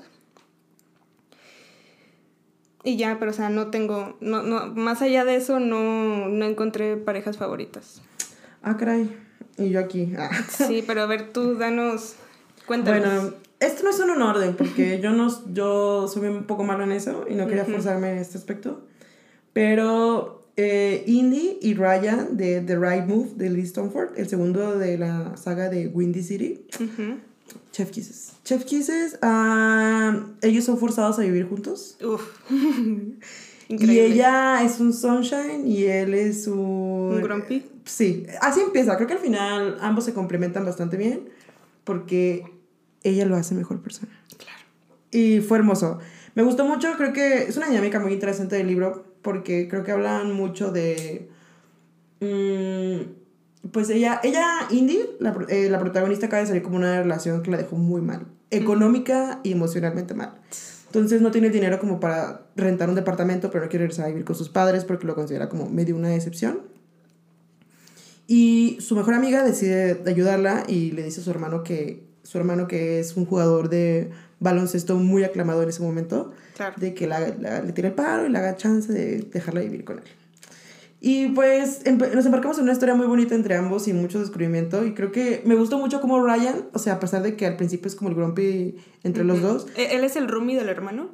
Y 2.82 2.96
ya, 2.96 3.18
pero 3.18 3.30
o 3.30 3.34
sea, 3.34 3.50
no 3.50 3.66
tengo, 3.66 4.16
no, 4.20 4.42
no, 4.42 4.68
más 4.68 5.02
allá 5.02 5.24
de 5.24 5.36
eso 5.36 5.60
no, 5.60 6.28
no 6.28 6.46
encontré 6.46 6.96
parejas 6.96 7.36
favoritas. 7.36 8.00
Ah, 8.62 8.76
caray. 8.78 9.14
Y 9.58 9.68
yo 9.68 9.80
aquí. 9.80 10.14
Ah. 10.18 10.30
Sí, 10.48 10.82
pero 10.86 11.02
a 11.02 11.06
ver, 11.06 11.32
tú 11.32 11.56
danos, 11.56 12.14
cuéntanos. 12.66 13.02
Bueno, 13.02 13.34
esto 13.60 13.82
no 13.84 13.90
es 13.90 14.00
un 14.00 14.22
orden, 14.22 14.56
porque 14.56 15.00
yo 15.02 15.12
no, 15.12 15.28
yo 15.52 16.08
soy 16.08 16.28
un 16.28 16.44
poco 16.44 16.64
malo 16.64 16.84
en 16.84 16.92
eso 16.92 17.26
y 17.28 17.34
no 17.34 17.46
quería 17.46 17.66
forzarme 17.66 18.12
en 18.12 18.18
este 18.18 18.38
aspecto. 18.38 18.80
Pero 19.52 20.39
eh, 20.62 21.04
Indy 21.06 21.58
y 21.62 21.72
Ryan 21.72 22.36
de 22.36 22.60
The 22.60 22.76
Right 22.76 23.06
Move 23.06 23.30
de 23.36 23.48
Lee 23.48 23.66
Stoneford, 23.66 24.18
el 24.18 24.28
segundo 24.28 24.78
de 24.78 24.98
la 24.98 25.34
saga 25.38 25.70
de 25.70 25.86
Windy 25.88 26.22
City. 26.22 26.66
Chef 27.72 27.90
Kisses. 27.90 28.32
Chef 28.44 28.64
Kisses, 28.64 29.18
ah, 29.22 30.22
ellos 30.42 30.64
son 30.64 30.76
forzados 30.76 31.18
a 31.18 31.22
vivir 31.22 31.48
juntos. 31.48 31.96
y 33.68 33.98
ella 33.98 34.62
es 34.62 34.80
un 34.80 34.92
sunshine 34.92 35.66
y 35.66 35.84
él 35.84 36.12
es 36.12 36.46
un... 36.46 36.58
¿Un 37.14 37.22
grumpy? 37.22 37.64
Sí, 37.86 38.26
así 38.42 38.60
empieza. 38.60 38.96
Creo 38.96 39.08
que 39.08 39.14
al 39.14 39.20
final 39.20 39.78
ambos 39.80 40.04
se 40.04 40.12
complementan 40.12 40.66
bastante 40.66 40.98
bien 40.98 41.30
porque 41.84 42.44
ella 43.02 43.24
lo 43.24 43.34
hace 43.34 43.54
mejor 43.54 43.80
persona. 43.80 44.12
Claro. 44.36 44.64
Y 45.10 45.40
fue 45.40 45.56
hermoso. 45.56 46.00
Me 46.34 46.42
gustó 46.42 46.66
mucho, 46.66 46.92
creo 46.98 47.14
que 47.14 47.44
es 47.44 47.56
una 47.56 47.68
dinámica 47.68 47.98
muy 47.98 48.12
interesante 48.12 48.56
del 48.56 48.66
libro 48.66 49.09
porque 49.22 49.68
creo 49.68 49.84
que 49.84 49.92
hablan 49.92 50.32
mucho 50.32 50.70
de... 50.72 51.28
Mm, 52.20 53.68
pues 53.72 53.90
ella, 53.90 54.20
ella 54.22 54.66
Indy, 54.70 55.00
la, 55.18 55.36
eh, 55.48 55.68
la, 55.68 55.78
protagonista, 55.78 56.26
acaba 56.26 56.40
de 56.40 56.48
salir 56.48 56.62
como 56.62 56.76
una 56.76 57.02
relación 57.02 57.42
que 57.42 57.50
la 57.50 57.58
dejó 57.58 57.76
muy 57.76 58.00
mal, 58.00 58.26
económica 58.50 59.40
y 59.42 59.52
emocionalmente 59.52 60.14
mal. 60.14 60.34
Entonces 60.86 61.20
no 61.20 61.30
tiene 61.30 61.50
dinero 61.50 61.78
como 61.78 62.00
para 62.00 62.46
rentar 62.56 62.88
un 62.88 62.96
departamento, 62.96 63.50
pero 63.50 63.64
no 63.64 63.70
quiere 63.70 63.84
irse 63.84 64.02
a 64.02 64.08
vivir 64.08 64.24
con 64.24 64.34
sus 64.34 64.48
padres 64.48 64.84
porque 64.84 65.06
lo 65.06 65.14
considera 65.14 65.48
como 65.48 65.68
medio 65.68 65.94
una 65.94 66.08
decepción. 66.08 66.62
Y 68.26 68.78
su 68.80 68.96
mejor 68.96 69.14
amiga 69.14 69.44
decide 69.44 70.02
ayudarla 70.06 70.64
y 70.66 70.92
le 70.92 71.04
dice 71.04 71.20
a 71.20 71.24
su 71.24 71.30
hermano 71.30 71.62
que 71.62 72.10
su 72.22 72.38
hermano 72.38 72.68
que 72.68 73.00
es 73.00 73.16
un 73.16 73.24
jugador 73.24 73.68
de 73.68 74.10
baloncesto 74.40 74.96
muy 74.96 75.22
aclamado 75.22 75.62
en 75.62 75.68
ese 75.68 75.82
momento, 75.82 76.32
de 76.76 76.94
que 76.94 77.06
la, 77.06 77.20
le 77.20 77.72
tire 77.72 77.88
el 77.88 77.94
paro 77.94 78.26
y 78.26 78.30
le 78.30 78.38
haga 78.38 78.56
chance 78.56 78.92
de 78.92 79.18
dejarla 79.20 79.60
vivir 79.60 79.84
con 79.84 79.98
él. 79.98 80.04
Y 81.02 81.28
pues 81.28 81.80
nos 82.14 82.26
embarcamos 82.26 82.58
en 82.58 82.64
una 82.64 82.72
historia 82.72 82.94
muy 82.94 83.06
bonita 83.06 83.34
entre 83.34 83.56
ambos 83.56 83.88
y 83.88 83.94
mucho 83.94 84.20
descubrimiento. 84.20 84.84
Y 84.84 84.92
creo 84.92 85.12
que 85.12 85.42
me 85.46 85.54
gustó 85.54 85.78
mucho 85.78 86.00
como 86.00 86.22
Ryan, 86.22 86.66
o 86.74 86.78
sea, 86.78 86.94
a 86.94 87.00
pesar 87.00 87.22
de 87.22 87.36
que 87.36 87.46
al 87.46 87.56
principio 87.56 87.88
es 87.88 87.94
como 87.94 88.10
el 88.10 88.16
grumpy 88.16 88.76
entre 89.02 89.24
los 89.24 89.40
dos. 89.40 89.66
¿E-, 89.76 89.96
¿Él 89.96 90.04
es 90.04 90.16
el 90.16 90.28
roomie 90.28 90.56
del 90.56 90.68
hermano? 90.68 91.10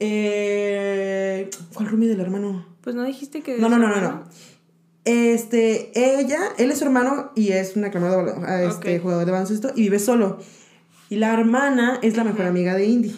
Eh, 0.00 1.48
¿Cuál 1.74 1.88
roomie 1.88 2.08
del 2.08 2.20
hermano? 2.20 2.66
Pues 2.82 2.94
no 2.94 3.04
dijiste 3.04 3.40
que... 3.40 3.56
No, 3.58 3.70
no, 3.70 3.78
no, 3.78 3.88
no, 3.88 4.00
no. 4.02 4.24
Este, 5.04 5.90
ella, 5.94 6.40
él 6.58 6.70
es 6.70 6.78
su 6.78 6.84
hermano 6.84 7.32
y 7.34 7.52
es 7.52 7.74
un 7.74 7.84
aclamado 7.84 8.24
este, 8.68 8.98
jugador 8.98 9.24
de 9.24 9.32
baloncesto 9.32 9.70
y 9.74 9.82
vive 9.82 9.98
solo. 9.98 10.38
Y 11.12 11.16
la 11.16 11.34
hermana 11.34 11.98
es 12.00 12.16
la 12.16 12.24
mejor 12.24 12.46
amiga 12.46 12.74
de 12.74 12.86
Indy. 12.86 13.14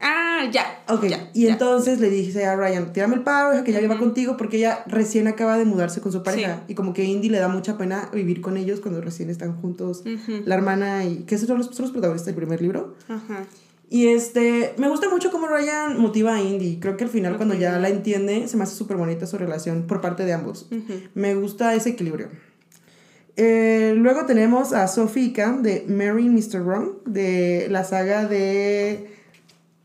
Ah, 0.00 0.50
ya. 0.50 0.82
Ok. 0.88 1.04
y 1.32 1.46
entonces 1.46 2.00
le 2.00 2.10
dice 2.10 2.44
a 2.44 2.56
Ryan, 2.56 2.92
tírame 2.92 3.14
el 3.14 3.22
paro, 3.22 3.52
deja 3.52 3.62
que 3.62 3.70
ella 3.70 3.78
viva 3.78 3.98
contigo, 3.98 4.36
porque 4.36 4.56
ella 4.56 4.82
recién 4.88 5.28
acaba 5.28 5.56
de 5.56 5.64
mudarse 5.64 6.00
con 6.00 6.10
su 6.10 6.24
pareja. 6.24 6.64
Y 6.66 6.74
como 6.74 6.92
que 6.92 7.04
Indy 7.04 7.28
le 7.28 7.38
da 7.38 7.46
mucha 7.46 7.78
pena 7.78 8.10
vivir 8.12 8.40
con 8.40 8.56
ellos 8.56 8.80
cuando 8.80 9.00
recién 9.00 9.30
están 9.30 9.54
juntos. 9.60 10.02
La 10.44 10.56
hermana 10.56 11.04
y... 11.04 11.18
que 11.18 11.38
son 11.38 11.58
los, 11.58 11.66
son 11.66 11.84
los 11.84 11.92
protagonistas 11.92 12.26
del 12.26 12.34
primer 12.34 12.60
libro. 12.60 12.96
Ajá. 13.06 13.44
Y 13.88 14.08
este, 14.08 14.74
me 14.76 14.88
gusta 14.88 15.08
mucho 15.08 15.30
cómo 15.30 15.46
Ryan 15.46 16.00
motiva 16.00 16.34
a 16.34 16.42
Indy. 16.42 16.78
Creo 16.80 16.96
que 16.96 17.04
al 17.04 17.10
final, 17.10 17.36
cuando 17.36 17.54
ya 17.54 17.78
la 17.78 17.88
entiende, 17.88 18.48
se 18.48 18.56
me 18.56 18.64
hace 18.64 18.74
súper 18.74 18.96
bonita 18.96 19.24
su 19.28 19.38
relación 19.38 19.86
por 19.86 20.00
parte 20.00 20.24
de 20.24 20.32
ambos. 20.32 20.66
Me 21.14 21.36
gusta 21.36 21.74
ese 21.74 21.90
equilibrio. 21.90 22.28
Eh, 23.36 23.94
luego 23.96 24.24
tenemos 24.24 24.72
a 24.72 24.88
Sophie 24.88 25.32
Cam 25.32 25.62
de 25.62 25.84
Mary 25.88 26.28
Mr. 26.28 26.62
Wrong, 26.62 27.02
de 27.04 27.68
la 27.70 27.84
saga 27.84 28.26
de. 28.26 29.10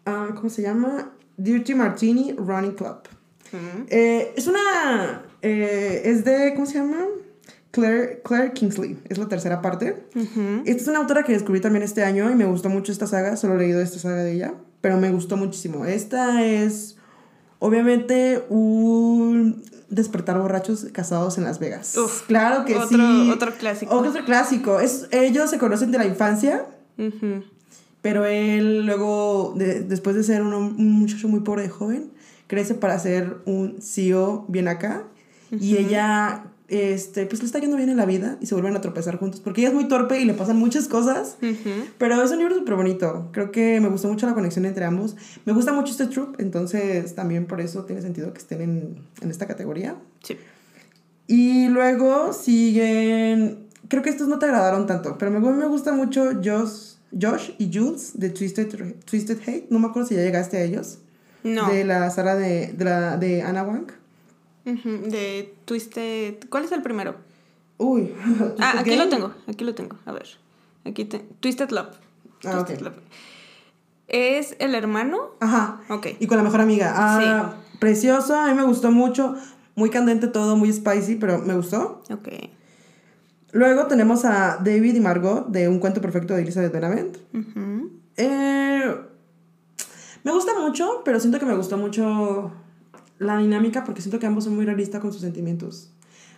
Ah, 0.05 0.29
¿Cómo 0.35 0.49
se 0.49 0.61
llama? 0.61 1.11
Dirty 1.37 1.75
Martini 1.75 2.33
Running 2.37 2.73
Club. 2.73 2.97
Eh, 3.89 4.33
es 4.35 4.47
una. 4.47 5.23
Eh, 5.41 6.01
es 6.05 6.23
de. 6.23 6.53
¿Cómo 6.53 6.65
se 6.65 6.75
llama? 6.75 7.05
Claire, 7.71 8.21
Claire 8.23 8.53
Kingsley. 8.53 8.97
Es 9.09 9.17
la 9.17 9.27
tercera 9.27 9.61
parte. 9.61 10.03
Esta 10.65 10.81
es 10.81 10.87
una 10.87 10.99
autora 10.99 11.23
que 11.23 11.33
descubrí 11.33 11.59
también 11.59 11.83
este 11.83 12.03
año 12.03 12.29
y 12.31 12.35
me 12.35 12.45
gustó 12.45 12.69
mucho 12.69 12.91
esta 12.91 13.07
saga. 13.07 13.35
Solo 13.35 13.55
he 13.55 13.59
leído 13.59 13.81
esta 13.81 13.99
saga 13.99 14.23
de 14.23 14.33
ella, 14.33 14.53
pero 14.79 14.97
me 14.97 15.11
gustó 15.11 15.35
muchísimo. 15.35 15.85
Esta 15.85 16.43
es. 16.43 16.97
Obviamente 17.59 18.43
un 18.49 19.63
despertar 19.91 20.39
borrachos 20.39 20.88
casados 20.91 21.38
en 21.38 21.43
Las 21.43 21.60
Vegas. 21.60 21.95
claro 22.25 22.65
que 22.65 22.73
sí. 22.73 23.30
Otro 23.32 23.54
clásico. 23.54 23.95
Otro 23.95 24.25
clásico. 24.25 24.80
Es, 24.80 25.08
ellos 25.12 25.49
se 25.49 25.60
conocen 25.60 25.91
de 25.91 25.99
la 25.99 26.06
infancia, 26.08 26.65
pero 28.01 28.25
él 28.25 28.86
luego, 28.86 29.54
después 29.56 30.15
de 30.15 30.23
ser 30.23 30.41
un, 30.41 30.75
muchacho 30.77 31.27
muy 31.27 31.41
pobre 31.41 31.63
de 31.63 31.69
joven, 31.69 32.12
crece 32.47 32.73
para 32.73 32.97
ser 32.97 33.38
un 33.45 33.82
CEO 33.82 34.45
bien 34.47 34.67
acá. 34.67 35.04
Y 35.51 35.75
ella 35.75 36.45
este, 36.71 37.25
pues 37.25 37.41
le 37.41 37.47
está 37.47 37.60
yendo 37.60 37.75
bien 37.75 37.89
en 37.89 37.97
la 37.97 38.05
vida 38.05 38.38
y 38.39 38.45
se 38.45 38.55
vuelven 38.55 38.77
a 38.77 38.81
tropezar 38.81 39.17
juntos 39.17 39.41
porque 39.41 39.60
ella 39.60 39.69
es 39.69 39.75
muy 39.75 39.89
torpe 39.89 40.21
y 40.21 40.25
le 40.25 40.34
pasan 40.34 40.55
muchas 40.55 40.88
cosas. 40.88 41.38
Pero 41.97 42.23
es 42.23 42.31
un 42.31 42.38
libro 42.38 42.55
súper 42.55 42.75
bonito. 42.75 43.27
Creo 43.34 43.51
que 43.51 43.81
me 43.81 43.89
gustó 43.89 44.07
mucho 44.07 44.25
la 44.25 44.34
conexión 44.34 44.65
entre 44.65 44.86
ambos. 44.86 45.17
Me 45.45 45.51
gusta 45.51 45.73
mucho 45.73 45.91
este 45.91 46.07
troop, 46.07 46.39
entonces 46.39 47.13
también 47.13 47.45
por 47.45 47.60
eso 47.60 47.84
tiene 47.84 48.01
sentido 48.01 48.31
que 48.31 48.39
estén 48.39 48.62
en, 48.62 49.05
en 49.21 49.29
esta 49.29 49.47
categoría. 49.47 49.97
Sí. 50.23 50.38
Y 51.27 51.67
luego 51.67 52.31
siguen. 52.31 53.67
Creo 53.89 54.01
que 54.01 54.10
estos 54.10 54.29
no 54.29 54.39
te 54.39 54.45
agradaron 54.45 54.88
tanto, 54.88 55.17
pero 55.17 55.29
me, 55.29 55.39
me 55.41 55.67
gusta 55.67 55.91
mucho 55.91 56.31
Josh, 56.41 56.95
Josh 57.21 57.51
y 57.57 57.69
Jules 57.73 58.13
de 58.13 58.29
Twisted, 58.29 58.95
Twisted 59.03 59.39
Hate. 59.45 59.67
No 59.69 59.79
me 59.79 59.88
acuerdo 59.88 60.07
si 60.07 60.15
ya 60.15 60.21
llegaste 60.21 60.55
a 60.55 60.63
ellos. 60.63 60.99
No. 61.43 61.69
De 61.69 61.84
la 61.84 62.10
Sara 62.12 62.36
de, 62.36 62.71
de, 62.71 62.86
la, 62.86 63.17
de 63.17 63.41
Anna 63.41 63.63
Wang. 63.63 63.91
De 64.65 65.56
Twisted. 65.65 66.36
¿Cuál 66.50 66.65
es 66.65 66.71
el 66.71 66.82
primero? 66.82 67.15
Uy. 67.78 68.13
ah, 68.60 68.76
aquí 68.78 68.95
lo 68.95 69.10
tengo. 69.10 69.34
Aquí 69.47 69.63
lo 69.63 69.74
tengo. 69.74 69.97
A 70.06 70.12
ver. 70.12 70.28
Aquí 70.86 71.06
te... 71.06 71.19
Twisted 71.39 71.71
Love. 71.71 71.95
Ah, 72.45 72.52
Twisted 72.52 72.82
Love. 72.82 72.98
¿Es 74.08 74.56
el 74.60 74.75
hermano? 74.75 75.31
Ajá. 75.40 75.81
Ok. 75.90 76.08
Y 76.19 76.27
con 76.27 76.38
la 76.38 76.44
mejor 76.44 76.62
amiga. 76.62 76.94
Ah, 76.96 77.56
precioso. 77.79 78.35
A 78.35 78.48
mí 78.50 78.54
me 78.54 78.63
gustó 78.63 78.92
mucho. 78.92 79.35
Muy 79.75 79.90
candente 79.90 80.27
todo, 80.27 80.58
muy 80.58 80.71
spicy, 80.71 81.15
pero 81.15 81.40
me 81.40 81.56
gustó. 81.56 82.04
Ok. 82.12 82.27
Luego 83.54 83.88
tenemos 83.88 84.25
a 84.25 84.58
David 84.58 84.96
y 84.96 85.00
Margot 85.00 85.48
de 85.48 85.67
Un 85.67 85.79
cuento 85.79 86.02
perfecto 86.02 86.35
de 86.35 86.42
Elizabeth 86.42 86.71
Benavent. 86.71 87.17
Ujú. 87.33 87.90
Eh, 88.17 88.96
me 90.23 90.31
gusta 90.31 90.60
mucho, 90.60 91.02
pero 91.04 91.19
siento 91.19 91.40
que 91.40 91.46
me 91.46 91.56
gustó 91.56 91.77
mucho 91.77 92.52
la 93.22 93.38
dinámica 93.38 93.84
porque 93.84 94.02
siento 94.02 94.19
que 94.19 94.26
ambos 94.26 94.46
son 94.46 94.56
muy 94.56 94.65
realistas 94.65 95.00
con 95.00 95.12
sus 95.13 95.22
sentimientos. 95.22 95.92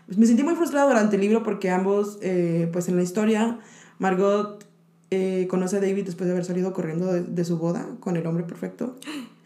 Pues 0.05 0.17
me 0.17 0.25
sentí 0.25 0.43
muy 0.43 0.55
frustrada 0.55 0.87
durante 0.87 1.15
el 1.15 1.21
libro 1.21 1.41
porque 1.43 1.69
ambos, 1.69 2.19
eh, 2.21 2.69
pues 2.73 2.89
en 2.89 2.97
la 2.97 3.03
historia, 3.03 3.59
Margot 3.99 4.65
eh, 5.09 5.47
conoce 5.49 5.77
a 5.77 5.79
David 5.79 6.05
después 6.05 6.25
de 6.27 6.33
haber 6.33 6.43
salido 6.43 6.73
corriendo 6.73 7.11
de, 7.13 7.23
de 7.23 7.45
su 7.45 7.57
boda 7.57 7.87
con 8.01 8.17
el 8.17 8.27
hombre 8.27 8.43
perfecto, 8.43 8.97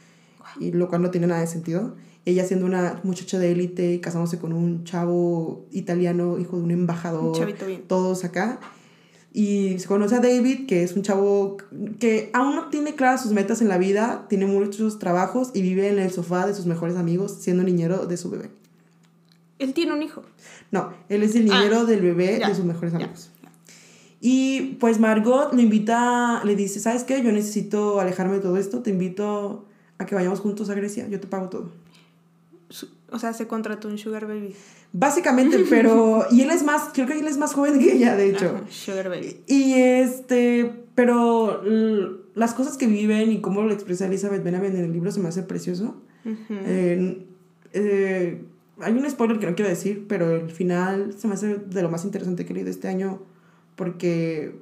y 0.60 0.72
lo 0.72 0.90
cual 0.90 1.04
no 1.04 1.12
tiene 1.12 1.28
nada 1.28 1.42
de 1.42 1.48
sentido. 1.48 1.96
Ella 2.26 2.44
siendo 2.44 2.66
una 2.66 3.00
muchacha 3.04 3.38
de 3.38 3.52
élite 3.52 3.94
y 3.94 4.00
casándose 4.00 4.40
con 4.40 4.52
un 4.52 4.84
chavo 4.84 5.66
italiano, 5.72 6.40
hijo 6.40 6.58
de 6.58 6.64
un 6.64 6.72
embajador, 6.72 7.24
Un 7.24 7.34
chavito 7.34 7.68
bien. 7.68 7.84
todos 7.88 8.26
acá. 8.26 8.60
Y 9.34 9.78
se 9.80 9.88
conoce 9.88 10.16
a 10.16 10.20
David, 10.20 10.66
que 10.66 10.84
es 10.84 10.94
un 10.94 11.04
chavo 11.04 11.58
que 12.00 12.32
aún 12.34 12.56
no 12.56 12.70
tiene 12.70 12.96
claras 12.96 13.22
sus 13.22 13.34
metas 13.34 13.62
en 13.62 13.70
la 13.70 13.78
vida, 13.78 14.26
tiene 14.30 14.46
muchos 14.48 14.98
trabajos 15.00 15.52
y 15.54 15.62
vive 15.62 15.90
en 15.90 16.00
el 16.00 16.12
sofá 16.12 16.48
de 16.48 16.56
sus 16.56 16.66
mejores 16.66 16.96
amigos 16.96 17.38
siendo 17.40 17.64
niñero 17.64 18.08
de 18.08 18.18
su 18.18 18.30
bebé. 18.30 18.50
Él 19.60 19.74
tiene 19.74 19.94
un 19.94 20.02
hijo. 20.02 20.24
No, 20.72 20.94
él 21.10 21.24
es 21.24 21.36
el 21.36 21.46
niñero 21.46 21.86
del 21.86 22.02
bebé 22.02 22.38
ya, 22.40 22.50
de 22.50 22.56
sus 22.56 22.66
mejores 22.66 22.94
ya, 22.94 23.00
amigos. 23.00 23.30
Y 24.20 24.78
pues 24.80 25.00
Margot 25.00 25.54
lo 25.54 25.62
invita, 25.62 26.42
le 26.44 26.56
dice, 26.56 26.80
¿sabes 26.80 27.04
qué? 27.04 27.22
Yo 27.24 27.32
necesito 27.32 28.00
alejarme 28.00 28.36
de 28.36 28.42
todo 28.42 28.58
esto, 28.58 28.82
te 28.82 28.90
invito 28.90 29.66
a 30.00 30.06
que 30.06 30.16
vayamos 30.16 30.40
juntos 30.40 30.70
a 30.70 30.74
Grecia, 30.74 31.08
yo 31.08 31.20
te 31.20 31.28
pago 31.28 31.50
todo. 31.50 31.72
O 33.12 33.20
sea, 33.20 33.34
se 33.34 33.48
contrató 33.48 33.88
un 33.88 33.98
sugar 33.98 34.28
baby. 34.28 34.56
Básicamente, 34.94 35.60
pero... 35.70 36.26
Y 36.32 36.42
él 36.42 36.50
es 36.52 36.64
más, 36.64 36.90
creo 36.94 37.08
que 37.08 37.14
él 37.20 37.28
es 37.28 37.38
más 37.38 37.54
joven 37.54 37.80
que 37.80 37.94
ella, 37.94 38.16
de 38.16 38.30
hecho. 38.30 38.54
Ajá, 38.56 38.64
sugar 38.70 39.10
baby. 39.10 39.42
Y 39.48 39.74
este, 39.74 40.84
pero 40.96 41.62
las 42.34 42.54
cosas 42.54 42.78
que 42.78 42.88
viven 42.88 43.32
y 43.32 43.42
cómo 43.42 43.62
lo 43.64 43.74
expresa 43.74 44.06
Elizabeth 44.06 44.44
Benavent 44.44 44.76
en 44.76 44.86
el 44.86 44.94
libro 44.94 45.12
se 45.12 45.20
me 45.20 45.30
hace 45.30 45.44
precioso. 45.44 46.02
Ujú. 46.26 46.38
Eh, 46.66 47.26
eh, 47.74 48.44
hay 48.80 48.94
un 48.94 49.10
spoiler 49.10 49.40
que 49.40 49.48
no 49.48 49.56
quiero 49.56 49.70
decir, 49.70 50.06
pero 50.08 50.32
el 50.36 50.52
final 50.52 51.14
se 51.18 51.28
me 51.28 51.34
hace 51.36 51.56
de 51.56 51.82
lo 51.82 51.90
más 51.90 52.06
interesante 52.06 52.46
que 52.46 52.54
he 52.54 52.56
leído 52.56 52.70
este 52.70 52.88
año 52.88 53.22
porque 53.76 54.56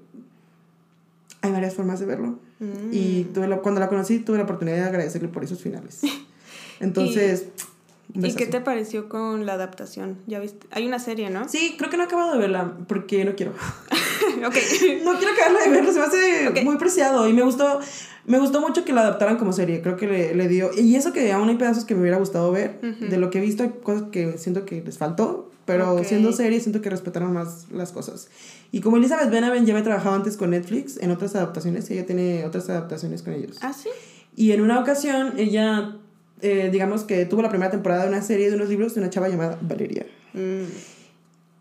hay 1.41 1.51
varias 1.51 1.73
formas 1.75 1.99
de 1.99 2.05
verlo. 2.05 2.39
Mm. 2.59 2.89
Y 2.91 3.23
tuve 3.33 3.47
la- 3.47 3.57
cuando 3.57 3.79
la 3.81 3.89
conocí 3.89 4.19
tuve 4.19 4.37
la 4.37 4.43
oportunidad 4.43 4.77
de 4.77 4.83
agradecerle 4.83 5.27
por 5.27 5.43
esos 5.43 5.61
finales. 5.61 6.01
Entonces, 6.79 7.43
un 7.43 7.74
¿Y 8.13 8.33
qué 8.35 8.45
te 8.45 8.61
pareció 8.61 9.09
con 9.09 9.45
la 9.45 9.53
adaptación? 9.53 10.17
¿Ya 10.27 10.39
viste? 10.39 10.67
Hay 10.71 10.85
una 10.85 10.99
serie, 10.99 11.29
¿no? 11.29 11.49
Sí, 11.49 11.75
creo 11.77 11.89
que 11.89 11.97
no 11.97 12.03
he 12.03 12.05
acabado 12.05 12.33
de 12.33 12.37
verla 12.39 12.77
porque 12.87 13.25
no 13.25 13.35
quiero. 13.35 13.51
ok. 14.45 14.55
No 15.03 15.17
quiero 15.17 15.33
acabarla 15.33 15.59
de 15.65 15.69
verla, 15.69 15.91
se 15.93 15.99
me 15.99 16.05
hace 16.05 16.47
Ok. 16.49 16.63
muy 16.63 16.77
preciado 16.77 17.27
y 17.27 17.33
me 17.33 17.41
gustó, 17.41 17.79
me 18.25 18.39
gustó 18.39 18.61
mucho 18.61 18.85
que 18.85 18.93
la 18.93 19.01
adaptaran 19.01 19.37
como 19.37 19.53
serie, 19.53 19.81
creo 19.81 19.97
que 19.97 20.07
le, 20.07 20.35
le 20.35 20.47
dio, 20.47 20.69
y 20.77 20.95
eso 20.95 21.13
que 21.13 21.31
aún 21.31 21.49
hay 21.49 21.55
pedazos 21.57 21.85
que 21.85 21.95
me 21.95 22.01
hubiera 22.01 22.17
gustado 22.17 22.51
ver, 22.51 22.79
de 22.81 23.17
lo 23.17 23.29
que 23.29 23.39
he 23.39 23.41
visto 23.41 23.63
hay 23.63 23.71
cosas 23.83 24.03
que 24.11 24.37
siento 24.37 24.65
que 24.65 24.81
les 24.81 24.97
faltó, 24.97 25.51
pero 25.65 26.03
siendo 26.03 26.31
serie 26.31 26.59
siento 26.59 26.81
que 26.81 26.89
respetaron 26.91 27.33
más 27.33 27.65
las 27.71 27.91
cosas. 27.91 28.29
Y 28.71 28.81
como 28.81 28.97
Elizabeth 28.97 29.29
Benavent 29.31 29.65
ya 29.65 29.73
había 29.73 29.83
trabajado 29.83 30.15
antes 30.15 30.37
con 30.37 30.51
Netflix 30.51 30.97
en 31.01 31.09
otras 31.11 31.35
adaptaciones, 31.35 31.89
ella 31.89 32.05
tiene 32.05 32.45
otras 32.45 32.69
adaptaciones 32.69 33.23
con 33.23 33.33
ellos. 33.33 33.57
¿Ah, 33.61 33.73
sí? 33.73 33.89
Y 34.35 34.51
en 34.51 34.61
una 34.61 34.79
ocasión 34.79 35.33
ella, 35.37 35.95
eh, 36.41 36.69
digamos 36.71 37.03
que 37.03 37.25
tuvo 37.25 37.41
la 37.41 37.49
primera 37.49 37.71
temporada 37.71 38.03
de 38.03 38.09
una 38.09 38.21
serie 38.21 38.49
de 38.49 38.55
unos 38.55 38.69
libros 38.69 38.93
de 38.93 39.01
una 39.01 39.09
chava 39.09 39.29
llamada 39.29 39.57
Valeria. 39.61 40.05
Mm. 40.33 40.63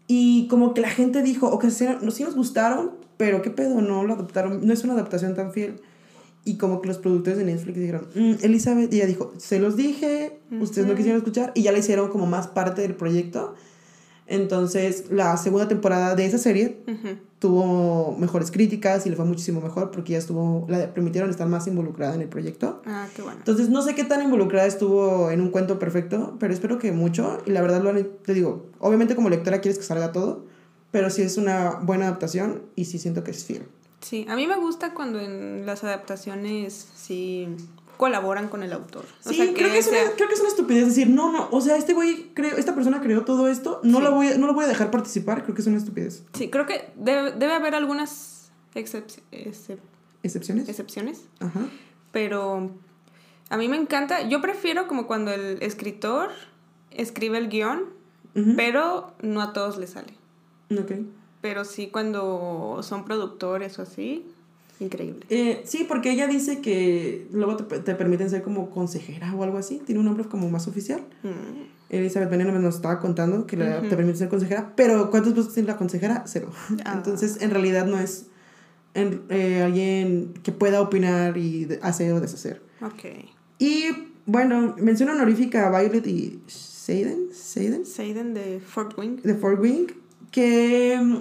Y 0.07 0.49
como 0.49 0.75
que 0.75 0.81
la 0.83 0.91
gente 0.91 1.23
dijo, 1.23 1.49
ok, 1.49 1.69
sí, 1.71 1.87
no- 2.03 2.11
sí 2.11 2.25
nos 2.25 2.35
gustaron, 2.35 2.91
pero 3.17 3.41
qué 3.43 3.51
pedo, 3.51 3.81
no 3.81 4.05
lo 4.05 4.15
adaptaron, 4.15 4.67
no 4.67 4.73
es 4.73 4.85
una 4.85 4.93
adaptación 4.95 5.35
tan 5.35 5.53
fiel. 5.53 5.81
Y 6.45 6.57
como 6.59 6.83
que 6.83 6.89
los 6.89 6.99
productores 6.99 7.39
de 7.39 7.45
Netflix 7.47 7.79
dijeron, 7.79 8.07
"Mm, 8.15 8.33
Elizabeth, 8.43 8.93
y 8.93 8.97
ella 8.97 9.07
dijo, 9.07 9.33
se 9.39 9.59
los 9.61 9.77
dije, 9.77 10.39
ustedes 10.61 10.87
no 10.87 10.95
quisieron 10.95 11.19
escuchar, 11.19 11.53
y 11.55 11.63
ya 11.63 11.73
la 11.73 11.79
hicieron 11.79 12.11
como 12.11 12.27
más 12.27 12.49
parte 12.49 12.83
del 12.83 12.95
proyecto. 12.95 13.55
Entonces, 14.27 15.05
la 15.11 15.37
segunda 15.37 15.69
temporada 15.69 16.15
de 16.17 16.27
esa 16.27 16.39
serie. 16.39 16.79
Tuvo 17.45 18.17
mejores 18.19 18.51
críticas 18.51 19.05
y 19.05 19.11
le 19.11 19.17
fue 19.17 19.27
muchísimo 19.27 19.61
mejor 19.61 19.91
porque 19.91 20.13
ya 20.13 20.19
estuvo, 20.19 20.65
la 20.71 20.95
permitieron 20.95 21.29
estar 21.29 21.47
más 21.47 21.67
involucrada 21.67 22.15
en 22.15 22.23
el 22.23 22.29
proyecto. 22.31 22.81
Ah, 22.87 23.07
qué 23.15 23.21
bueno. 23.21 23.37
Entonces, 23.37 23.69
no 23.69 23.83
sé 23.83 23.95
qué 23.95 24.03
tan 24.03 24.23
involucrada 24.23 24.67
estuvo 24.67 25.31
en 25.31 25.43
un 25.43 25.51
cuento 25.51 25.79
perfecto, 25.79 26.37
pero 26.41 26.55
espero 26.55 26.79
que 26.79 26.91
mucho. 26.91 27.37
Y 27.45 27.51
la 27.51 27.61
verdad, 27.61 27.83
lo 27.83 27.91
han- 27.91 28.09
te 28.25 28.33
digo, 28.33 28.65
obviamente 28.79 29.15
como 29.15 29.29
lectora 29.29 29.61
quieres 29.61 29.77
que 29.79 29.85
salga 29.85 30.11
todo, 30.11 30.47
pero 30.91 31.11
sí 31.11 31.21
es 31.21 31.37
una 31.37 31.81
buena 31.83 32.07
adaptación 32.07 32.63
y 32.77 32.87
sí 32.87 32.99
siento 32.99 33.23
que 33.25 33.33
es 33.33 33.45
fiel. 33.45 33.67
Sí, 34.01 34.25
a 34.31 34.37
mí 34.37 34.47
me 34.47 34.57
gusta 34.57 34.95
cuando 34.95 35.21
en 35.21 35.67
las 35.67 35.85
adaptaciones 35.85 36.89
sí 36.97 37.49
colaboran 37.97 38.49
con 38.49 38.63
el 38.63 38.73
autor. 38.73 39.05
O 39.25 39.29
Sí, 39.31 39.37
sea, 39.37 39.53
creo, 39.55 39.71
que 39.71 39.79
es 39.79 39.87
sea- 39.87 40.03
una, 40.05 40.13
creo 40.13 40.29
que 40.29 40.35
es 40.35 40.41
una 40.41 40.49
estupidez 40.49 40.87
decir, 40.87 41.09
no, 41.09 41.31
no, 41.33 41.49
o 41.51 41.61
sea, 41.61 41.77
este 41.77 41.93
güey, 41.95 42.31
creo, 42.35 42.57
esta 42.57 42.75
persona 42.75 43.01
creó 43.01 43.25
todo 43.25 43.49
esto, 43.49 43.81
no, 43.83 43.99
Sí. 43.99 44.05
lo 44.05 44.11
voy, 44.13 44.29
a- 44.29 44.39
no 44.39 44.47
lo 44.47 44.55
voy 44.55 44.65
a 44.65 44.69
dejar 44.69 44.91
participar, 44.91 45.43
creo 45.45 45.55
que 45.55 45.61
es 45.63 45.67
una 45.67 45.79
estupidez. 45.79 46.25
Sí, 46.35 46.51
creo 46.51 46.67
que 46.67 46.91
debe, 46.97 47.33
debe 47.33 47.53
haber 47.55 47.75
algunas 47.75 48.51
excep- 48.75 49.21
excep- 49.33 49.79
¿Excepciones? 50.23 50.69
excepciones, 50.69 51.25
Ajá. 51.41 51.61
pero 52.13 52.71
a 53.51 53.57
mí 53.57 53.69
me 53.69 53.77
encanta. 53.77 54.23
Yo 54.29 54.41
prefiero 54.41 54.87
como 54.89 55.07
cuando 55.07 55.33
el 55.33 55.63
escritor 55.63 56.31
escribe 56.91 57.39
el 57.39 57.49
guion, 57.49 57.85
pero 58.57 59.13
no 59.23 59.41
a 59.43 59.53
todos 59.53 59.79
les 59.79 59.91
sale. 59.91 60.15
Ok. 60.77 60.93
Pero 61.41 61.65
sí 61.65 61.89
cuando 61.89 62.81
son 62.83 63.05
productores 63.05 63.79
o 63.79 63.83
así, 63.83 64.27
increíble. 64.85 65.25
Eh, 65.31 65.63
sí, 65.65 65.85
porque 65.89 66.11
ella 66.13 66.27
dice 66.27 66.61
que 66.61 67.27
luego 67.33 67.57
te, 67.57 67.79
te 67.81 67.95
permiten 67.95 68.31
ser 68.31 68.43
como 68.43 68.71
consejera 68.71 69.35
o 69.35 69.43
algo 69.43 69.59
así, 69.59 69.81
tiene 69.85 69.99
un 70.01 70.07
nombre 70.07 70.25
como 70.27 70.49
más 70.51 70.69
oficial. 70.69 71.01
Mm. 71.23 71.75
Elizabeth 71.91 72.31
Benavent 72.31 72.61
nos 72.65 72.77
estaba 72.77 72.99
contando 72.99 73.47
que 73.47 73.57
te 73.57 73.97
permite 73.97 74.19
ser 74.19 74.29
consejera, 74.29 74.73
pero 74.75 75.11
¿cuántos 75.11 75.35
veces 75.35 75.53
tiene 75.55 75.69
la 75.69 75.77
consejera? 75.77 76.25
Cero. 76.27 76.51
Ah. 76.85 76.95
Entonces, 76.97 77.39
en 77.41 77.51
realidad 77.51 77.87
no 77.87 77.99
es 78.01 78.27
en- 78.95 79.23
eh, 79.29 79.63
alguien 79.63 80.35
que 80.43 80.51
pueda 80.53 80.81
opinar 80.81 81.37
y 81.37 81.69
hacer 81.83 82.13
o 82.13 82.21
deshacer. 82.21 82.63
Ok. 82.83 83.05
Y 83.59 83.85
bueno, 84.27 84.75
mención 84.79 85.09
honorífica 85.11 85.69
a 85.69 85.81
Violet 85.81 86.07
y 86.07 86.41
Seiden, 86.47 87.29
Seiden 87.33 87.85
Seiden 87.87 88.35
de 88.35 88.61
Fort 88.61 88.99
Wing. 88.99 89.21
de 89.23 89.35
Fort 89.35 89.61
Wing, 89.61 89.87
que 90.33 90.99
mm, 91.01 91.17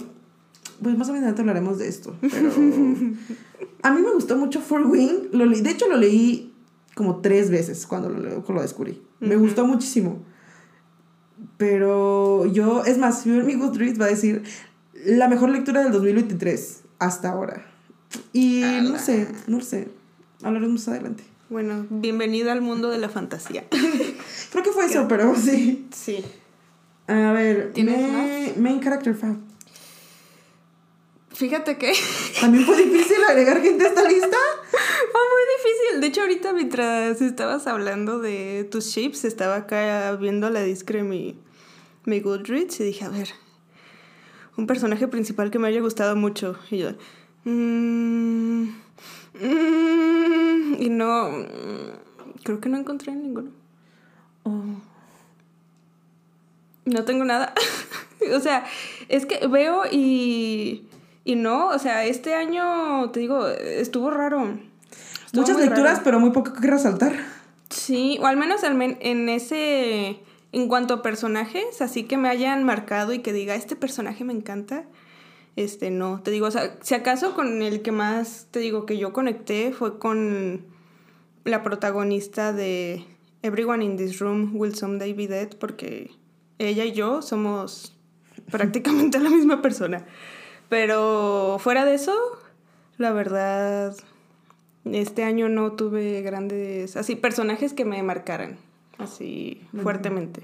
pues 0.81 0.97
más 0.97 1.09
adelante 1.09 1.41
hablaremos 1.41 1.77
de 1.77 1.87
esto, 1.87 2.15
pero 2.21 2.49
a 3.81 3.91
mí 3.91 4.01
me 4.01 4.11
gustó 4.11 4.37
mucho 4.37 4.61
Fort 4.61 4.85
Wing, 4.85 5.29
lo 5.31 5.45
leí- 5.45 5.61
de 5.61 5.71
hecho 5.71 5.87
lo 5.87 5.97
leí 5.97 6.53
como 6.95 7.21
tres 7.21 7.49
veces 7.49 7.85
cuando 7.87 8.09
lo, 8.09 8.61
descubrí, 8.61 9.01
me 9.19 9.35
gustó 9.35 9.65
muchísimo, 9.65 10.21
pero 11.57 12.45
yo, 12.45 12.83
es 12.85 12.97
más, 12.97 13.25
mi 13.25 13.55
Goodreads 13.55 13.99
va 13.99 14.05
a 14.05 14.09
decir 14.09 14.43
la 15.05 15.27
mejor 15.27 15.49
lectura 15.49 15.83
del 15.83 15.91
2023 15.91 16.81
hasta 16.99 17.29
ahora, 17.31 17.65
y 18.31 18.61
no 18.83 18.97
sé, 18.99 19.27
no 19.47 19.61
sé, 19.61 19.89
hablaremos 20.43 20.73
más 20.81 20.87
adelante. 20.89 21.23
Bueno, 21.49 21.85
bienvenida 21.89 22.51
al 22.51 22.61
mundo 22.61 22.89
de 22.89 22.97
la 22.97 23.09
fantasía. 23.09 23.65
Creo 24.51 24.63
que 24.63 24.71
fue 24.71 24.85
eso, 24.85 25.07
pero 25.07 25.35
sí. 25.35 25.87
Sí. 25.91 26.23
A 27.07 27.31
ver, 27.33 27.73
¿Tienes 27.73 28.55
me- 28.55 28.61
main 28.61 28.79
character 28.79 29.13
fab. 29.13 29.35
Fíjate 31.33 31.77
que 31.77 31.93
También 32.41 32.65
fue 32.65 32.77
difícil 32.77 33.17
agregar 33.27 33.61
gente 33.61 33.85
a 33.85 33.87
esta 33.87 34.07
lista. 34.07 34.37
fue 34.69 35.21
muy 35.31 35.41
difícil. 35.57 36.01
De 36.01 36.07
hecho, 36.07 36.21
ahorita 36.21 36.53
mientras 36.53 37.21
estabas 37.21 37.67
hablando 37.67 38.19
de 38.19 38.67
tus 38.69 38.85
ships, 38.85 39.25
estaba 39.25 39.55
acá 39.55 40.15
viendo 40.15 40.49
la 40.49 40.61
discre 40.61 41.03
mi, 41.03 41.35
mi 42.05 42.19
Goodreads 42.19 42.79
y 42.79 42.83
dije, 42.83 43.05
a 43.05 43.09
ver, 43.09 43.29
un 44.57 44.67
personaje 44.67 45.07
principal 45.07 45.49
que 45.49 45.59
me 45.59 45.67
haya 45.67 45.81
gustado 45.81 46.15
mucho. 46.15 46.57
Y 46.69 46.77
yo, 46.77 46.91
mm, 47.45 48.63
mm, 49.41 50.75
y 50.79 50.89
no, 50.89 51.31
creo 52.43 52.59
que 52.59 52.69
no 52.69 52.77
encontré 52.77 53.13
ninguno. 53.15 53.51
No 56.85 57.05
tengo 57.05 57.23
nada. 57.23 57.53
o 58.35 58.39
sea, 58.39 58.65
es 59.07 59.25
que 59.25 59.47
veo 59.47 59.83
y, 59.91 60.85
y 61.25 61.35
no, 61.35 61.69
o 61.69 61.79
sea, 61.79 62.05
este 62.05 62.33
año, 62.33 63.09
te 63.11 63.19
digo, 63.19 63.47
estuvo 63.47 64.09
raro. 64.09 64.57
Estuvo 65.25 65.41
Muchas 65.41 65.57
lecturas, 65.57 65.93
raro. 65.93 66.01
pero 66.03 66.19
muy 66.19 66.31
poco 66.31 66.53
que 66.53 66.67
resaltar. 66.67 67.13
Sí, 67.69 68.17
o 68.21 68.27
al 68.27 68.37
menos 68.37 68.61
en 68.63 69.29
ese, 69.29 70.19
en 70.51 70.67
cuanto 70.67 70.93
a 70.93 71.01
personajes, 71.01 71.81
así 71.81 72.03
que 72.03 72.17
me 72.17 72.29
hayan 72.29 72.63
marcado 72.63 73.13
y 73.13 73.19
que 73.19 73.33
diga, 73.33 73.55
este 73.55 73.75
personaje 73.75 74.23
me 74.23 74.33
encanta. 74.33 74.85
Este, 75.55 75.91
no, 75.91 76.21
te 76.21 76.31
digo, 76.31 76.47
o 76.47 76.51
sea, 76.51 76.77
si 76.81 76.95
acaso 76.95 77.35
con 77.35 77.61
el 77.61 77.81
que 77.81 77.91
más, 77.91 78.47
te 78.51 78.59
digo, 78.59 78.85
que 78.85 78.97
yo 78.97 79.13
conecté 79.13 79.71
fue 79.71 79.99
con 79.99 80.65
la 81.43 81.63
protagonista 81.63 82.53
de 82.53 83.05
Everyone 83.41 83.83
in 83.83 83.97
this 83.97 84.19
room 84.19 84.51
will 84.55 84.73
someday 84.75 85.13
be 85.13 85.27
dead, 85.27 85.49
porque 85.57 86.11
ella 86.59 86.85
y 86.85 86.93
yo 86.93 87.21
somos 87.21 87.95
prácticamente 88.49 89.19
la 89.21 89.29
misma 89.29 89.61
persona. 89.61 90.05
Pero 90.69 91.57
fuera 91.59 91.85
de 91.85 91.93
eso, 91.95 92.13
la 92.97 93.11
verdad, 93.13 93.95
este 94.85 95.23
año 95.23 95.49
no 95.49 95.73
tuve 95.73 96.21
grandes, 96.21 96.97
así, 96.97 97.15
personajes 97.15 97.73
que 97.73 97.85
me 97.85 98.01
marcaran, 98.03 98.57
así, 98.97 99.61
fuertemente. 99.81 100.41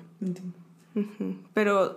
Pero 1.53 1.95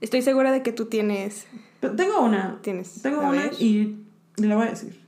estoy 0.00 0.22
segura 0.22 0.52
de 0.52 0.62
que 0.62 0.72
tú 0.72 0.86
tienes... 0.86 1.46
Pero 1.80 1.94
tengo 1.96 2.20
una. 2.22 2.58
Tienes. 2.62 3.02
Tengo 3.02 3.20
una 3.20 3.30
ver. 3.30 3.52
y 3.60 3.96
la 4.36 4.56
voy 4.56 4.66
a 4.66 4.70
decir. 4.70 5.00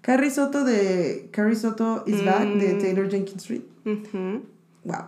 Carrie 0.00 0.30
Soto 0.30 0.64
de 0.64 1.28
Carrie 1.32 1.56
Soto 1.56 2.02
is 2.06 2.24
Back 2.24 2.48
de 2.54 2.74
Mm. 2.74 2.78
Taylor 2.78 3.10
Jenkins 3.10 3.48
Reid. 3.48 3.62
Ujú. 3.84 4.42
Wow. 4.84 5.04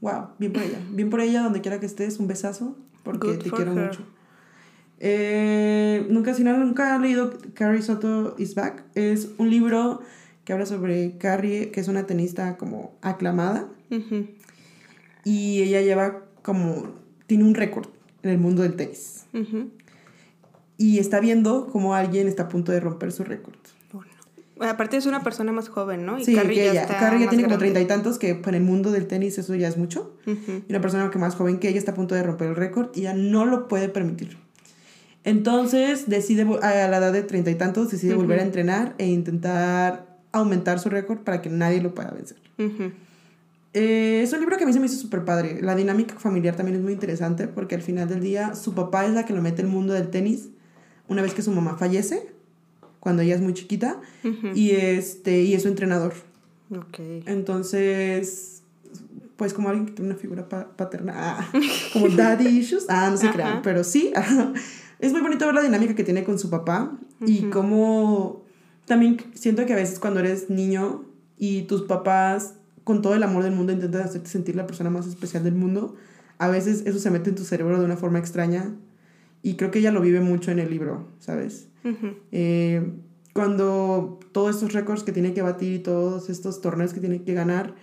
Wow, 0.00 0.28
bien 0.38 0.52
por 0.52 0.62
ella. 0.62 0.78
Bien 0.90 1.10
por 1.10 1.20
ella, 1.20 1.42
donde 1.42 1.60
quiera 1.60 1.78
que 1.78 1.86
estés, 1.86 2.18
un 2.18 2.26
besazo, 2.26 2.76
porque 3.04 3.28
Good 3.28 3.38
te 3.44 3.50
quiero 3.50 3.72
her. 3.72 3.86
mucho. 3.86 4.00
Eh, 5.04 6.06
nunca, 6.10 6.32
si 6.32 6.44
no, 6.44 6.56
nunca 6.56 6.94
he 6.94 6.98
leído 7.00 7.32
Carrie 7.54 7.82
Soto 7.82 8.36
is 8.38 8.54
Back. 8.54 8.84
Es 8.94 9.30
un 9.36 9.50
libro 9.50 10.00
que 10.44 10.52
habla 10.52 10.64
sobre 10.64 11.18
Carrie, 11.18 11.72
que 11.72 11.80
es 11.80 11.88
una 11.88 12.06
tenista 12.06 12.56
como 12.56 12.96
aclamada. 13.02 13.68
Y 15.24 15.62
ella 15.62 15.80
lleva 15.82 16.22
como, 16.42 16.92
tiene 17.26 17.42
un 17.44 17.54
récord 17.54 17.88
en 18.22 18.30
el 18.30 18.38
mundo 18.38 18.62
del 18.62 18.76
tenis. 18.76 19.24
Y 20.78 20.98
está 21.00 21.18
viendo 21.20 21.66
como 21.66 21.94
alguien 21.94 22.28
está 22.28 22.44
a 22.44 22.48
punto 22.48 22.70
de 22.70 22.78
romper 22.80 23.10
su 23.12 23.24
récord. 23.24 23.56
Bueno. 23.92 24.10
Aparte 24.60 24.96
es 24.96 25.06
una 25.06 25.24
persona 25.24 25.50
más 25.52 25.68
joven, 25.68 26.06
¿no? 26.06 26.18
Y 26.20 26.24
Sí, 26.24 26.34
Carrie 26.36 26.54
que 26.56 26.64
ya 26.66 26.70
ella. 26.70 26.82
está 26.82 26.98
Carrie 26.98 27.24
ya 27.24 27.28
tiene 27.28 27.44
como 27.44 27.56
grande. 27.56 27.72
treinta 27.72 27.80
y 27.80 27.86
tantos, 27.86 28.18
que 28.18 28.36
para 28.36 28.56
el 28.56 28.62
mundo 28.62 28.92
del 28.92 29.08
tenis 29.08 29.36
eso 29.38 29.54
ya 29.56 29.66
es 29.66 29.76
mucho. 29.76 30.16
Y 30.26 30.64
una 30.70 30.80
persona 30.80 31.10
que 31.10 31.18
más 31.18 31.34
joven 31.34 31.58
que 31.58 31.68
ella 31.68 31.78
está 31.78 31.90
a 31.90 31.94
punto 31.96 32.14
de 32.14 32.22
romper 32.22 32.48
el 32.50 32.56
récord 32.56 32.90
y 32.94 33.00
ella 33.00 33.14
no 33.14 33.44
lo 33.44 33.66
puede 33.66 33.88
permitir. 33.88 34.38
Entonces 35.24 36.08
decide, 36.08 36.42
a 36.62 36.88
la 36.88 36.96
edad 36.96 37.12
de 37.12 37.22
treinta 37.22 37.50
y 37.50 37.54
tantos, 37.54 37.90
decide 37.90 38.14
volver 38.14 38.40
a 38.40 38.42
entrenar 38.42 38.94
e 38.98 39.06
intentar 39.06 40.18
aumentar 40.32 40.78
su 40.80 40.88
récord 40.88 41.18
para 41.20 41.42
que 41.42 41.50
nadie 41.50 41.80
lo 41.80 41.94
pueda 41.94 42.10
vencer. 42.10 42.38
Ujú. 42.58 42.90
Eh, 43.74 44.20
es 44.22 44.32
un 44.32 44.40
libro 44.40 44.56
que 44.58 44.64
a 44.64 44.66
mí 44.66 44.72
se 44.72 44.80
me 44.80 44.86
hizo 44.86 44.96
súper 44.96 45.24
padre. 45.24 45.60
La 45.62 45.74
dinámica 45.74 46.18
familiar 46.18 46.56
también 46.56 46.76
es 46.76 46.82
muy 46.82 46.92
interesante 46.92 47.48
porque 47.48 47.74
al 47.74 47.82
final 47.82 48.08
del 48.08 48.20
día 48.20 48.54
su 48.54 48.74
papá 48.74 49.06
es 49.06 49.12
la 49.12 49.24
que 49.24 49.32
lo 49.32 49.40
mete 49.42 49.62
al 49.62 49.68
mundo 49.68 49.92
del 49.94 50.08
tenis 50.10 50.48
una 51.08 51.22
vez 51.22 51.34
que 51.34 51.42
su 51.42 51.52
mamá 51.52 51.76
fallece, 51.78 52.28
cuando 53.00 53.22
ella 53.22 53.34
es 53.34 53.40
muy 53.40 53.54
chiquita, 53.54 54.00
Ujú. 54.24 54.48
y, 54.54 54.70
este, 54.72 55.42
y 55.42 55.54
es 55.54 55.62
su 55.62 55.68
entrenador. 55.68 56.14
Ok. 56.70 56.98
Entonces, 57.26 58.62
pues 59.36 59.52
como 59.52 59.68
alguien 59.68 59.86
que 59.86 59.92
tiene 59.92 60.10
una 60.12 60.18
figura 60.18 60.48
pa- 60.48 60.68
paterna, 60.76 61.12
ah, 61.16 61.52
como 61.92 62.08
daddy 62.08 62.46
issues, 62.48 62.86
ah, 62.88 63.08
no 63.10 63.16
se 63.16 63.30
crean, 63.30 63.60
pero 63.62 63.84
sí. 63.84 64.12
es 65.02 65.10
muy 65.10 65.20
bonito 65.20 65.44
ver 65.46 65.56
la 65.56 65.62
dinámica 65.62 65.96
que 65.96 66.04
tiene 66.04 66.22
con 66.22 66.38
su 66.38 66.48
papá 66.48 66.96
y 67.26 67.50
cómo 67.50 68.44
también 68.86 69.18
siento 69.34 69.66
que 69.66 69.72
a 69.72 69.76
veces 69.76 69.98
cuando 69.98 70.20
eres 70.20 70.48
niño 70.48 71.04
y 71.36 71.62
tus 71.62 71.82
papás 71.82 72.54
con 72.84 73.02
todo 73.02 73.16
el 73.16 73.22
amor 73.24 73.42
del 73.42 73.52
mundo 73.52 73.72
intentan 73.72 74.02
hacerte 74.02 74.30
sentir 74.30 74.54
la 74.54 74.64
persona 74.64 74.90
más 74.90 75.08
especial 75.08 75.42
del 75.42 75.54
mundo, 75.54 75.96
a 76.38 76.48
veces 76.48 76.84
eso 76.86 77.00
se 77.00 77.10
mete 77.10 77.30
en 77.30 77.36
tu 77.36 77.42
cerebro 77.42 77.80
de 77.80 77.84
una 77.84 77.96
forma 77.96 78.20
extraña 78.20 78.76
y 79.42 79.54
creo 79.56 79.72
que 79.72 79.80
ella 79.80 79.90
lo 79.90 80.00
vive 80.00 80.20
mucho 80.20 80.52
en 80.52 80.60
el 80.60 80.70
libro, 80.70 81.08
¿sabes? 81.18 81.66
Eh, 82.30 82.92
cuando 83.32 84.20
todos 84.30 84.54
estos 84.54 84.72
récords 84.72 85.02
que 85.02 85.10
tiene 85.10 85.34
que 85.34 85.42
batir 85.42 85.72
y 85.72 85.78
todos 85.80 86.30
estos 86.30 86.60
torneos 86.60 86.92
que 86.94 87.00
tiene 87.00 87.22
que 87.22 87.34
ganar 87.34 87.74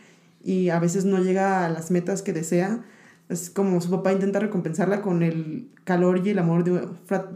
y 0.41 0.69
a 0.69 0.79
veces 0.79 1.03
no 1.03 1.21
llega 1.21 1.65
a 1.65 1.69
las 1.69 1.91
metas 1.91 2.21
que 2.21 2.31
desea, 2.31 2.85
es 3.29 3.51
como 3.51 3.79
su 3.79 3.91
papá 3.91 4.11
intenta 4.11 4.39
recompensarla 4.39 5.01
con 5.01 5.21
el 5.21 5.69
calor 5.83 6.25
y 6.25 6.31
el 6.31 6.39
amor 6.39 6.63
de, 6.63 6.81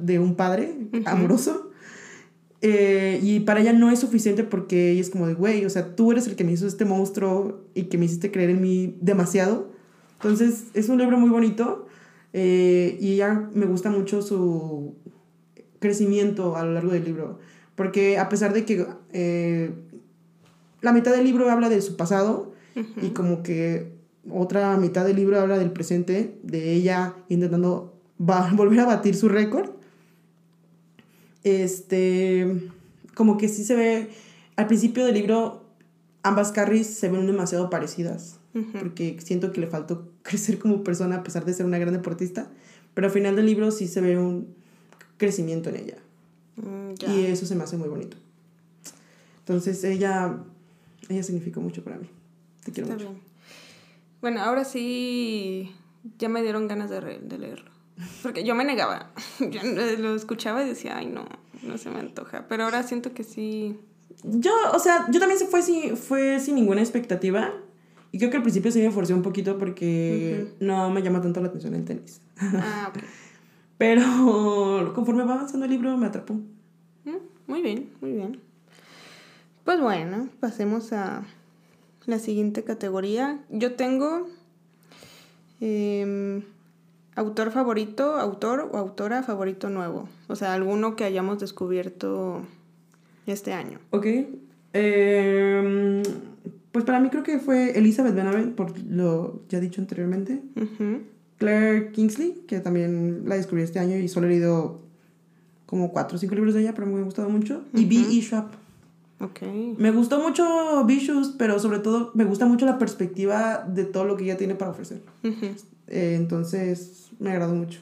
de 0.01 0.19
un 0.19 0.35
padre 0.35 0.75
amoroso. 1.05 1.69
Eh, 2.61 3.19
y 3.21 3.41
para 3.41 3.59
ella 3.59 3.73
no 3.73 3.91
es 3.91 3.99
suficiente 3.99 4.43
porque 4.43 4.91
ella 4.91 5.01
es 5.01 5.09
como 5.09 5.27
de, 5.27 5.33
güey, 5.33 5.65
o 5.65 5.69
sea, 5.69 5.95
tú 5.95 6.11
eres 6.11 6.27
el 6.27 6.35
que 6.35 6.43
me 6.43 6.53
hizo 6.53 6.65
este 6.65 6.85
monstruo 6.85 7.61
y 7.75 7.83
que 7.83 7.97
me 7.97 8.05
hiciste 8.05 8.31
creer 8.31 8.49
en 8.49 8.61
mí 8.61 8.97
demasiado. 9.01 9.69
Entonces, 10.15 10.65
es 10.73 10.89
un 10.89 10.97
libro 10.97 11.19
muy 11.19 11.29
bonito 11.29 11.87
eh, 12.31 12.97
y 12.99 13.13
ella 13.13 13.49
me 13.53 13.65
gusta 13.65 13.89
mucho 13.91 14.21
su 14.21 14.95
crecimiento 15.79 16.55
a 16.55 16.65
lo 16.65 16.73
largo 16.73 16.91
del 16.91 17.03
libro. 17.03 17.39
Porque 17.75 18.17
a 18.17 18.29
pesar 18.29 18.53
de 18.53 18.65
que 18.65 18.87
eh, 19.11 19.71
la 20.81 20.93
mitad 20.93 21.11
del 21.11 21.25
libro 21.25 21.51
habla 21.51 21.69
de 21.69 21.81
su 21.81 21.97
pasado 21.97 22.53
y 23.01 23.09
como 23.09 23.43
que 23.43 23.92
otra 24.29 24.75
mitad 24.77 25.05
del 25.05 25.15
libro 25.17 25.39
habla 25.39 25.57
del 25.57 25.71
presente, 25.71 26.37
de 26.43 26.73
ella 26.73 27.15
intentando 27.29 27.93
va- 28.19 28.51
volver 28.55 28.79
a 28.81 28.85
batir 28.85 29.15
su 29.15 29.29
récord, 29.29 29.69
este, 31.43 32.69
como 33.15 33.37
que 33.37 33.49
sí 33.49 33.63
se 33.63 33.75
ve, 33.75 34.09
al 34.55 34.67
principio 34.67 35.05
del 35.05 35.15
libro 35.15 35.63
ambas 36.23 36.51
Carries 36.51 36.87
se 36.87 37.09
ven 37.09 37.27
demasiado 37.27 37.69
parecidas, 37.69 38.39
porque 38.79 39.17
siento 39.23 39.51
que 39.51 39.59
le 39.61 39.67
faltó 39.67 40.09
crecer 40.23 40.59
como 40.59 40.83
persona 40.83 41.17
a 41.17 41.23
pesar 41.23 41.43
de 41.45 41.53
ser 41.53 41.65
una 41.65 41.79
gran 41.79 41.93
deportista, 41.93 42.47
pero 42.93 43.07
al 43.07 43.13
final 43.13 43.35
del 43.35 43.45
libro 43.47 43.71
sí 43.71 43.87
se 43.87 43.99
ve 44.01 44.17
un 44.17 44.47
crecimiento 45.17 45.69
en 45.69 45.75
ella. 45.77 45.97
Mm. 46.55 47.11
Y 47.11 47.25
eso 47.25 47.45
se 47.45 47.55
me 47.55 47.63
hace 47.63 47.77
muy 47.77 47.89
bonito. 47.89 48.15
Entonces 49.39 49.83
ella, 49.83 50.37
ella 51.09 51.23
significó 51.23 51.59
mucho 51.59 51.83
para 51.83 51.97
mí. 51.97 52.07
Te 52.63 52.71
quiero 52.71 52.89
Está 52.89 53.03
mucho. 53.03 53.09
bien. 53.19 53.32
Bueno, 54.23 54.41
ahora 54.41 54.63
sí 54.63 55.71
ya 56.17 56.29
me 56.29 56.41
dieron 56.41 56.67
ganas 56.67 56.89
de, 56.89 56.99
re- 56.99 57.19
de 57.21 57.37
leerlo. 57.37 57.69
Porque 58.23 58.43
yo 58.43 58.55
me 58.55 58.63
negaba. 58.65 59.11
Yo 59.51 59.61
lo 59.99 60.15
escuchaba 60.15 60.63
y 60.63 60.67
decía, 60.69 60.97
ay, 60.97 61.05
no, 61.05 61.25
no 61.61 61.77
se 61.77 61.91
me 61.91 61.99
antoja. 61.99 62.47
Pero 62.47 62.63
ahora 62.63 62.81
siento 62.81 63.13
que 63.13 63.23
sí. 63.23 63.77
Yo, 64.23 64.51
o 64.73 64.79
sea, 64.79 65.05
yo 65.11 65.19
también 65.19 65.37
se 65.37 65.45
fue, 65.45 65.61
sin, 65.61 65.95
fue 65.97 66.39
sin 66.39 66.55
ninguna 66.55 66.81
expectativa. 66.81 67.51
Y 68.11 68.17
creo 68.17 68.31
que 68.31 68.37
al 68.37 68.43
principio 68.43 68.71
sí 68.71 68.81
me 68.81 68.89
forcé 68.91 69.13
un 69.13 69.21
poquito 69.21 69.57
porque 69.59 70.47
no 70.59 70.89
me 70.89 71.01
llama 71.03 71.21
tanto 71.21 71.41
la 71.41 71.49
atención 71.49 71.75
el 71.75 71.83
tenis. 71.85 72.21
Ah, 72.39 72.91
ok. 72.95 73.03
Pero 73.77 74.93
conforme 74.95 75.23
va 75.25 75.33
avanzando 75.33 75.65
el 75.65 75.71
libro 75.71 75.97
me 75.97 76.07
atrapó. 76.07 76.33
Mm, 77.05 77.17
Muy 77.47 77.61
bien, 77.61 77.89
muy 78.01 78.13
bien. 78.13 78.39
Pues 79.65 79.79
bueno, 79.81 80.29
pasemos 80.39 80.93
a 80.93 81.23
la 82.05 82.19
siguiente 82.19 82.63
categoría. 82.63 83.39
Yo 83.49 83.73
tengo 83.73 84.27
em, 85.59 86.43
autor 87.15 87.51
favorito, 87.51 88.15
autor 88.15 88.69
o 88.71 88.77
autora 88.77 89.23
favorito 89.23 89.69
nuevo. 89.69 90.09
O 90.27 90.35
sea, 90.35 90.53
alguno 90.53 90.95
que 90.95 91.03
hayamos 91.03 91.39
descubierto 91.39 92.41
este 93.25 93.53
año. 93.53 93.79
Ok. 93.91 94.07
Eh, 94.73 96.03
pues 96.71 96.85
para 96.85 96.99
mí 96.99 97.09
creo 97.09 97.23
que 97.23 97.37
fue 97.37 97.77
Elizabeth 97.77 98.15
Benavent, 98.15 98.55
por 98.55 98.77
lo 98.79 99.43
ya 99.47 99.59
dicho 99.59 99.79
anteriormente. 99.79 100.41
Claire 101.37 101.91
Kingsley, 101.91 102.45
que 102.47 102.59
también 102.59 103.23
la 103.27 103.35
descubrí 103.35 103.61
este 103.61 103.79
año 103.79 103.95
y 103.97 104.07
solo 104.07 104.25
he 104.25 104.31
leído 104.31 104.81
como 105.67 105.91
cuatro 105.91 106.17
o 106.17 106.19
cinco 106.19 106.35
libros 106.35 106.53
de 106.55 106.61
ella, 106.61 106.73
pero 106.73 106.87
me 106.87 106.99
ha 106.99 107.03
gustado 107.03 107.29
mucho. 107.29 107.63
Y 107.73 107.85
B. 107.85 108.17
E. 108.17 108.21
Schwab. 108.21 108.62
Ok. 109.23 109.41
Me 109.77 109.91
gustó 109.91 110.19
mucho 110.19 110.83
Vicious, 110.85 111.33
pero 111.37 111.57
sobre 111.57 111.79
todo 111.79 112.11
me 112.13 112.25
gusta 112.25 112.45
mucho 112.45 112.65
la 112.65 112.77
perspectiva 112.77 113.65
de 113.67 113.85
todo 113.85 114.03
lo 114.03 114.17
que 114.17 114.25
ella 114.25 114.37
tiene 114.37 114.55
para 114.55 114.71
ofrecer. 114.71 115.01
Eh, 115.87 116.15
entonces, 116.17 117.09
me 117.19 117.31
agradó 117.31 117.55
mucho. 117.55 117.79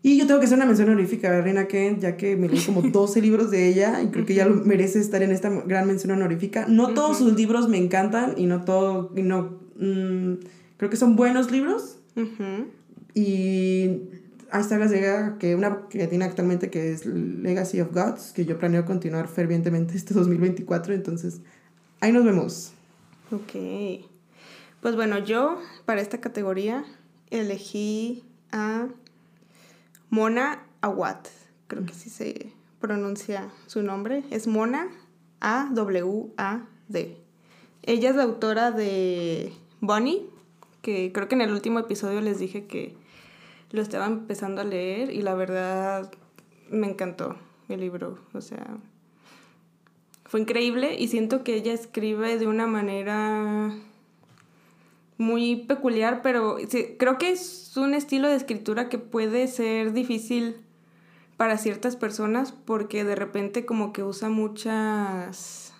Y 0.00 0.16
yo 0.16 0.26
tengo 0.28 0.38
que 0.38 0.46
hacer 0.46 0.56
una 0.56 0.66
mención 0.66 0.88
honorífica 0.88 1.36
a 1.36 1.40
Reina 1.40 1.66
Kent, 1.66 2.00
ya 2.00 2.16
que 2.16 2.36
me 2.36 2.48
leí 2.48 2.60
como 2.60 2.82
12 2.82 3.20
libros 3.20 3.50
de 3.50 3.68
ella 3.68 4.00
y 4.00 4.08
creo 4.08 4.24
que 4.24 4.34
ella 4.34 4.46
merece 4.46 5.00
estar 5.00 5.22
en 5.22 5.32
esta 5.32 5.50
gran 5.50 5.88
mención 5.88 6.12
honorífica. 6.12 6.66
No 6.68 6.94
todos 6.94 7.18
sus 7.18 7.34
libros 7.34 7.68
me 7.68 7.78
encantan 7.78 8.34
y 8.36 8.46
no 8.46 8.64
todo, 8.64 9.12
y 9.16 9.22
no, 9.22 9.58
mm, 9.76 10.34
creo 10.76 10.90
que 10.90 10.96
son 10.96 11.16
buenos 11.16 11.50
libros. 11.50 11.98
Y 13.14 14.02
ahí 14.50 14.60
está 14.60 14.78
la 14.78 14.88
saga 14.88 15.38
que 15.38 15.54
una 15.54 15.88
que 15.88 16.06
tiene 16.06 16.24
actualmente 16.24 16.70
que 16.70 16.92
es 16.92 17.06
Legacy 17.06 17.80
of 17.80 17.92
Gods, 17.92 18.32
que 18.32 18.44
yo 18.44 18.58
planeo 18.58 18.84
continuar 18.84 19.28
fervientemente 19.28 19.96
este 19.96 20.14
2024, 20.14 20.94
entonces 20.94 21.40
ahí 22.00 22.12
nos 22.12 22.24
vemos. 22.24 22.72
Ok. 23.30 24.06
Pues 24.80 24.94
bueno, 24.94 25.18
yo 25.18 25.60
para 25.84 26.00
esta 26.00 26.20
categoría 26.20 26.84
elegí 27.30 28.24
a 28.52 28.88
Mona 30.10 30.62
Awad. 30.80 31.18
Creo 31.66 31.84
que 31.84 31.92
así 31.92 32.08
se 32.08 32.52
pronuncia 32.80 33.50
su 33.66 33.82
nombre. 33.82 34.24
Es 34.30 34.46
Mona 34.46 34.88
A-W-A-D. 35.40 37.16
Ella 37.82 38.10
es 38.10 38.16
la 38.16 38.22
autora 38.22 38.70
de 38.70 39.52
Bonnie, 39.80 40.26
que 40.82 41.12
creo 41.12 41.28
que 41.28 41.34
en 41.34 41.42
el 41.42 41.52
último 41.52 41.78
episodio 41.78 42.20
les 42.20 42.38
dije 42.38 42.66
que 42.66 42.96
lo 43.70 43.82
estaba 43.82 44.06
empezando 44.06 44.60
a 44.60 44.64
leer 44.64 45.10
y 45.10 45.22
la 45.22 45.34
verdad 45.34 46.10
me 46.70 46.88
encantó 46.88 47.36
el 47.68 47.80
libro. 47.80 48.18
O 48.32 48.40
sea, 48.40 48.78
fue 50.24 50.40
increíble 50.40 50.96
y 50.98 51.08
siento 51.08 51.44
que 51.44 51.54
ella 51.54 51.72
escribe 51.72 52.38
de 52.38 52.46
una 52.46 52.66
manera 52.66 53.72
muy 55.16 55.56
peculiar, 55.56 56.22
pero 56.22 56.56
creo 56.98 57.18
que 57.18 57.30
es 57.30 57.76
un 57.76 57.94
estilo 57.94 58.28
de 58.28 58.36
escritura 58.36 58.88
que 58.88 58.98
puede 58.98 59.48
ser 59.48 59.92
difícil 59.92 60.56
para 61.36 61.58
ciertas 61.58 61.96
personas 61.96 62.52
porque 62.52 63.04
de 63.04 63.14
repente 63.14 63.66
como 63.66 63.92
que 63.92 64.02
usa 64.02 64.28
muchas... 64.28 65.72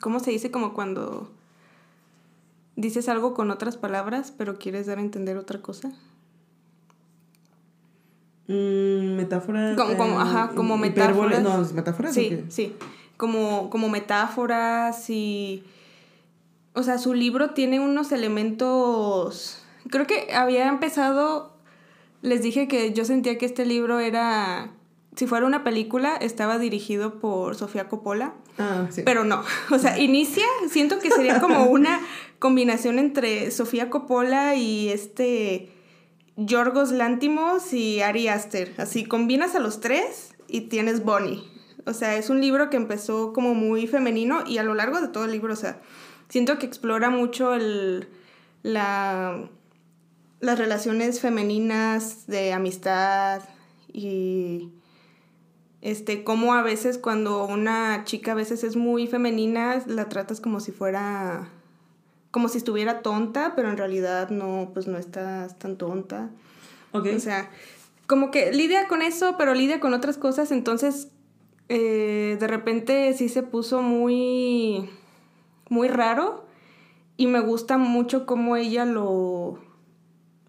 ¿Cómo 0.00 0.20
se 0.20 0.30
dice? 0.30 0.50
Como 0.50 0.74
cuando 0.74 1.30
dices 2.76 3.08
algo 3.08 3.34
con 3.34 3.50
otras 3.50 3.76
palabras, 3.76 4.32
pero 4.36 4.58
quieres 4.58 4.86
dar 4.86 4.98
a 4.98 5.02
entender 5.02 5.36
otra 5.36 5.62
cosa. 5.62 5.92
Mm, 8.50 9.14
metáforas. 9.14 9.76
Como, 9.76 9.96
como, 9.96 10.18
eh, 10.18 10.22
ajá, 10.22 10.50
como 10.56 10.76
metáforas. 10.76 11.40
No, 11.40 11.64
metáforas. 11.72 12.12
Sí, 12.12 12.44
sí. 12.48 12.74
Como, 13.16 13.70
como 13.70 13.88
metáforas 13.88 15.08
y. 15.08 15.62
O 16.72 16.82
sea, 16.82 16.98
su 16.98 17.14
libro 17.14 17.50
tiene 17.50 17.78
unos 17.78 18.10
elementos. 18.10 19.62
Creo 19.88 20.06
que 20.08 20.34
había 20.34 20.66
empezado. 20.66 21.52
Les 22.22 22.42
dije 22.42 22.66
que 22.66 22.92
yo 22.92 23.04
sentía 23.04 23.38
que 23.38 23.46
este 23.46 23.64
libro 23.64 24.00
era. 24.00 24.72
Si 25.14 25.28
fuera 25.28 25.46
una 25.46 25.62
película, 25.62 26.16
estaba 26.16 26.58
dirigido 26.58 27.20
por 27.20 27.54
Sofía 27.54 27.88
Coppola. 27.88 28.34
Ah, 28.58 28.88
sí. 28.90 29.02
Pero 29.04 29.22
no. 29.22 29.44
O 29.70 29.78
sea, 29.78 29.96
inicia. 30.00 30.44
Siento 30.68 30.98
que 30.98 31.12
sería 31.12 31.40
como 31.40 31.66
una 31.66 32.00
combinación 32.40 32.98
entre 32.98 33.52
Sofía 33.52 33.90
Coppola 33.90 34.56
y 34.56 34.88
este 34.88 35.70
Yorgos 36.42 36.90
Lántimos 36.90 37.74
y 37.74 38.00
Ari 38.00 38.28
Aster. 38.28 38.74
Así 38.78 39.04
combinas 39.04 39.54
a 39.54 39.60
los 39.60 39.80
tres 39.80 40.34
y 40.48 40.62
tienes 40.62 41.04
Bonnie. 41.04 41.44
O 41.84 41.92
sea, 41.92 42.16
es 42.16 42.30
un 42.30 42.40
libro 42.40 42.70
que 42.70 42.78
empezó 42.78 43.34
como 43.34 43.54
muy 43.54 43.86
femenino 43.86 44.44
y 44.46 44.56
a 44.56 44.62
lo 44.62 44.74
largo 44.74 45.02
de 45.02 45.08
todo 45.08 45.26
el 45.26 45.32
libro, 45.32 45.52
o 45.52 45.56
sea, 45.56 45.80
siento 46.30 46.58
que 46.58 46.64
explora 46.64 47.10
mucho 47.10 47.54
el, 47.54 48.08
la, 48.62 49.50
las 50.40 50.58
relaciones 50.58 51.20
femeninas 51.20 52.26
de 52.26 52.54
amistad 52.54 53.42
y 53.92 54.70
este 55.82 56.24
cómo 56.24 56.54
a 56.54 56.62
veces 56.62 56.96
cuando 56.96 57.44
una 57.46 58.04
chica 58.04 58.32
a 58.32 58.34
veces 58.34 58.64
es 58.64 58.76
muy 58.76 59.06
femenina 59.06 59.82
la 59.86 60.08
tratas 60.08 60.40
como 60.40 60.60
si 60.60 60.72
fuera 60.72 61.50
como 62.30 62.48
si 62.48 62.58
estuviera 62.58 63.02
tonta, 63.02 63.54
pero 63.56 63.70
en 63.70 63.76
realidad 63.76 64.30
no, 64.30 64.70
pues 64.72 64.86
no 64.86 64.98
estás 64.98 65.58
tan 65.58 65.76
tonta. 65.76 66.30
O 66.92 67.02
sea, 67.18 67.50
como 68.06 68.30
que 68.30 68.52
lidia 68.52 68.88
con 68.88 69.02
eso, 69.02 69.36
pero 69.38 69.54
lidia 69.54 69.80
con 69.80 69.94
otras 69.94 70.18
cosas, 70.18 70.50
entonces 70.50 71.08
eh, 71.68 72.36
de 72.40 72.46
repente 72.48 73.14
sí 73.14 73.28
se 73.28 73.44
puso 73.44 73.82
muy, 73.82 74.90
muy 75.68 75.88
raro 75.88 76.44
y 77.16 77.28
me 77.28 77.38
gusta 77.38 77.78
mucho 77.78 78.26
cómo 78.26 78.56
ella 78.56 78.84
lo, 78.84 79.60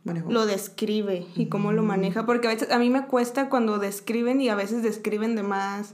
lo 0.04 0.46
describe 0.48 1.28
y 1.36 1.48
cómo 1.48 1.72
lo 1.72 1.84
maneja, 1.84 2.26
porque 2.26 2.48
a 2.48 2.52
veces 2.52 2.72
a 2.72 2.80
mí 2.80 2.90
me 2.90 3.06
cuesta 3.06 3.50
cuando 3.50 3.78
describen 3.78 4.42
y 4.42 4.50
a 4.50 4.56
veces 4.56 4.82
describen 4.82 5.36
de 5.36 5.44
más 5.44 5.94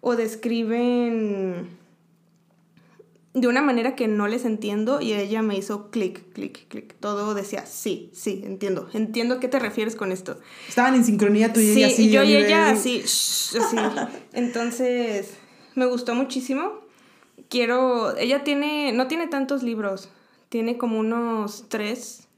o 0.00 0.16
describen 0.16 1.77
de 3.34 3.46
una 3.46 3.62
manera 3.62 3.94
que 3.94 4.08
no 4.08 4.26
les 4.26 4.44
entiendo 4.44 5.00
y 5.00 5.12
ella 5.12 5.42
me 5.42 5.56
hizo 5.56 5.90
clic, 5.90 6.32
clic, 6.32 6.66
clic. 6.68 6.94
Todo 6.98 7.34
decía, 7.34 7.66
sí, 7.66 8.10
sí, 8.14 8.42
entiendo. 8.44 8.88
Entiendo 8.94 9.34
a 9.34 9.40
qué 9.40 9.48
te 9.48 9.58
refieres 9.58 9.96
con 9.96 10.12
esto. 10.12 10.38
Estaban 10.68 10.94
en 10.94 11.04
sincronía 11.04 11.52
tú 11.52 11.60
y 11.60 11.70
ella. 11.70 11.90
Sí, 11.90 12.10
yo 12.10 12.22
y 12.22 12.36
ella 12.36 12.70
así, 12.70 13.02
así. 13.02 13.76
Entonces, 14.32 15.34
me 15.74 15.86
gustó 15.86 16.14
muchísimo. 16.14 16.80
Quiero, 17.48 18.16
ella 18.16 18.44
tiene, 18.44 18.92
no 18.92 19.08
tiene 19.08 19.26
tantos 19.26 19.62
libros, 19.62 20.08
tiene 20.48 20.76
como 20.76 20.98
unos 20.98 21.66
tres, 21.68 22.28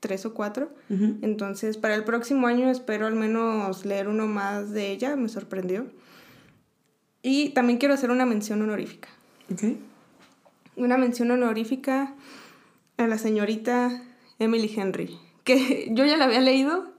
tres 0.00 0.26
o 0.26 0.34
cuatro. 0.34 0.70
Entonces, 0.90 1.76
para 1.76 1.94
el 1.94 2.04
próximo 2.04 2.46
año 2.46 2.70
espero 2.70 3.06
al 3.06 3.14
menos 3.14 3.84
leer 3.84 4.08
uno 4.08 4.26
más 4.26 4.70
de 4.70 4.90
ella, 4.90 5.16
me 5.16 5.28
sorprendió. 5.28 5.86
Y 7.22 7.50
también 7.50 7.78
quiero 7.78 7.94
hacer 7.94 8.10
una 8.10 8.26
mención 8.26 8.60
honorífica. 8.62 9.08
Okay 9.52 9.78
una 10.78 10.96
mención 10.96 11.30
honorífica 11.30 12.14
a 12.96 13.06
la 13.06 13.18
señorita 13.18 14.02
Emily 14.38 14.72
Henry, 14.74 15.18
que 15.44 15.88
yo 15.92 16.04
ya 16.04 16.16
la 16.16 16.24
había 16.24 16.40
leído 16.40 16.92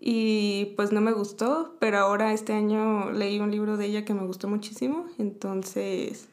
y 0.00 0.72
pues 0.76 0.92
no 0.92 1.00
me 1.00 1.12
gustó, 1.12 1.76
pero 1.80 1.98
ahora 1.98 2.32
este 2.32 2.52
año 2.52 3.10
leí 3.12 3.40
un 3.40 3.50
libro 3.50 3.76
de 3.76 3.86
ella 3.86 4.04
que 4.04 4.14
me 4.14 4.26
gustó 4.26 4.48
muchísimo, 4.48 5.06
entonces 5.18 6.28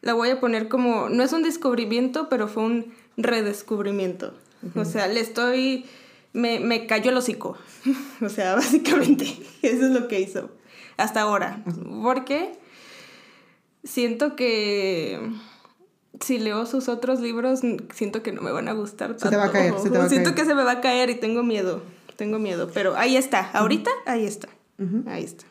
la 0.00 0.14
voy 0.14 0.30
a 0.30 0.40
poner 0.40 0.68
como, 0.68 1.08
no 1.08 1.22
es 1.22 1.32
un 1.32 1.42
descubrimiento, 1.42 2.28
pero 2.28 2.48
fue 2.48 2.64
un 2.64 2.92
redescubrimiento. 3.16 4.34
O 4.76 4.84
sea, 4.84 5.08
le 5.08 5.20
estoy, 5.20 5.86
me, 6.32 6.60
me 6.60 6.86
cayó 6.86 7.10
el 7.10 7.16
hocico, 7.16 7.56
o 8.20 8.28
sea, 8.28 8.54
básicamente, 8.54 9.24
eso 9.62 9.86
es 9.86 9.90
lo 9.90 10.08
que 10.08 10.20
hizo 10.20 10.50
hasta 10.96 11.22
ahora, 11.22 11.64
porque 12.02 12.52
siento 13.82 14.36
que 14.36 15.18
si 16.20 16.38
leo 16.38 16.66
sus 16.66 16.88
otros 16.88 17.20
libros, 17.20 17.60
siento 17.94 18.22
que 18.22 18.32
no 18.32 18.42
me 18.42 18.52
van 18.52 18.68
a 18.68 18.72
gustar 18.72 19.16
tanto. 19.16 19.24
Se 19.24 19.30
te 19.30 19.36
va 19.36 19.44
a 19.44 19.50
caer, 19.50 19.74
se 19.78 19.90
te 19.90 19.98
va 19.98 20.04
a 20.04 20.08
Siento 20.08 20.34
que 20.34 20.44
se 20.44 20.54
me 20.54 20.64
va 20.64 20.72
a 20.72 20.80
caer 20.80 21.10
y 21.10 21.14
tengo 21.16 21.42
miedo. 21.42 21.82
Tengo 22.16 22.38
miedo. 22.38 22.70
Pero 22.72 22.96
ahí 22.96 23.16
está. 23.16 23.50
Ahorita, 23.52 23.90
ahí 24.06 24.24
está. 24.24 24.48
Ahí 25.06 25.24
está. 25.24 25.44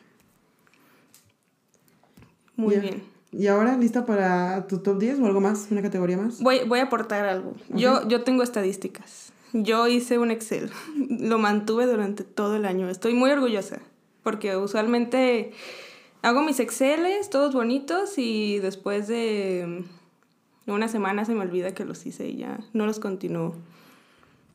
Muy 2.56 2.76
bien. 2.76 3.02
¿Y 3.32 3.46
ahora 3.46 3.78
lista 3.78 4.04
para 4.04 4.66
tu 4.66 4.78
top 4.78 4.98
10 4.98 5.20
o 5.20 5.26
algo 5.26 5.40
más? 5.40 5.68
¿Una 5.70 5.80
categoría 5.80 6.18
más? 6.18 6.40
Voy, 6.40 6.60
voy 6.66 6.80
a 6.80 6.84
aportar 6.84 7.24
algo. 7.24 7.54
Yo, 7.70 8.06
yo 8.06 8.22
tengo 8.24 8.42
estadísticas. 8.42 9.32
Yo 9.54 9.88
hice 9.88 10.18
un 10.18 10.30
Excel. 10.30 10.70
Lo 11.08 11.38
mantuve 11.38 11.86
durante 11.86 12.24
todo 12.24 12.56
el 12.56 12.66
año. 12.66 12.88
Estoy 12.90 13.14
muy 13.14 13.30
orgullosa. 13.30 13.80
Porque 14.22 14.56
usualmente 14.56 15.52
hago 16.20 16.42
mis 16.42 16.60
Exceles, 16.60 17.30
todos 17.30 17.54
bonitos, 17.54 18.18
y 18.18 18.58
después 18.58 19.08
de 19.08 19.84
una 20.66 20.88
semana 20.88 21.24
se 21.24 21.34
me 21.34 21.40
olvida 21.40 21.74
que 21.74 21.84
los 21.84 22.06
hice 22.06 22.28
y 22.28 22.36
ya 22.36 22.60
no 22.72 22.86
los 22.86 23.00
continúo. 23.00 23.54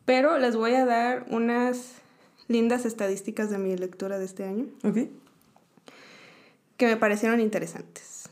Pero 0.06 0.38
les 0.38 0.56
voy 0.56 0.74
a 0.74 0.86
dar 0.86 1.26
unas 1.30 1.96
lindas 2.48 2.86
estadísticas 2.86 3.50
de 3.50 3.58
mi 3.58 3.76
lectura 3.76 4.18
de 4.18 4.26
este 4.26 4.46
año. 4.46 4.68
Ok. 4.84 5.10
Que 6.78 6.86
me 6.86 6.96
parecieron 6.98 7.42
interesantes. 7.42 8.30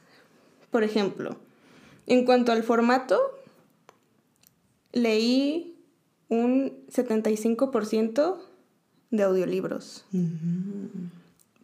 Por 0.71 0.83
ejemplo, 0.83 1.35
en 2.07 2.25
cuanto 2.25 2.51
al 2.51 2.63
formato, 2.63 3.19
leí 4.93 5.75
un 6.29 6.71
75% 6.89 8.37
de 9.11 9.23
audiolibros. 9.23 10.05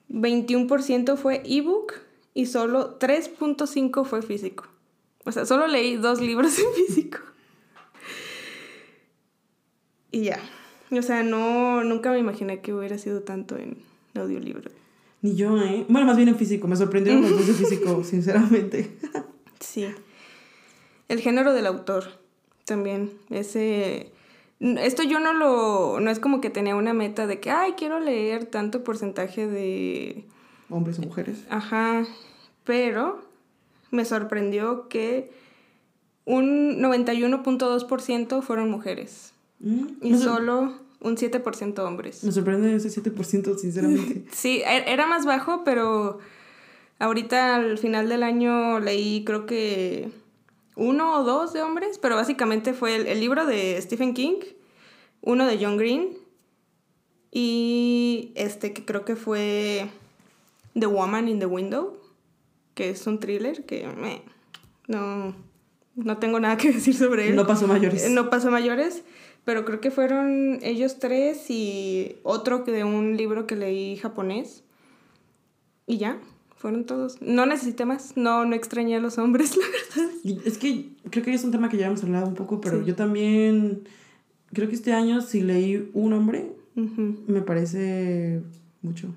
21% 0.09 1.18
fue 1.18 1.41
ebook 1.45 1.93
y 2.34 2.47
solo 2.47 2.99
3.5 2.99 4.05
fue 4.05 4.22
físico. 4.22 4.66
O 5.26 5.32
sea, 5.32 5.45
solo 5.45 5.67
leí 5.67 5.95
dos 5.95 6.19
libros 6.19 6.57
en 6.57 6.74
físico. 6.74 7.19
Y 10.11 10.24
ya. 10.26 10.39
O 10.91 11.01
sea, 11.01 11.24
no, 11.24 11.84
nunca 11.84 12.11
me 12.11 12.19
imaginé 12.19 12.61
que 12.61 12.74
hubiera 12.74 12.97
sido 12.97 13.22
tanto 13.22 13.57
en 13.57 13.78
audiolibro. 14.13 14.69
Ni 15.22 15.36
yo, 15.36 15.57
¿eh? 15.57 15.86
Bueno, 15.88 16.07
más 16.07 16.17
bien 16.17 16.30
en 16.30 16.36
físico. 16.36 16.67
Me 16.67 16.76
sorprendieron 16.76 17.22
los 17.22 17.32
dos 17.32 17.47
de 17.47 17.53
físico, 17.53 18.03
sinceramente. 18.03 18.97
sí. 19.59 19.88
El 21.07 21.19
género 21.19 21.53
del 21.53 21.65
autor 21.67 22.05
también. 22.65 23.11
Ese... 23.30 24.11
Esto 24.59 25.03
yo 25.03 25.19
no 25.19 25.34
lo... 25.34 25.99
No 25.99 26.11
es 26.11 26.19
como 26.19 26.41
que 26.41 26.49
tenía 26.49 26.76
una 26.76 26.93
meta 26.93 27.28
de 27.28 27.39
que, 27.39 27.51
ay, 27.51 27.74
quiero 27.74 27.99
leer 27.99 28.45
tanto 28.45 28.84
porcentaje 28.84 29.47
de... 29.47 30.26
Hombres 30.69 30.99
o 30.99 31.03
mujeres. 31.03 31.45
Ajá. 31.49 32.05
Pero 32.63 33.22
me 33.91 34.05
sorprendió 34.05 34.87
que 34.87 35.31
un 36.25 36.81
91.2% 36.81 38.41
fueron 38.41 38.69
mujeres 38.69 39.33
mm, 39.59 39.85
y 40.01 40.17
solo 40.17 40.73
un 41.01 41.17
7% 41.17 41.79
hombres. 41.79 42.23
Me 42.23 42.31
sorprende 42.31 42.75
ese 42.75 42.89
7%, 42.89 43.57
sinceramente. 43.57 44.25
sí, 44.31 44.61
e-, 44.65 44.91
era 44.91 45.05
más 45.07 45.25
bajo, 45.25 45.63
pero 45.63 46.19
ahorita 46.99 47.55
al 47.55 47.77
final 47.77 48.07
del 48.07 48.23
año 48.23 48.79
leí 48.79 49.23
creo 49.25 49.45
que 49.45 50.09
uno 50.75 51.19
o 51.19 51.23
dos 51.23 51.53
de 51.53 51.61
hombres, 51.61 51.97
pero 51.97 52.15
básicamente 52.15 52.73
fue 52.73 52.95
el, 52.95 53.07
el 53.07 53.19
libro 53.19 53.45
de 53.45 53.79
Stephen 53.81 54.13
King, 54.13 54.39
uno 55.21 55.45
de 55.45 55.63
John 55.63 55.77
Green 55.77 56.17
y 57.31 58.31
este 58.35 58.73
que 58.73 58.85
creo 58.85 59.05
que 59.05 59.15
fue 59.15 59.89
The 60.77 60.85
Woman 60.85 61.27
in 61.27 61.39
the 61.39 61.45
Window 61.45 62.00
que 62.74 62.89
es 62.89 63.05
un 63.07 63.19
thriller 63.19 63.65
que 63.65 63.88
me, 63.88 64.22
no, 64.88 65.36
no 65.95 66.17
tengo 66.17 66.39
nada 66.39 66.57
que 66.57 66.72
decir 66.74 66.95
sobre 66.95 67.30
él. 67.30 67.36
No 67.36 67.47
pasó 67.47 67.67
mayores. 67.67 68.09
No 68.09 68.30
pasó 68.30 68.51
mayores, 68.51 69.03
pero 69.45 69.65
creo 69.65 69.82
que 69.82 69.91
fueron 69.91 70.59
ellos 70.61 70.99
tres 70.99 71.49
y 71.49 72.17
otro 72.24 72.59
de 72.59 72.84
un 72.84 73.17
libro 73.17 73.47
que 73.47 73.55
leí 73.55 73.97
japonés. 73.97 74.63
Y 75.88 75.97
ya, 75.97 76.19
Fueron 76.61 76.86
todos. 76.86 77.19
No 77.24 77.47
necesité 77.47 77.86
más. 77.86 78.15
No, 78.15 78.45
no 78.45 78.53
extrañé 78.53 78.97
a 78.97 78.99
los 78.99 79.17
hombres, 79.17 79.57
la 79.57 79.65
verdad. 79.65 80.15
Es 80.45 80.59
que 80.59 80.91
creo 81.09 81.26
que 81.26 81.34
es 81.34 81.43
un 81.43 81.49
tema 81.49 81.69
que 81.69 81.78
ya 81.78 81.88
hemos 81.88 82.03
hablado 82.03 82.28
un 82.28 82.36
poco, 82.36 82.61
pero 82.61 82.86
yo 82.86 82.93
también 82.93 83.82
creo 84.53 84.69
que 84.69 84.76
este 84.76 84.93
año 84.93 85.22
si 85.22 85.41
leí 85.41 85.89
un 85.95 86.13
hombre, 86.13 86.51
me 86.76 87.41
parece 87.41 88.43
mucho. 88.84 89.07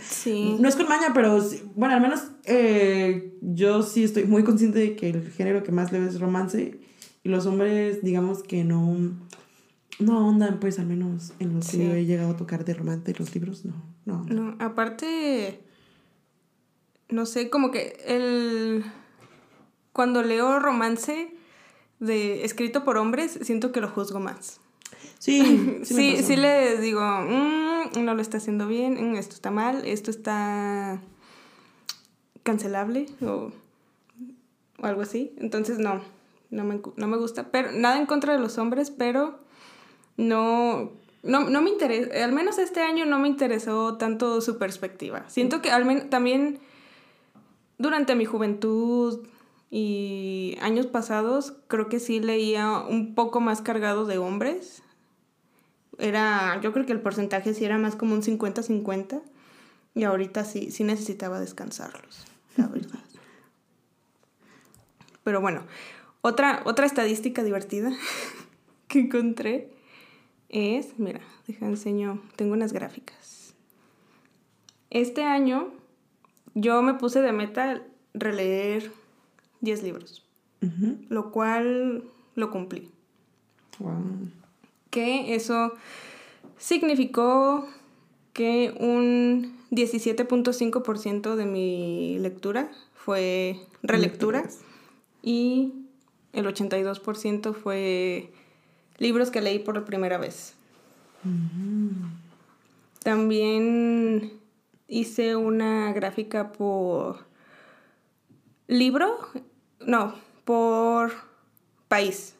Sí. 0.00 0.56
No 0.58 0.68
es 0.68 0.76
con 0.76 0.88
maña, 0.88 1.12
pero 1.14 1.38
bueno, 1.74 1.94
al 1.94 2.00
menos 2.00 2.22
eh, 2.44 3.36
yo 3.40 3.82
sí 3.82 4.04
estoy 4.04 4.24
muy 4.24 4.44
consciente 4.44 4.78
de 4.78 4.96
que 4.96 5.10
el 5.10 5.30
género 5.30 5.62
que 5.62 5.72
más 5.72 5.92
leo 5.92 6.06
es 6.06 6.20
romance 6.20 6.80
y 7.22 7.28
los 7.28 7.46
hombres, 7.46 8.02
digamos 8.02 8.42
que 8.42 8.64
no, 8.64 8.96
no 9.98 10.18
ahondan, 10.18 10.60
pues 10.60 10.78
al 10.78 10.86
menos 10.86 11.32
en 11.38 11.54
los 11.54 11.68
que 11.68 11.78
yo 11.78 11.94
he 11.94 12.04
llegado 12.04 12.30
a 12.30 12.36
tocar 12.36 12.64
de 12.64 12.74
romance 12.74 13.10
y 13.10 13.14
los 13.14 13.34
libros, 13.34 13.64
no, 13.64 13.74
no. 14.04 14.24
No, 14.24 14.56
aparte, 14.58 15.60
no 17.08 17.26
sé, 17.26 17.50
como 17.50 17.70
que 17.70 17.96
el... 18.06 18.84
Cuando 19.92 20.24
leo 20.24 20.58
romance 20.58 21.32
de 22.00 22.44
escrito 22.44 22.84
por 22.84 22.96
hombres, 22.96 23.38
siento 23.42 23.70
que 23.70 23.80
lo 23.80 23.88
juzgo 23.88 24.18
más. 24.18 24.60
Sí, 25.24 25.80
sí, 25.84 26.22
sí, 26.22 26.36
le 26.36 26.76
digo, 26.82 27.00
mm, 27.00 28.04
no 28.04 28.14
lo 28.14 28.20
está 28.20 28.36
haciendo 28.36 28.66
bien, 28.66 29.12
mm, 29.12 29.16
esto 29.16 29.34
está 29.34 29.50
mal, 29.50 29.82
esto 29.86 30.10
está 30.10 31.00
cancelable 32.42 33.06
o, 33.22 33.50
o 34.78 34.86
algo 34.86 35.00
así. 35.00 35.32
Entonces, 35.38 35.78
no, 35.78 36.02
no 36.50 36.64
me, 36.64 36.78
no 36.96 37.06
me, 37.06 37.16
gusta. 37.16 37.50
Pero 37.50 37.72
nada 37.72 37.96
en 37.96 38.04
contra 38.04 38.34
de 38.34 38.38
los 38.38 38.58
hombres, 38.58 38.90
pero 38.90 39.38
no, 40.18 40.92
no, 41.22 41.48
no 41.48 41.62
me 41.62 41.70
interesa, 41.70 42.22
al 42.22 42.32
menos 42.32 42.58
este 42.58 42.82
año 42.82 43.06
no 43.06 43.18
me 43.18 43.28
interesó 43.28 43.96
tanto 43.96 44.42
su 44.42 44.58
perspectiva. 44.58 45.24
Siento 45.28 45.62
que 45.62 45.70
al 45.70 45.86
menos 45.86 46.10
también 46.10 46.58
durante 47.78 48.14
mi 48.14 48.26
juventud 48.26 49.26
y 49.70 50.58
años 50.60 50.84
pasados 50.84 51.54
creo 51.66 51.88
que 51.88 51.98
sí 51.98 52.20
leía 52.20 52.84
un 52.86 53.14
poco 53.14 53.40
más 53.40 53.62
cargado 53.62 54.04
de 54.04 54.18
hombres 54.18 54.83
era, 55.98 56.60
yo 56.60 56.72
creo 56.72 56.86
que 56.86 56.92
el 56.92 57.00
porcentaje 57.00 57.54
sí 57.54 57.64
era 57.64 57.78
más 57.78 57.96
como 57.96 58.14
un 58.14 58.22
50-50 58.22 59.22
y 59.94 60.04
ahorita 60.04 60.44
sí, 60.44 60.70
sí 60.70 60.84
necesitaba 60.84 61.40
descansarlos, 61.40 62.26
la 62.56 62.66
verdad. 62.66 63.00
Pero 65.22 65.40
bueno, 65.40 65.62
otra, 66.20 66.62
otra 66.64 66.86
estadística 66.86 67.42
divertida 67.42 67.92
que 68.88 69.00
encontré 69.00 69.70
es, 70.48 70.98
mira, 70.98 71.20
deja 71.46 71.66
enseño, 71.66 72.22
tengo 72.36 72.52
unas 72.52 72.72
gráficas. 72.72 73.54
Este 74.90 75.24
año 75.24 75.72
yo 76.54 76.82
me 76.82 76.94
puse 76.94 77.20
de 77.20 77.32
meta 77.32 77.82
releer 78.12 78.92
10 79.60 79.82
libros, 79.82 80.24
lo 81.08 81.30
cual 81.30 82.04
lo 82.36 82.50
cumplí. 82.50 82.90
Wow 83.80 84.43
que 84.94 85.34
eso 85.34 85.72
significó 86.56 87.66
que 88.32 88.72
un 88.78 89.58
17.5% 89.72 91.34
de 91.34 91.46
mi 91.46 92.16
lectura 92.20 92.70
fue 92.94 93.58
relectura 93.82 94.44
y 95.20 95.72
el 96.32 96.46
82% 96.46 97.54
fue 97.54 98.30
libros 98.98 99.32
que 99.32 99.40
leí 99.40 99.58
por 99.58 99.84
primera 99.84 100.16
vez. 100.16 100.54
También 103.02 104.32
hice 104.86 105.34
una 105.34 105.92
gráfica 105.92 106.52
por 106.52 107.26
libro, 108.68 109.18
no, 109.80 110.14
por 110.44 111.12
país. 111.88 112.36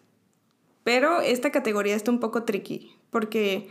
Pero 0.84 1.20
esta 1.20 1.50
categoría 1.50 1.96
está 1.96 2.10
un 2.10 2.20
poco 2.20 2.44
tricky 2.44 2.94
porque 3.10 3.68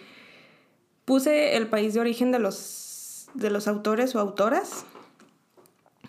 puse 1.05 1.55
el 1.55 1.67
país 1.67 1.93
de 1.93 1.99
origen 1.99 2.31
de 2.31 2.39
los, 2.39 3.27
de 3.33 3.49
los 3.49 3.67
autores 3.67 4.15
o 4.15 4.19
autoras. 4.19 4.85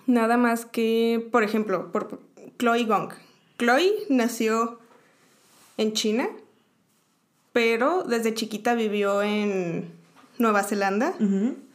Nada 0.07 0.37
más 0.37 0.65
que, 0.65 1.27
por 1.31 1.43
ejemplo, 1.43 1.93
por 1.93 2.21
Chloe 2.59 2.85
Gong. 2.85 3.13
Chloe 3.59 3.93
nació 4.09 4.79
en 5.77 5.93
China, 5.93 6.29
pero 7.53 8.03
desde 8.05 8.35
chiquita 8.35 8.75
vivió 8.75 9.23
en 9.23 9.93
Nueva 10.39 10.63
Zelanda, 10.63 11.15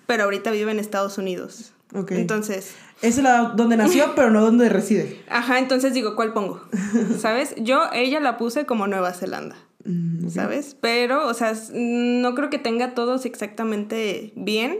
pero 0.08 0.24
ahorita 0.24 0.52
vive 0.52 0.72
en 0.72 0.80
Estados 0.80 1.18
Unidos. 1.18 1.74
Entonces. 1.94 2.76
Es 3.02 3.18
la 3.18 3.54
donde 3.56 3.78
nació, 3.78 4.12
pero 4.16 4.30
no 4.30 4.42
donde 4.42 4.70
reside. 4.70 5.22
Ajá, 5.30 5.60
entonces 5.60 5.94
digo, 5.94 6.16
¿cuál 6.16 6.34
pongo? 6.34 6.62
¿Sabes? 7.18 7.56
Yo, 7.58 7.84
ella 7.94 8.20
la 8.20 8.38
puse 8.38 8.66
como 8.66 8.88
Nueva 8.88 9.14
Zelanda. 9.14 9.56
Mm, 9.86 10.30
¿Sabes? 10.30 10.76
Pero, 10.80 11.28
o 11.28 11.34
sea, 11.34 11.54
no 11.74 12.36
creo 12.36 12.50
que 12.50 12.60
tenga 12.60 12.94
todos 12.94 13.26
exactamente 13.26 14.34
bien. 14.36 14.80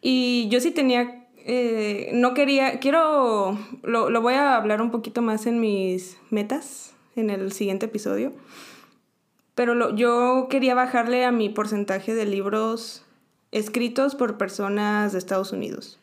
Y 0.00 0.48
yo 0.50 0.60
sí 0.60 0.70
tenía. 0.70 1.26
Eh, 1.44 2.10
no 2.14 2.34
quería. 2.34 2.78
Quiero. 2.78 3.58
Lo, 3.82 4.08
lo 4.10 4.22
voy 4.22 4.34
a 4.34 4.56
hablar 4.56 4.80
un 4.80 4.90
poquito 4.90 5.20
más 5.20 5.46
en 5.46 5.60
mis 5.60 6.16
metas 6.30 6.92
en 7.16 7.30
el 7.30 7.52
siguiente 7.52 7.86
episodio. 7.86 8.32
Pero 9.54 9.74
lo, 9.74 9.94
yo 9.96 10.46
quería 10.48 10.74
bajarle 10.76 11.24
a 11.24 11.32
mi 11.32 11.48
porcentaje 11.48 12.14
de 12.14 12.24
libros 12.26 13.04
escritos 13.50 14.14
por 14.14 14.38
personas 14.38 15.12
de 15.12 15.18
Estados 15.18 15.52
Unidos. 15.52 15.97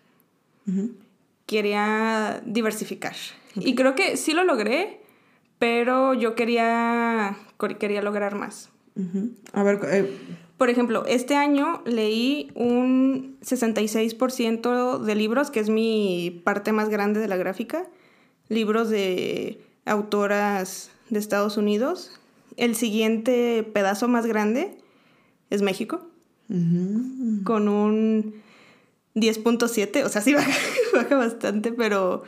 Quería 1.45 2.41
diversificar. 2.45 3.15
Y 3.55 3.75
creo 3.75 3.95
que 3.95 4.17
sí 4.17 4.33
lo 4.33 4.43
logré, 4.43 4.99
pero 5.59 6.13
yo 6.13 6.35
quería, 6.35 7.37
quería 7.79 8.01
lograr 8.01 8.35
más. 8.35 8.69
A 9.53 9.63
ver, 9.63 9.79
eh, 9.91 10.11
por 10.57 10.69
ejemplo, 10.69 11.05
este 11.05 11.35
año 11.35 11.81
leí 11.85 12.51
un 12.55 13.37
66% 13.41 14.99
de 14.99 15.15
libros, 15.15 15.51
que 15.51 15.59
es 15.59 15.69
mi 15.69 16.41
parte 16.43 16.71
más 16.71 16.89
grande 16.89 17.19
de 17.19 17.27
la 17.27 17.35
gráfica, 17.35 17.85
libros 18.47 18.89
de 18.89 19.59
autoras 19.85 20.91
de 21.09 21.19
Estados 21.19 21.57
Unidos. 21.57 22.19
El 22.55 22.75
siguiente 22.75 23.63
pedazo 23.63 24.07
más 24.07 24.25
grande 24.25 24.77
es 25.49 25.61
México. 25.61 26.07
Con 26.47 27.67
un 27.67 28.35
10.7, 29.15 30.03
o 30.03 30.09
sea, 30.09 30.21
sí 30.21 30.33
baja, 30.93 31.15
bastante, 31.15 31.71
pero 31.71 32.23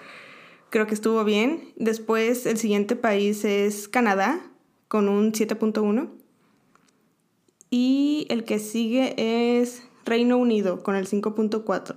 creo 0.70 0.88
que 0.88 0.94
estuvo 0.94 1.24
bien. 1.24 1.74
Después 1.76 2.46
el 2.46 2.58
siguiente 2.58 2.96
país 2.96 3.46
es 3.46 3.88
Canadá, 3.88 4.42
con 4.88 5.10
un 5.10 5.34
7.1. 5.34 6.10
Y 7.70 8.26
el 8.30 8.46
que 8.46 8.60
sigue 8.60 9.14
es 9.18 9.84
Reino 10.06 10.38
Unido, 10.38 10.84
con 10.84 10.96
el 10.96 11.08
5.4. 11.08 11.96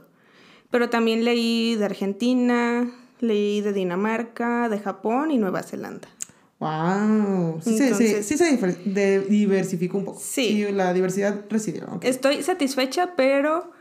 Pero 0.71 0.91
también 0.91 1.25
leí 1.25 1.77
de 1.77 1.85
Argentina, 1.85 2.91
leí 3.21 3.61
de 3.61 3.73
Dinamarca, 3.73 4.69
de 4.69 4.79
Japón 4.81 5.31
y 5.31 5.39
Nueva 5.39 5.63
Zelanda. 5.63 6.09
Wow, 6.59 7.61
sí, 7.63 7.79
sí, 7.95 8.23
sí, 8.23 8.37
se 8.37 9.25
diversificó 9.29 9.97
un 9.97 10.05
poco. 10.05 10.21
Sí. 10.21 10.67
la 10.73 10.93
diversidad 10.93 11.45
residió. 11.49 11.99
Estoy 12.03 12.43
satisfecha, 12.43 13.15
pero 13.17 13.73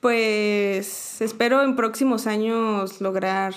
pues 0.00 1.20
espero 1.20 1.62
en 1.62 1.76
próximos 1.76 2.26
años 2.26 3.00
lograr 3.00 3.54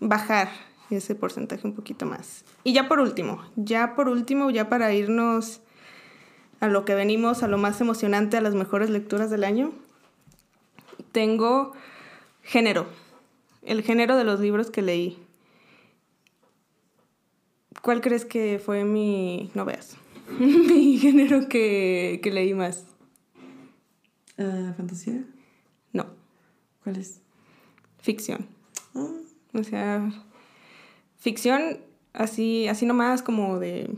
bajar 0.00 0.48
ese 0.90 1.14
porcentaje 1.14 1.66
un 1.66 1.74
poquito 1.74 2.06
más. 2.06 2.44
Y 2.64 2.72
ya 2.72 2.88
por 2.88 3.00
último, 3.00 3.42
ya 3.56 3.94
por 3.94 4.08
último, 4.08 4.50
ya 4.50 4.68
para 4.68 4.92
irnos 4.92 5.60
a 6.60 6.68
lo 6.68 6.84
que 6.84 6.94
venimos, 6.94 7.42
a 7.42 7.48
lo 7.48 7.58
más 7.58 7.80
emocionante, 7.80 8.36
a 8.36 8.40
las 8.40 8.54
mejores 8.54 8.90
lecturas 8.90 9.30
del 9.30 9.44
año, 9.44 9.72
tengo 11.12 11.72
género, 12.42 12.86
el 13.62 13.82
género 13.82 14.16
de 14.16 14.24
los 14.24 14.40
libros 14.40 14.70
que 14.70 14.82
leí. 14.82 15.18
¿Cuál 17.82 18.00
crees 18.00 18.24
que 18.24 18.60
fue 18.64 18.84
mi... 18.84 19.50
no 19.54 19.64
veas? 19.64 19.96
mi 20.38 20.98
género 20.98 21.48
que, 21.48 22.20
leí 22.32 22.54
más. 22.54 22.84
Uh, 24.38 24.72
¿Fantasía? 24.76 25.24
¿Cuál 26.82 26.96
es? 26.96 27.20
Ficción. 28.00 28.46
Ah. 28.94 29.08
O 29.54 29.62
sea, 29.62 30.12
ficción 31.18 31.78
así, 32.12 32.68
así 32.68 32.86
nomás 32.86 33.22
como 33.22 33.58
de... 33.58 33.90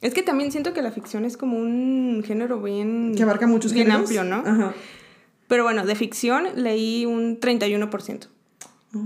Es 0.00 0.14
que 0.14 0.22
también 0.22 0.52
siento 0.52 0.72
que 0.72 0.82
la 0.82 0.92
ficción 0.92 1.24
es 1.24 1.36
como 1.36 1.58
un 1.58 2.22
género 2.24 2.62
bien... 2.62 3.14
Que 3.16 3.22
abarca 3.22 3.46
muchos 3.46 3.72
Bien 3.72 3.90
amplio, 3.90 4.24
¿no? 4.24 4.36
Ajá. 4.36 4.74
Pero 5.48 5.64
bueno, 5.64 5.84
de 5.84 5.94
ficción 5.94 6.46
leí 6.56 7.06
un 7.06 7.40
31%. 7.40 8.28
Ah. 8.94 8.98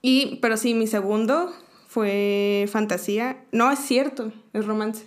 Y, 0.00 0.36
pero 0.40 0.56
sí, 0.56 0.74
mi 0.74 0.86
segundo 0.86 1.52
fue 1.88 2.68
fantasía. 2.70 3.44
No, 3.52 3.70
es 3.70 3.80
cierto, 3.80 4.32
es 4.52 4.64
romance. 4.64 5.06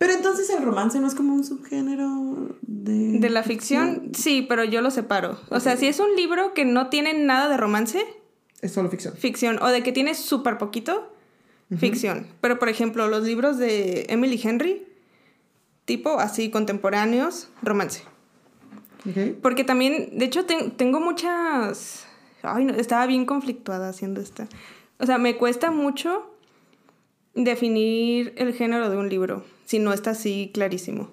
Pero 0.00 0.14
entonces 0.14 0.48
el 0.48 0.62
romance 0.64 0.98
no 0.98 1.06
es 1.06 1.14
como 1.14 1.34
un 1.34 1.44
subgénero 1.44 2.56
de... 2.62 3.18
De 3.18 3.28
la 3.28 3.42
ficción, 3.42 4.12
sí, 4.14 4.40
pero 4.48 4.64
yo 4.64 4.80
lo 4.80 4.90
separo. 4.90 5.38
O 5.50 5.60
sea, 5.60 5.76
si 5.76 5.88
es 5.88 6.00
un 6.00 6.16
libro 6.16 6.54
que 6.54 6.64
no 6.64 6.88
tiene 6.88 7.12
nada 7.12 7.50
de 7.50 7.58
romance, 7.58 8.02
Es 8.62 8.72
solo 8.72 8.88
ficción. 8.88 9.12
ficción. 9.14 9.62
O 9.62 9.68
de 9.68 9.82
que 9.82 9.92
tiene 9.92 10.14
súper 10.14 10.56
poquito, 10.56 11.12
ficción. 11.76 12.26
Pero, 12.40 12.58
por 12.58 12.70
ejemplo, 12.70 13.08
los 13.08 13.24
libros 13.24 13.58
de 13.58 14.06
Emily 14.08 14.40
Henry, 14.42 14.86
tipo 15.84 16.18
así 16.18 16.48
contemporáneos, 16.50 17.50
romance. 17.60 18.02
¿Ok? 19.06 19.36
Porque 19.42 19.64
también, 19.64 20.18
de 20.18 20.24
hecho, 20.24 20.46
ten- 20.46 20.70
tengo 20.78 21.00
muchas... 21.00 22.06
Ay, 22.42 22.64
no, 22.64 22.72
estaba 22.72 23.04
bien 23.04 23.26
conflictuada 23.26 23.90
haciendo 23.90 24.22
esta. 24.22 24.48
O 24.98 25.04
sea, 25.04 25.18
me 25.18 25.36
cuesta 25.36 25.70
mucho 25.70 26.34
definir 27.34 28.32
el 28.36 28.54
género 28.54 28.88
de 28.88 28.96
un 28.96 29.08
libro, 29.10 29.44
si 29.70 29.78
no 29.78 29.92
está 29.92 30.10
así 30.10 30.50
clarísimo. 30.52 31.10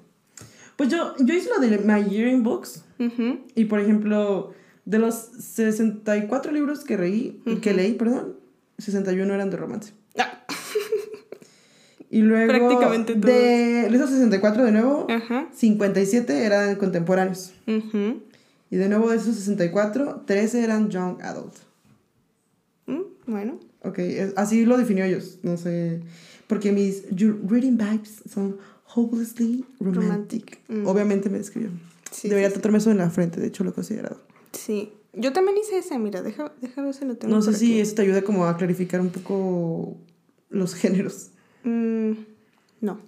Pues 0.78 0.90
yo, 0.90 1.14
yo 1.20 1.36
hice 1.36 1.50
lo 1.56 1.60
de 1.60 1.78
My 1.78 2.10
Year 2.10 2.28
in 2.28 2.42
Books. 2.42 2.84
Y 3.54 3.66
por 3.66 3.80
ejemplo, 3.80 4.52
de 4.86 4.98
los 4.98 5.14
64 5.14 6.52
libros 6.52 6.84
que, 6.84 6.98
reí, 6.98 7.40
que 7.62 7.74
leí, 7.76 7.94
perdón, 7.94 8.36
61 8.80 9.32
eran 9.32 9.52
de 9.52 9.58
romance. 9.58 9.94
Ah, 10.18 10.44
Y 12.10 12.22
luego, 12.22 12.48
Prácticamente 12.52 13.14
todos. 13.14 13.26
de 13.26 13.86
esos 13.96 14.10
64 14.10 14.64
de 14.64 14.72
nuevo, 14.72 15.06
Ajá. 15.08 15.50
57 15.54 16.46
eran 16.46 16.76
contemporáneos. 16.78 17.54
Y 17.68 18.76
de 18.76 18.90
nuevo 18.90 19.12
de 19.12 19.18
esos 19.18 19.36
64, 19.36 20.24
13 20.26 20.64
eran 20.64 20.90
young 20.90 21.22
adult. 21.22 21.54
Mm, 22.88 23.02
Bueno. 23.28 23.60
Ok, 23.84 24.00
así 24.36 24.66
lo 24.66 24.78
definió 24.78 25.06
ellos. 25.06 25.38
No 25.44 25.58
sé. 25.58 26.02
Porque 26.48 26.72
mis 26.72 27.04
reading 27.12 27.78
vibes 27.78 28.24
son 28.32 28.58
hopelessly 28.96 29.66
romantic. 29.80 30.04
Romantic, 30.04 30.60
mm. 30.70 30.88
Obviamente 30.88 31.30
me 31.30 31.38
describió. 31.38 31.70
Sí, 32.12 32.30
Debería 32.30 32.48
sí, 32.50 32.54
sí. 32.54 32.60
tatuarme 32.60 32.78
eso 32.78 32.90
en 32.92 32.98
la 32.98 33.10
frente, 33.10 33.40
de 33.42 33.48
hecho 33.48 33.64
lo 33.64 33.72
he 33.72 33.74
considerado. 33.74 34.22
Sí. 34.54 34.92
Yo 35.14 35.34
también 35.34 35.58
hice 35.58 35.80
ese, 35.80 35.98
mira, 35.98 36.22
deja, 36.22 36.54
deja 36.62 36.82
ver 36.82 36.94
si 36.94 37.04
lo 37.06 37.16
tengo 37.18 37.34
No 37.36 37.42
sé 37.42 37.54
si 37.54 37.72
aquí. 37.74 37.80
eso 37.80 37.96
te 37.96 38.04
ayuda 38.04 38.22
como 38.22 38.46
a 38.46 38.56
clarificar 38.56 39.02
un 39.02 39.10
poco 39.10 39.98
los 40.50 40.74
géneros. 40.76 41.32
Mm, 41.64 42.12
no. 42.82 43.00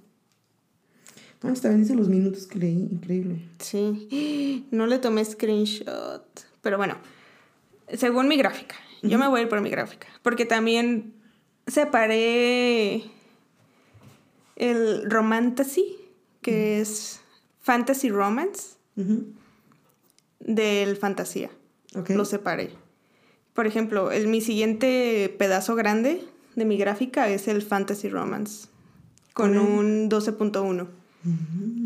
Manches, 1.41 1.61
también 1.61 1.83
dice 1.83 1.95
los 1.95 2.09
minutos 2.09 2.45
que 2.47 2.59
leí, 2.59 2.89
increíble. 2.91 3.41
Sí. 3.59 4.65
No 4.71 4.87
le 4.87 4.97
tomé 4.99 5.23
screenshot. 5.23 6.25
Pero 6.61 6.77
bueno, 6.77 6.97
según 7.93 8.27
mi 8.27 8.35
gráfica. 8.37 8.75
Yo 9.03 9.17
me 9.17 9.27
voy 9.29 9.39
a 9.39 9.43
ir 9.43 9.49
por 9.49 9.61
mi 9.61 9.69
gráfica. 9.69 10.07
Porque 10.23 10.45
también 10.45 11.13
separé 11.67 13.03
el 14.59 15.09
romantasy, 15.09 15.97
que 16.41 16.79
es 16.79 17.21
fantasy 17.61 18.09
romance, 18.09 18.75
del 20.39 20.97
fantasía. 20.97 21.49
Lo 22.09 22.25
separé. 22.25 22.71
Por 23.53 23.65
ejemplo, 23.65 24.11
el, 24.11 24.27
mi 24.27 24.41
siguiente 24.41 25.33
pedazo 25.37 25.75
grande 25.75 26.23
de 26.55 26.65
mi 26.65 26.77
gráfica 26.77 27.29
es 27.29 27.47
el 27.47 27.61
fantasy 27.61 28.09
romance. 28.09 28.67
Con 29.33 29.57
un 29.57 30.09
12.1. 30.09 30.87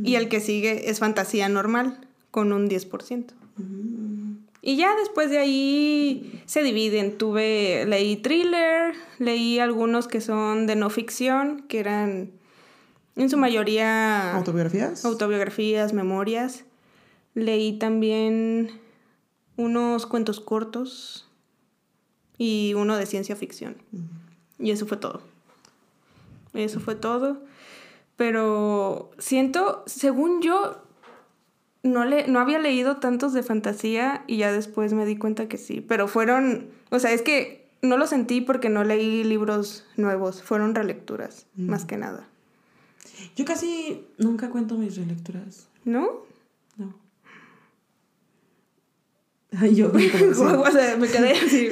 Y 0.04 0.16
el 0.16 0.28
que 0.28 0.40
sigue 0.40 0.90
es 0.90 1.00
fantasía 1.00 1.50
normal, 1.50 2.00
con 2.32 2.52
un 2.52 2.68
10%. 2.68 3.26
Y 4.62 4.78
ya 4.78 4.96
después 4.96 5.30
de 5.30 5.38
ahí 5.38 6.42
se 6.46 6.64
dividen. 6.64 7.18
Tuve, 7.18 7.86
leí 7.86 8.16
thriller, 8.18 8.96
leí 9.20 9.60
algunos 9.60 10.08
que 10.08 10.22
son 10.22 10.68
de 10.68 10.76
no 10.76 10.90
ficción, 10.90 11.64
que 11.68 11.80
eran 11.80 12.32
en 13.16 13.30
su 13.30 13.38
mayoría 13.38 14.36
¿Autobiografías? 14.36 15.06
autobiografías, 15.06 15.94
memorias. 15.94 16.66
Leí 17.36 17.78
también 17.80 18.72
unos 19.58 20.06
cuentos 20.06 20.40
cortos 20.40 21.28
y 22.38 22.74
uno 22.76 22.98
de 22.98 23.06
ciencia 23.06 23.36
ficción. 23.36 23.78
Y 24.60 24.72
eso 24.72 24.86
fue 24.86 24.98
todo. 24.98 25.22
Eso 26.54 26.80
fue 26.80 26.96
todo. 26.96 27.42
Pero 28.16 29.12
siento, 29.18 29.84
según 29.88 30.42
yo, 30.42 30.84
no, 31.82 32.06
le, 32.06 32.28
no 32.28 32.40
había 32.40 32.60
leído 32.60 32.98
tantos 32.98 33.34
de 33.34 33.44
fantasía 33.44 34.24
y 34.28 34.38
ya 34.38 34.52
después 34.52 34.94
me 34.94 35.06
di 35.06 35.18
cuenta 35.18 35.48
que 35.48 35.58
sí. 35.58 35.82
Pero 35.82 36.08
fueron, 36.08 36.70
o 36.92 37.00
sea, 37.00 37.12
es 37.12 37.22
que 37.22 37.68
no 37.82 37.98
lo 37.98 38.08
sentí 38.08 38.42
porque 38.42 38.70
no 38.70 38.84
leí 38.84 39.24
libros 39.24 39.86
nuevos, 39.98 40.42
fueron 40.44 40.76
relecturas, 40.76 41.48
más 41.56 41.86
que 41.86 41.98
nada. 41.98 42.28
Yo 43.36 43.46
casi 43.46 44.06
nunca 44.18 44.50
cuento 44.50 44.78
mis 44.78 44.96
relecturas. 44.96 45.68
¿No? 45.86 46.24
No. 46.78 46.94
Ay, 49.58 49.76
yo. 49.76 49.92
o 49.92 50.72
sea, 50.72 50.98
me 50.98 51.08
quedé 51.08 51.32
así 51.32 51.70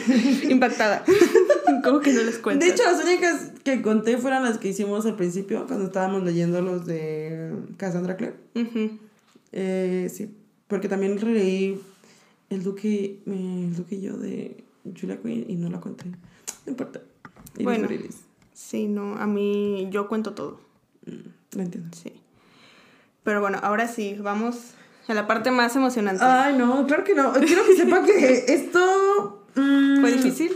impactada. 0.50 1.04
¿Cómo 1.84 2.00
que 2.00 2.14
no 2.14 2.22
les 2.24 2.38
cuento? 2.38 2.66
De 2.66 2.72
hecho, 2.72 2.84
las 2.84 3.04
únicas 3.04 3.52
que 3.64 3.82
conté 3.82 4.18
fueron 4.18 4.44
las 4.44 4.58
que 4.58 4.70
hicimos 4.70 5.06
al 5.06 5.16
principio, 5.16 5.66
cuando 5.66 5.86
estábamos 5.86 6.24
leyendo 6.24 6.62
los 6.62 6.86
de 6.86 7.54
Cassandra 7.78 8.18
Clare. 8.18 8.36
Eh, 9.52 10.10
sí, 10.14 10.30
porque 10.68 10.88
también 10.88 11.20
releí 11.20 11.80
el 12.50 12.64
Duque, 12.64 13.20
eh, 13.26 13.66
el 13.68 13.76
Duque 13.76 13.96
y 13.96 14.02
yo 14.02 14.18
de 14.18 14.64
Julia 15.00 15.20
Quinn 15.22 15.46
y 15.48 15.56
no 15.56 15.70
la 15.70 15.80
conté. 15.80 16.06
No 16.06 16.72
importa. 16.72 17.02
Bueno. 17.60 17.88
Sí, 18.54 18.88
no, 18.88 19.16
a 19.16 19.26
mí 19.26 19.88
yo 19.92 20.08
cuento 20.08 20.34
todo, 20.34 20.60
Mm, 21.06 21.58
Lo 21.58 21.62
entiendo. 21.62 21.98
sí. 22.02 22.12
Pero 23.24 23.42
bueno, 23.42 23.60
ahora 23.62 23.88
sí, 23.88 24.18
vamos 24.20 24.56
a 25.08 25.14
la 25.14 25.28
parte 25.28 25.52
más 25.52 25.76
emocionante. 25.76 26.24
Ay, 26.24 26.56
no, 26.58 26.88
claro 26.88 27.04
que 27.04 27.14
no. 27.14 27.34
Quiero 27.34 27.66
que 27.66 27.76
sepa 27.76 28.04
que 28.04 28.46
esto. 28.48 29.46
mm, 29.56 30.02
¿Fue 30.02 30.12
difícil? 30.14 30.52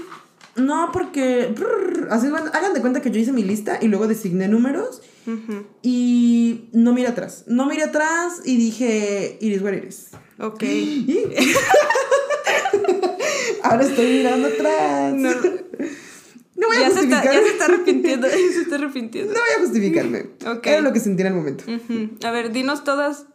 No, 0.56 0.89
porque. 0.93 1.54
brr, 1.56 2.08
así, 2.12 2.30
bueno, 2.30 2.50
hagan 2.54 2.74
de 2.74 2.82
cuenta 2.82 3.02
que 3.02 3.12
yo 3.12 3.20
hice 3.20 3.34
mi 3.34 3.43
lista 3.43 3.78
y 3.82 3.88
luego 3.88 4.08
designé 4.08 4.48
números 4.48 5.02
y 5.82 6.70
no 6.72 6.93
miré 6.93 7.08
atrás. 7.10 7.43
No 7.48 7.66
miré 7.66 7.84
atrás 7.84 8.41
y 8.46 8.56
dije, 8.58 9.38
it 9.41 9.54
is 9.56 9.62
what 9.62 9.74
it 9.74 9.84
is. 9.84 10.10
Ok. 10.39 10.64
Ahora 13.64 13.84
estoy 13.84 14.06
mirando 14.18 14.48
atrás. 14.48 15.14
No, 15.14 15.32
No 16.56 16.68
voy 16.68 16.78
a 16.78 16.82
ya, 16.82 16.91
se 16.91 17.01
está, 17.01 17.24
ya 17.24 17.34
se 17.34 17.47
está 17.47 17.66
arrepintiendo, 17.66 18.28
ya 18.28 18.34
se 18.34 18.62
está 18.62 18.76
arrepintiendo. 18.82 19.34
No 19.34 19.39
voy 19.39 19.49
a 19.58 19.60
justificarme. 19.60 20.30
Ok. 20.47 20.66
Era 20.68 20.82
lo 20.82 20.93
que 20.93 20.99
sentí 20.99 21.22
en 21.22 21.28
el 21.28 21.34
momento. 21.34 21.66
A 22.26 22.32
ver, 22.32 22.51
dinos 22.51 22.84
todas. 22.84 23.26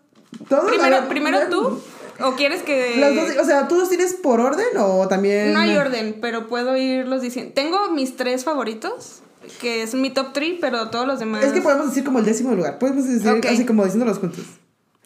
Todo 0.48 0.66
Primero, 0.66 1.08
primero 1.08 1.38
tú, 1.50 1.80
o 2.22 2.36
quieres 2.36 2.62
que... 2.62 2.96
Las 2.98 3.14
dos, 3.14 3.36
o 3.42 3.44
sea, 3.44 3.68
¿tú 3.68 3.76
los 3.76 3.88
tienes 3.88 4.14
por 4.14 4.40
orden 4.40 4.66
o 4.78 5.08
también...? 5.08 5.52
No 5.52 5.58
hay 5.58 5.76
orden, 5.76 6.18
pero 6.20 6.46
puedo 6.46 6.76
irlos 6.76 7.20
diciendo. 7.20 7.52
Tengo 7.54 7.90
mis 7.90 8.16
tres 8.16 8.44
favoritos, 8.44 9.22
que 9.60 9.82
es 9.82 9.94
mi 9.94 10.10
top 10.10 10.32
3, 10.32 10.58
pero 10.60 10.88
todos 10.90 11.06
los 11.06 11.18
demás... 11.18 11.44
Es 11.44 11.52
que 11.52 11.60
podemos 11.60 11.88
decir 11.88 12.04
como 12.04 12.20
el 12.20 12.24
décimo 12.24 12.54
lugar. 12.54 12.78
Podemos 12.78 13.06
decir 13.06 13.28
así 13.48 13.66
como 13.66 13.84
diciéndolos 13.84 14.18
juntos. 14.18 14.44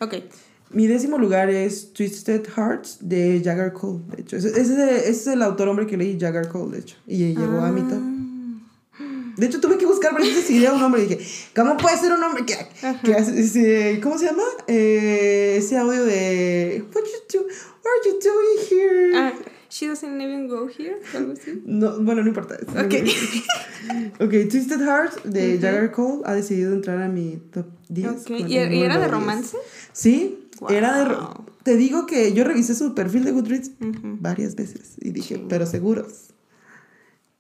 Ok. 0.01 0.15
Mi 0.75 0.87
décimo 0.89 1.19
lugar 1.19 1.51
es 1.51 1.93
Twisted 1.93 2.43
Hearts 2.57 2.99
de 3.01 3.41
Jagger 3.45 3.73
Cole, 3.73 4.01
de 4.15 4.23
hecho. 4.23 4.37
Ese, 4.37 4.49
ese 4.49 4.61
es 4.61 4.71
el- 4.71 4.89
ese 4.89 5.11
es 5.11 5.27
el 5.29 5.43
autor 5.43 5.69
hombre 5.69 5.87
que 5.87 5.97
leí, 5.97 6.19
Jagger 6.19 6.49
Cole, 6.49 6.73
de 6.73 6.79
hecho. 6.81 6.97
Y 7.07 7.35
llegó 7.35 7.61
a 7.61 7.71
mi 7.71 7.81
top. 7.83 8.01
Ah. 8.01 8.11
De 9.37 9.47
hecho, 9.47 9.61
tuve 9.61 9.79
que 9.79 9.87
buscar 9.87 10.13
para 10.13 10.25
ver 10.25 10.35
si 10.35 10.63
era 10.63 10.73
un 10.73 10.83
hombre. 10.83 11.03
Y 11.05 11.07
dije, 11.07 11.25
¿cómo 11.57 11.77
puede 11.77 11.97
ser 11.97 12.13
un 12.13 12.23
hombre 12.23 12.45
que, 12.47 12.57
que 13.05 13.15
hace. 13.15 14.01
¿Cómo 14.03 14.17
se 14.19 14.27
llama? 14.27 14.43
Eh, 14.69 15.57
ese 15.59 15.77
audio 15.77 16.05
de... 16.05 16.85
What 16.95 17.03
you 17.03 17.41
do? 17.41 17.47
What 17.47 17.91
are 17.91 18.11
you 18.11 18.19
doing 18.21 18.67
here? 18.71 19.13
Ah, 19.17 19.33
she 19.69 19.87
doesn't 19.89 20.21
even 20.21 20.47
go 20.49 20.69
here, 20.69 20.97
algo 21.15 21.33
así. 21.33 21.61
No, 21.67 21.99
bueno, 22.01 22.23
no 22.23 22.29
importa. 22.29 22.57
Ok. 22.71 22.95
ok, 24.21 24.31
Twisted 24.51 24.81
Hearts 24.81 25.17
de 25.25 25.59
Jagger 25.59 25.91
Cole 25.91 26.23
ha 26.25 26.35
decidido 26.35 26.73
entrar 26.73 27.03
a 27.03 27.09
mi 27.09 27.39
top 27.53 27.67
10. 27.89 28.07
Ok, 28.09 28.31
¿Y, 28.31 28.55
y 28.55 28.57
era 28.57 28.95
de 28.95 29.01
10. 29.07 29.11
romance? 29.11 29.57
Sí, 29.93 30.44
era 30.71 31.05
de... 31.05 31.17
Te 31.63 31.77
digo 31.77 32.07
que 32.07 32.33
yo 32.35 32.45
revisé 32.45 32.75
su 32.75 32.95
perfil 32.95 33.25
de 33.25 33.33
Goodreads 33.33 33.71
varias 33.81 34.55
veces 34.55 34.97
y 35.01 35.11
dije, 35.11 35.43
pero 35.49 35.65
seguros. 35.67 36.35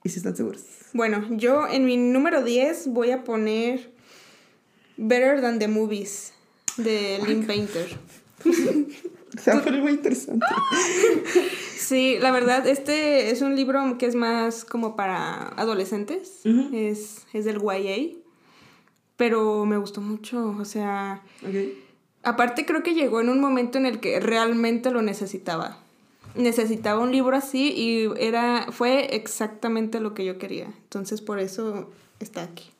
¿Y 0.02 0.08
si 0.08 0.18
están 0.18 0.36
seguros? 0.36 0.62
Bueno, 0.92 1.26
yo 1.30 1.66
en 1.68 1.84
mi 1.84 1.96
número 1.96 2.42
10 2.42 2.88
voy 2.88 3.10
a 3.10 3.24
poner 3.24 3.92
Better 4.96 5.40
Than 5.40 5.58
the 5.58 5.68
Movies 5.68 6.32
de 6.76 7.20
Lynn 7.26 7.46
Painter. 7.46 7.98
Se 9.42 9.50
va 9.50 9.58
a 9.58 9.62
poner 9.62 9.82
muy 9.82 9.92
interesante. 9.92 10.46
Sí, 11.84 12.16
la 12.18 12.30
verdad, 12.30 12.66
este 12.66 13.30
es 13.30 13.42
un 13.42 13.56
libro 13.56 13.98
que 13.98 14.06
es 14.06 14.14
más 14.14 14.64
como 14.64 14.96
para 14.96 15.48
adolescentes. 15.48 16.40
Es, 16.72 17.26
es 17.34 17.44
del 17.44 17.60
YA. 17.60 18.16
Pero 19.16 19.66
me 19.66 19.76
gustó 19.76 20.00
mucho. 20.00 20.56
O 20.58 20.64
sea. 20.64 21.22
Aparte 22.24 22.66
creo 22.66 22.82
que 22.82 22.94
llegó 22.94 23.20
en 23.20 23.28
un 23.28 23.40
momento 23.40 23.78
en 23.78 23.86
el 23.86 24.00
que 24.00 24.20
realmente 24.20 24.90
lo 24.90 25.02
necesitaba. 25.02 25.78
Necesitaba 26.34 27.00
un 27.00 27.12
libro 27.12 27.36
así 27.36 27.72
y 27.72 28.08
era, 28.18 28.66
fue 28.72 29.14
exactamente 29.14 30.00
lo 30.00 30.14
que 30.14 30.24
yo 30.24 30.38
quería. 30.38 30.66
Entonces 30.66 31.20
por 31.20 31.38
eso 31.38 31.90
está 32.18 32.42
aquí. 32.42 32.70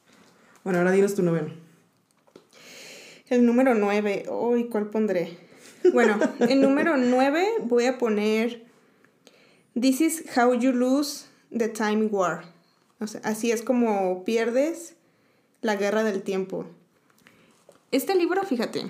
Bueno, 0.65 0.79
ahora 0.79 0.93
dinos 0.93 1.15
tu 1.15 1.23
noveno. 1.23 1.53
El 3.29 3.47
número 3.47 3.75
9. 3.75 4.27
Uy, 4.31 4.65
¿cuál 4.65 4.87
pondré? 4.87 5.39
Bueno, 5.93 6.19
el 6.41 6.61
número 6.61 6.97
9 6.97 7.47
voy 7.63 7.85
a 7.87 7.99
poner 7.99 8.65
This 9.79 10.01
is 10.01 10.25
how 10.37 10.55
you 10.55 10.73
lose 10.73 11.27
the 11.51 11.69
time 11.69 12.07
war. 12.07 12.45
O 13.01 13.07
sea, 13.07 13.21
así 13.25 13.51
es 13.51 13.63
como 13.63 14.25
pierdes 14.25 14.95
la 15.63 15.77
guerra 15.77 16.05
del 16.05 16.23
tiempo. 16.23 16.65
Este 17.91 18.15
libro, 18.15 18.43
fíjate, 18.45 18.87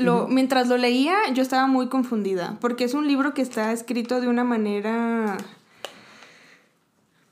lo, 0.00 0.26
mientras 0.28 0.68
lo 0.68 0.76
leía 0.76 1.16
yo 1.32 1.42
estaba 1.42 1.66
muy 1.66 1.88
confundida, 1.88 2.56
porque 2.60 2.84
es 2.84 2.94
un 2.94 3.06
libro 3.06 3.34
que 3.34 3.42
está 3.42 3.72
escrito 3.72 4.20
de 4.20 4.28
una 4.28 4.44
manera 4.44 5.36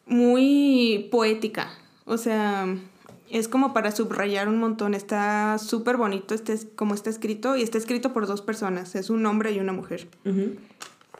muy 0.06 1.08
poética. 1.10 1.70
O 2.04 2.16
sea, 2.16 2.66
es 3.30 3.48
como 3.48 3.74
para 3.74 3.92
subrayar 3.92 4.48
un 4.48 4.58
montón. 4.58 4.94
Está 4.94 5.58
súper 5.58 5.96
bonito 5.96 6.34
este, 6.34 6.58
como 6.74 6.94
está 6.94 7.10
escrito 7.10 7.56
y 7.56 7.62
está 7.62 7.78
escrito 7.78 8.12
por 8.12 8.26
dos 8.26 8.42
personas. 8.42 8.94
Es 8.94 9.10
un 9.10 9.24
hombre 9.26 9.52
y 9.52 9.60
una 9.60 9.72
mujer. 9.72 10.08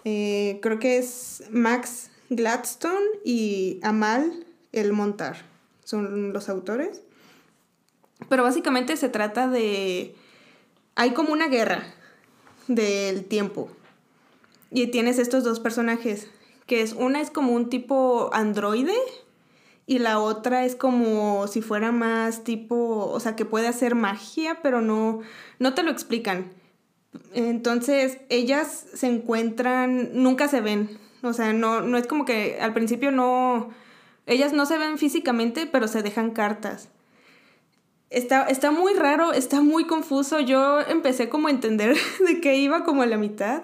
Eh, 0.05 0.59
creo 0.63 0.79
que 0.79 0.99
es 0.99 1.45
Max 1.51 2.11
Gladstone 2.31 3.07
y 3.25 3.79
Amal 3.83 4.47
El 4.73 4.93
Montar. 4.93 5.37
Son 5.85 6.33
los 6.33 6.49
autores. 6.49 7.03
Pero 8.29 8.43
básicamente 8.43 8.97
se 8.97 9.09
trata 9.09 9.49
de... 9.49 10.15
Hay 10.99 11.13
como 11.13 11.33
una 11.33 11.47
guerra 11.47 11.85
del 12.67 13.25
tiempo. 13.25 13.71
Y 14.73 14.89
tienes 14.89 15.21
estos 15.21 15.45
dos 15.45 15.61
personajes, 15.61 16.27
que 16.67 16.83
es 16.83 16.93
una 16.93 17.21
es 17.21 17.31
como 17.31 17.53
un 17.53 17.71
tipo 17.71 18.31
androide 18.33 18.97
y 19.87 20.01
la 20.01 20.19
otra 20.19 20.65
es 20.65 20.75
como 20.75 21.47
si 21.47 21.63
fuera 21.63 21.93
más 21.93 22.43
tipo, 22.43 23.07
o 23.13 23.21
sea, 23.21 23.37
que 23.37 23.45
puede 23.45 23.69
hacer 23.69 23.95
magia, 23.95 24.59
pero 24.61 24.81
no, 24.81 25.21
no 25.61 25.73
te 25.73 25.85
lo 25.85 25.93
explican. 25.93 26.51
Entonces, 27.33 28.19
ellas 28.29 28.87
se 28.93 29.07
encuentran, 29.07 30.11
nunca 30.15 30.49
se 30.49 30.61
ven. 30.61 30.99
O 31.23 31.33
sea, 31.33 31.53
no, 31.53 31.81
no 31.81 31.97
es 31.97 32.09
como 32.09 32.25
que 32.25 32.59
al 32.61 32.75
principio 32.75 33.13
no, 33.13 33.71
ellas 34.27 34.53
no 34.53 34.67
se 34.67 34.79
ven 34.79 34.99
físicamente, 34.99 35.69
pero 35.69 35.87
se 35.87 36.03
dejan 36.03 36.33
cartas. 36.33 36.89
Está, 38.11 38.45
está 38.45 38.71
muy 38.71 38.95
raro, 38.95 39.33
está 39.33 39.61
muy 39.61 39.85
confuso. 39.85 40.41
Yo 40.41 40.81
empecé 40.81 41.29
como 41.29 41.49
a 41.49 41.51
entender 41.51 41.97
de 42.27 42.41
qué 42.41 42.57
iba 42.57 42.85
como 42.85 43.03
a 43.03 43.07
la 43.07 43.17
mitad 43.17 43.63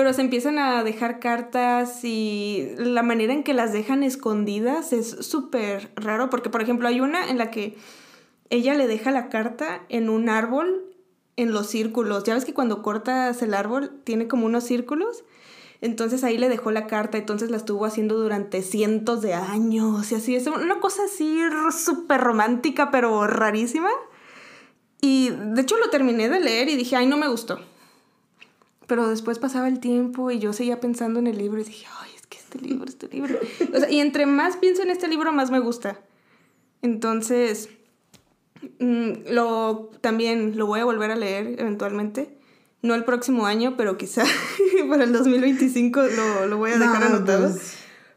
pero 0.00 0.14
se 0.14 0.22
empiezan 0.22 0.58
a 0.58 0.82
dejar 0.82 1.20
cartas 1.20 2.04
y 2.04 2.70
la 2.78 3.02
manera 3.02 3.34
en 3.34 3.42
que 3.42 3.52
las 3.52 3.70
dejan 3.70 4.02
escondidas 4.02 4.94
es 4.94 5.10
súper 5.10 5.90
raro, 5.94 6.30
porque 6.30 6.48
por 6.48 6.62
ejemplo 6.62 6.88
hay 6.88 7.02
una 7.02 7.28
en 7.28 7.36
la 7.36 7.50
que 7.50 7.76
ella 8.48 8.72
le 8.72 8.86
deja 8.86 9.10
la 9.10 9.28
carta 9.28 9.82
en 9.90 10.08
un 10.08 10.30
árbol 10.30 10.86
en 11.36 11.52
los 11.52 11.66
círculos. 11.66 12.24
Ya 12.24 12.32
ves 12.32 12.46
que 12.46 12.54
cuando 12.54 12.80
cortas 12.80 13.42
el 13.42 13.52
árbol 13.52 13.90
tiene 14.04 14.26
como 14.26 14.46
unos 14.46 14.64
círculos. 14.64 15.24
Entonces 15.82 16.24
ahí 16.24 16.36
le 16.36 16.50
dejó 16.50 16.70
la 16.70 16.86
carta, 16.86 17.16
entonces 17.16 17.50
la 17.50 17.56
estuvo 17.56 17.86
haciendo 17.86 18.18
durante 18.18 18.62
cientos 18.62 19.22
de 19.22 19.32
años 19.32 20.12
y 20.12 20.14
así. 20.14 20.36
Es 20.36 20.46
una 20.46 20.78
cosa 20.78 21.04
así 21.04 21.40
súper 21.72 22.20
romántica, 22.20 22.90
pero 22.90 23.26
rarísima. 23.26 23.90
Y 25.00 25.30
de 25.30 25.62
hecho 25.62 25.78
lo 25.78 25.88
terminé 25.88 26.28
de 26.28 26.40
leer 26.40 26.68
y 26.68 26.76
dije, 26.76 26.96
ay, 26.96 27.06
no 27.06 27.16
me 27.16 27.28
gustó. 27.28 27.58
Pero 28.86 29.08
después 29.08 29.38
pasaba 29.38 29.68
el 29.68 29.80
tiempo 29.80 30.30
y 30.30 30.38
yo 30.38 30.52
seguía 30.52 30.80
pensando 30.80 31.18
en 31.18 31.26
el 31.26 31.38
libro 31.38 31.60
y 31.60 31.64
dije, 31.64 31.86
ay, 32.00 32.10
es 32.14 32.26
que 32.26 32.36
este 32.36 32.58
libro, 32.58 32.84
este 32.84 33.08
libro. 33.08 33.38
Y 33.88 34.00
entre 34.00 34.26
más 34.26 34.56
pienso 34.58 34.82
en 34.82 34.90
este 34.90 35.08
libro, 35.08 35.32
más 35.32 35.50
me 35.50 35.60
gusta. 35.60 35.98
Entonces, 36.82 37.70
mm, 38.78 39.30
lo, 39.30 39.90
también 40.02 40.58
lo 40.58 40.66
voy 40.66 40.80
a 40.80 40.84
volver 40.84 41.10
a 41.10 41.16
leer 41.16 41.58
eventualmente. 41.58 42.36
No 42.82 42.94
el 42.94 43.04
próximo 43.04 43.46
año, 43.46 43.76
pero 43.76 43.98
quizá 43.98 44.24
para 44.88 45.04
el 45.04 45.12
2025 45.12 46.02
lo, 46.02 46.46
lo 46.46 46.56
voy 46.56 46.70
a 46.72 46.78
dejar 46.78 47.02
anotado. 47.04 47.50
Pues. 47.50 47.74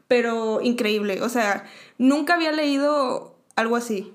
Pero 0.08 0.60
increíble. 0.62 1.22
O 1.22 1.28
sea, 1.28 1.64
nunca 1.98 2.34
había 2.34 2.52
leído 2.52 3.36
algo 3.56 3.76
así. 3.76 4.12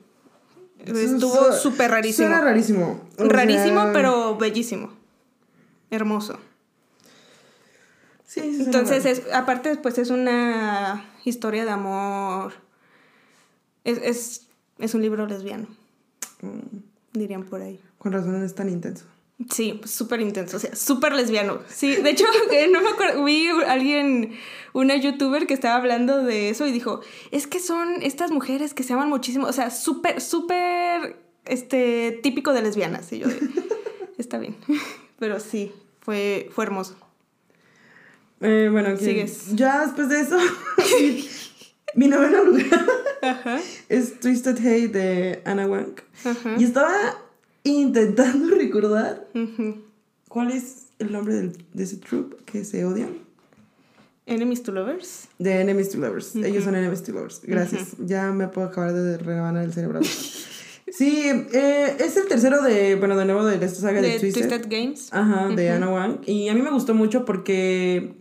Estuvo 0.85 1.51
súper 1.53 1.91
rarísimo. 1.91 2.27
Suena 2.27 2.41
rarísimo. 2.41 3.01
rarísimo, 3.17 3.89
pero 3.93 4.37
bellísimo. 4.37 4.91
Hermoso. 5.91 6.39
Sí, 8.25 8.41
sí 8.55 8.63
Entonces, 8.63 9.05
es, 9.05 9.23
aparte, 9.33 9.75
pues 9.77 9.97
es 9.97 10.09
una 10.09 11.03
historia 11.25 11.65
de 11.65 11.71
amor. 11.71 12.53
Es, 13.83 14.45
un 14.93 15.01
libro 15.01 15.25
lesbiano. 15.25 15.67
Mm. 16.41 16.77
Dirían 17.13 17.43
por 17.43 17.61
ahí. 17.61 17.79
Con 17.97 18.13
razón 18.13 18.43
es 18.43 18.55
tan 18.55 18.69
intenso. 18.69 19.05
Sí, 19.47 19.79
súper 19.85 20.19
intenso, 20.19 20.57
o 20.57 20.59
sea, 20.59 20.75
súper 20.75 21.13
lesbiano. 21.13 21.59
Sí, 21.69 21.95
de 21.95 22.09
hecho, 22.09 22.25
eh, 22.51 22.67
no 22.71 22.81
me 22.81 22.89
acuerdo, 22.89 23.23
vi 23.23 23.47
alguien, 23.67 24.37
una 24.73 24.97
youtuber 24.97 25.47
que 25.47 25.53
estaba 25.53 25.75
hablando 25.75 26.23
de 26.23 26.49
eso 26.49 26.67
y 26.67 26.71
dijo, 26.71 26.99
es 27.31 27.47
que 27.47 27.59
son 27.59 28.01
estas 28.01 28.31
mujeres 28.31 28.73
que 28.73 28.83
se 28.83 28.93
aman 28.93 29.07
muchísimo, 29.07 29.47
o 29.47 29.53
sea, 29.53 29.71
súper, 29.71 30.19
súper, 30.19 31.15
este, 31.45 32.19
típico 32.21 32.51
de 32.51 32.63
lesbianas. 32.63 33.13
Y 33.13 33.19
yo, 33.19 33.27
está 34.17 34.39
bien, 34.39 34.57
pero 35.19 35.39
sí, 35.39 35.71
fue, 36.01 36.49
fue 36.53 36.65
hermoso. 36.65 36.97
Eh, 38.41 38.67
bueno, 38.69 38.95
Sigues. 38.97 39.55
ya 39.55 39.85
después 39.85 40.09
de 40.09 40.21
eso, 40.21 40.37
mi 41.95 42.07
noveno 42.07 42.43
lugar 42.43 42.87
es 43.89 44.19
Twisted 44.19 44.57
Hate 44.57 44.87
de 44.89 45.41
Anna 45.45 45.65
Wang. 45.65 46.01
Y 46.57 46.63
estaba 46.63 47.17
intentando 47.63 48.55
recordar 48.55 49.27
cuál 50.27 50.51
es 50.51 50.87
el 50.99 51.11
nombre 51.11 51.35
de 51.73 51.83
ese 51.83 51.97
troop 51.97 52.43
que 52.45 52.63
se 52.65 52.85
odian. 52.85 53.29
Enemies 54.25 54.61
to 54.61 54.71
Lovers. 54.71 55.27
De 55.39 55.59
Enemies 55.59 55.89
to 55.89 55.97
Lovers. 55.97 56.35
Ellos 56.35 56.63
son 56.63 56.75
Enemies 56.75 57.01
to 57.03 57.11
Lovers. 57.11 57.41
Gracias. 57.43 57.95
Ya 57.97 58.31
me 58.31 58.47
puedo 58.47 58.67
acabar 58.67 58.93
de 58.93 59.17
rebanar 59.17 59.63
el 59.63 59.73
cerebro. 59.73 60.01
Sí, 60.91 61.23
eh, 61.53 61.97
es 61.99 62.17
el 62.17 62.27
tercero 62.27 62.63
de, 62.63 62.95
bueno, 62.95 63.15
de 63.15 63.25
nuevo 63.25 63.45
de 63.45 63.63
esta 63.63 63.79
saga 63.79 64.01
de, 64.01 64.09
de 64.09 64.19
Twisted. 64.19 64.65
Games. 64.69 65.09
Ajá, 65.11 65.47
de 65.49 65.69
Anna 65.69 65.87
Wang. 65.87 66.21
Y 66.25 66.49
a 66.49 66.55
mí 66.55 66.61
me 66.61 66.71
gustó 66.71 66.93
mucho 66.95 67.25
porque 67.25 68.13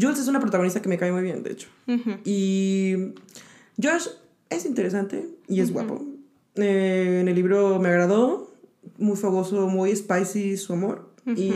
Jules 0.00 0.18
es 0.18 0.28
una 0.28 0.40
protagonista 0.40 0.82
que 0.82 0.88
me 0.88 0.98
cae 0.98 1.12
muy 1.12 1.22
bien, 1.22 1.42
de 1.42 1.52
hecho. 1.52 1.68
Y 2.24 3.14
Josh 3.82 4.08
es 4.50 4.66
interesante 4.66 5.28
y 5.48 5.60
es 5.60 5.72
guapo. 5.72 6.04
Eh, 6.56 7.18
en 7.20 7.28
el 7.28 7.34
libro 7.34 7.78
me 7.80 7.88
agradó, 7.88 8.53
muy 8.98 9.16
fogoso, 9.16 9.66
muy 9.68 9.94
spicy 9.94 10.56
su 10.56 10.72
amor. 10.72 11.10
Y 11.26 11.52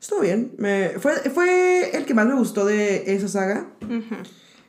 estuvo 0.00 0.20
bien. 0.20 0.52
Me, 0.58 0.90
fue, 0.98 1.14
fue 1.30 1.96
el 1.96 2.04
que 2.04 2.14
más 2.14 2.26
me 2.26 2.34
gustó 2.34 2.64
de 2.64 3.14
esa 3.14 3.28
saga. 3.28 3.68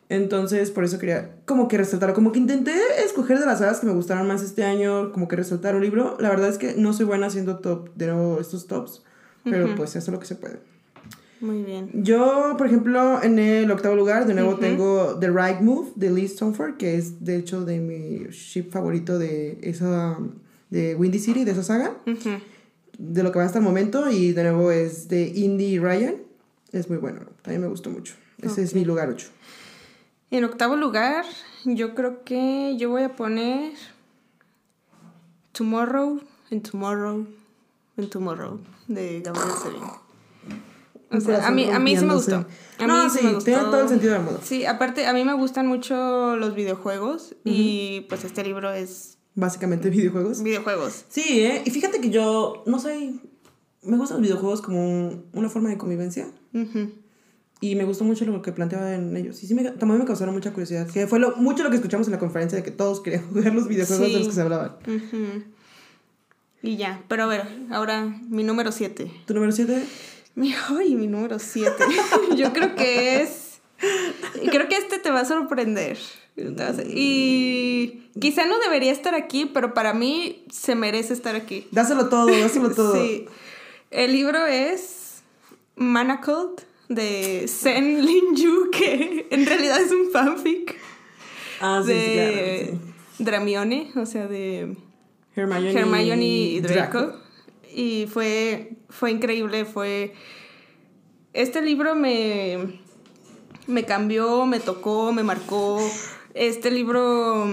Entonces, 0.09 0.71
por 0.71 0.83
eso 0.83 0.99
quería 0.99 1.37
como 1.45 1.69
que 1.69 1.77
resaltar, 1.77 2.13
como 2.13 2.33
que 2.33 2.39
intenté 2.39 2.73
escoger 3.05 3.39
de 3.39 3.45
las 3.45 3.59
sagas 3.59 3.79
que 3.79 3.87
me 3.87 3.93
gustaron 3.93 4.27
más 4.27 4.43
este 4.43 4.65
año, 4.65 5.13
como 5.13 5.29
que 5.29 5.37
resaltar 5.37 5.73
un 5.73 5.81
libro. 5.81 6.17
La 6.19 6.29
verdad 6.29 6.49
es 6.49 6.57
que 6.57 6.73
no 6.75 6.91
soy 6.91 7.05
buena 7.05 7.27
haciendo 7.27 7.59
top, 7.59 7.95
de 7.95 8.07
nuevo 8.07 8.41
estos 8.41 8.67
tops, 8.67 9.03
pero 9.45 9.73
pues 9.75 9.91
eso 9.95 10.11
es 10.11 10.13
lo 10.13 10.19
que 10.19 10.25
se 10.25 10.35
puede. 10.35 10.59
Muy 11.39 11.63
bien. 11.63 11.89
Yo, 11.93 12.55
por 12.57 12.67
ejemplo, 12.67 13.23
en 13.23 13.39
el 13.39 13.71
octavo 13.71 13.95
lugar, 13.95 14.27
de 14.27 14.33
nuevo 14.33 14.57
tengo 14.57 15.17
The 15.19 15.29
Right 15.29 15.61
Move 15.61 15.93
de 15.95 16.11
Lee 16.11 16.27
Stoneford, 16.27 16.75
que 16.75 16.97
es 16.97 17.23
de 17.23 17.37
hecho 17.37 17.65
de 17.65 17.79
mi 17.79 18.27
ship 18.31 18.69
favorito 18.69 19.17
de 19.17 19.59
esa, 19.61 20.19
de 20.71 20.95
Windy 20.95 21.19
City, 21.19 21.43
de 21.43 21.51
esa 21.51 21.63
saga. 21.63 21.95
De 22.97 23.23
lo 23.23 23.31
que 23.31 23.37
va 23.37 23.45
hasta 23.45 23.59
el 23.59 23.63
momento, 23.63 24.09
y 24.09 24.31
de 24.31 24.43
nuevo 24.43 24.71
es 24.71 25.07
de 25.07 25.27
Indy 25.27 25.77
Ryan. 25.77 26.15
Es 26.71 26.89
muy 26.89 26.97
bueno, 26.97 27.21
también 27.43 27.61
me 27.61 27.67
gustó 27.67 27.91
mucho. 27.91 28.15
Ese 28.41 28.63
es 28.63 28.73
mi 28.73 28.83
lugar 28.83 29.09
8. 29.09 29.27
En 30.31 30.45
octavo 30.45 30.75
lugar, 30.75 31.25
yo 31.65 31.93
creo 31.93 32.23
que 32.23 32.75
yo 32.77 32.89
voy 32.89 33.03
a 33.03 33.15
poner 33.15 33.73
Tomorrow, 35.51 36.21
and 36.51 36.67
Tomorrow, 36.67 37.27
and 37.97 38.09
Tomorrow, 38.09 38.59
de 38.87 39.21
Gabriel 39.21 39.51
Sevilla. 39.61 40.01
O 41.11 41.19
sea, 41.19 41.45
a 41.45 41.51
mí, 41.51 41.69
a 41.69 41.77
mí 41.79 41.97
sí 41.97 42.05
me 42.05 42.13
gustó. 42.13 42.45
A 42.79 42.87
mí 42.87 43.09
sí, 43.09 43.25
me 43.25 43.33
gustó. 43.33 43.43
tiene 43.43 43.61
todo 43.63 43.81
el 43.81 43.89
sentido 43.89 44.13
del 44.13 44.21
mundo. 44.21 44.39
Sí, 44.41 44.65
aparte, 44.65 45.05
a 45.05 45.13
mí 45.13 45.25
me 45.25 45.33
gustan 45.33 45.67
mucho 45.67 46.37
los 46.37 46.55
videojuegos 46.55 47.35
y 47.43 48.05
pues 48.07 48.23
este 48.23 48.43
libro 48.45 48.71
es... 48.71 49.17
Básicamente 49.35 49.89
videojuegos. 49.91 50.43
Videojuegos. 50.43 51.05
Sí, 51.09 51.41
¿eh? 51.41 51.61
Y 51.65 51.71
fíjate 51.71 52.01
que 52.01 52.09
yo 52.09 52.63
no 52.65 52.79
soy... 52.79 53.19
Me 53.83 53.97
gustan 53.97 54.17
los 54.17 54.27
videojuegos 54.27 54.61
como 54.61 55.23
una 55.33 55.49
forma 55.49 55.69
de 55.69 55.77
convivencia. 55.77 56.27
Y 57.61 57.75
me 57.75 57.83
gustó 57.83 58.03
mucho 58.03 58.25
lo 58.25 58.41
que 58.41 58.51
planteaba 58.51 58.93
en 58.93 59.15
ellos. 59.17 59.41
Y 59.43 59.47
sí, 59.47 59.55
me, 59.55 59.63
también 59.63 59.99
me 59.99 60.05
causaron 60.05 60.35
mucha 60.35 60.51
curiosidad. 60.51 60.87
Que 60.87 61.07
fue 61.07 61.19
lo, 61.19 61.35
mucho 61.37 61.63
lo 61.63 61.69
que 61.69 61.77
escuchamos 61.77 62.07
en 62.07 62.13
la 62.13 62.19
conferencia 62.19 62.57
de 62.57 62.63
que 62.63 62.71
todos 62.71 63.01
querían 63.01 63.27
jugar 63.29 63.55
los 63.55 63.67
videojuegos 63.67 64.07
de 64.07 64.19
los 64.19 64.27
que 64.27 64.33
se 64.33 64.41
hablaban. 64.41 64.75
Y 66.61 66.77
ya, 66.77 67.03
pero 67.07 67.23
a 67.23 67.27
ver, 67.27 67.47
ahora 67.71 68.05
mi 68.29 68.43
número 68.43 68.71
7. 68.71 69.11
¿Tu 69.25 69.33
número 69.33 69.51
7? 69.51 69.83
Mi, 70.35 70.53
ay, 70.69 70.95
mi 70.95 71.07
número 71.07 71.39
7. 71.39 71.71
Yo 72.37 72.53
creo 72.53 72.75
que 72.75 73.21
es... 73.21 73.61
Creo 74.51 74.67
que 74.67 74.77
este 74.77 74.99
te 74.99 75.09
va 75.09 75.21
a 75.21 75.25
sorprender. 75.25 75.97
Y 76.35 78.03
quizá 78.19 78.45
no 78.45 78.59
debería 78.59 78.91
estar 78.91 79.15
aquí, 79.15 79.45
pero 79.45 79.73
para 79.73 79.93
mí 79.93 80.45
se 80.51 80.75
merece 80.75 81.13
estar 81.13 81.35
aquí. 81.35 81.67
Dáselo 81.71 82.09
todo, 82.09 82.27
dáselo 82.27 82.71
todo. 82.75 82.95
Sí. 82.95 83.25
El 83.89 84.13
libro 84.13 84.45
es 84.47 85.21
Manacled 85.75 86.63
de 86.89 87.47
Sen 87.47 88.05
Lin 88.05 88.35
Yu, 88.35 88.69
que 88.71 89.27
en 89.29 89.45
realidad 89.45 89.81
es 89.81 89.91
un 89.91 90.11
fanfic. 90.11 90.77
Ah, 91.59 91.83
sí, 91.85 91.91
de 91.91 92.77
Dramione, 93.19 93.91
o 93.95 94.05
sea, 94.05 94.27
de 94.27 94.75
Hermione, 95.35 96.25
y 96.25 96.59
Draco. 96.61 97.13
Y 97.73 98.07
fue, 98.11 98.73
fue 98.89 99.11
increíble, 99.11 99.65
fue... 99.65 100.13
Este 101.33 101.61
libro 101.61 101.95
me, 101.95 102.79
me 103.67 103.85
cambió, 103.85 104.45
me 104.45 104.59
tocó, 104.59 105.13
me 105.13 105.23
marcó. 105.23 105.79
Este 106.33 106.71
libro, 106.71 107.45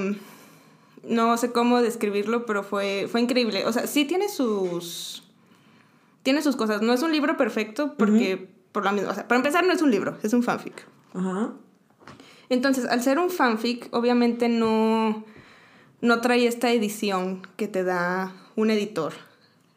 no 1.04 1.36
sé 1.36 1.52
cómo 1.52 1.82
describirlo, 1.82 2.46
pero 2.46 2.62
fue, 2.62 3.08
fue 3.10 3.20
increíble. 3.20 3.64
O 3.66 3.72
sea, 3.72 3.86
sí 3.86 4.04
tiene 4.04 4.28
sus... 4.28 5.22
Tiene 6.22 6.42
sus 6.42 6.56
cosas. 6.56 6.82
No 6.82 6.92
es 6.92 7.02
un 7.02 7.12
libro 7.12 7.36
perfecto 7.36 7.94
porque, 7.96 8.48
por 8.72 8.84
la 8.84 8.92
misma... 8.92 9.10
O 9.10 9.14
sea, 9.14 9.26
para 9.26 9.38
empezar, 9.38 9.66
no 9.66 9.72
es 9.72 9.82
un 9.82 9.90
libro, 9.90 10.18
es 10.22 10.32
un 10.32 10.42
fanfic. 10.42 10.86
Ajá. 11.14 11.52
Entonces, 12.50 12.86
al 12.86 13.02
ser 13.02 13.18
un 13.18 13.30
fanfic, 13.30 13.88
obviamente 13.92 14.48
no, 14.48 15.24
no 16.00 16.20
trae 16.20 16.46
esta 16.46 16.70
edición 16.72 17.46
que 17.56 17.68
te 17.68 17.84
da 17.84 18.34
un 18.56 18.70
editor. 18.70 19.12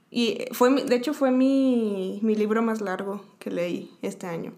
Y 0.10 0.45
fue, 0.52 0.84
de 0.84 0.95
hecho, 0.95 1.14
fue 1.14 1.32
mi, 1.32 2.20
mi 2.22 2.36
libro 2.36 2.62
más 2.62 2.82
largo 2.82 3.24
que 3.39 3.49
leí 3.49 3.91
este 4.02 4.28
año. 4.28 4.54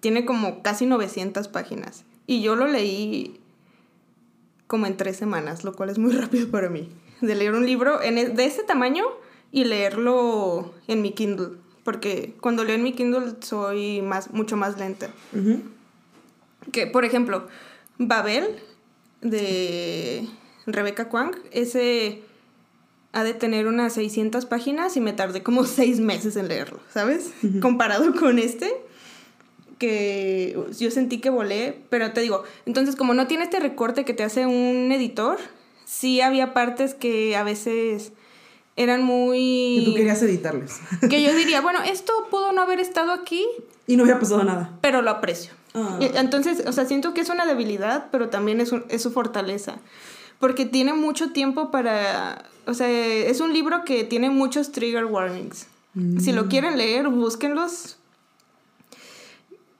Tiene 0.00 0.24
como 0.24 0.62
casi 0.62 0.86
900 0.86 1.48
páginas. 1.48 2.04
Y 2.26 2.42
yo 2.42 2.56
lo 2.56 2.66
leí 2.66 3.39
como 4.70 4.86
en 4.86 4.96
tres 4.96 5.16
semanas, 5.16 5.64
lo 5.64 5.72
cual 5.74 5.90
es 5.90 5.98
muy 5.98 6.12
rápido 6.16 6.48
para 6.48 6.70
mí. 6.70 6.88
De 7.20 7.34
leer 7.34 7.54
un 7.54 7.66
libro 7.66 8.00
en, 8.00 8.18
e, 8.18 8.28
de 8.28 8.44
ese 8.44 8.62
tamaño 8.62 9.04
y 9.50 9.64
leerlo 9.64 10.72
en 10.86 11.02
mi 11.02 11.10
Kindle. 11.10 11.56
Porque 11.82 12.36
cuando 12.40 12.62
leo 12.62 12.76
en 12.76 12.84
mi 12.84 12.92
Kindle 12.92 13.32
soy 13.40 14.00
más, 14.00 14.30
mucho 14.30 14.56
más 14.56 14.78
lenta. 14.78 15.08
Que, 16.70 16.86
por 16.86 17.04
ejemplo, 17.04 17.48
Babel 17.98 18.60
de 19.22 20.28
Rebecca 20.66 21.08
Kwang, 21.08 21.34
ese 21.50 22.22
ha 23.10 23.24
de 23.24 23.34
tener 23.34 23.66
unas 23.66 23.94
600 23.94 24.46
páginas 24.46 24.96
y 24.96 25.00
me 25.00 25.12
tardé 25.12 25.42
como 25.42 25.64
seis 25.64 25.98
meses 25.98 26.36
en 26.36 26.46
leerlo, 26.46 26.78
¿sabes? 26.94 27.32
Comparado 27.60 28.14
con 28.14 28.38
este, 28.38 28.72
que 29.80 30.56
yo 30.78 30.90
sentí 30.90 31.18
que 31.18 31.30
volé, 31.30 31.80
pero 31.88 32.12
te 32.12 32.20
digo, 32.20 32.44
entonces 32.66 32.94
como 32.94 33.14
no 33.14 33.26
tiene 33.26 33.44
este 33.44 33.58
recorte 33.58 34.04
que 34.04 34.12
te 34.12 34.22
hace 34.22 34.46
un 34.46 34.92
editor, 34.92 35.38
sí 35.86 36.20
había 36.20 36.52
partes 36.52 36.94
que 36.94 37.34
a 37.34 37.42
veces 37.42 38.12
eran 38.76 39.02
muy... 39.02 39.78
Que 39.80 39.84
tú 39.86 39.94
querías 39.96 40.22
editarles. 40.22 40.80
Que 41.08 41.22
yo 41.22 41.34
diría, 41.34 41.62
bueno, 41.62 41.80
esto 41.82 42.12
pudo 42.30 42.52
no 42.52 42.60
haber 42.60 42.78
estado 42.78 43.12
aquí. 43.12 43.44
Y 43.86 43.96
no 43.96 44.04
hubiera 44.04 44.20
pasado 44.20 44.44
nada. 44.44 44.78
Pero 44.82 45.00
lo 45.00 45.10
aprecio. 45.10 45.52
Ah. 45.74 45.98
Entonces, 46.00 46.64
o 46.66 46.72
sea, 46.72 46.84
siento 46.84 47.14
que 47.14 47.22
es 47.22 47.30
una 47.30 47.46
debilidad, 47.46 48.08
pero 48.12 48.28
también 48.28 48.60
es, 48.60 48.72
es 48.90 49.02
su 49.02 49.10
fortaleza. 49.10 49.78
Porque 50.38 50.66
tiene 50.66 50.92
mucho 50.92 51.32
tiempo 51.32 51.70
para... 51.70 52.44
O 52.66 52.74
sea, 52.74 52.88
es 52.88 53.40
un 53.40 53.54
libro 53.54 53.84
que 53.84 54.04
tiene 54.04 54.28
muchos 54.28 54.72
trigger 54.72 55.06
warnings. 55.06 55.66
Si 56.20 56.32
lo 56.32 56.44
mm. 56.44 56.48
quieren 56.48 56.76
leer, 56.76 57.08
búsquenlos. 57.08 57.96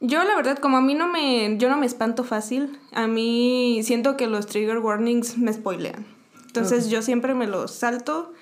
Yo 0.01 0.25
la 0.25 0.35
verdad, 0.35 0.59
como 0.59 0.79
a 0.79 0.81
mí 0.81 0.95
no 0.95 1.09
me... 1.09 1.57
Yo 1.59 1.69
no 1.69 1.77
me 1.77 1.87
espanto 1.87 2.25
fácil. 2.25 2.79
A 2.93 3.07
mí 3.07 3.81
siento 3.85 4.17
que 4.17 4.27
los 4.27 4.47
trigger 4.47 4.79
warnings 4.79 5.37
me 5.37 5.53
spoilean. 5.53 6.07
Entonces 6.47 6.89
yo 6.89 7.03
siempre 7.03 7.35
me 7.35 7.47
los 7.47 7.71
salto. 7.71 8.33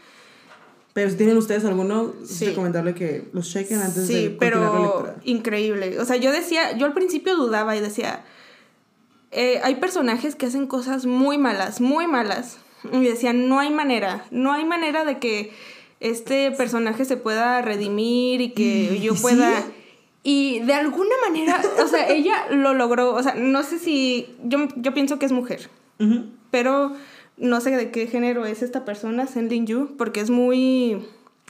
Pero 0.93 1.11
si 1.11 1.17
tienen 1.17 1.37
ustedes 1.37 1.65
alguno, 1.65 2.13
sí. 2.25 2.45
es 2.45 2.51
recomendable 2.51 2.95
que 2.95 3.29
los 3.33 3.51
chequen 3.51 3.81
antes 3.81 4.09
de 4.09 4.37
continuar 4.37 4.73
la 4.73 4.81
lectura. 4.81 5.17
Increíble. 5.25 5.99
O 6.01 6.05
sea, 6.05 6.17
yo 6.17 6.33
decía, 6.33 6.77
yo 6.77 6.87
al 6.87 6.95
principio 6.95 7.37
dudaba 7.37 7.77
y 7.77 7.81
decía, 7.81 8.25
eh, 9.31 9.61
hay 9.63 9.75
personajes 9.77 10.37
que 10.37 10.47
hacen 10.47 10.67
cosas 10.67 11.07
muy 11.07 11.39
malas, 11.39 11.81
muy 11.81 12.07
malas. 12.07 12.59
Y 12.93 13.05
decía, 13.05 13.33
no 13.33 13.59
hay 13.59 13.71
manera, 13.71 14.25
no 14.31 14.53
hay 14.53 14.65
manera 14.65 15.05
de 15.05 15.19
que 15.19 15.53
este 16.01 16.53
personaje 16.53 17.05
se 17.05 17.17
pueda 17.17 17.61
redimir 17.63 18.41
y 18.41 18.51
que 18.53 19.01
yo 19.03 19.15
pueda... 19.17 19.65
Y 20.23 20.61
de 20.61 20.75
alguna 20.75 21.15
manera, 21.27 21.61
o 21.83 21.87
sea, 21.87 22.09
ella 22.11 22.47
lo 22.51 22.75
logró. 22.75 23.15
O 23.15 23.23
sea, 23.23 23.35
no 23.35 23.63
sé 23.63 23.79
si. 23.79 24.37
Yo, 24.45 24.69
yo 24.77 24.95
pienso 24.95 25.19
que 25.19 25.27
es 25.27 25.33
mujer. 25.33 25.71
Pero 26.51 26.93
no 27.37 27.61
sé 27.61 27.71
de 27.77 27.91
qué 27.91 28.07
género 28.07 28.47
es 28.47 28.63
esta 28.63 28.85
persona, 28.85 29.27
Sending 29.27 29.67
Yu, 29.67 29.97
porque 29.97 30.21
es 30.21 30.31
muy... 30.31 31.05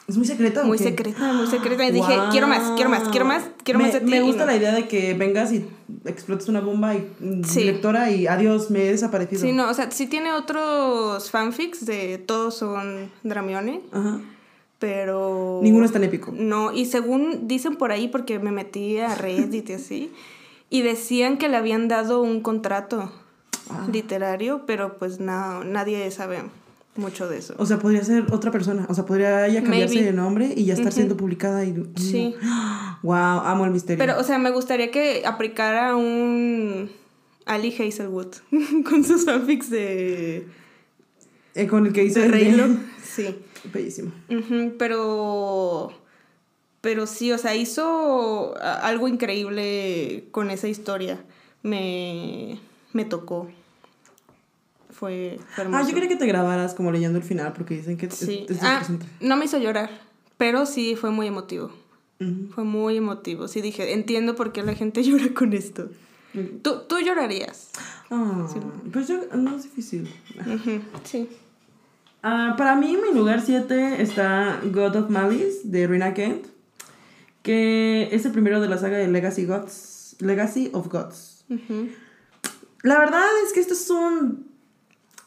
¿Es 0.06 0.16
muy 0.16 0.26
secreta? 0.26 0.64
Muy 0.64 0.78
secreta, 0.78 1.34
muy 1.34 1.46
secreta. 1.46 1.86
Y 1.86 1.92
dije, 1.92 2.14
quiero 2.30 2.46
más, 2.46 2.72
quiero 2.76 2.88
más, 2.88 3.08
quiero 3.10 3.26
más, 3.26 3.44
quiero 3.62 3.78
más 3.80 3.92
de 3.92 4.00
ti. 4.00 4.06
Me 4.06 4.22
gusta 4.22 4.46
la 4.46 4.56
idea 4.56 4.72
de 4.72 4.88
que 4.88 5.12
vengas 5.12 5.52
y 5.52 5.66
explotes 6.06 6.48
una 6.48 6.60
bomba 6.60 6.94
y 6.94 7.06
mm, 7.20 7.42
directora 7.42 8.10
y 8.10 8.26
adiós, 8.26 8.70
me 8.70 8.84
he 8.84 8.90
desaparecido. 8.92 9.42
Sí, 9.42 9.52
no, 9.52 9.68
o 9.68 9.74
sea, 9.74 9.90
sí 9.90 10.06
tiene 10.06 10.32
otros 10.32 11.30
fanfics 11.30 11.84
de 11.84 12.16
todos 12.16 12.56
son 12.56 13.10
Dramione. 13.22 13.82
Ajá. 13.92 14.20
Pero. 14.78 15.60
Ninguno 15.62 15.84
es 15.84 15.92
tan 15.92 16.04
épico. 16.04 16.32
No, 16.34 16.72
y 16.72 16.86
según 16.86 17.48
dicen 17.48 17.76
por 17.76 17.90
ahí, 17.92 18.08
porque 18.08 18.38
me 18.38 18.52
metí 18.52 18.98
a 18.98 19.14
Reddit 19.14 19.70
y 19.70 19.72
así, 19.72 20.12
y 20.70 20.82
decían 20.82 21.36
que 21.38 21.48
le 21.48 21.56
habían 21.56 21.88
dado 21.88 22.22
un 22.22 22.40
contrato 22.40 23.10
Ah. 23.70 23.86
literario, 23.92 24.62
pero 24.66 24.96
pues 24.98 25.20
no, 25.20 25.62
nadie 25.62 26.10
sabe 26.10 26.38
mucho 26.96 27.28
de 27.28 27.36
eso. 27.38 27.54
O 27.58 27.66
sea, 27.66 27.78
podría 27.78 28.02
ser 28.02 28.24
otra 28.32 28.50
persona. 28.50 28.86
O 28.88 28.94
sea, 28.94 29.04
podría 29.04 29.46
ella 29.46 29.62
cambiarse 29.62 30.02
de 30.02 30.12
nombre 30.12 30.52
y 30.56 30.64
ya 30.64 30.72
estar 30.74 30.92
siendo 30.92 31.16
publicada 31.16 31.64
y. 31.64 31.74
Sí. 31.96 32.34
Wow, 33.02 33.14
amo 33.14 33.64
el 33.64 33.70
misterio. 33.70 33.98
Pero, 34.04 34.18
o 34.18 34.24
sea, 34.24 34.38
me 34.40 34.50
gustaría 34.50 34.90
que 34.90 35.22
aplicara 35.24 35.94
un 35.94 36.90
Ali 37.46 37.72
Hazelwood 37.72 38.34
con 38.88 39.04
sus 39.04 39.24
fanfics 39.24 39.70
de. 39.70 40.48
Eh, 41.58 41.66
con 41.66 41.86
el 41.86 41.92
que 41.92 42.04
hizo 42.04 42.22
el 42.22 42.30
Reylo. 42.30 42.68
Sí. 43.02 43.36
Bellísimo. 43.72 44.12
pero. 44.78 45.92
Pero 46.80 47.06
sí, 47.08 47.32
o 47.32 47.38
sea, 47.38 47.56
hizo 47.56 48.54
algo 48.60 49.08
increíble 49.08 50.28
con 50.30 50.50
esa 50.50 50.68
historia. 50.68 51.18
Me 51.64 52.60
me 52.92 53.04
tocó. 53.04 53.48
Fue, 54.90 55.38
Ah, 55.56 55.84
yo 55.86 55.94
quería 55.94 56.08
que 56.08 56.16
te 56.16 56.26
grabaras 56.26 56.74
como 56.74 56.90
leyendo 56.90 57.18
el 57.18 57.24
final 57.24 57.52
porque 57.52 57.74
dicen 57.76 57.96
que 57.96 58.10
sí. 58.10 58.46
ah, 58.62 58.82
no 59.20 59.36
me 59.36 59.44
hizo 59.44 59.58
llorar, 59.58 59.90
pero 60.36 60.66
sí 60.66 60.96
fue 60.96 61.10
muy 61.10 61.26
emotivo. 61.28 61.70
Fue 62.52 62.64
muy 62.64 62.96
emotivo. 62.96 63.46
Sí 63.46 63.60
dije, 63.60 63.92
entiendo 63.92 64.34
por 64.34 64.52
qué 64.52 64.64
la 64.64 64.74
gente 64.74 65.02
llora 65.04 65.32
con 65.34 65.52
esto. 65.52 65.88
¿Tú, 66.62 66.80
¿Tú, 66.88 66.98
llorarías? 66.98 67.70
Ah, 68.10 68.46
pues 68.92 69.08
yo, 69.08 69.20
no 69.36 69.56
es 69.56 69.64
difícil. 69.64 70.08
Sí. 71.04 71.28
Ah, 72.22 72.54
para 72.58 72.74
mí, 72.74 72.96
mi 72.96 73.16
lugar 73.16 73.40
7 73.40 74.02
está 74.02 74.60
God 74.64 74.96
of 74.96 75.10
Malice 75.10 75.60
de 75.64 75.86
Rina 75.86 76.14
Kent, 76.14 76.46
que 77.42 78.08
es 78.10 78.26
el 78.26 78.32
primero 78.32 78.60
de 78.60 78.68
la 78.68 78.76
saga 78.76 78.96
de 78.98 79.06
Legacy 79.06 79.46
Gods, 79.46 80.16
Legacy 80.18 80.70
of 80.72 80.88
Gods. 80.88 81.44
La 82.82 82.98
verdad 82.98 83.24
es 83.46 83.52
que 83.52 83.60
esto 83.60 83.74
es 83.74 83.88
un... 83.90 84.48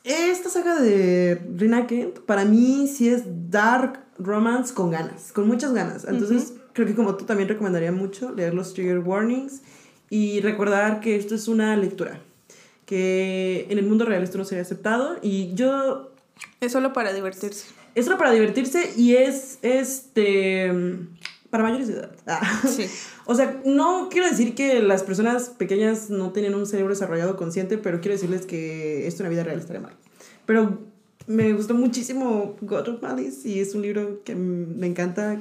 Esta 0.04 0.50
saga 0.50 0.82
de 0.82 1.42
Rina 1.56 1.88
Kent, 1.88 2.20
para 2.20 2.44
mí 2.44 2.90
sí 2.94 3.08
es 3.08 3.24
dark 3.50 4.00
romance 4.18 4.74
con 4.74 4.92
ganas, 4.92 5.32
con 5.32 5.48
muchas 5.48 5.74
ganas. 5.74 6.06
Entonces, 6.06 6.54
creo 6.74 6.88
que 6.88 6.96
como 6.96 7.16
tú 7.16 7.24
también 7.26 7.48
recomendaría 7.48 7.92
mucho 7.94 8.34
leer 8.34 8.54
los 8.54 8.74
trigger 8.74 9.00
warnings 9.00 9.62
y 10.10 10.42
recordar 10.42 11.00
que 11.00 11.16
esto 11.16 11.36
es 11.36 11.48
una 11.48 11.78
lectura, 11.78 12.20
que 12.86 13.68
en 13.70 13.78
el 13.78 13.86
mundo 13.86 14.04
real 14.04 14.24
esto 14.24 14.38
no 14.38 14.44
sería 14.44 14.64
aceptado 14.64 15.18
y 15.22 15.54
yo... 15.54 16.11
Es 16.60 16.72
solo 16.72 16.94
para 16.94 17.14
divertirse. 17.14 17.66
Es 17.96 18.06
solo 18.06 18.18
para 18.18 18.32
divertirse 18.32 18.94
y 18.96 19.16
es 19.16 19.60
este 19.62 20.72
para 21.52 21.64
mayores 21.64 21.90
de 21.90 21.96
edad. 21.96 22.12
Ah. 22.26 22.62
Sí. 22.68 22.86
o 23.26 23.36
sea, 23.36 23.62
no 23.66 24.08
quiero 24.10 24.28
decir 24.28 24.56
que 24.56 24.82
las 24.82 25.04
personas 25.04 25.50
pequeñas 25.50 26.10
no 26.10 26.32
tienen 26.32 26.56
un 26.56 26.66
cerebro 26.66 26.94
desarrollado 26.94 27.36
consciente, 27.36 27.78
pero 27.78 28.00
quiero 28.00 28.16
decirles 28.16 28.46
que 28.46 29.06
esto 29.06 29.22
en 29.22 29.26
la 29.26 29.30
vida 29.32 29.44
real 29.44 29.60
estaría 29.60 29.82
mal. 29.82 29.94
Pero 30.46 30.80
me 31.28 31.54
gustó 31.54 31.74
muchísimo 31.74 32.56
God 32.62 32.88
of 32.88 33.02
Malice 33.02 33.48
y 33.48 33.60
es 33.60 33.76
un 33.76 33.82
libro 33.82 34.24
que 34.24 34.34
me 34.34 34.88
encanta. 34.88 35.38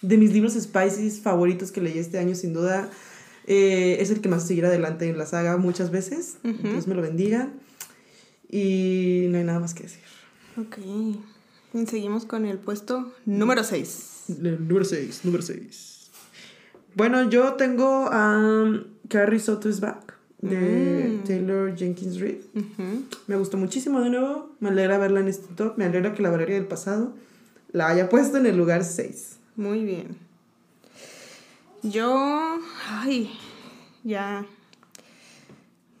De 0.00 0.16
mis 0.16 0.32
libros 0.32 0.54
Spices 0.54 1.20
favoritos 1.20 1.72
que 1.72 1.80
leí 1.80 1.98
este 1.98 2.18
año, 2.18 2.34
sin 2.34 2.54
duda. 2.54 2.88
Eh, 3.46 3.96
es 4.00 4.10
el 4.10 4.20
que 4.20 4.28
más 4.28 4.46
seguirá 4.46 4.68
adelante 4.68 5.08
en 5.08 5.18
la 5.18 5.26
saga 5.26 5.56
muchas 5.56 5.90
veces. 5.90 6.36
Dios 6.42 6.86
me 6.86 6.94
lo 6.94 7.02
bendiga. 7.02 7.50
Y 8.48 9.26
no 9.30 9.38
hay 9.38 9.44
nada 9.44 9.58
más 9.58 9.74
que 9.74 9.82
decir. 9.82 10.00
Ok. 10.60 10.78
Seguimos 11.86 12.24
con 12.24 12.46
el 12.46 12.58
puesto 12.58 13.12
número 13.26 13.62
6. 13.62 14.24
Número 14.40 14.84
6, 14.84 15.20
número 15.24 15.42
6. 15.42 16.10
Bueno, 16.94 17.28
yo 17.30 17.54
tengo 17.54 18.08
a 18.10 18.82
Carrie 19.08 19.38
Soto 19.38 19.68
is 19.68 19.80
Back 19.80 20.14
de 20.40 21.18
Mm. 21.20 21.24
Taylor 21.26 21.76
Jenkins 21.76 22.18
Reid. 22.20 22.38
Me 23.26 23.36
gustó 23.36 23.56
muchísimo 23.56 24.00
de 24.00 24.10
nuevo. 24.10 24.50
Me 24.60 24.70
alegra 24.70 24.98
verla 24.98 25.20
en 25.20 25.28
este 25.28 25.52
top. 25.54 25.76
Me 25.76 25.84
alegra 25.84 26.14
que 26.14 26.22
la 26.22 26.30
Valeria 26.30 26.54
del 26.56 26.66
pasado 26.66 27.14
la 27.72 27.88
haya 27.88 28.08
puesto 28.08 28.38
en 28.38 28.46
el 28.46 28.56
lugar 28.56 28.82
6. 28.84 29.36
Muy 29.56 29.84
bien. 29.84 30.16
Yo, 31.82 32.58
ay, 32.88 33.30
ya 34.02 34.44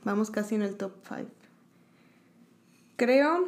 vamos 0.04 0.30
casi 0.30 0.54
en 0.56 0.62
el 0.62 0.74
top 0.76 0.92
5. 1.08 1.30
Creo 2.96 3.46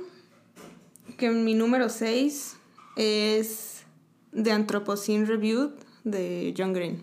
que 1.20 1.30
mi 1.30 1.52
número 1.52 1.90
6 1.90 2.56
es 2.96 3.82
The 4.32 4.52
Anthropocene 4.52 5.26
Reviewed 5.26 5.72
de 6.02 6.54
John 6.56 6.72
Green. 6.72 7.02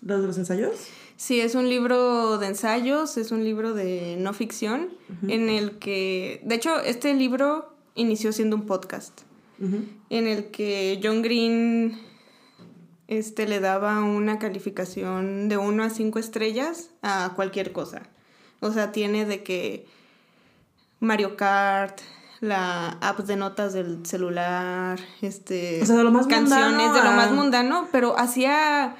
¿Los 0.00 0.22
de 0.22 0.26
los 0.26 0.38
ensayos? 0.38 0.72
Sí, 1.18 1.38
es 1.38 1.54
un 1.54 1.68
libro 1.68 2.38
de 2.38 2.46
ensayos, 2.46 3.18
es 3.18 3.30
un 3.30 3.44
libro 3.44 3.74
de 3.74 4.16
no 4.18 4.32
ficción, 4.32 4.88
en 5.28 5.50
el 5.50 5.78
que, 5.78 6.40
de 6.44 6.54
hecho, 6.54 6.80
este 6.80 7.12
libro 7.12 7.74
inició 7.94 8.32
siendo 8.32 8.56
un 8.56 8.64
podcast 8.64 9.20
en 9.58 10.26
el 10.26 10.50
que 10.50 10.98
John 11.02 11.20
Green 11.20 12.00
este, 13.06 13.46
le 13.46 13.60
daba 13.60 14.02
una 14.02 14.38
calificación 14.38 15.50
de 15.50 15.58
1 15.58 15.82
a 15.82 15.90
5 15.90 16.18
estrellas 16.18 16.88
a 17.02 17.34
cualquier 17.36 17.72
cosa. 17.72 18.00
O 18.60 18.72
sea, 18.72 18.92
tiene 18.92 19.26
de 19.26 19.42
que 19.42 19.84
Mario 21.00 21.36
Kart, 21.36 22.00
la 22.40 22.96
app 23.00 23.18
de 23.20 23.36
notas 23.36 23.72
del 23.74 24.04
celular, 24.06 24.98
este, 25.20 25.80
O 25.82 25.86
sea, 25.86 25.96
de 25.96 26.04
lo 26.04 26.10
más 26.10 26.26
canciones, 26.26 26.70
mundano 26.72 26.94
de 26.94 27.04
lo 27.04 27.10
más 27.12 27.32
mundano, 27.32 27.88
pero 27.92 28.18
hacía 28.18 28.96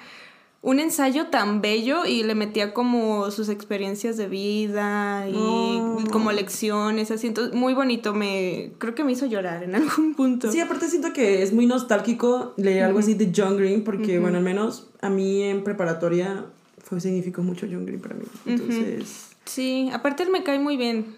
un 0.62 0.78
ensayo 0.78 1.28
tan 1.28 1.62
bello 1.62 2.04
y 2.04 2.22
le 2.22 2.34
metía 2.34 2.74
como 2.74 3.30
sus 3.30 3.48
experiencias 3.48 4.18
de 4.18 4.28
vida 4.28 5.26
y 5.26 5.32
Oh. 5.34 5.98
como 6.12 6.32
lecciones, 6.32 7.10
así, 7.10 7.28
entonces 7.28 7.54
muy 7.54 7.72
bonito, 7.72 8.12
me 8.12 8.72
creo 8.76 8.94
que 8.94 9.02
me 9.04 9.12
hizo 9.12 9.24
llorar 9.24 9.62
en 9.62 9.74
algún 9.74 10.14
punto. 10.14 10.52
Sí, 10.52 10.60
aparte 10.60 10.88
siento 10.88 11.14
que 11.14 11.42
es 11.42 11.54
muy 11.54 11.64
nostálgico 11.64 12.52
leer 12.58 12.84
algo 12.84 12.98
así 12.98 13.14
de 13.14 13.32
John 13.34 13.56
Green, 13.56 13.84
porque, 13.84 14.18
bueno, 14.18 14.36
al 14.36 14.44
menos 14.44 14.88
a 15.00 15.08
mí 15.08 15.42
en 15.44 15.64
preparatoria 15.64 16.44
fue, 16.82 17.00
significó 17.00 17.42
mucho 17.42 17.66
John 17.70 17.86
Green 17.86 18.00
para 18.02 18.16
mí. 18.16 18.24
Entonces, 18.44 19.28
Sí, 19.46 19.90
aparte 19.94 20.22
él 20.24 20.30
me 20.30 20.44
cae 20.44 20.58
muy 20.58 20.76
bien. 20.76 21.16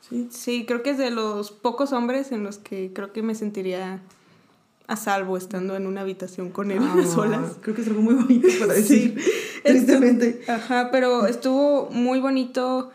Sí. 0.00 0.28
Sí, 0.30 0.64
creo 0.66 0.82
que 0.82 0.90
es 0.90 0.98
de 0.98 1.10
los 1.10 1.50
pocos 1.50 1.92
hombres 1.92 2.32
en 2.32 2.44
los 2.44 2.58
que 2.58 2.92
creo 2.92 3.12
que 3.12 3.22
me 3.22 3.34
sentiría 3.34 4.00
a 4.88 4.96
salvo 4.96 5.36
estando 5.36 5.76
en 5.76 5.86
una 5.86 6.00
habitación 6.00 6.50
con 6.50 6.70
él 6.70 6.80
Ah, 6.82 6.96
solas. 7.14 7.56
Creo 7.60 7.76
que 7.76 7.82
es 7.82 7.88
algo 7.88 8.02
muy 8.02 8.14
bonito 8.14 8.48
para 8.58 8.74
decir. 8.74 9.20
Tristemente. 9.64 10.42
Ajá, 10.48 10.90
pero 10.90 11.26
estuvo 11.26 11.90
muy 11.90 12.20
bonito, 12.20 12.90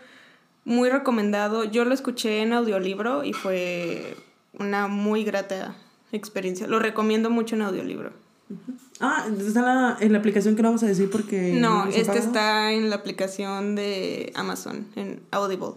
muy 0.66 0.90
recomendado. 0.90 1.64
Yo 1.64 1.86
lo 1.86 1.94
escuché 1.94 2.42
en 2.42 2.54
audiolibro 2.54 3.24
y 3.24 3.34
fue 3.34 4.18
una 4.58 4.88
muy 4.88 5.24
grata 5.24 5.76
experiencia. 6.12 6.68
Lo 6.68 6.80
recomiendo 6.80 7.30
mucho 7.30 7.56
en 7.56 7.62
audiolibro. 7.62 8.12
Ah, 9.00 9.28
está 9.28 9.60
en 9.60 9.66
la, 9.66 9.98
en 10.00 10.12
la 10.14 10.20
aplicación 10.20 10.56
que 10.56 10.64
no 10.64 10.70
vamos 10.70 10.84
a 10.84 10.88
decir 10.88 11.10
porque. 11.12 11.54
No, 11.54 11.86
este 11.88 12.18
está 12.18 12.72
en 12.72 12.90
la 12.90 12.96
aplicación 12.96 13.76
de 13.76 14.32
Amazon, 14.36 14.88
en 14.96 15.22
Audible. 15.32 15.74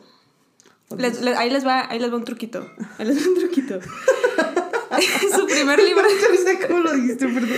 Les- 0.97 1.21
les- 1.21 1.37
ahí, 1.37 1.51
les 1.51 1.67
va, 1.67 1.91
ahí 1.91 1.99
les 1.99 2.13
va 2.13 2.17
un 2.17 2.25
truquito. 2.25 2.69
Ahí 2.99 3.07
les 3.07 3.17
va 3.25 3.29
un 3.31 3.39
truquito. 3.39 3.81
su 5.37 5.47
primer 5.47 5.83
libro. 5.83 6.03
No 6.31 6.37
sé 6.53 6.59
cómo 6.67 6.81
lo 6.81 6.93
dijiste, 6.95 7.27
perdón. 7.29 7.51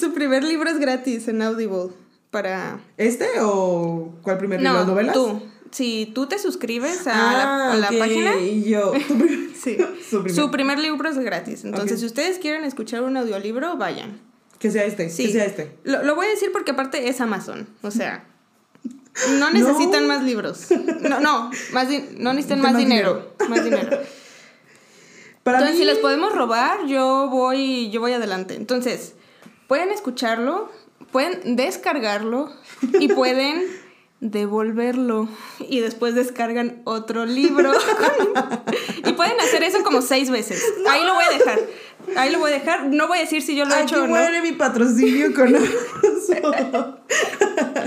Su 0.00 0.12
primer 0.12 0.44
libro 0.44 0.68
es 0.70 0.78
gratis 0.78 1.28
en 1.28 1.42
Audible. 1.42 1.88
Para. 2.30 2.80
¿Este 2.98 3.26
o 3.40 4.14
cuál 4.22 4.36
primer 4.38 4.60
libro? 4.60 4.72
No, 4.74 4.78
¿Las 4.80 4.88
novelas? 4.88 5.14
tú. 5.14 5.40
Si 5.70 6.10
tú 6.14 6.26
te 6.26 6.38
suscribes 6.38 7.06
a 7.06 7.12
Ah, 7.12 7.32
la, 7.34 7.72
a 7.72 7.76
la 7.76 7.88
ok, 7.88 7.98
página. 7.98 8.36
Y 8.40 8.64
yo. 8.64 8.92
Sí. 9.56 9.78
Su 10.08 10.22
primer. 10.22 10.34
Su 10.34 10.50
primer 10.52 10.78
libro 10.78 11.08
es 11.08 11.18
gratis. 11.18 11.64
Entonces, 11.64 11.98
si 11.98 12.06
ustedes 12.06 12.38
quieren 12.38 12.62
escuchar 12.64 13.02
un 13.02 13.16
audiolibro, 13.16 13.76
vayan. 13.76 14.20
Que 14.60 14.70
sea 14.70 14.84
este. 14.84 15.08
Sí. 15.10 15.26
Que 15.26 15.32
sea 15.32 15.44
este. 15.46 15.76
Lo, 15.82 16.04
lo 16.04 16.14
voy 16.14 16.26
a 16.26 16.28
decir 16.28 16.50
porque 16.52 16.70
aparte 16.72 17.08
es 17.08 17.20
Amazon. 17.20 17.66
O 17.82 17.90
sea, 17.90 18.24
no 19.38 19.50
necesitan 19.50 20.06
No. 20.06 20.14
más 20.14 20.22
libros. 20.24 20.66
No, 20.70 21.20
no, 21.20 21.50
más 21.72 21.88
no 22.18 22.32
necesitan 22.32 22.60
más, 22.60 22.72
más 22.72 22.78
dinero. 22.80 23.32
Más 23.48 23.64
dinero. 23.64 23.88
Para 25.42 25.58
Entonces, 25.58 25.78
mí. 25.78 25.82
si 25.84 25.84
les 25.86 25.98
podemos 25.98 26.32
robar, 26.34 26.86
yo 26.86 27.28
voy, 27.30 27.88
yo 27.90 28.00
voy 28.00 28.12
adelante. 28.12 28.54
Entonces, 28.54 29.14
pueden 29.68 29.90
escucharlo, 29.90 30.70
pueden 31.12 31.54
descargarlo 31.56 32.52
y 32.98 33.08
pueden 33.08 33.64
devolverlo. 34.20 35.28
Y 35.60 35.80
después 35.80 36.14
descargan 36.14 36.82
otro 36.84 37.26
libro. 37.26 37.72
y 39.06 39.12
pueden 39.12 39.38
hacer 39.40 39.62
eso 39.62 39.82
como 39.84 40.02
seis 40.02 40.30
veces. 40.30 40.62
Ahí 40.88 41.04
lo 41.04 41.14
voy 41.14 41.24
a 41.24 41.38
dejar. 41.38 41.60
Ahí 42.16 42.30
lo 42.30 42.38
voy 42.38 42.50
a 42.50 42.54
dejar. 42.54 42.86
No 42.86 43.08
voy 43.08 43.18
a 43.18 43.20
decir 43.22 43.42
si 43.42 43.56
yo 43.56 43.64
lo 43.64 43.72
he 43.74 43.78
Aquí 43.78 43.84
hecho 43.94 43.96
o 44.04 44.06
no. 44.06 44.08
muere 44.08 44.40
mi 44.42 44.52
patrocinio 44.52 45.34
con 45.34 45.48
Amazon. 45.56 46.98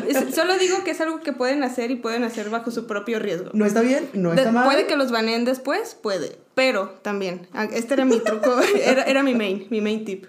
Es- 0.07 0.35
Solo 0.35 0.57
digo 0.57 0.83
que 0.83 0.91
es 0.91 1.01
algo 1.01 1.19
que 1.21 1.33
pueden 1.33 1.63
hacer 1.63 1.91
y 1.91 1.95
pueden 1.95 2.23
hacer 2.23 2.49
bajo 2.49 2.71
su 2.71 2.85
propio 2.87 3.19
riesgo. 3.19 3.49
No 3.53 3.65
está 3.65 3.81
bien, 3.81 4.09
no 4.13 4.31
De- 4.31 4.37
está 4.37 4.51
mal. 4.51 4.65
puede 4.65 4.87
que 4.87 4.95
los 4.95 5.11
baneen 5.11 5.45
después, 5.45 5.95
puede. 5.95 6.37
Pero 6.55 6.89
también, 7.01 7.47
ah, 7.53 7.65
este 7.71 7.93
era 7.93 8.05
mi 8.05 8.19
truco, 8.19 8.59
era, 8.83 9.03
era 9.03 9.23
mi 9.23 9.35
main, 9.35 9.67
mi 9.69 9.81
main 9.81 10.03
tip. 10.05 10.25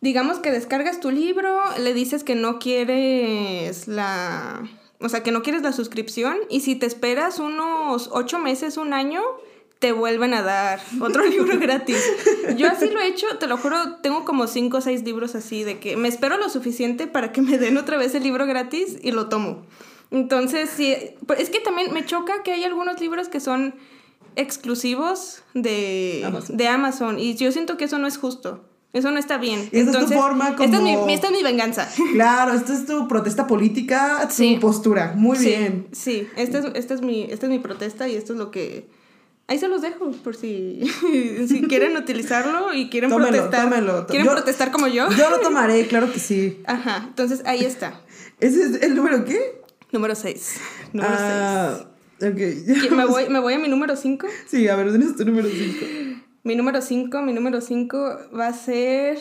Digamos 0.00 0.38
que 0.38 0.50
descargas 0.50 1.00
tu 1.00 1.10
libro, 1.10 1.58
le 1.78 1.94
dices 1.94 2.24
que 2.24 2.34
no 2.34 2.58
quieres 2.58 3.88
la... 3.88 4.62
O 5.00 5.08
sea, 5.08 5.22
que 5.22 5.32
no 5.32 5.42
quieres 5.42 5.62
la 5.62 5.72
suscripción 5.72 6.36
y 6.50 6.60
si 6.60 6.76
te 6.76 6.86
esperas 6.86 7.38
unos 7.38 8.08
ocho 8.12 8.38
meses, 8.38 8.76
un 8.76 8.92
año, 8.92 9.22
te 9.84 9.92
vuelven 9.92 10.32
a 10.32 10.40
dar 10.40 10.80
otro 11.02 11.26
libro 11.28 11.58
gratis. 11.58 11.98
Yo 12.56 12.68
así 12.68 12.88
lo 12.88 13.00
he 13.00 13.06
hecho, 13.08 13.26
te 13.38 13.46
lo 13.46 13.58
juro, 13.58 13.96
tengo 13.96 14.24
como 14.24 14.46
cinco 14.46 14.78
o 14.78 14.80
seis 14.80 15.02
libros 15.04 15.34
así 15.34 15.62
de 15.62 15.78
que 15.78 15.98
me 15.98 16.08
espero 16.08 16.38
lo 16.38 16.48
suficiente 16.48 17.06
para 17.06 17.32
que 17.32 17.42
me 17.42 17.58
den 17.58 17.76
otra 17.76 17.98
vez 17.98 18.14
el 18.14 18.22
libro 18.22 18.46
gratis 18.46 18.96
y 19.02 19.10
lo 19.12 19.28
tomo. 19.28 19.66
Entonces, 20.10 20.70
sí, 20.74 20.96
pero 21.26 21.38
es 21.38 21.50
que 21.50 21.60
también 21.60 21.92
me 21.92 22.06
choca 22.06 22.42
que 22.42 22.52
hay 22.52 22.64
algunos 22.64 22.98
libros 22.98 23.28
que 23.28 23.40
son 23.40 23.74
exclusivos 24.36 25.42
de 25.52 26.22
Amazon. 26.24 26.56
de 26.56 26.68
Amazon 26.68 27.18
y 27.18 27.34
yo 27.34 27.52
siento 27.52 27.76
que 27.76 27.84
eso 27.84 27.98
no 27.98 28.06
es 28.06 28.16
justo. 28.16 28.64
Eso 28.94 29.10
no 29.10 29.18
está 29.18 29.36
bien. 29.36 29.68
Y 29.70 29.80
esa 29.80 29.98
es 30.00 30.06
tu 30.06 30.12
forma 30.14 30.50
Esta 30.50 30.64
es, 30.64 30.70
como- 30.70 31.04
mi, 31.06 31.12
esta 31.12 31.26
es 31.26 31.32
mi 31.34 31.42
venganza. 31.42 31.90
Claro, 32.12 32.54
esto 32.54 32.72
es 32.72 32.86
tu 32.86 33.06
protesta 33.06 33.46
política, 33.46 34.24
tu 34.28 34.34
Sí. 34.34 34.56
postura. 34.60 35.12
Muy 35.16 35.36
Sí, 35.36 35.46
bien. 35.48 35.88
Sí, 35.92 36.26
esta 36.36 36.60
es, 36.60 36.64
esta, 36.74 36.94
es 36.94 37.02
mi, 37.02 37.24
esta 37.24 37.46
es 37.46 37.50
mi 37.50 37.58
protesta 37.58 38.08
y 38.08 38.14
esto 38.14 38.32
es 38.32 38.38
lo 38.38 38.50
que... 38.50 38.86
Ahí 39.46 39.58
se 39.58 39.68
los 39.68 39.82
dejo 39.82 40.10
por 40.10 40.34
si, 40.36 40.80
si 41.48 41.62
quieren 41.62 41.96
utilizarlo 41.98 42.72
y 42.72 42.88
quieren 42.88 43.10
Tómelo, 43.10 43.30
protestar. 43.30 43.64
tómelo. 43.70 44.06
¿Quieren 44.06 44.26
Yo- 44.26 44.32
protestar 44.32 44.70
como 44.70 44.86
yo? 44.88 45.10
Yo 45.10 45.30
lo 45.30 45.40
tomaré, 45.40 45.86
claro 45.86 46.10
que 46.12 46.18
sí. 46.18 46.62
Ajá, 46.66 47.04
entonces 47.08 47.42
ahí 47.44 47.64
está. 47.64 48.00
¿Ese 48.40 48.62
es 48.62 48.82
el 48.82 48.94
número 48.94 49.24
qué? 49.24 49.60
Número 49.92 50.14
6. 50.14 50.60
Número 50.92 51.14
ah, 51.16 51.86
ok. 52.20 52.36
6. 52.36 52.90
¿Me 52.90 53.04
voy, 53.04 53.28
¿Me 53.28 53.38
voy 53.38 53.54
a 53.54 53.58
mi 53.58 53.68
número 53.68 53.96
5? 53.96 54.26
Sí, 54.46 54.66
a 54.68 54.76
ver, 54.76 54.90
¿dónde 54.90 55.06
es 55.06 55.14
tu 55.16 55.24
número 55.24 55.48
5? 55.48 55.86
Mi 56.42 56.56
número 56.56 56.80
5, 56.82 57.22
mi 57.22 57.32
número 57.32 57.60
5 57.60 57.96
va 58.38 58.48
a 58.48 58.52
ser... 58.52 59.18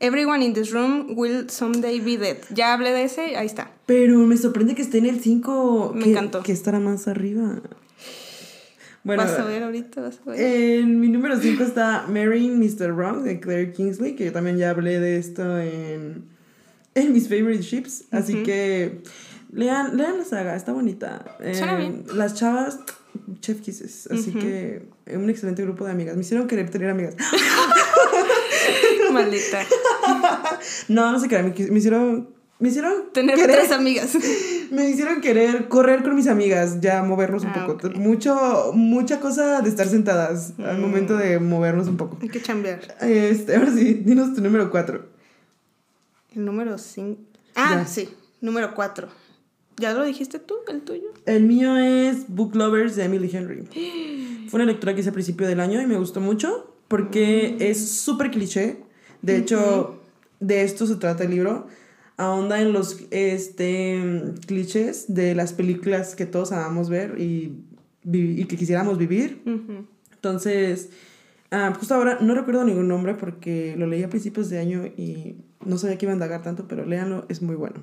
Everyone 0.00 0.44
in 0.44 0.54
this 0.54 0.72
room 0.72 1.14
will 1.16 1.48
someday 1.48 2.00
be 2.00 2.16
dead. 2.16 2.38
Ya 2.50 2.72
hablé 2.72 2.92
de 2.92 3.04
ese, 3.04 3.36
ahí 3.36 3.46
está. 3.46 3.70
Pero 3.86 4.18
me 4.20 4.36
sorprende 4.36 4.74
que 4.74 4.82
esté 4.82 4.98
en 4.98 5.06
el 5.06 5.20
5. 5.20 5.92
Me 5.94 6.04
que, 6.04 6.10
encantó. 6.10 6.42
Que 6.42 6.52
estará 6.52 6.80
más 6.80 7.06
arriba. 7.06 7.60
Bueno, 9.04 9.22
vas 9.24 9.32
a 9.38 9.44
ver 9.44 9.62
ahorita, 9.64 10.00
vas 10.00 10.20
a 10.26 10.30
ver. 10.30 10.40
en 10.40 11.00
mi 11.00 11.08
número 11.08 11.36
5 11.38 11.62
está 11.64 12.06
Marrying 12.08 12.58
Mr. 12.58 12.92
Wrong 12.92 13.22
de 13.24 13.40
Claire 13.40 13.72
Kingsley, 13.72 14.14
que 14.14 14.26
yo 14.26 14.32
también 14.32 14.56
ya 14.58 14.70
hablé 14.70 15.00
de 15.00 15.16
esto 15.16 15.58
en, 15.58 16.24
en 16.94 17.12
mis 17.12 17.28
favorite 17.28 17.62
ships. 17.62 18.04
Así 18.12 18.42
que 18.44 19.00
lean, 19.52 19.96
lean 19.96 20.18
la 20.18 20.24
saga, 20.24 20.54
está 20.54 20.72
bonita. 20.72 21.36
Suena 21.40 21.74
Eh, 21.74 21.76
bien. 21.78 22.04
Las 22.14 22.34
chavas, 22.34 22.78
chef 23.40 23.60
kisses. 23.60 24.06
Así 24.10 24.30
que 24.32 24.82
eh, 25.06 25.16
un 25.16 25.28
excelente 25.30 25.62
grupo 25.62 25.84
de 25.84 25.90
amigas. 25.90 26.14
Me 26.14 26.22
hicieron 26.22 26.46
querer 26.46 26.70
tener 26.70 26.88
amigas. 26.90 27.16
Maldita. 29.12 29.60
No, 30.88 31.10
no 31.12 31.18
sé 31.18 31.28
qué, 31.28 31.42
me 31.42 31.78
hicieron. 31.78 32.28
Me 32.62 32.68
hicieron 32.68 32.92
Tener 33.12 33.34
querer- 33.34 33.56
otras 33.58 33.72
amigas. 33.72 34.16
Me 34.70 34.88
hicieron 34.88 35.20
querer 35.20 35.66
correr 35.68 36.02
con 36.04 36.14
mis 36.14 36.28
amigas, 36.28 36.80
ya 36.80 37.02
movernos 37.02 37.42
un 37.42 37.48
Ah, 37.50 37.66
poco. 37.66 37.88
ok. 37.88 37.96
Mucho, 37.96 38.70
mucha 38.72 39.18
cosa 39.18 39.60
de 39.62 39.68
estar 39.68 39.88
sentadas 39.88 40.52
al 40.64 40.78
Mm. 40.78 40.80
momento 40.80 41.16
de 41.16 41.40
movernos 41.40 41.88
un 41.88 41.96
poco. 41.96 42.18
Hay 42.22 42.28
que 42.28 42.40
chambear. 42.40 42.80
Este, 43.00 43.56
ahora 43.56 43.72
sí, 43.72 43.94
dinos 43.94 44.32
tu 44.34 44.40
número 44.40 44.70
4. 44.70 45.04
El 46.36 46.44
número 46.44 46.78
5. 46.78 47.20
Ah, 47.56 47.78
Ya. 47.80 47.86
sí. 47.86 48.08
Número 48.40 48.74
4. 48.74 49.08
¿Ya 49.78 49.92
lo 49.92 50.04
dijiste 50.04 50.38
tú, 50.38 50.54
el 50.68 50.82
tuyo? 50.82 51.08
El 51.26 51.42
mío 51.42 51.76
es 51.78 52.26
Book 52.28 52.54
Lovers 52.54 52.94
de 52.94 53.04
Emily 53.04 53.28
Henry. 53.32 53.66
Fue 54.48 54.58
una 54.58 54.66
lectura 54.66 54.94
que 54.94 55.00
hice 55.00 55.10
a 55.10 55.12
principio 55.12 55.48
del 55.48 55.58
año 55.60 55.80
y 55.82 55.86
me 55.86 55.96
gustó 55.98 56.20
mucho 56.20 56.72
porque 56.86 57.56
es 57.58 57.90
súper 57.90 58.30
cliché. 58.30 58.76
De 59.20 59.36
hecho, 59.36 59.98
de 60.40 60.62
esto 60.62 60.86
se 60.86 60.94
trata 60.96 61.24
el 61.24 61.30
libro. 61.30 61.66
Ahonda 62.22 62.60
en 62.60 62.72
los 62.72 63.04
este, 63.10 64.00
clichés 64.46 65.12
de 65.12 65.34
las 65.34 65.52
películas 65.52 66.14
que 66.14 66.26
todos 66.26 66.52
amamos 66.52 66.88
ver 66.88 67.20
y, 67.20 67.64
y 68.04 68.44
que 68.44 68.56
quisiéramos 68.56 68.96
vivir. 68.96 69.42
Entonces, 70.12 70.90
ah, 71.50 71.72
justo 71.76 71.94
ahora 71.94 72.18
no 72.20 72.34
recuerdo 72.34 72.64
ningún 72.64 72.88
nombre 72.88 73.14
porque 73.14 73.74
lo 73.76 73.86
leí 73.86 74.02
a 74.02 74.08
principios 74.08 74.48
de 74.50 74.60
año 74.60 74.86
y 74.86 75.36
no 75.64 75.78
sabía 75.78 75.98
que 75.98 76.06
iba 76.06 76.12
a 76.12 76.14
indagar 76.14 76.42
tanto, 76.42 76.68
pero 76.68 76.86
léanlo, 76.86 77.24
es 77.28 77.42
muy 77.42 77.56
bueno. 77.56 77.80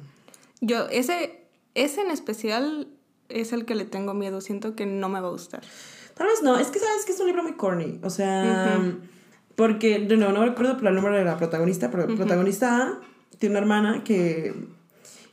Yo, 0.62 0.88
ese, 0.90 1.42
ese 1.76 2.02
en 2.02 2.12
especial 2.12 2.88
es 3.28 3.52
el 3.52 3.66
que 3.66 3.76
le 3.76 3.86
tengo 3.86 4.14
miedo, 4.14 4.42
siento 4.42 4.76
que 4.76 4.86
no 4.86 5.10
me 5.10 5.20
va 5.20 5.28
a 5.28 5.32
gustar. 5.32 5.62
Tal 6.16 6.28
vez 6.28 6.42
no, 6.44 6.58
es 6.58 6.68
que 6.68 6.80
sabes 6.80 7.06
que 7.06 7.12
es 7.12 7.20
un 7.20 7.28
libro 7.28 7.44
muy 7.44 7.54
corny, 7.54 8.00
o 8.04 8.10
sea, 8.10 8.82
porque, 9.56 10.00
de 10.00 10.18
nuevo, 10.18 10.34
no 10.34 10.46
recuerdo 10.46 10.78
el 10.88 10.96
nombre 10.96 11.18
de 11.18 11.26
la 11.26 11.38
protagonista, 11.38 11.92
pero 11.92 12.08
la 12.08 12.16
protagonista 12.16 13.00
tiene 13.40 13.54
una 13.54 13.60
hermana 13.60 14.04
que 14.04 14.54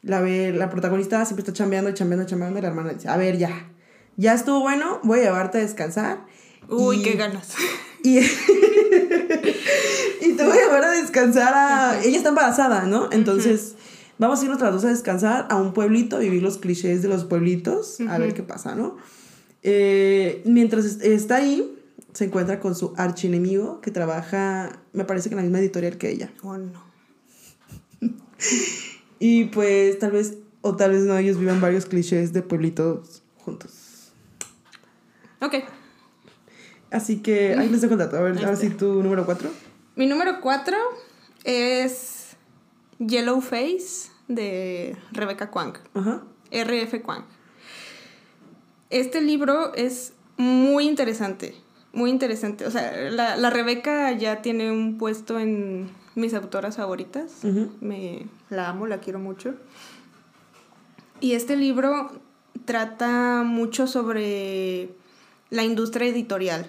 la 0.03 0.21
ve, 0.21 0.53
la 0.53 0.71
protagonista 0.71 1.25
siempre 1.25 1.43
está 1.43 1.53
chambeando, 1.53 1.93
chambeando, 1.93 2.27
chambeando, 2.27 2.59
y 2.59 2.63
la 2.63 2.69
hermana 2.69 2.93
dice, 2.93 3.09
a 3.09 3.17
ver, 3.17 3.37
ya, 3.37 3.69
ya 4.17 4.35
estuvo 4.35 4.61
bueno, 4.61 5.01
voy 5.03 5.21
a 5.21 5.25
llevarte 5.25 5.59
a 5.59 5.61
descansar. 5.61 6.25
Uy, 6.69 7.03
qué 7.03 7.15
ganas. 7.15 7.55
Y, 8.03 8.19
y 8.21 8.29
te 10.37 10.45
voy 10.45 10.59
a 10.59 10.63
llevar 10.63 10.85
a 10.85 10.91
descansar 10.93 11.53
a... 11.55 12.01
Ella 12.03 12.17
está 12.17 12.29
embarazada, 12.29 12.87
¿no? 12.87 13.09
Entonces, 13.11 13.75
vamos 14.19 14.41
a 14.41 14.45
irnos 14.45 14.61
las 14.61 14.73
dos 14.73 14.85
a 14.85 14.89
descansar 14.89 15.47
a 15.51 15.57
un 15.57 15.73
pueblito, 15.73 16.19
vivir 16.19 16.43
los 16.43 16.59
clichés 16.59 17.03
de 17.03 17.09
los 17.09 17.25
pueblitos, 17.25 17.99
a 18.09 18.19
ver 18.19 18.35
qué 18.35 18.45
pasa, 18.45 18.77
¿no? 18.77 18.97
Eh, 19.63 20.43
mientras 20.45 20.85
está 20.85 21.37
ahí, 21.37 21.73
se 22.13 22.27
encuentra 22.27 22.61
con 22.61 22.77
su 22.77 22.93
archienemigo 22.97 23.81
que 23.81 23.91
trabaja, 23.91 24.79
me 24.93 25.05
parece 25.05 25.29
que 25.29 25.35
en 25.35 25.39
la 25.39 25.43
misma 25.43 25.59
editorial 25.59 25.99
que 25.99 26.11
ella. 26.11 26.31
Oh, 26.43 26.57
no. 26.57 26.87
Y 29.19 29.45
pues 29.47 29.99
tal 29.99 30.13
vez, 30.13 30.39
o 30.61 30.77
tal 30.77 30.93
vez 30.93 31.03
no, 31.03 31.17
ellos 31.17 31.39
vivan 31.39 31.61
varios 31.61 31.87
clichés 31.87 32.33
de 32.33 32.43
pueblitos 32.43 33.23
juntos. 33.39 34.13
Ok. 35.41 35.57
Así 36.91 37.19
que 37.19 37.55
ahí 37.55 37.69
les 37.69 37.81
dejo 37.81 37.95
el 37.95 37.99
dato. 37.99 38.17
A 38.17 38.21
ver, 38.21 38.39
ahora 38.39 38.57
sí, 38.57 38.71
tu 38.71 39.03
número 39.03 39.25
cuatro. 39.27 39.51
Mi 39.97 40.07
número 40.07 40.41
cuatro 40.41 40.77
es 41.45 42.37
Yellow 42.99 43.41
Face 43.41 44.11
de 44.29 44.97
Rebecca 45.13 45.51
Kwang. 45.51 45.75
Ajá. 45.95 46.23
RF 46.51 47.03
Kwang. 47.03 47.25
Este 48.91 49.21
libro 49.21 49.75
es 49.75 50.13
muy 50.37 50.87
interesante, 50.87 51.55
muy 51.93 52.11
interesante. 52.11 52.67
O 52.67 52.71
sea, 52.71 53.11
la, 53.11 53.37
la 53.37 53.51
Rebeca 53.51 54.13
ya 54.13 54.43
tiene 54.43 54.71
un 54.71 54.97
puesto 54.97 55.41
en 55.41 55.91
mis 56.17 56.35
autoras 56.35 56.77
favoritas. 56.77 57.45
Me 57.81 58.27
la 58.51 58.71
amo, 58.71 58.89
la 58.89 58.99
quiero 58.99 59.21
mucho. 59.21 59.55
Y 61.21 61.33
este 61.33 61.57
libro 61.57 62.11
trata 62.65 63.43
mucho 63.45 63.87
sobre 63.87 64.91
la 65.51 65.63
industria 65.63 66.09
editorial. 66.09 66.67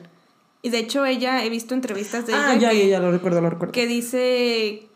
Y 0.61 0.69
de 0.69 0.79
hecho 0.79 1.05
ella, 1.05 1.43
he 1.43 1.49
visto 1.49 1.73
entrevistas 1.73 2.27
de 2.27 2.33
ah, 2.33 2.55
ella. 2.55 2.73
ya, 2.73 2.87
ya, 2.87 2.99
lo 2.99 3.11
recuerdo, 3.11 3.41
lo 3.41 3.49
recuerdo. 3.49 3.71
Que 3.71 3.87
dice 3.87 4.87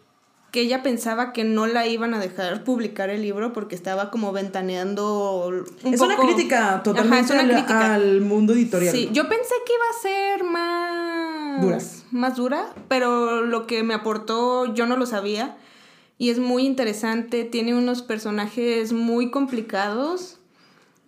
que 0.51 0.61
ella 0.61 0.83
pensaba 0.83 1.31
que 1.31 1.45
no 1.45 1.65
la 1.65 1.87
iban 1.87 2.13
a 2.13 2.19
dejar 2.19 2.65
publicar 2.65 3.09
el 3.09 3.21
libro 3.21 3.53
porque 3.53 3.73
estaba 3.73 4.11
como 4.11 4.33
ventaneando 4.33 5.47
un 5.47 5.93
es 5.93 6.01
una 6.01 6.17
crítica 6.17 6.83
totalmente 6.83 7.33
al, 7.33 8.19
mundo 8.19 8.51
editorial. 8.51 8.93
Sí, 8.93 9.09
yo 9.13 9.29
pensé 9.29 9.53
que 9.65 9.73
iba 9.73 9.85
a 9.89 10.01
ser 10.01 10.43
más 10.43 11.30
dura. 11.59 11.79
más 12.11 12.35
dura, 12.35 12.73
pero 12.87 13.41
lo 13.41 13.67
que 13.67 13.83
me 13.83 13.93
aportó 13.93 14.73
yo 14.73 14.85
no 14.85 14.95
lo 14.95 15.05
sabía 15.05 15.57
y 16.17 16.29
es 16.29 16.39
muy 16.39 16.65
interesante, 16.65 17.43
tiene 17.43 17.75
unos 17.75 18.03
personajes 18.03 18.93
muy 18.93 19.31
complicados 19.31 20.37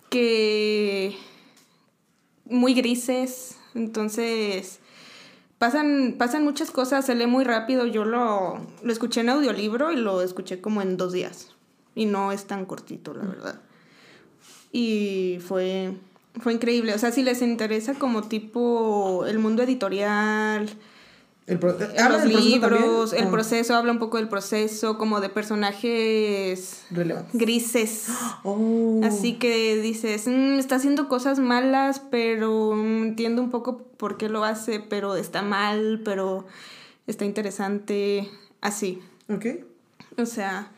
que 0.09 1.15
muy 2.45 2.73
grises, 2.73 3.57
entonces 3.75 4.79
pasan, 5.57 6.15
pasan 6.17 6.43
muchas 6.43 6.71
cosas, 6.71 7.05
se 7.05 7.15
lee 7.15 7.27
muy 7.27 7.43
rápido. 7.43 7.85
Yo 7.85 8.05
lo, 8.05 8.59
lo 8.81 8.91
escuché 8.91 9.21
en 9.21 9.29
audiolibro 9.29 9.91
y 9.91 9.95
lo 9.95 10.21
escuché 10.21 10.61
como 10.61 10.81
en 10.81 10.97
dos 10.97 11.13
días. 11.13 11.51
Y 11.95 12.05
no 12.05 12.31
es 12.31 12.45
tan 12.47 12.65
cortito, 12.65 13.13
la 13.13 13.23
verdad. 13.23 13.61
Y 14.71 15.37
fue, 15.47 15.93
fue 16.39 16.53
increíble. 16.53 16.93
O 16.93 16.99
sea, 16.99 17.11
si 17.11 17.23
les 17.23 17.41
interesa 17.41 17.93
como 17.93 18.23
tipo 18.23 19.25
el 19.25 19.39
mundo 19.39 19.63
editorial, 19.63 20.69
el 21.45 21.59
los 21.59 22.25
libros, 22.25 23.11
el 23.11 23.25
ah. 23.25 23.31
proceso, 23.31 23.75
habla 23.75 23.91
un 23.91 23.99
poco 23.99 24.17
del 24.17 24.29
proceso, 24.29 24.97
como 24.97 25.19
de 25.19 25.29
personajes 25.29 26.85
grises. 27.33 28.07
Oh. 28.45 29.01
Así 29.03 29.33
que 29.33 29.79
dices, 29.81 30.27
mm, 30.27 30.59
está 30.59 30.75
haciendo 30.75 31.07
cosas 31.07 31.39
malas, 31.39 32.01
pero 32.11 32.73
entiendo 32.73 33.41
un 33.41 33.49
poco 33.49 33.77
por 33.97 34.17
qué 34.17 34.27
lo 34.27 34.43
hace, 34.43 34.79
pero 34.79 35.15
está 35.15 35.41
mal, 35.41 36.01
pero 36.03 36.45
está 37.07 37.25
interesante. 37.25 38.29
Así. 38.59 39.01
Ok. 39.29 39.45
O 40.17 40.25
sea, 40.25 40.71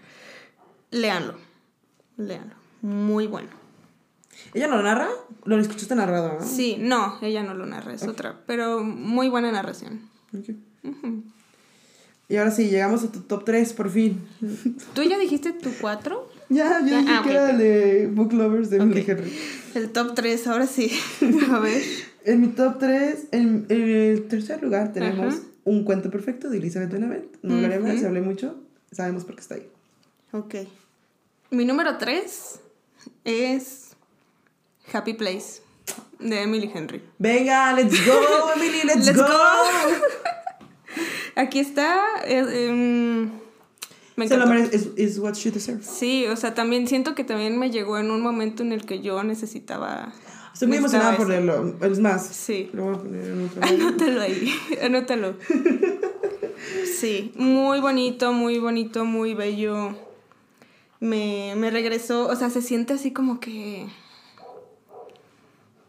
léanlo. 0.91 1.36
Léanlo. 2.18 2.56
Muy 2.82 3.26
bueno. 3.26 3.65
¿Ella 4.53 4.68
no 4.68 4.78
lo 4.78 4.84
narra? 4.84 5.10
Lo 5.44 5.60
escuchaste 5.60 5.95
narrado, 5.95 6.40
¿no? 6.40 6.45
Sí, 6.45 6.78
no, 6.80 7.18
ella 7.22 7.44
no 7.44 7.53
lo 7.53 7.66
narra, 7.66 7.94
es 7.94 8.03
otra. 8.03 8.41
Pero 8.45 8.84
muy 8.84 9.30
buena 9.30 9.52
narración. 9.52 10.02
Y 12.28 12.38
ahora 12.38 12.52
sí, 12.52 12.70
llegamos 12.70 13.03
a 13.03 13.12
tu 13.12 13.22
top 13.22 13.45
3 13.45 13.74
por 13.74 13.90
fin. 13.90 14.20
¿Tú 14.94 15.03
ya 15.03 15.18
dijiste 15.20 15.53
tu 15.53 15.70
4? 15.80 16.30
Ya, 16.49 16.82
ya, 16.86 17.02
dije 17.02 17.14
ah, 17.14 17.22
que 17.24 17.30
era 17.30 17.53
de 17.53 18.07
Book 18.07 18.34
Lovers 18.34 18.70
de 18.70 18.82
okay. 18.82 19.06
Henry. 19.07 19.34
El 19.76 19.91
top 19.91 20.16
3, 20.16 20.48
ahora 20.48 20.68
sí. 20.68 20.91
a 21.52 21.60
ver. 21.60 21.82
En 22.24 22.41
mi 22.41 22.48
top 22.48 22.80
3, 22.80 23.28
en, 23.32 23.66
el 23.70 24.28
tercer 24.28 24.64
lugar 24.64 24.91
tenemos 24.94 25.41
Un 25.64 25.84
cuento 25.84 26.10
perfecto 26.10 26.49
de 26.49 26.57
Elizabeth 26.57 26.91
Benavent. 26.91 27.26
No 27.44 27.56
hablaré 27.56 27.80
uh 27.80 27.99
se 27.99 28.07
hablé 28.07 28.22
mucho, 28.22 28.56
sabemos 28.91 29.24
por 29.26 29.36
qué 29.36 29.41
está 29.41 29.56
ahí. 29.56 29.68
Ok. 30.32 30.56
Mi 31.52 31.66
número 31.66 31.98
3 31.98 32.60
es 33.24 33.85
Happy 34.94 35.14
Place 35.14 35.62
de 36.20 36.41
Emily 36.41 36.72
Henry. 36.74 37.02
Venga, 37.20 37.74
let's 37.74 38.06
go, 38.06 38.52
Emily, 38.56 38.84
let's, 38.86 39.12
go. 39.14 39.26
Aquí 41.36 41.60
está. 41.60 42.02
Eh, 42.26 42.68
em, 42.68 43.32
me 44.16 44.28
merece, 44.28 44.94
is, 44.95 45.20
what 45.20 45.34
she 45.36 45.52
deserves. 45.52 45.86
Sí, 45.86 46.26
o 46.28 46.36
sea, 46.38 46.53
también 46.53 46.88
siento 46.88 47.16
que 47.16 47.24
también 47.24 47.60
me 47.60 47.70
llegó 47.70 47.98
en 47.98 48.12
un 48.12 48.22
momento 48.22 48.64
en 48.64 48.72
el 48.72 48.86
que 48.86 49.02
yo 49.02 49.22
necesitaba. 49.24 50.14
Estoy 50.53 50.70
muy 50.70 50.78
emocionada 50.78 51.18
por 51.18 51.28
leerlo. 51.28 51.76
Es 51.82 51.99
más, 51.99 52.26
sí. 52.26 52.70
lo 52.72 52.86
voy 52.86 52.95
a 52.95 52.98
poner 52.99 53.26
en 53.26 53.45
otro 53.45 53.62
Anótalo 53.62 54.22
ahí, 54.22 54.53
anótalo. 54.82 55.36
sí, 56.98 57.34
muy 57.36 57.82
bonito, 57.82 58.32
muy 58.32 58.60
bonito, 58.60 59.03
muy 59.03 59.34
bello. 59.34 59.95
Me, 61.02 61.53
me 61.57 61.70
regresó, 61.72 62.28
o 62.28 62.36
sea, 62.38 62.49
se 62.49 62.62
siente 62.62 62.94
así 62.94 63.12
como 63.12 63.41
que 63.41 63.88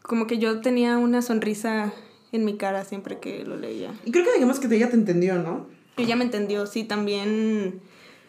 como 0.07 0.25
que 0.25 0.39
yo 0.39 0.61
tenía 0.61 0.97
una 0.97 1.21
sonrisa 1.21 1.93
en 2.31 2.45
mi 2.45 2.57
cara 2.57 2.85
siempre 2.85 3.19
que 3.19 3.43
lo 3.43 3.57
leía. 3.57 3.93
Y 4.05 4.11
creo 4.11 4.25
que 4.25 4.33
digamos 4.33 4.59
que 4.59 4.73
ella 4.73 4.89
te 4.89 4.95
entendió, 4.95 5.35
¿no? 5.35 5.67
Ella 5.97 6.15
me 6.15 6.23
entendió, 6.23 6.65
sí, 6.65 6.83
también. 6.83 7.81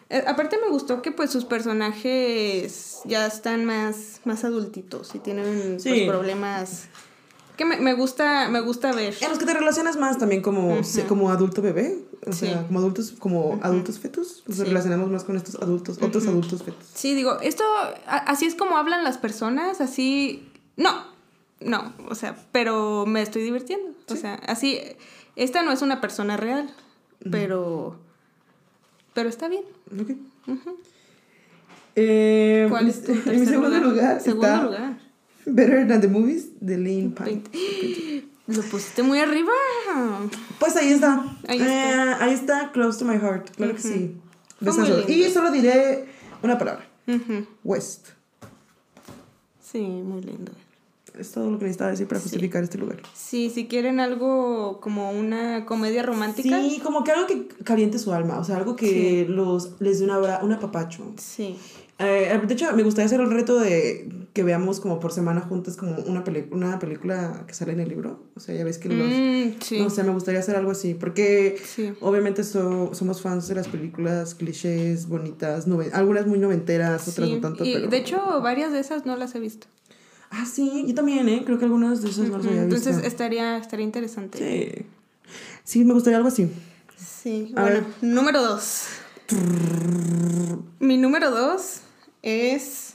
Eh, 0.09 0.23
aparte 0.27 0.57
me 0.63 0.69
gustó 0.69 1.01
que 1.01 1.11
pues 1.11 1.29
sus 1.29 1.45
personajes 1.45 2.99
ya 3.05 3.25
están 3.25 3.65
más, 3.65 4.21
más 4.25 4.43
adultitos 4.43 5.13
y 5.15 5.19
tienen 5.19 5.77
pues, 5.81 6.07
problemas 6.07 6.87
que 7.55 7.65
me, 7.65 7.93
gusta 7.93 8.47
me 8.49 8.61
gusta 8.61 8.93
ver. 8.93 9.13
En 9.19 9.29
los 9.29 9.37
que 9.37 9.45
te 9.45 9.53
relacionas 9.53 9.97
más 9.97 10.17
también 10.17 10.41
como, 10.41 10.79
como 11.09 11.29
adulto 11.29 11.61
bebé, 11.61 11.97
o 12.25 12.31
sea, 12.31 12.65
como 12.65 12.79
adultos 12.79 13.13
como 13.19 13.59
adultos 13.61 13.99
fetos, 13.99 14.43
nos 14.47 14.59
relacionamos 14.59 15.09
más 15.09 15.25
con 15.25 15.35
estos 15.35 15.55
adultos, 15.55 15.99
otros 16.01 16.25
adultos 16.25 16.63
fetos. 16.63 16.87
Sí, 16.93 17.13
digo, 17.13 17.37
esto 17.41 17.65
así 18.07 18.45
es 18.45 18.55
como 18.55 18.77
hablan 18.77 19.03
las 19.03 19.17
personas, 19.17 19.81
así 19.81 20.49
no, 20.77 21.08
no, 21.61 21.93
o 22.07 22.15
sea, 22.15 22.35
pero 22.51 23.05
me 23.05 23.21
estoy 23.21 23.43
divirtiendo. 23.43 23.91
O 24.07 24.15
sea, 24.15 24.35
así, 24.47 24.79
esta 25.35 25.63
no 25.63 25.71
es 25.71 25.81
una 25.81 26.01
persona 26.01 26.37
real, 26.37 26.69
pero, 27.31 27.99
pero 29.13 29.29
está 29.29 29.47
bien. 29.47 29.63
Ok. 30.01 30.11
eh, 31.95 32.67
¿Cuál 32.69 32.87
es 32.87 33.03
tu 33.03 33.11
En 33.11 33.39
mi 33.39 33.45
segundo 33.45 33.77
lugar, 33.79 34.21
segundo 34.21 34.47
está 34.47 34.63
lugar. 34.63 34.99
Better 35.45 35.87
Than 35.87 36.01
the 36.01 36.07
Movies 36.07 36.49
de 36.59 36.77
Lane 36.77 37.13
Pine. 37.15 38.29
Lo 38.47 38.61
pusiste 38.63 39.03
muy 39.03 39.19
arriba. 39.19 39.51
Pues 40.59 40.75
ahí 40.75 40.91
está. 40.91 41.23
Ahí 41.47 41.59
está, 41.59 42.11
eh, 42.11 42.15
ahí 42.19 42.33
está 42.33 42.71
Close 42.71 42.99
to 42.99 43.05
My 43.05 43.17
Heart. 43.17 43.51
Claro 43.55 43.75
que 43.75 43.81
sí. 43.81 44.17
Y 45.07 45.29
solo 45.29 45.51
diré 45.51 46.05
una 46.41 46.57
palabra. 46.57 46.87
West. 47.63 48.09
Sí, 49.61 49.79
muy 49.79 50.21
lindo. 50.21 50.51
Es 51.17 51.31
todo 51.31 51.49
lo 51.49 51.57
que 51.57 51.65
necesitaba 51.65 51.91
decir 51.91 52.07
para 52.07 52.21
justificar 52.21 52.63
este 52.63 52.77
lugar. 52.77 52.97
Sí, 53.13 53.49
si 53.49 53.67
quieren 53.67 53.99
algo 53.99 54.79
como 54.81 55.11
una 55.11 55.65
comedia 55.65 56.03
romántica. 56.03 56.59
Sí, 56.61 56.79
como 56.83 57.03
que 57.03 57.11
algo 57.11 57.27
que 57.27 57.47
caliente 57.63 57.99
su 57.99 58.13
alma, 58.13 58.39
o 58.39 58.43
sea, 58.43 58.57
algo 58.57 58.75
que 58.75 59.25
los 59.27 59.79
les 59.81 59.99
dé 59.99 60.05
un, 60.05 60.11
abra- 60.11 60.41
un 60.43 60.51
apapacho. 60.53 61.03
Sí. 61.17 61.57
Eh, 62.01 62.39
de 62.47 62.53
hecho, 62.53 62.73
me 62.77 62.83
gustaría 62.83 63.07
hacer 63.07 63.19
el 63.19 63.29
reto 63.29 63.59
de 63.59 64.07
que 64.31 64.43
veamos 64.43 64.79
como 64.79 65.01
por 65.01 65.11
semana 65.11 65.41
juntas 65.41 65.75
como 65.75 65.97
una, 66.07 66.23
una 66.51 66.79
película 66.79 67.43
que 67.45 67.53
sale 67.53 67.73
en 67.73 67.81
el 67.81 67.89
libro. 67.89 68.23
O 68.37 68.39
sea, 68.39 68.55
ya 68.55 68.63
ves 68.63 68.77
que 68.77 68.87
los... 68.87 69.09
Mm, 69.09 69.59
sí. 69.61 69.79
No 69.79 69.89
sé, 69.89 70.03
me 70.03 70.11
gustaría 70.13 70.39
hacer 70.39 70.55
algo 70.55 70.71
así, 70.71 70.93
porque 70.93 71.57
Sí. 71.65 71.91
obviamente 71.99 72.45
so- 72.45 72.91
somos 72.93 73.21
fans 73.21 73.49
de 73.49 73.55
las 73.55 73.67
películas 73.67 74.33
clichés, 74.35 75.09
bonitas, 75.09 75.65
algunas 75.91 76.25
muy 76.25 76.39
noventeras, 76.39 77.05
otras 77.09 77.27
Sí, 77.27 77.35
no 77.35 77.41
tanto, 77.41 77.65
y 77.65 77.73
pero... 77.73 77.87
de 77.87 77.97
hecho, 77.97 78.41
varias 78.41 78.71
de 78.71 78.79
esas 78.79 79.05
no 79.05 79.17
las 79.17 79.35
he 79.35 79.39
visto. 79.41 79.67
Ah, 80.31 80.45
sí, 80.45 80.85
yo 80.87 80.93
también, 80.93 81.27
¿eh? 81.27 81.41
Creo 81.45 81.57
que 81.57 81.65
algunas 81.65 82.01
de 82.01 82.09
esas 82.09 82.27
no 82.29 82.37
las 82.37 82.45
había 82.47 82.65
visto. 82.65 82.75
Entonces 82.89 83.05
estaría, 83.05 83.57
estaría 83.57 83.85
interesante. 83.85 84.37
Sí. 84.37 84.85
Sí, 85.63 85.85
me 85.85 85.93
gustaría 85.93 86.17
algo 86.17 86.29
así. 86.29 86.51
Sí, 86.97 87.53
A 87.55 87.61
bueno, 87.61 87.75
ver. 87.77 87.85
número 88.01 88.41
dos. 88.41 88.85
Mi 90.79 90.97
número 90.97 91.31
dos 91.31 91.81
es 92.21 92.93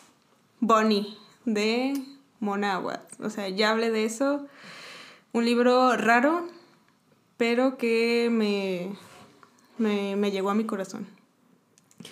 Bonnie 0.60 1.16
de 1.44 2.02
Mona. 2.40 2.80
O 3.20 3.30
sea, 3.30 3.48
ya 3.48 3.70
hablé 3.70 3.90
de 3.90 4.04
eso. 4.04 4.46
Un 5.32 5.44
libro 5.44 5.96
raro, 5.96 6.46
pero 7.36 7.76
que 7.76 8.28
me, 8.30 8.96
me, 9.78 10.16
me 10.16 10.30
llegó 10.30 10.50
a 10.50 10.54
mi 10.54 10.64
corazón. 10.64 11.06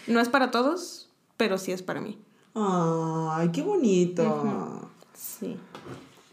No 0.07 0.21
es 0.21 0.29
para 0.29 0.51
todos, 0.51 1.09
pero 1.37 1.59
sí 1.59 1.73
es 1.73 1.83
para 1.83 2.01
mí. 2.01 2.19
Ay, 2.55 3.51
qué 3.53 3.63
bonito. 3.63 4.91
Sí. 5.23 5.57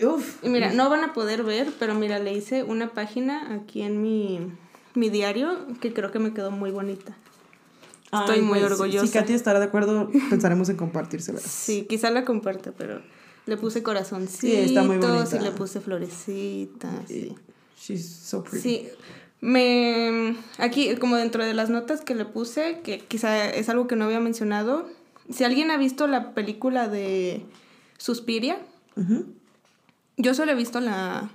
Uf. 0.03 0.43
Y 0.43 0.49
mira, 0.49 0.73
no 0.73 0.89
van 0.89 1.03
a 1.03 1.13
poder 1.13 1.43
ver, 1.43 1.71
pero 1.77 1.93
mira, 1.93 2.19
le 2.19 2.33
hice 2.33 2.63
una 2.63 2.89
página 2.89 3.53
aquí 3.53 3.81
en 3.81 4.01
mi, 4.01 4.39
mi 4.95 5.09
diario 5.09 5.57
que 5.79 5.93
creo 5.93 6.11
que 6.11 6.19
me 6.19 6.33
quedó 6.33 6.51
muy 6.51 6.71
bonita. 6.71 7.15
Estoy 8.05 8.37
Ay, 8.37 8.41
muy 8.41 8.59
pues, 8.59 8.71
orgullosa. 8.71 9.05
Si 9.05 9.13
Katy 9.13 9.33
estará 9.33 9.59
de 9.59 9.65
acuerdo, 9.65 10.09
pensaremos 10.29 10.69
en 10.69 10.77
compartírsela. 10.77 11.39
Sí, 11.39 11.85
quizá 11.87 12.09
la 12.09 12.25
comparta, 12.25 12.71
pero 12.75 13.01
le 13.45 13.57
puse 13.57 13.83
corazoncitos 13.83 14.39
Sí, 14.39 14.55
está 14.55 14.81
muy 14.83 14.97
bonita. 14.97 15.37
y 15.37 15.39
le 15.43 15.51
puse 15.51 15.79
florecitas. 15.81 17.07
Sí. 17.07 17.35
She's 17.79 18.07
so 18.07 18.43
pretty. 18.43 18.61
Sí. 18.61 18.89
Me 19.41 20.35
aquí 20.57 20.95
como 20.95 21.15
dentro 21.15 21.45
de 21.45 21.53
las 21.53 21.69
notas 21.69 22.01
que 22.01 22.15
le 22.15 22.25
puse, 22.25 22.81
que 22.83 22.99
quizá 22.99 23.49
es 23.49 23.69
algo 23.69 23.87
que 23.87 23.95
no 23.95 24.05
había 24.05 24.19
mencionado, 24.19 24.89
si 25.29 25.43
alguien 25.43 25.71
ha 25.71 25.77
visto 25.77 26.07
la 26.07 26.33
película 26.33 26.89
de 26.89 27.45
Suspiria, 27.97 28.57
Yo 30.17 30.34
solo 30.34 30.51
he 30.51 30.55
visto 30.55 30.80
la 30.80 31.30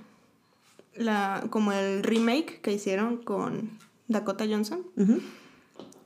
la 0.95 1.43
como 1.49 1.71
el 1.73 2.03
remake 2.03 2.61
que 2.61 2.71
hicieron 2.73 3.17
con 3.17 3.71
Dakota 4.07 4.45
Johnson. 4.49 4.81
Ujú. 4.95 5.21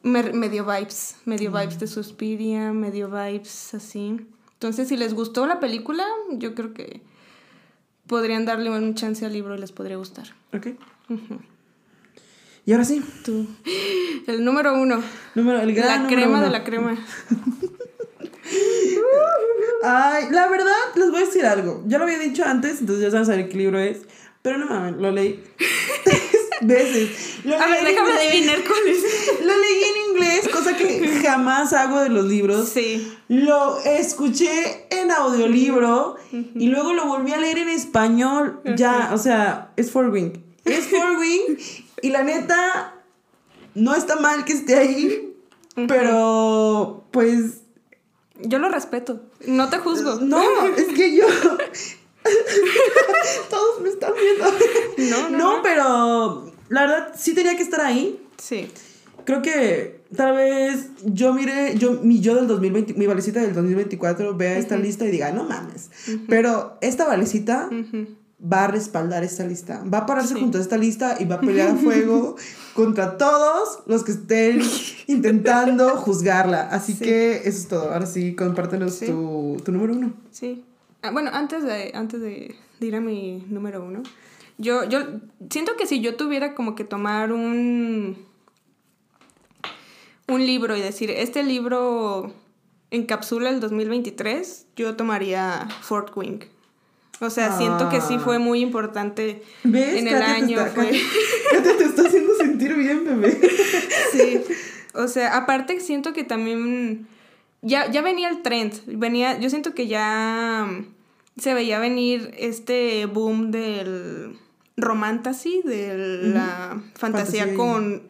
Me, 0.01 0.23
me 0.33 0.49
dio 0.49 0.65
vibes, 0.65 1.17
me 1.25 1.37
dio 1.37 1.51
vibes 1.51 1.77
de 1.79 1.87
Suspiria, 1.87 2.71
me 2.71 2.89
dio 2.91 3.09
vibes 3.09 3.73
así. 3.73 4.17
Entonces, 4.53 4.87
si 4.87 4.97
les 4.97 5.13
gustó 5.13 5.45
la 5.45 5.59
película, 5.59 6.05
yo 6.31 6.55
creo 6.55 6.73
que 6.73 7.01
podrían 8.07 8.45
darle 8.45 8.69
un 8.71 8.95
chance 8.95 9.25
al 9.25 9.33
libro 9.33 9.55
y 9.55 9.59
les 9.59 9.71
podría 9.71 9.97
gustar. 9.97 10.27
Ok. 10.53 10.67
Y 12.65 12.71
ahora 12.71 12.85
sí, 12.85 13.03
Tú. 13.25 13.45
El 14.27 14.43
número 14.45 14.73
uno. 14.79 15.01
número, 15.35 15.59
el 15.61 15.73
gran 15.73 15.87
La 15.87 15.97
número 15.99 16.15
crema 16.15 16.37
uno. 16.37 16.45
de 16.45 16.49
la 16.51 16.63
crema. 16.63 16.97
Ay, 19.83 20.25
la 20.31 20.47
verdad, 20.49 20.73
les 20.95 21.09
voy 21.09 21.21
a 21.23 21.25
decir 21.25 21.45
algo. 21.45 21.83
Ya 21.87 21.97
lo 21.97 22.03
había 22.05 22.19
dicho 22.19 22.43
antes, 22.45 22.79
entonces 22.81 23.03
ya 23.03 23.11
saben 23.11 23.25
saber 23.25 23.49
qué 23.49 23.57
libro 23.57 23.79
es. 23.79 23.99
Pero 24.41 24.57
no 24.57 24.67
mames, 24.67 24.95
lo 24.97 25.11
leí 25.11 25.43
tres 26.05 26.21
veces. 26.61 27.39
Lo 27.43 27.55
A 27.59 27.67
ver, 27.67 27.83
déjame 27.85 28.09
inglés. 28.11 28.29
adivinar 28.31 28.59
cuál 28.65 28.87
es. 28.87 29.41
Lo 29.41 29.57
leí 29.57 29.83
en 29.83 30.11
inglés, 30.11 30.47
cosa 30.49 30.77
que 30.77 31.21
jamás 31.23 31.73
hago 31.73 31.99
de 32.01 32.09
los 32.09 32.25
libros. 32.25 32.69
Sí. 32.69 33.11
Lo 33.27 33.79
escuché 33.81 34.87
en 34.89 35.11
audiolibro 35.11 36.15
y 36.31 36.67
luego 36.67 36.93
lo 36.93 37.05
volví 37.05 37.31
a 37.33 37.37
leer 37.37 37.57
en 37.59 37.69
español. 37.69 38.61
Ya, 38.77 39.11
o 39.13 39.17
sea, 39.17 39.71
es 39.75 39.91
For 39.91 40.09
Wing. 40.09 40.33
Es 40.65 40.87
For 40.87 41.17
Wing 41.19 41.57
y 42.01 42.09
la 42.09 42.23
neta 42.23 42.95
no 43.75 43.93
está 43.95 44.15
mal 44.17 44.45
que 44.45 44.53
esté 44.53 44.75
ahí, 44.77 45.33
pero 45.87 47.03
pues 47.11 47.61
Yo 48.41 48.59
lo 48.59 48.69
respeto. 48.69 49.21
No 49.47 49.69
te 49.69 49.77
juzgo. 49.79 50.15
no, 50.21 50.41
es 50.75 50.87
que 50.95 51.15
yo 51.15 51.25
todos 53.49 53.81
me 53.81 53.89
están 53.89 54.13
viendo. 54.19 54.45
No, 55.09 55.29
no, 55.29 55.37
No, 55.37 55.57
no. 55.57 55.63
pero 55.63 56.51
la 56.69 56.81
verdad 56.81 57.13
sí 57.17 57.33
tenía 57.33 57.55
que 57.55 57.63
estar 57.63 57.81
ahí. 57.81 58.19
Sí. 58.37 58.71
Creo 59.25 59.41
que 59.41 60.01
tal 60.15 60.35
vez 60.35 60.87
yo 61.03 61.33
mire, 61.33 61.75
yo, 61.77 61.93
mi 62.01 62.19
yo 62.19 62.35
del 62.35 62.47
2020, 62.47 62.93
mi 62.95 63.05
valecita 63.05 63.41
del 63.41 63.53
2024 63.53 64.35
vea 64.35 64.57
esta 64.57 64.75
lista 64.77 65.05
y 65.05 65.11
diga, 65.11 65.31
no 65.31 65.43
mames. 65.43 65.89
Pero 66.27 66.77
esta 66.81 67.05
valecita 67.05 67.69
Ujú. 67.71 68.07
Va 68.41 68.65
a 68.65 68.67
respaldar 68.67 69.23
esta 69.23 69.43
lista. 69.45 69.83
Va 69.91 69.99
a 69.99 70.05
pararse 70.05 70.33
Sí. 70.35 70.39
junto 70.39 70.57
a 70.57 70.61
esta 70.61 70.77
lista 70.77 71.17
y 71.19 71.25
va 71.25 71.35
a 71.35 71.39
pelear 71.41 71.69
a 71.71 71.75
fuego 71.75 72.35
contra 72.73 73.17
todos 73.17 73.79
los 73.85 74.03
que 74.03 74.11
estén 74.11 74.61
intentando 75.07 75.89
juzgarla. 75.97 76.69
Así 76.69 76.93
Sí. 76.93 77.03
que 77.03 77.35
eso 77.37 77.49
es 77.49 77.67
todo. 77.67 77.91
Ahora 77.91 78.05
sí, 78.05 78.35
compártenos 78.35 78.93
Sí. 78.95 79.07
Tu, 79.07 79.57
tu 79.65 79.71
número 79.71 79.93
uno. 79.93 80.13
Sí. 80.31 80.63
Ah, 81.01 81.11
bueno, 81.11 81.29
antes 81.33 81.63
de, 81.63 81.91
antes 81.93 82.21
de, 82.21 82.55
de 82.79 82.85
ir 82.87 82.95
a 82.95 83.01
mi 83.01 83.45
número 83.49 83.83
uno, 83.83 84.03
yo, 84.57 84.83
yo 84.85 84.99
siento 85.49 85.75
que 85.77 85.85
si 85.85 86.01
yo 86.01 86.15
tuviera 86.15 86.53
como 86.55 86.75
que 86.75 86.83
tomar 86.83 87.31
un, 87.31 88.17
un 90.27 90.45
libro 90.45 90.75
y 90.75 90.81
decir, 90.81 91.09
este 91.09 91.43
libro 91.43 92.33
encapsula 92.91 93.49
el 93.49 93.59
2023, 93.59 94.65
yo 94.75 94.95
tomaría 94.95 95.67
Fort 95.81 96.15
Wing. 96.15 96.39
O 97.21 97.29
sea, 97.29 97.57
siento 97.57 97.89
que 97.89 97.99
sí 98.01 98.15
Ah. 98.17 98.21
fue 98.23 98.39
muy 98.39 98.61
importante 98.61 99.43
¿Ves? 99.63 99.95
en 99.95 100.07
el 100.07 100.13
Katia 100.13 100.25
te 100.27 100.31
año. 100.41 100.59
está- 100.59 100.71
fue- 100.71 100.85
Katia- 100.85 101.01
Katia 101.51 101.77
te 101.77 101.83
está 101.83 102.01
haciendo 102.03 102.33
sentir 102.35 102.73
bien, 102.75 103.03
bebé. 103.05 103.39
Sí. 104.13 104.41
O 104.93 105.07
sea, 105.07 105.35
aparte 105.37 105.79
siento 105.81 106.13
que 106.13 106.23
también 106.23 107.07
ya, 107.61 107.89
ya 107.91 108.01
venía 108.01 108.29
el 108.29 108.41
trend. 108.41 108.73
Venía, 108.87 109.37
yo 109.39 109.49
siento 109.49 109.73
que 109.75 109.87
ya 109.87 110.67
se 111.37 111.53
veía 111.53 111.79
venir 111.79 112.31
este 112.37 113.05
boom 113.05 113.51
del 113.51 114.37
romantasy, 114.77 115.61
de 115.63 116.17
la 116.33 116.81
fantasía, 116.95 117.53
con 117.53 118.03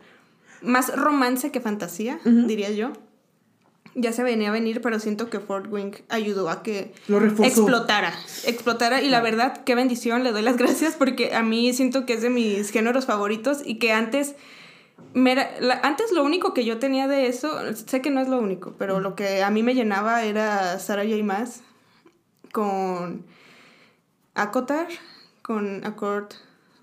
más 0.62 0.96
romance 0.96 1.52
que 1.52 1.60
fantasía, 1.62 2.20
diría 2.24 2.70
yo. 2.72 2.94
Ya 4.02 4.14
se 4.14 4.24
venía 4.24 4.50
a 4.50 4.52
venir, 4.52 4.82
pero 4.82 5.00
siento 5.00 5.30
que 5.30 5.40
Fort 5.40 5.68
Wing 5.72 5.92
ayudó 6.10 6.50
a 6.50 6.64
que 6.64 6.94
Lo 7.08 7.18
explotara, 7.44 8.14
explotara 8.46 9.02
y 9.02 9.10
la 9.10 9.20
verdad, 9.22 9.64
qué 9.66 9.76
bendición, 9.76 10.24
le 10.24 10.32
doy 10.32 10.42
las 10.42 10.58
gracias 10.64 10.96
porque 10.96 11.34
a 11.36 11.44
mí 11.44 11.74
siento 11.74 12.06
que 12.06 12.14
es 12.14 12.22
de 12.22 12.30
mis 12.30 12.70
géneros 12.72 13.06
favoritos 13.06 13.62
y 13.66 13.76
que 13.80 13.92
antes, 13.92 14.36
me 15.14 15.32
era- 15.34 15.50
la- 15.60 15.80
antes 15.84 16.12
lo 16.12 16.24
único 16.24 16.54
que 16.54 16.64
yo 16.66 16.78
tenía 16.80 17.08
de 17.08 17.28
eso, 17.28 17.52
sé 17.74 18.02
que 18.02 18.10
no 18.12 18.22
es 18.22 18.28
lo 18.28 18.38
único, 18.40 18.76
pero 18.78 19.00
lo 19.02 19.16
que 19.16 19.44
a 19.44 19.50
mí 19.50 19.64
me 19.64 19.74
llenaba 19.76 20.24
era 20.24 20.78
Sarah 20.80 21.04
J. 21.04 21.24
Maas 21.24 21.62
con 22.54 23.26
Acotar, 24.36 24.88
con 25.42 25.86
A 25.86 25.96
Court 25.96 26.34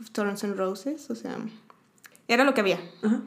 of 0.01 0.11
Thorns 0.11 0.45
and 0.45 0.57
Roses, 0.57 1.09
o 1.11 1.15
sea, 1.15 1.37
era 2.29 2.45
lo 2.45 2.53
que 2.55 2.61
había. 2.61 2.81
Ajá. 3.03 3.21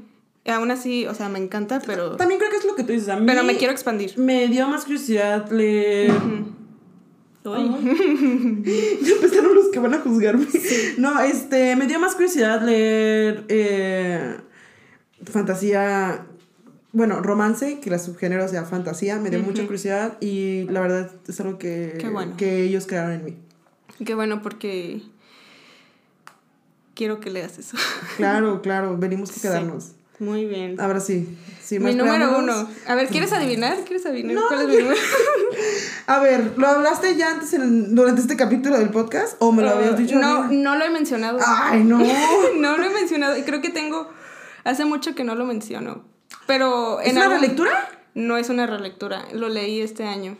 Aún 0.51 0.71
así, 0.71 1.05
o 1.05 1.13
sea, 1.13 1.29
me 1.29 1.39
encanta, 1.39 1.81
pero, 1.85 2.15
También 2.15 2.39
creo 2.39 2.51
que 2.51 2.57
es 2.57 2.65
lo 2.65 2.75
que 2.75 2.83
tú 2.83 2.91
dices. 2.91 3.09
A 3.09 3.17
mí 3.17 3.25
pero 3.25 3.43
me 3.43 3.57
quiero 3.57 3.71
expandir. 3.71 4.17
Me 4.17 4.47
dio 4.47 4.67
más 4.67 4.83
curiosidad 4.85 5.49
leer. 5.51 6.11
Uy. 6.11 6.49
Ya 9.01 9.13
empezaron 9.13 9.55
los 9.55 9.69
que 9.69 9.79
van 9.79 9.93
a 9.93 9.99
juzgarme. 9.99 10.45
No, 10.97 11.19
este, 11.21 11.75
me 11.75 11.87
dio 11.87 11.99
más 11.99 12.13
curiosidad 12.13 12.61
leer 12.61 13.45
eh, 13.47 14.35
fantasía, 15.23 16.25
bueno, 16.91 17.21
romance, 17.21 17.79
que 17.79 17.89
la 17.89 17.99
subgénero 17.99 18.47
sea 18.47 18.65
fantasía, 18.65 19.17
me 19.17 19.29
dio 19.29 19.39
mucha 19.39 19.63
curiosidad 19.63 20.17
y 20.19 20.63
la 20.65 20.81
verdad 20.81 21.11
es 21.27 21.39
algo 21.39 21.57
que, 21.57 21.97
bueno. 22.11 22.35
que 22.37 22.63
ellos 22.63 22.85
crearon 22.87 23.13
en 23.13 23.25
mí. 23.25 23.37
Qué 24.05 24.15
bueno 24.15 24.41
porque 24.41 25.01
quiero 26.93 27.19
que 27.19 27.29
leas 27.29 27.57
eso. 27.57 27.77
Claro, 28.17 28.61
claro, 28.61 28.97
venimos 28.97 29.31
que 29.33 29.41
quedarnos. 29.41 29.93
Muy 30.19 30.45
bien. 30.45 30.79
Ahora 30.81 30.99
sí, 30.99 31.27
sí, 31.63 31.79
mi 31.79 31.95
número 31.95 32.15
preámbulos. 32.29 32.63
uno. 32.63 32.69
A 32.87 32.95
ver, 32.95 33.07
¿quieres 33.07 33.31
adivinar? 33.31 33.77
¿Quieres 33.85 34.05
adivinar 34.05 34.35
No, 34.35 34.47
cuál 34.49 34.61
es 34.61 34.67
mi 34.67 34.77
número? 34.83 34.99
A 36.07 36.19
ver, 36.19 36.53
¿lo 36.57 36.67
hablaste 36.67 37.15
ya 37.15 37.31
antes 37.31 37.53
en- 37.53 37.95
durante 37.95 38.21
este 38.21 38.35
capítulo 38.35 38.77
del 38.77 38.89
podcast 38.89 39.35
o 39.39 39.51
me 39.51 39.63
lo 39.63 39.69
habías 39.69 39.97
dicho? 39.97 40.19
no, 40.19 40.47
no 40.51 40.75
lo 40.75 40.83
he 40.85 40.89
mencionado. 40.89 41.39
Ay, 41.45 41.83
no. 41.83 41.99
no 42.57 42.77
lo 42.77 42.83
he 42.83 42.89
mencionado 42.89 43.37
y 43.37 43.43
creo 43.43 43.61
que 43.61 43.69
tengo 43.69 44.09
hace 44.65 44.83
mucho 44.85 45.15
que 45.15 45.23
no 45.23 45.35
lo 45.35 45.45
menciono. 45.45 46.03
Pero 46.47 46.99
¿Es 46.99 47.13
una 47.13 47.27
relectura? 47.29 47.87
No 48.15 48.37
es 48.37 48.49
una 48.49 48.65
relectura, 48.67 49.23
lo 49.33 49.47
leí 49.49 49.81
este 49.81 50.03
año. 50.03 50.35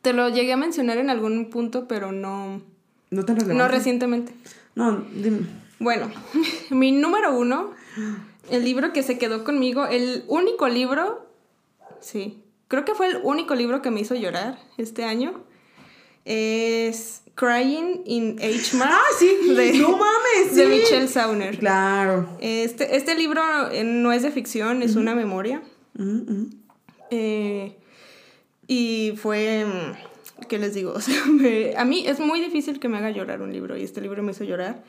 Te 0.00 0.12
lo 0.12 0.28
llegué 0.28 0.52
a 0.52 0.56
mencionar 0.56 0.98
en 0.98 1.10
algún 1.10 1.50
punto, 1.50 1.88
pero 1.88 2.12
no. 2.12 2.62
No 3.10 3.24
tan 3.24 3.36
relevante. 3.36 3.62
No 3.62 3.68
recientemente. 3.68 4.32
No, 4.76 5.04
dime. 5.14 5.40
Bueno, 5.80 6.08
mi 6.70 6.92
número 6.92 7.36
uno, 7.36 7.72
el 8.50 8.64
libro 8.64 8.92
que 8.92 9.02
se 9.02 9.18
quedó 9.18 9.44
conmigo, 9.44 9.86
el 9.86 10.24
único 10.28 10.68
libro, 10.68 11.26
sí, 12.00 12.42
creo 12.68 12.84
que 12.84 12.94
fue 12.94 13.08
el 13.08 13.18
único 13.22 13.54
libro 13.54 13.82
que 13.82 13.90
me 13.90 14.00
hizo 14.00 14.14
llorar 14.14 14.58
este 14.78 15.04
año, 15.04 15.44
es 16.24 17.22
Crying 17.36 18.02
in 18.04 18.38
H. 18.40 18.76
Mart. 18.76 18.90
Ah, 18.94 19.00
sí, 19.18 19.28
de, 19.54 19.74
no 19.74 19.90
mames, 19.96 20.56
De. 20.56 20.66
Michelle 20.66 21.06
Sauner. 21.08 21.58
Claro. 21.58 22.28
Este, 22.40 22.96
este 22.96 23.14
libro 23.14 23.42
eh, 23.70 23.84
no 23.84 24.10
es 24.12 24.22
de 24.22 24.30
ficción, 24.32 24.82
es 24.82 24.96
una 24.96 25.14
memoria. 25.14 25.62
Eh, 27.10 27.76
y 28.66 29.12
fue, 29.16 29.64
mm, 29.64 30.46
¿qué 30.48 30.58
les 30.58 30.74
digo? 30.74 30.92
O 30.96 31.00
sea, 31.00 31.24
me- 31.26 31.74
a 31.76 31.84
mí 31.84 32.04
es 32.06 32.18
muy 32.18 32.40
difícil 32.40 32.80
que 32.80 32.88
me 32.88 32.98
haga 32.98 33.10
llorar 33.10 33.40
un 33.42 33.52
libro 33.52 33.76
y 33.76 33.82
este 33.84 34.00
libro 34.00 34.22
me 34.22 34.32
hizo 34.32 34.44
llorar. 34.44 34.82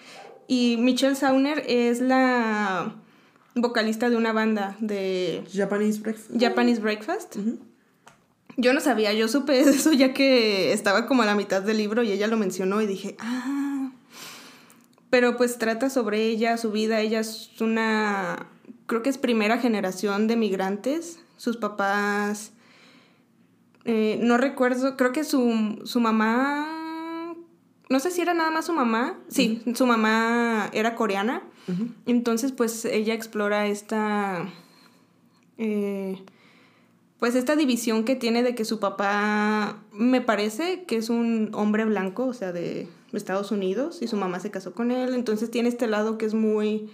Y 0.48 0.78
Michelle 0.80 1.16
Sauner 1.16 1.64
es 1.68 2.00
la 2.00 2.96
vocalista 3.62 4.10
de 4.10 4.16
una 4.16 4.34
banda 4.34 4.76
de 4.80 5.44
Japanese 5.54 6.00
breakfast. 6.00 6.32
Japanese 6.40 6.82
Breakfast. 6.82 7.38
Yo 8.58 8.74
no 8.74 8.82
sabía, 8.82 9.14
yo 9.14 9.28
supe 9.28 9.54
de 9.64 9.72
eso 9.72 9.94
ya 9.94 10.14
que 10.14 10.74
estaba 10.74 11.06
como 11.06 11.22
a 11.22 11.26
la 11.26 11.36
mitad 11.36 11.62
del 11.62 11.78
libro 11.78 12.04
y 12.04 12.12
ella 12.12 12.28
lo 12.28 12.38
mencionó 12.38 12.82
y 12.82 12.88
dije, 12.88 13.16
ah. 13.20 13.92
Pero 15.10 15.38
pues 15.38 15.58
trata 15.58 15.90
sobre 15.90 16.26
ella, 16.26 16.58
su 16.58 16.72
vida. 16.72 17.00
Ella 17.00 17.20
es 17.20 17.62
una, 17.62 18.48
creo 18.88 19.04
que 19.04 19.10
es 19.10 19.18
primera 19.18 19.58
generación 19.58 20.28
de 20.28 20.36
migrantes. 20.36 21.20
Sus 21.38 21.58
papás, 21.58 22.52
eh, 23.86 24.20
no 24.22 24.38
recuerdo, 24.38 24.98
creo 24.98 25.14
que 25.14 25.24
su, 25.24 25.82
su 25.86 26.00
mamá, 26.00 27.36
no 27.90 28.00
sé 28.00 28.12
si 28.12 28.22
era 28.22 28.34
nada 28.34 28.52
más 28.52 28.66
su 28.66 28.74
mamá. 28.74 29.18
Sí, 29.30 29.62
su 29.76 29.86
mamá 29.86 30.70
era 30.74 30.96
coreana. 30.96 31.44
Entonces 32.06 32.52
pues 32.52 32.86
ella 32.86 33.14
explora 33.14 33.68
esta... 33.68 34.48
eh, 35.58 36.24
pues 37.20 37.36
esta 37.36 37.56
división 37.56 38.04
que 38.04 38.16
tiene 38.16 38.44
de 38.44 38.54
que 38.54 38.64
su 38.64 38.80
papá 38.80 39.82
me 39.92 40.22
parece 40.22 40.84
que 40.84 40.98
es 40.98 41.10
un 41.10 41.50
hombre 41.54 41.84
blanco, 41.86 42.26
o 42.28 42.34
sea, 42.34 42.52
de 42.52 42.88
Estados 43.12 43.52
Unidos, 43.52 44.02
y 44.02 44.08
su 44.08 44.18
mamá 44.18 44.40
se 44.40 44.52
casó 44.52 44.74
con 44.74 44.92
él, 44.92 45.16
entonces 45.16 45.50
tiene 45.50 45.70
este 45.70 45.88
lado 45.88 46.20
que 46.20 46.28
es 46.28 46.36
muy, 46.36 46.92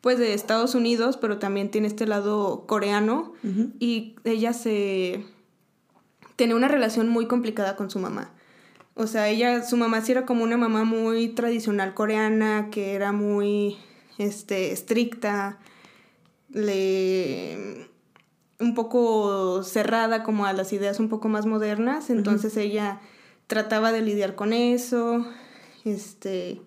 pues, 0.00 0.18
de 0.18 0.32
Estados 0.32 0.74
Unidos, 0.74 1.18
pero 1.18 1.38
también 1.38 1.70
tiene 1.70 1.86
este 1.86 2.06
lado 2.06 2.64
coreano, 2.66 3.34
y 3.78 4.16
ella 4.24 4.54
se... 4.54 5.26
tiene 6.36 6.54
una 6.54 6.68
relación 6.68 7.10
muy 7.10 7.26
complicada 7.26 7.76
con 7.76 7.90
su 7.90 7.98
mamá. 7.98 8.32
O 8.94 9.06
sea, 9.06 9.28
ella, 9.28 9.62
su 9.62 9.76
mamá 9.76 10.00
sí 10.00 10.12
era 10.12 10.24
como 10.24 10.44
una 10.44 10.56
mamá 10.56 10.84
muy 10.84 11.28
tradicional 11.28 11.92
coreana, 11.92 12.68
que 12.70 12.94
era 12.94 13.12
muy, 13.12 13.76
este, 14.18 14.72
estricta, 14.72 15.58
le 16.50 17.88
un 18.60 18.74
poco 18.74 19.62
cerrada 19.62 20.22
como 20.22 20.44
a 20.44 20.52
las 20.52 20.72
ideas 20.72 20.98
un 20.98 21.08
poco 21.08 21.28
más 21.28 21.46
modernas, 21.46 22.10
entonces 22.10 22.56
ella 22.56 23.00
trataba 23.46 23.92
de 23.92 24.02
lidiar 24.02 24.34
con 24.34 24.52
eso, 24.52 25.24
este, 25.84 26.60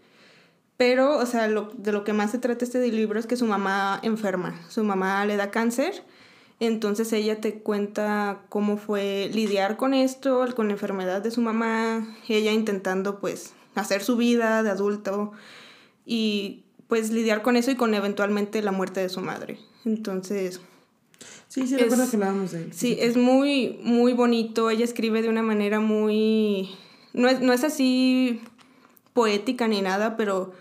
pero, 0.78 1.18
o 1.18 1.26
sea, 1.26 1.48
lo, 1.48 1.72
de 1.78 1.92
lo 1.92 2.04
que 2.04 2.14
más 2.14 2.32
se 2.32 2.40
trata 2.40 2.64
este 2.64 2.86
libro 2.88 3.20
es 3.20 3.28
que 3.28 3.36
su 3.36 3.46
mamá 3.46 4.00
enferma, 4.04 4.60
su 4.70 4.84
mamá 4.84 5.26
le 5.26 5.36
da 5.36 5.52
cáncer, 5.52 6.04
entonces 6.62 7.12
ella 7.12 7.42
te 7.42 7.56
cuenta 7.56 8.44
cómo 8.48 8.78
fue 8.78 9.30
lidiar 9.34 9.78
con 9.78 9.94
esto, 9.94 10.46
con 10.56 10.68
la 10.68 10.74
enfermedad 10.74 11.22
de 11.22 11.32
su 11.32 11.42
mamá, 11.42 12.08
ella 12.30 12.52
intentando 12.52 13.20
pues 13.20 13.54
hacer 13.76 14.02
su 14.04 14.16
vida 14.16 14.64
de 14.64 14.70
adulto 14.70 15.34
y 16.06 16.61
pues 16.92 17.10
lidiar 17.10 17.42
con 17.42 17.56
eso 17.56 17.72
y 17.72 17.76
con 17.76 17.94
eventualmente 17.94 18.62
la 18.62 18.74
muerte 18.74 19.00
de 19.00 19.08
su 19.08 19.22
madre. 19.22 19.58
Entonces, 19.86 20.60
Sí, 21.48 21.66
sí, 21.66 21.78
recuerdo 21.78 22.04
Es- 22.04 22.10
que 22.10 22.18
hablábamos 22.18 22.52
de 22.52 22.64
él. 22.64 22.74
Sí, 22.74 22.98
es 23.00 23.16
muy, 23.16 23.80
muy 23.82 24.12
bonito. 24.12 24.70
Ella 24.70 24.84
escribe 24.84 25.22
de 25.22 25.30
una 25.30 25.42
manera 25.42 25.80
muy... 25.80 26.70
No 27.14 27.30
es, 27.30 27.40
no 27.40 27.54
es 27.54 27.64
así 27.64 28.42
poética 29.14 29.70
ni 29.70 29.82
nada, 29.82 30.18
pero 30.18 30.52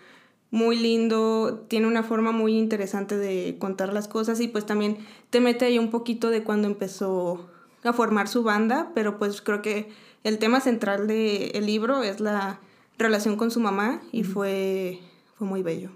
muy 0.52 0.78
lindo. 0.78 1.64
Tiene 1.66 1.88
una 1.88 2.04
forma 2.04 2.30
muy 2.30 2.56
interesante 2.56 3.16
de 3.16 3.56
contar 3.58 3.92
las 3.92 4.06
cosas 4.06 4.38
y 4.38 4.46
pues 4.46 4.64
también 4.66 4.98
te 5.30 5.40
mete 5.40 5.64
ahí 5.64 5.80
un 5.80 5.90
poquito 5.90 6.30
de 6.30 6.44
cuando 6.44 6.68
empezó 6.68 7.50
a 7.82 7.92
formar 7.92 8.28
su 8.28 8.44
banda, 8.44 8.92
pero 8.94 9.18
pues 9.18 9.42
creo 9.42 9.62
que 9.62 9.88
el 10.22 10.38
tema 10.38 10.60
central 10.60 11.08
del 11.08 11.66
libro 11.66 12.04
es 12.04 12.20
la 12.20 12.60
relación 12.98 13.34
con 13.34 13.50
su 13.50 13.58
mamá 13.58 14.00
y 14.12 14.22
fue, 14.22 15.00
fue 15.36 15.48
muy 15.48 15.62
bello. 15.64 15.90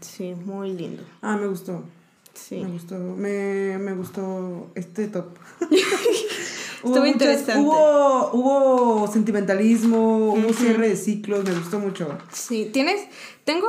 Sí, 0.00 0.34
muy 0.34 0.72
lindo. 0.72 1.02
Ah, 1.20 1.36
me 1.36 1.46
gustó. 1.46 1.82
Sí. 2.34 2.56
Me 2.56 2.70
gustó. 2.70 2.96
Me, 2.96 3.78
me 3.78 3.92
gustó 3.94 4.70
este 4.74 5.08
top. 5.08 5.26
Estuvo 6.84 7.06
interesante. 7.06 7.60
Hubo, 7.60 8.30
hubo 8.32 9.12
sentimentalismo, 9.12 10.32
hubo 10.34 10.52
cierre 10.52 10.88
de 10.88 10.96
ciclos, 10.96 11.44
me 11.44 11.52
gustó 11.52 11.78
mucho. 11.78 12.18
Sí, 12.32 12.70
tienes. 12.72 13.06
Tengo. 13.44 13.68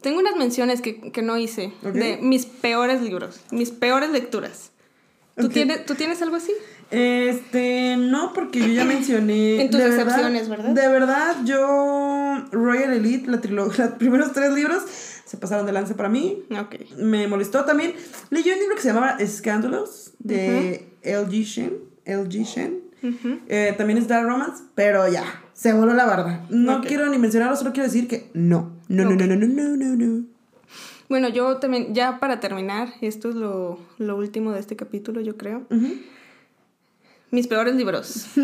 Tengo 0.00 0.20
unas 0.20 0.36
menciones 0.36 0.80
que, 0.80 1.12
que 1.12 1.20
no 1.20 1.36
hice. 1.36 1.72
De 1.82 2.18
mis 2.22 2.46
peores 2.46 3.02
libros. 3.02 3.40
Mis 3.50 3.70
peores 3.70 4.10
lecturas. 4.10 4.70
¿Tú, 5.36 5.48
tienes, 5.48 5.84
¿Tú 5.86 5.94
tienes 5.94 6.22
algo 6.22 6.36
así? 6.36 6.52
Este, 6.92 7.96
no, 7.96 8.32
porque 8.32 8.60
yo 8.60 8.66
ya 8.68 8.84
mencioné. 8.84 9.60
En 9.62 9.70
tus 9.70 9.80
de 9.80 9.88
verdad-. 9.90 10.74
De 10.74 10.88
verdad, 10.88 11.36
yo. 11.44 12.44
Royal 12.52 12.92
Elite, 12.92 13.30
la 13.30 13.40
trilogía, 13.40 13.86
los 13.88 13.94
primeros 13.94 14.32
tres 14.32 14.52
libros 14.52 14.82
se 15.24 15.36
pasaron 15.38 15.64
de 15.66 15.72
lance 15.72 15.94
para 15.94 16.08
mí. 16.08 16.42
Ok. 16.50 16.76
Me 16.98 17.26
molestó 17.26 17.64
también. 17.64 17.94
Leí 18.30 18.42
un 18.50 18.58
libro 18.58 18.74
que 18.76 18.82
se 18.82 18.88
llamaba 18.88 19.16
Scandalous 19.26 20.12
de 20.18 20.88
LG 21.02 21.30
Shen. 21.44 21.72
LG 22.04 22.42
Shen. 22.44 22.80
Ujú. 23.02 23.38
Eh, 23.48 23.74
también 23.76 23.98
es 23.98 24.06
Dark 24.06 24.28
Romance, 24.28 24.62
pero 24.74 25.08
ya, 25.10 25.24
se 25.54 25.72
voló 25.72 25.92
la 25.94 26.04
barda. 26.04 26.46
No 26.50 26.82
quiero 26.82 27.08
ni 27.08 27.18
mencionarlo, 27.18 27.56
solo 27.56 27.72
quiero 27.72 27.88
decir 27.88 28.06
que 28.06 28.30
no. 28.34 28.70
No, 28.88 29.04
no, 29.04 29.10
Ok. 29.10 29.16
no, 29.22 29.26
no, 29.26 29.36
no, 29.36 29.46
no, 29.46 29.76
no, 29.76 29.96
no. 29.96 30.24
Bueno, 31.08 31.28
yo 31.28 31.56
también, 31.56 31.94
ya 31.94 32.20
para 32.20 32.38
terminar, 32.40 32.90
esto 33.00 33.30
es 33.30 33.34
lo, 33.34 33.78
lo 33.98 34.16
último 34.16 34.52
de 34.52 34.60
este 34.60 34.76
capítulo, 34.76 35.20
yo 35.20 35.36
creo. 35.36 35.62
Ujú. 35.70 35.94
Mis 37.32 37.46
peores 37.46 37.74
libros. 37.74 38.26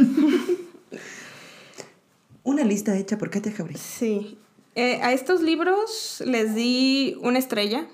Una 2.43 2.65
lista 2.65 2.97
hecha 2.97 3.19
por 3.19 3.29
Katia 3.29 3.53
Jabri. 3.53 3.77
Sí. 3.77 4.39
Eh, 4.77 4.99
a 5.03 5.13
estos 5.13 5.43
libros 5.43 6.23
les 6.25 6.55
di 6.55 7.15
una 7.21 7.39
estrella. 7.39 7.87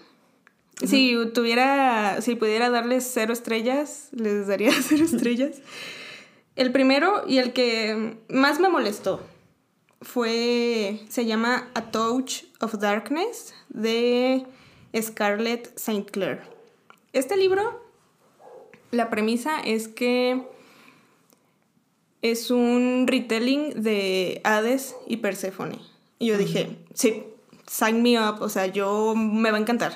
Si 0.85 1.17
tuviera, 1.35 2.23
si 2.23 2.37
pudiera 2.37 2.71
darles 2.71 3.11
cero 3.13 3.33
estrellas, 3.33 4.11
les 4.13 4.47
daría 4.47 4.71
cero 4.89 5.05
estrellas. 5.05 5.57
El 6.55 6.71
primero 6.71 7.25
y 7.27 7.39
el 7.39 7.53
que 7.53 8.17
más 8.29 8.61
me 8.61 8.69
molestó 8.69 9.21
fue, 10.01 11.01
se 11.09 11.27
llama 11.27 11.71
A 11.75 11.91
Touch 11.91 12.45
of 12.61 12.79
Darkness 12.79 13.53
de 13.69 14.47
Scarlett 14.97 15.77
St. 15.77 16.05
Clair. 16.13 16.43
Este 17.13 17.37
libro, 17.37 17.83
la 18.93 19.11
premisa 19.11 19.61
es 19.61 19.89
que 19.89 20.54
es 22.25 22.51
un 22.51 23.05
retelling 23.07 23.83
de 23.83 24.41
Hades 24.45 24.97
y 25.07 25.19
Perséfone. 25.19 25.79
Y 26.19 26.29
yo 26.29 26.39
dije, 26.39 26.75
sí, 26.95 27.23
sign 27.67 28.03
me 28.03 28.19
up, 28.19 28.41
o 28.41 28.49
sea, 28.49 28.67
yo 28.67 29.15
me 29.15 29.51
va 29.51 29.59
a 29.59 29.61
encantar. 29.61 29.93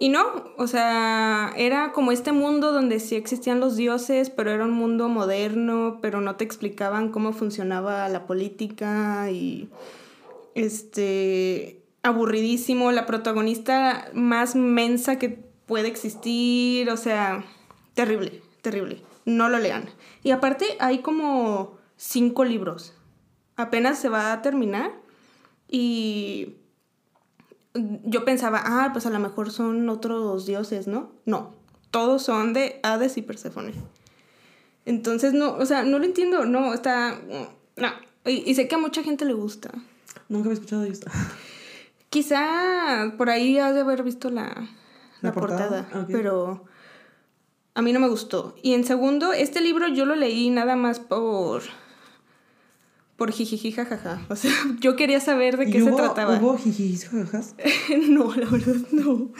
Y 0.00 0.08
no, 0.08 0.26
o 0.56 0.66
sea, 0.66 1.52
era 1.56 1.92
como 1.92 2.10
este 2.10 2.32
mundo 2.32 2.72
donde 2.72 2.98
sí 2.98 3.14
existían 3.14 3.60
los 3.60 3.76
dioses, 3.76 4.28
pero 4.28 4.50
era 4.50 4.64
un 4.64 4.72
mundo 4.72 5.08
moderno, 5.08 6.00
pero 6.02 6.20
no 6.20 6.34
te 6.34 6.42
explicaban 6.42 7.10
cómo 7.12 7.32
funcionaba 7.32 8.08
la 8.08 8.26
política 8.26 9.30
y 9.30 9.68
este 10.56 11.78
aburridísimo, 12.02 12.90
la 12.90 13.06
protagonista 13.06 14.10
más 14.14 14.56
mensa 14.56 15.16
que 15.20 15.28
puede 15.66 15.86
existir, 15.86 16.90
o 16.90 16.96
sea, 16.96 17.44
terrible, 17.94 18.42
terrible. 18.62 19.00
No 19.24 19.48
lo 19.48 19.60
lean. 19.60 19.88
Y 20.22 20.30
aparte 20.30 20.76
hay 20.80 21.00
como 21.00 21.78
cinco 21.96 22.44
libros. 22.44 22.94
Apenas 23.56 23.98
se 23.98 24.08
va 24.08 24.32
a 24.32 24.42
terminar 24.42 24.92
y 25.68 26.56
yo 27.74 28.24
pensaba, 28.24 28.62
ah, 28.64 28.90
pues 28.92 29.06
a 29.06 29.10
lo 29.10 29.18
mejor 29.18 29.50
son 29.50 29.88
otros 29.88 30.46
dioses, 30.46 30.86
¿no? 30.86 31.10
No, 31.24 31.54
todos 31.90 32.22
son 32.22 32.52
de 32.52 32.80
Hades 32.82 33.16
y 33.16 33.22
Perséfone. 33.22 33.72
Entonces, 34.84 35.32
no, 35.32 35.54
o 35.54 35.64
sea, 35.66 35.82
no 35.84 35.98
lo 35.98 36.04
entiendo, 36.04 36.44
no, 36.44 36.74
está, 36.74 37.18
no. 37.76 37.88
Y, 38.24 38.48
y 38.50 38.54
sé 38.54 38.68
que 38.68 38.74
a 38.74 38.78
mucha 38.78 39.02
gente 39.02 39.24
le 39.24 39.32
gusta. 39.32 39.70
Nunca 40.28 40.46
había 40.46 40.54
escuchado 40.54 40.82
de 40.82 40.90
esto. 40.90 41.10
Quizá 42.10 43.14
por 43.16 43.30
ahí 43.30 43.58
has 43.58 43.74
de 43.74 43.80
haber 43.80 44.02
visto 44.02 44.28
la, 44.28 44.44
la, 44.48 44.68
¿La 45.22 45.32
portada? 45.32 45.82
portada, 45.84 46.02
Ok. 46.02 46.08
pero 46.12 46.64
a 47.74 47.82
mí 47.82 47.92
no 47.92 48.00
me 48.00 48.08
gustó. 48.08 48.54
Y 48.62 48.74
en 48.74 48.84
segundo, 48.84 49.32
este 49.32 49.60
libro 49.60 49.88
yo 49.88 50.04
lo 50.04 50.14
leí 50.14 50.50
nada 50.50 50.76
más 50.76 51.00
por 51.00 51.62
por 53.16 53.30
jijiji 53.30 53.70
jajaja. 53.72 54.20
O 54.28 54.36
sea, 54.36 54.50
yo 54.80 54.96
quería 54.96 55.20
saber 55.20 55.56
de 55.56 55.70
qué 55.70 55.82
se 55.82 55.92
trataba. 55.92 56.38
¿Hubo 56.38 56.58
jijiji 56.58 57.06
jajajas? 57.06 57.54
no, 58.08 58.34
la 58.34 58.46
verdad 58.46 58.76
no. 58.90 59.30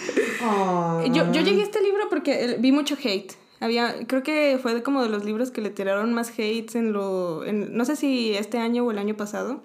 Yo, 1.12 1.32
yo 1.32 1.40
llegué 1.42 1.62
a 1.62 1.64
este 1.64 1.82
libro 1.82 2.08
porque 2.08 2.44
eh, 2.44 2.56
vi 2.58 2.72
mucho 2.72 2.96
hate. 3.02 3.32
Había, 3.60 4.06
creo 4.06 4.22
que 4.22 4.58
fue 4.60 4.74
de 4.74 4.82
como 4.82 5.02
de 5.02 5.08
los 5.08 5.24
libros 5.24 5.50
que 5.52 5.60
le 5.60 5.70
tiraron 5.70 6.12
más 6.14 6.30
hates 6.30 6.74
en 6.74 6.92
lo, 6.92 7.44
en, 7.44 7.76
no 7.76 7.84
sé 7.84 7.94
si 7.94 8.34
este 8.34 8.58
año 8.58 8.84
o 8.84 8.90
el 8.90 8.98
año 8.98 9.16
pasado. 9.16 9.62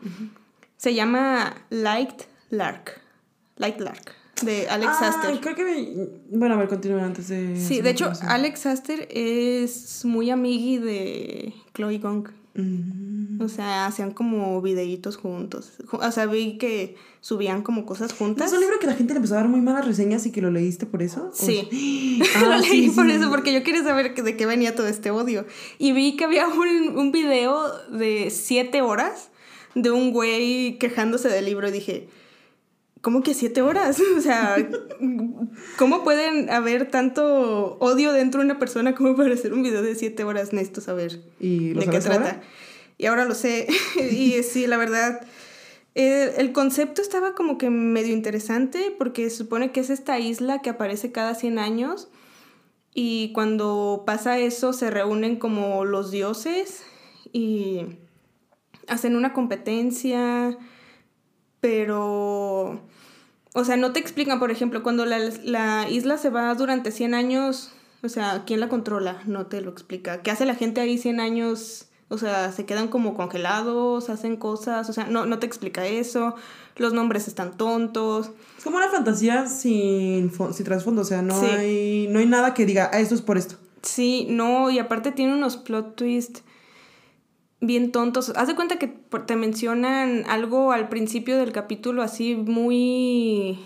Se 0.77 0.94
llama 0.94 1.56
Light 1.69 2.23
Lark. 2.49 3.02
Light 3.56 3.80
Lark 3.80 4.16
de 4.41 4.68
Alex 4.69 4.91
ah, 4.99 5.07
Aster. 5.07 5.39
Creo 5.39 5.55
que 5.55 6.09
Bueno, 6.31 6.55
a 6.55 6.57
ver, 6.57 6.68
continúa 6.68 7.03
antes 7.03 7.27
de... 7.30 7.59
Sí, 7.59 7.81
de 7.81 7.89
hecho, 7.89 8.11
Alex 8.22 8.65
Aster 8.65 9.07
es 9.11 10.05
muy 10.05 10.30
amigui 10.30 10.77
de 10.77 11.53
Chloe 11.73 11.99
Gong. 11.99 12.30
Mm. 12.55 13.39
O 13.39 13.49
sea, 13.49 13.85
hacían 13.85 14.11
como 14.11 14.61
videitos 14.61 15.15
juntos. 15.15 15.73
O 15.91 16.11
sea, 16.11 16.26
vi 16.26 16.57
que 16.57 16.95
subían 17.22 17.61
como 17.61 17.85
cosas 17.85 18.14
juntas. 18.14 18.47
¿Es 18.47 18.53
un 18.53 18.61
libro 18.61 18.80
que 18.80 18.88
la 18.88 18.95
gente 18.95 19.14
le 19.14 19.18
empezó 19.18 19.35
a 19.35 19.38
dar 19.38 19.47
muy 19.47 19.61
malas 19.61 19.85
reseñas 19.85 20.26
y 20.26 20.31
que 20.31 20.41
lo 20.41 20.49
leíste 20.49 20.88
por 20.88 21.03
eso? 21.03 21.30
Sí. 21.34 22.19
lo 22.41 22.51
ah, 22.51 22.57
leí 22.57 22.89
por 22.89 23.09
eso, 23.09 23.30
porque 23.30 23.53
yo 23.53 23.64
quería 23.64 23.84
saber 23.84 24.15
de 24.15 24.35
qué 24.35 24.45
venía 24.45 24.76
todo 24.76 24.88
este 24.88 25.11
odio. 25.11 25.45
Y 25.77 25.91
vi 25.91 26.15
que 26.15 26.26
había 26.26 26.47
un, 26.47 26.97
un 26.97 27.11
video 27.11 27.72
de 27.89 28.30
siete 28.31 28.81
horas 28.81 29.30
de 29.76 29.91
un 29.91 30.11
güey 30.11 30.80
quejándose 30.80 31.30
del 31.30 31.45
libro 31.45 31.68
y 31.68 31.72
dije, 31.72 32.09
¿cómo 33.02 33.24
que 33.24 33.34
siete 33.34 33.61
horas? 33.61 34.02
O 34.18 34.22
sea, 34.22 34.56
¿cómo 35.78 36.03
pueden 36.03 36.49
haber 36.49 36.90
tanto 36.90 37.78
odio 37.80 38.11
dentro 38.11 38.40
de 38.41 38.45
una 38.45 38.60
persona 38.60 38.95
como 38.95 39.15
para 39.15 39.34
hacer 39.34 39.53
un 39.53 39.64
video 39.64 39.82
de 39.82 39.95
siete 39.95 40.24
horas? 40.24 40.53
Necesito 40.53 40.82
saber 40.82 41.22
de 41.40 41.88
qué 41.91 41.99
trata. 41.99 42.41
Y 42.98 43.06
ahora 43.06 43.26
lo 43.26 43.36
sé. 43.36 43.68
y 44.11 44.41
sí, 44.44 44.68
la 44.68 44.78
verdad, 44.78 45.22
eh, 45.95 46.36
el 46.38 46.52
concepto 46.52 47.02
estaba 47.02 47.36
como 47.36 47.57
que 47.57 47.69
medio 47.69 48.14
interesante 48.14 48.94
porque 48.98 49.30
se 49.30 49.38
supone 49.38 49.72
que 49.72 49.80
es 49.80 49.90
esta 49.90 50.19
isla 50.19 50.61
que 50.61 50.69
aparece 50.69 51.11
cada 51.11 51.36
100 51.36 51.60
años 51.60 52.10
y 52.94 53.32
cuando 53.34 54.03
pasa 54.06 54.40
eso 54.40 54.74
se 54.74 54.90
reúnen 54.90 55.38
como 55.38 55.86
los 55.86 56.11
dioses 56.11 56.84
y 57.32 57.82
hacen 58.88 59.15
una 59.15 59.34
competencia 59.34 60.57
pero, 61.60 62.80
o 63.54 63.64
sea, 63.64 63.78
no 63.78 63.92
te 63.94 64.00
explican, 64.00 64.40
por 64.40 64.52
ejemplo, 64.52 64.84
cuando 64.84 65.06
la, 65.06 65.90
isla 65.90 66.18
se 66.18 66.30
va 66.30 66.54
durante 66.56 66.92
100 66.92 67.14
años, 67.14 67.72
o 68.04 68.10
sea, 68.10 68.44
¿quién 68.46 68.60
la 68.60 68.70
controla? 68.70 69.22
No 69.26 69.48
te 69.48 69.62
lo 69.62 69.72
explica. 69.72 70.22
¿Qué 70.22 70.32
hace 70.32 70.46
la 70.46 70.56
gente 70.56 70.82
ahí 70.82 70.98
100 70.98 71.20
años? 71.20 71.86
O 72.10 72.18
sea, 72.18 72.52
se 72.52 72.66
quedan 72.66 72.88
como 72.88 73.16
congelados, 73.16 74.10
hacen 74.10 74.38
cosas, 74.38 74.90
o 74.90 74.94
sea, 74.94 75.08
no, 75.08 75.26
no 75.26 75.40
te 75.40 75.46
explica 75.46 75.86
eso, 75.86 76.36
los 76.78 76.94
nombres 76.94 77.28
están 77.28 77.58
tontos. 77.58 78.32
Es 78.58 78.64
como 78.64 78.78
una 78.78 78.90
fantasía 78.90 79.48
sin, 79.48 80.32
sin 80.32 80.66
trasfondo, 80.66 81.02
o 81.02 81.06
sea, 81.06 81.22
no, 81.22 81.42
hay, 81.42 82.08
no 82.10 82.20
hay 82.20 82.26
nada 82.26 82.54
que 82.54 82.66
diga, 82.66 82.90
ah, 82.94 83.00
esto 83.00 83.14
es 83.14 83.22
por 83.22 83.38
esto. 83.38 83.56
Sí, 83.82 84.26
no, 84.30 84.70
y 84.70 84.80
aparte 84.80 85.12
tiene 85.12 85.34
unos 85.34 85.58
plot 85.58 85.96
twists 85.96 86.44
bien 87.60 87.92
tontos. 87.92 88.32
Haz 88.36 88.48
de 88.48 88.56
cuenta 88.56 88.78
que 88.78 88.88
te 88.88 89.36
mencionan 89.36 90.24
algo 90.28 90.72
al 90.72 90.90
principio 90.90 91.38
del 91.38 91.52
capítulo 91.52 92.02
así 92.04 92.36
muy 92.36 93.60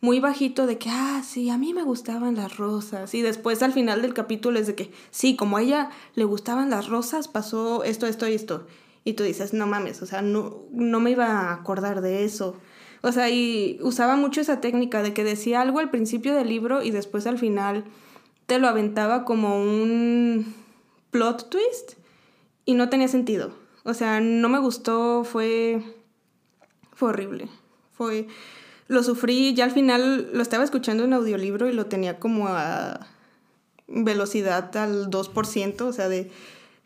muy 0.00 0.20
bajito 0.20 0.66
de 0.66 0.78
que, 0.78 0.88
ah, 0.90 1.22
sí, 1.24 1.50
a 1.50 1.58
mí 1.58 1.74
me 1.74 1.82
gustaban 1.82 2.36
las 2.36 2.58
rosas. 2.58 3.14
Y 3.14 3.22
después 3.22 3.62
al 3.62 3.72
final 3.72 4.02
del 4.02 4.14
capítulo 4.14 4.58
es 4.58 4.66
de 4.66 4.74
que, 4.74 4.92
sí, 5.10 5.36
como 5.36 5.56
a 5.56 5.62
ella 5.62 5.90
le 6.14 6.24
gustaban 6.24 6.70
las 6.70 6.88
rosas, 6.88 7.28
pasó 7.28 7.82
esto, 7.82 8.06
esto 8.06 8.28
y 8.28 8.34
esto. 8.34 8.66
Y 9.04 9.14
tú 9.14 9.24
dices, 9.24 9.52
no 9.52 9.66
mames, 9.66 10.02
o 10.02 10.06
sea, 10.06 10.22
no, 10.22 10.62
no 10.70 11.00
me 11.00 11.12
iba 11.12 11.26
a 11.26 11.54
acordar 11.54 12.02
de 12.02 12.24
eso. 12.24 12.56
O 13.02 13.10
sea, 13.10 13.30
y 13.30 13.78
usaba 13.82 14.16
mucho 14.16 14.40
esa 14.40 14.60
técnica 14.60 15.02
de 15.02 15.12
que 15.12 15.24
decía 15.24 15.60
algo 15.60 15.78
al 15.80 15.90
principio 15.90 16.34
del 16.34 16.48
libro 16.48 16.82
y 16.82 16.90
después 16.90 17.26
al 17.26 17.38
final 17.38 17.84
te 18.46 18.58
lo 18.58 18.68
aventaba 18.68 19.24
como 19.24 19.60
un 19.60 20.54
plot 21.10 21.50
twist 21.50 21.95
y 22.66 22.74
no 22.74 22.90
tenía 22.90 23.08
sentido. 23.08 23.52
O 23.84 23.94
sea, 23.94 24.20
no 24.20 24.50
me 24.50 24.58
gustó, 24.58 25.24
fue, 25.24 25.82
fue 26.92 27.10
horrible. 27.10 27.48
Fue, 27.92 28.26
lo 28.88 29.02
sufrí, 29.02 29.54
ya 29.54 29.64
al 29.64 29.70
final 29.70 30.28
lo 30.34 30.42
estaba 30.42 30.64
escuchando 30.64 31.04
en 31.04 31.14
audiolibro 31.14 31.68
y 31.68 31.72
lo 31.72 31.86
tenía 31.86 32.18
como 32.18 32.48
a 32.48 33.06
velocidad 33.86 34.76
al 34.76 35.08
2%, 35.08 35.80
o 35.82 35.92
sea, 35.92 36.08
de 36.08 36.30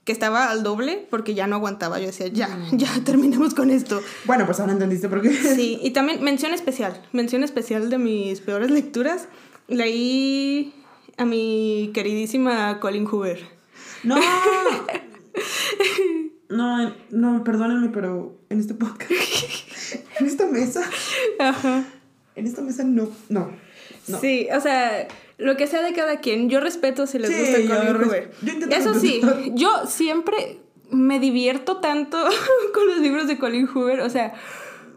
que 0.05 0.13
estaba 0.13 0.51
al 0.51 0.63
doble 0.63 1.07
porque 1.11 1.35
ya 1.35 1.47
no 1.47 1.57
aguantaba. 1.57 1.99
Yo 1.99 2.07
decía, 2.07 2.29
ya, 2.29 2.49
mm. 2.49 2.77
ya 2.77 2.89
terminemos 3.05 3.55
con 3.55 3.71
esto. 3.71 4.01
Bueno, 4.27 4.45
pues 4.45 4.61
ahora 4.61 4.73
entendiste 4.73 5.09
por 5.09 5.23
qué. 5.23 5.33
Sí, 5.33 5.79
y 5.83 5.91
también 5.91 6.23
mención 6.23 6.53
especial, 6.53 7.03
mención 7.13 7.43
especial 7.43 7.89
de 7.89 7.99
mis 7.99 8.41
peores 8.41 8.71
lecturas. 8.71 9.27
Leí 9.69 10.75
a 11.17 11.25
mi 11.25 11.91
queridísima 11.95 12.79
Colin 12.81 13.07
Hoover. 13.07 13.41
No, 14.03 14.17
No, 16.51 16.93
no, 17.11 17.45
perdónenme, 17.45 17.91
pero 17.91 18.37
en 18.49 18.59
este 18.59 18.75
podcast, 18.75 19.13
en 20.19 20.27
esta 20.27 20.47
mesa, 20.47 20.83
Ajá. 21.39 21.85
en 22.35 22.47
esta 22.47 22.61
mesa 22.61 22.83
no, 22.83 23.09
no, 23.29 23.53
Sí, 24.21 24.49
o 24.53 24.61
sea, 24.61 25.07
lo 25.39 25.57
que 25.57 25.69
sea 25.69 25.81
de 25.83 25.93
cada 25.93 26.19
quien, 26.19 26.51
yo 26.51 26.59
respeto 26.59 27.07
si 27.07 27.21
les 27.21 27.31
gusta 27.31 27.77
Colin 27.77 28.03
Hoover. 28.03 28.33
Eso 28.71 28.95
sí, 28.95 29.21
yo 29.55 29.87
siempre 29.87 30.59
me 30.91 31.21
divierto 31.21 31.77
tanto 31.77 32.19
con 32.75 32.89
los 32.89 32.99
libros 32.99 33.29
de 33.29 33.39
Colin 33.39 33.69
Hoover, 33.69 34.01
o 34.01 34.11
sea, 34.11 34.35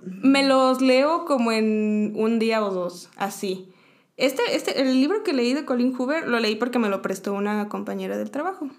me 0.03 0.47
los 0.47 0.81
leo 0.81 1.25
como 1.25 1.51
en 1.51 2.13
un 2.15 2.39
día 2.39 2.65
o 2.65 2.71
dos, 2.71 3.09
así. 3.15 3.69
Este, 4.17 4.55
este, 4.55 4.81
el 4.81 4.99
libro 4.99 5.23
que 5.23 5.33
leí 5.33 5.53
de 5.53 5.65
Colin 5.65 5.93
Hoover 5.95 6.27
lo 6.27 6.39
leí 6.39 6.55
porque 6.55 6.79
me 6.79 6.89
lo 6.89 7.01
prestó 7.01 7.33
una 7.33 7.67
compañera 7.69 8.17
del 8.17 8.31
trabajo. 8.31 8.69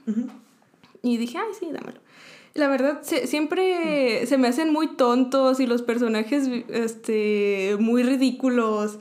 Y 1.05 1.19
dije, 1.19 1.37
ay, 1.37 1.53
sí, 1.59 1.67
dámelo. 1.71 2.01
La 2.55 2.69
verdad, 2.69 3.03
siempre 3.03 4.27
se 4.27 4.39
me 4.39 4.49
hacen 4.49 4.73
muy 4.73 4.97
tontos 4.97 5.61
y 5.61 5.67
los 5.67 5.83
personajes 5.83 6.49
este, 6.69 7.77
muy 7.79 8.03
ridículos. 8.03 8.99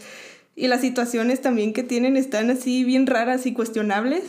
Y 0.56 0.68
las 0.68 0.82
situaciones 0.82 1.42
también 1.42 1.72
que 1.72 1.82
tienen 1.82 2.18
están 2.18 2.52
así 2.52 2.84
bien 2.84 3.08
raras 3.08 3.46
y 3.46 3.54
cuestionables. 3.54 4.26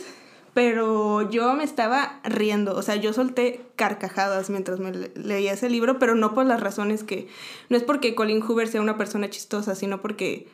Pero 0.53 1.29
yo 1.29 1.53
me 1.53 1.65
estaba 1.65 2.21
riendo, 2.23 2.75
o 2.75 2.81
sea, 2.81 2.95
yo 2.95 3.11
solté 3.11 3.65
carcajadas 3.75 4.49
mientras 4.49 4.79
me 4.79 4.93
leía 5.15 5.51
ese 5.51 5.69
libro, 5.69 5.99
pero 5.99 6.15
no 6.15 6.33
por 6.33 6.45
las 6.45 6.61
razones 6.61 7.03
que... 7.03 7.27
No 7.67 7.75
es 7.75 7.83
porque 7.83 8.15
Colin 8.15 8.39
Hoover 8.39 8.69
sea 8.69 8.79
una 8.79 8.97
persona 8.97 9.29
chistosa, 9.29 9.75
sino 9.75 10.01
porque 10.01 10.47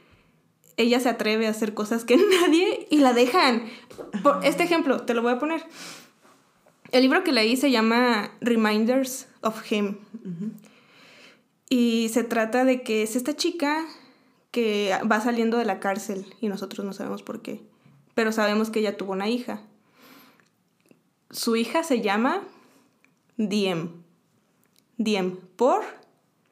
ella 0.77 0.99
se 0.99 1.09
atreve 1.09 1.45
a 1.45 1.51
hacer 1.51 1.75
cosas 1.75 2.03
que 2.03 2.17
nadie 2.41 2.87
y 2.89 2.97
la 2.97 3.13
dejan. 3.13 3.65
Por 4.23 4.43
este 4.43 4.63
ejemplo, 4.63 5.01
te 5.01 5.13
lo 5.13 5.21
voy 5.21 5.33
a 5.33 5.39
poner. 5.39 5.63
El 6.91 7.03
libro 7.03 7.23
que 7.23 7.31
leí 7.31 7.55
se 7.55 7.71
llama 7.71 8.31
Reminders 8.41 9.27
of 9.41 9.71
Him. 9.71 9.97
Y 11.69 12.09
se 12.09 12.23
trata 12.23 12.65
de 12.65 12.83
que 12.83 13.01
es 13.01 13.15
esta 13.15 13.35
chica 13.35 13.85
que 14.51 14.93
va 15.09 15.21
saliendo 15.21 15.57
de 15.57 15.63
la 15.63 15.79
cárcel 15.79 16.25
y 16.41 16.49
nosotros 16.49 16.85
no 16.85 16.91
sabemos 16.91 17.23
por 17.23 17.41
qué. 17.41 17.61
Pero 18.13 18.33
sabemos 18.33 18.69
que 18.69 18.79
ella 18.79 18.97
tuvo 18.97 19.13
una 19.13 19.29
hija. 19.29 19.61
Su 21.29 21.55
hija 21.55 21.83
se 21.83 22.01
llama 22.01 22.41
Diem. 23.37 23.91
Diem. 24.97 25.37
¿Por? 25.55 25.83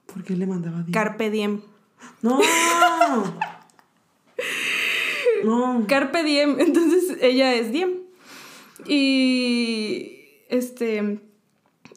¿Por 0.06 0.24
qué 0.24 0.38
le 0.38 0.48
mandaba 0.48 0.84
Diem? 0.84 0.94
Carpe 0.94 1.30
Diem. 1.30 1.62
¡No! 2.22 2.40
no. 5.44 5.86
Carpe 5.86 6.24
Diem. 6.24 6.58
Entonces 6.62 7.18
ella 7.22 7.54
es 7.56 7.74
Diem. 7.74 7.96
Y 8.88 10.19
este, 10.50 11.22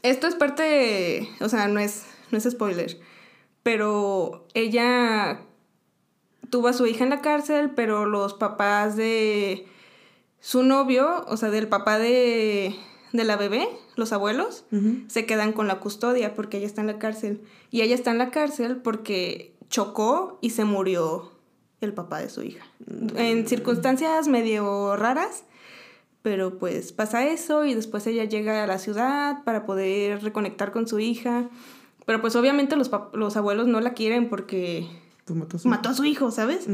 esto 0.03 0.27
es 0.27 0.35
parte, 0.37 1.29
o 1.41 1.49
sea, 1.49 1.69
no 1.69 1.81
es, 1.81 2.05
no 2.31 2.39
es 2.39 2.45
spoiler, 2.45 2.99
pero 3.63 4.47
ella 4.55 5.41
tuvo 6.51 6.69
a 6.69 6.73
su 6.73 6.87
hija 6.87 7.05
en 7.05 7.11
la 7.11 7.21
cárcel, 7.21 7.71
pero 7.75 8.07
los 8.07 8.35
papás 8.35 8.97
de 8.97 9.67
su 10.39 10.63
novio, 10.63 11.25
o 11.29 11.37
sea, 11.37 11.51
del 11.51 11.69
papá 11.69 11.99
de, 11.99 12.77
de 13.13 13.25
la 13.25 13.37
bebé, 13.37 13.69
los 13.97 14.13
abuelos, 14.13 14.65
se 15.09 15.27
quedan 15.27 15.53
con 15.53 15.69
la 15.69 15.81
custodia 15.81 16.35
porque 16.35 16.59
ella 16.59 16.67
está 16.67 16.81
en 16.81 16.89
la 16.89 16.99
cárcel. 16.99 17.43
Y 17.71 17.83
ella 17.83 17.95
está 17.95 18.11
en 18.11 18.19
la 18.19 18.31
cárcel 18.31 18.77
porque 18.77 19.55
chocó 19.69 20.39
y 20.41 20.51
se 20.51 20.65
murió 20.65 21.33
el 21.81 21.95
papá 21.95 22.21
de 22.21 22.29
su 22.29 22.43
hija. 22.43 22.65
En 23.17 23.47
circunstancias 23.47 24.29
medio 24.29 24.97
raras, 24.97 25.45
pero 26.23 26.59
pues 26.59 26.93
pasa 26.93 27.27
eso 27.27 27.65
y 27.65 27.75
después 27.75 28.07
ella 28.07 28.25
llega 28.25 28.63
a 28.63 28.67
la 28.67 28.79
ciudad 28.79 29.43
para 29.45 29.67
poder 29.67 30.23
reconectar 30.23 30.73
con 30.73 30.87
su 30.87 31.01
hija. 31.01 31.51
Pero 32.07 32.21
pues 32.21 32.37
obviamente 32.37 32.77
los, 32.77 32.91
los 33.13 33.37
abuelos 33.37 33.67
no 33.67 33.81
la 33.81 33.95
quieren 33.95 34.29
porque 34.29 34.87
Pues 35.25 35.39
mató 35.39 35.57
a 35.57 35.61
su 35.61 35.69
mató 35.69 35.89
a 35.91 35.95
su 35.95 36.05
hijo, 36.05 36.31
¿sabes? 36.31 36.67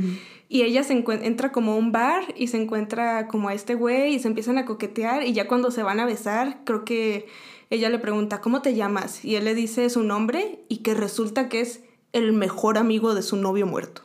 Y 0.49 0.62
ella 0.62 0.83
se 0.85 1.05
entra 1.23 1.53
como 1.53 1.73
a 1.73 1.77
un 1.77 1.93
bar 1.93 2.23
y 2.37 2.49
se 2.49 2.61
encuentra 2.61 3.27
como 3.29 3.49
a 3.49 3.55
este 3.55 3.75
güey 3.75 4.15
y 4.15 4.19
se 4.19 4.29
empiezan 4.29 4.59
a 4.59 4.65
coquetear 4.65 5.25
y 5.25 5.33
ya 5.33 5.49
cuando 5.49 5.70
se 5.70 5.83
van 5.83 6.01
a 6.01 6.07
besar, 6.07 6.61
creo 6.65 6.85
que 6.85 7.27
ella 7.70 7.91
le 7.91 7.99
pregunta, 7.99 8.41
¿cómo 8.41 8.62
te 8.62 8.75
llamas? 8.75 9.25
Y 9.25 9.37
él 9.37 9.45
le 9.45 9.55
dice 9.55 9.91
su 9.91 10.03
nombre 10.03 10.65
y 10.69 10.79
que 10.79 10.95
resulta 10.95 11.49
que 11.49 11.61
es 11.61 11.83
el 12.12 12.33
mejor 12.33 12.79
amigo 12.79 13.15
de 13.15 13.23
su 13.23 13.37
novio 13.37 13.66
muerto. 13.66 14.03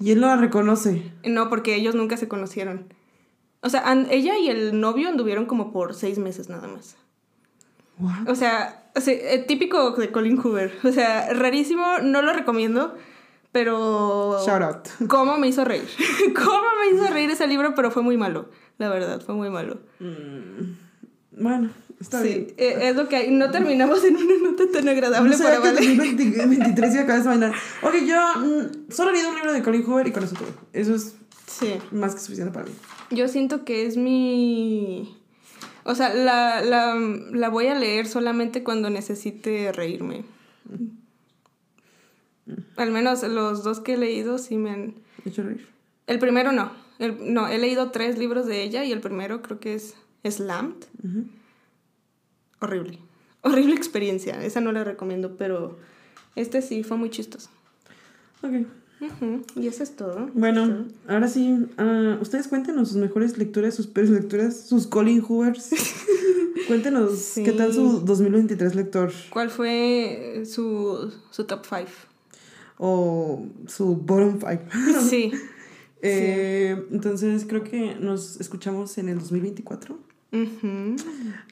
Y 0.00 0.10
él 0.10 0.20
no 0.20 0.26
la 0.26 0.36
reconoce. 0.36 1.12
No, 1.24 1.48
porque 1.48 1.76
ellos 1.76 1.94
nunca 1.94 2.16
se 2.16 2.26
conocieron. 2.26 2.92
O 3.62 3.68
sea, 3.70 3.84
ella 4.10 4.36
y 4.38 4.48
el 4.48 4.80
novio 4.80 5.08
anduvieron 5.08 5.46
como 5.46 5.72
por 5.72 5.94
seis 5.94 6.18
meses 6.18 6.48
nada 6.48 6.68
más. 6.68 6.96
What? 7.98 8.28
O 8.28 8.34
sea, 8.34 8.90
eh, 9.06 9.44
típico 9.46 9.92
de 9.92 10.10
Colin 10.10 10.36
Hoover. 10.38 10.76
O 10.84 10.90
sea, 10.92 11.32
rarísimo, 11.32 11.98
no 12.02 12.22
lo 12.22 12.32
recomiendo, 12.32 12.94
pero... 13.52 14.38
Shout 14.44 14.62
out. 14.62 15.08
¿Cómo 15.08 15.38
me 15.38 15.46
hizo 15.48 15.64
reír? 15.64 15.88
¿Cómo 16.34 16.62
me 16.80 16.96
hizo 16.96 17.06
reír 17.12 17.30
ese 17.30 17.46
libro? 17.46 17.74
Pero 17.76 17.90
fue 17.90 18.02
muy 18.02 18.16
malo, 18.16 18.48
la 18.78 18.88
verdad, 18.88 19.20
fue 19.24 19.34
muy 19.36 19.48
malo. 19.50 19.78
Bueno, 21.30 21.70
está 22.00 22.20
sí, 22.22 22.28
bien. 22.28 22.46
eh, 22.58 22.88
es 22.88 22.96
lo 22.96 23.08
que 23.08 23.16
hay. 23.16 23.30
No 23.30 23.50
terminamos 23.50 24.04
en 24.04 24.16
una 24.16 24.50
nota 24.50 24.64
tan 24.72 24.88
agradable 24.88 25.30
No 25.30 25.38
para 25.38 25.54
sabía 25.56 25.74
que 25.74 25.86
Vale. 25.96 26.14
20, 26.16 26.46
23 26.46 26.94
y 26.94 26.98
acabas 26.98 27.22
de 27.24 27.28
bailar. 27.30 27.54
Ok, 27.82 27.94
yo 28.06 28.20
mm, 28.40 28.90
solo 28.92 29.10
he 29.10 29.14
leído 29.14 29.28
un 29.30 29.36
libro 29.36 29.52
de 29.52 29.62
Colin 29.62 29.84
Hoover 29.84 30.06
y 30.08 30.12
con 30.12 30.24
eso 30.24 30.34
todo. 30.34 30.48
Eso 30.72 30.94
es 30.94 31.14
Sí. 31.46 31.78
más 31.90 32.14
que 32.14 32.20
suficiente 32.20 32.52
para 32.52 32.66
mí. 32.66 32.72
Yo 33.14 33.28
siento 33.28 33.64
que 33.64 33.86
es 33.86 33.96
mi... 33.96 35.16
O 35.84 35.94
sea, 35.94 36.14
la, 36.14 36.60
la, 36.62 36.94
la 36.94 37.48
voy 37.48 37.66
a 37.66 37.74
leer 37.74 38.06
solamente 38.06 38.62
cuando 38.62 38.88
necesite 38.90 39.72
reírme. 39.72 40.24
Al 42.76 42.90
menos 42.90 43.22
los 43.24 43.64
dos 43.64 43.80
que 43.80 43.94
he 43.94 43.96
leído 43.96 44.38
sí 44.38 44.56
me 44.56 44.70
han... 44.70 44.94
¿He 45.24 45.28
hecho 45.30 45.42
reír? 45.42 45.66
El 46.06 46.18
primero 46.18 46.52
no. 46.52 46.72
El- 46.98 47.32
no, 47.34 47.48
he 47.48 47.58
leído 47.58 47.90
tres 47.90 48.18
libros 48.18 48.46
de 48.46 48.62
ella 48.62 48.84
y 48.84 48.92
el 48.92 49.00
primero 49.00 49.42
creo 49.42 49.58
que 49.60 49.74
es 49.74 49.94
Slammed. 50.28 50.76
Horrible. 52.60 52.98
Horrible 53.42 53.74
experiencia. 53.74 54.42
Esa 54.44 54.60
no 54.60 54.70
la 54.72 54.84
recomiendo, 54.84 55.36
pero 55.36 55.78
este 56.36 56.62
sí 56.62 56.84
fue 56.84 56.96
muy 56.96 57.10
chistoso. 57.10 57.50
Ok. 58.42 58.66
Y 59.56 59.66
eso 59.66 59.82
es 59.82 59.96
todo. 59.96 60.28
Bueno, 60.34 60.86
ahora 61.08 61.28
sí, 61.28 61.66
ah, 61.78 62.18
ustedes 62.20 62.48
cuéntenos 62.48 62.88
sus 62.88 62.96
mejores 62.98 63.36
lecturas, 63.38 63.74
sus 63.74 63.86
peores 63.86 64.10
lecturas, 64.10 64.56
sus 64.68 64.86
Colin 64.86 65.20
Hoovers. 65.26 65.70
cuéntenos 66.68 67.18
Sí. 67.18 67.42
qué 67.44 67.52
tal 67.52 67.72
su 67.74 68.00
2023 68.00 68.74
lector 68.76 69.12
¿Cuál 69.30 69.50
fue 69.50 70.42
su, 70.46 71.12
su 71.30 71.44
top 71.44 71.64
five? 71.66 71.88
o 72.78 73.44
su 73.66 73.96
bottom 73.96 74.38
five. 74.38 74.60
Sí. 75.08 75.32
Eh, 76.04 76.84
Entonces 76.90 77.44
creo 77.46 77.62
que 77.62 77.94
nos 77.94 78.40
escuchamos 78.40 78.98
en 78.98 79.08
el 79.08 79.20
2024. 79.20 79.96
Ujú. 80.32 80.96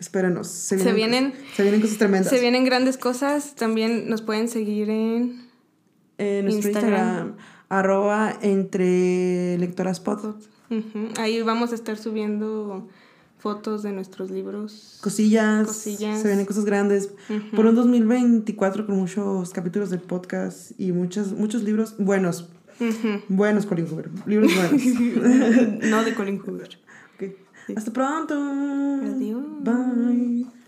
Espéranos. 0.01 0.49
Se 0.49 0.77
Se 0.77 0.93
vienen, 0.93 1.33
vienen- 1.33 1.55
se 1.55 1.63
vienen 1.63 1.81
cosas 1.81 1.99
tremendas. 1.99 2.31
Se 2.31 2.41
vienen 2.41 2.65
grandes 2.65 2.99
cosas. 2.99 3.55
También 3.55 4.09
nos 4.11 4.23
pueden 4.23 4.49
seguir 4.49 4.91
en 4.91 5.50
En 6.21 6.45
nuestro 6.45 6.71
Instagram. 6.71 6.99
Instagram, 6.99 7.37
arroba 7.69 8.33
entre 8.43 9.59
lectoras 9.59 10.01
pod. 10.01 10.37
Ahí 11.19 11.43
vamos 11.43 11.73
a 11.73 11.75
estar 11.75 11.97
subiendo 11.97 12.89
fotos 13.39 13.83
de 13.83 13.93
nuestros 13.93 14.31
libros. 14.31 14.99
Cosillas, 15.03 15.67
Cosillas. 15.67 16.21
Se 16.21 16.29
vienen 16.29 16.47
cosas 16.47 16.65
grandes. 16.65 17.11
Ujú. 17.29 17.57
Por 17.57 17.67
un 17.67 17.75
2024 17.75 18.87
con 18.87 18.97
muchos 18.97 19.51
capítulos 19.51 19.91
del 19.91 20.01
podcast 20.01 20.73
y 20.79 20.93
muchos, 20.93 21.33
muchos 21.33 21.63
libros 21.63 21.95
buenos. 21.99 22.49
Buenos, 23.29 23.67
Colin 23.67 23.87
Hoover. 23.89 24.11
Libros 24.27 24.53
buenos. 24.55 25.81
no 25.91 26.03
de 26.05 26.15
Colin 26.15 26.41
Hoover. 26.41 26.79
Hasta 27.77 27.93
pronto. 27.93 28.35
Adiós. 28.35 29.45
Bye. 29.63 30.60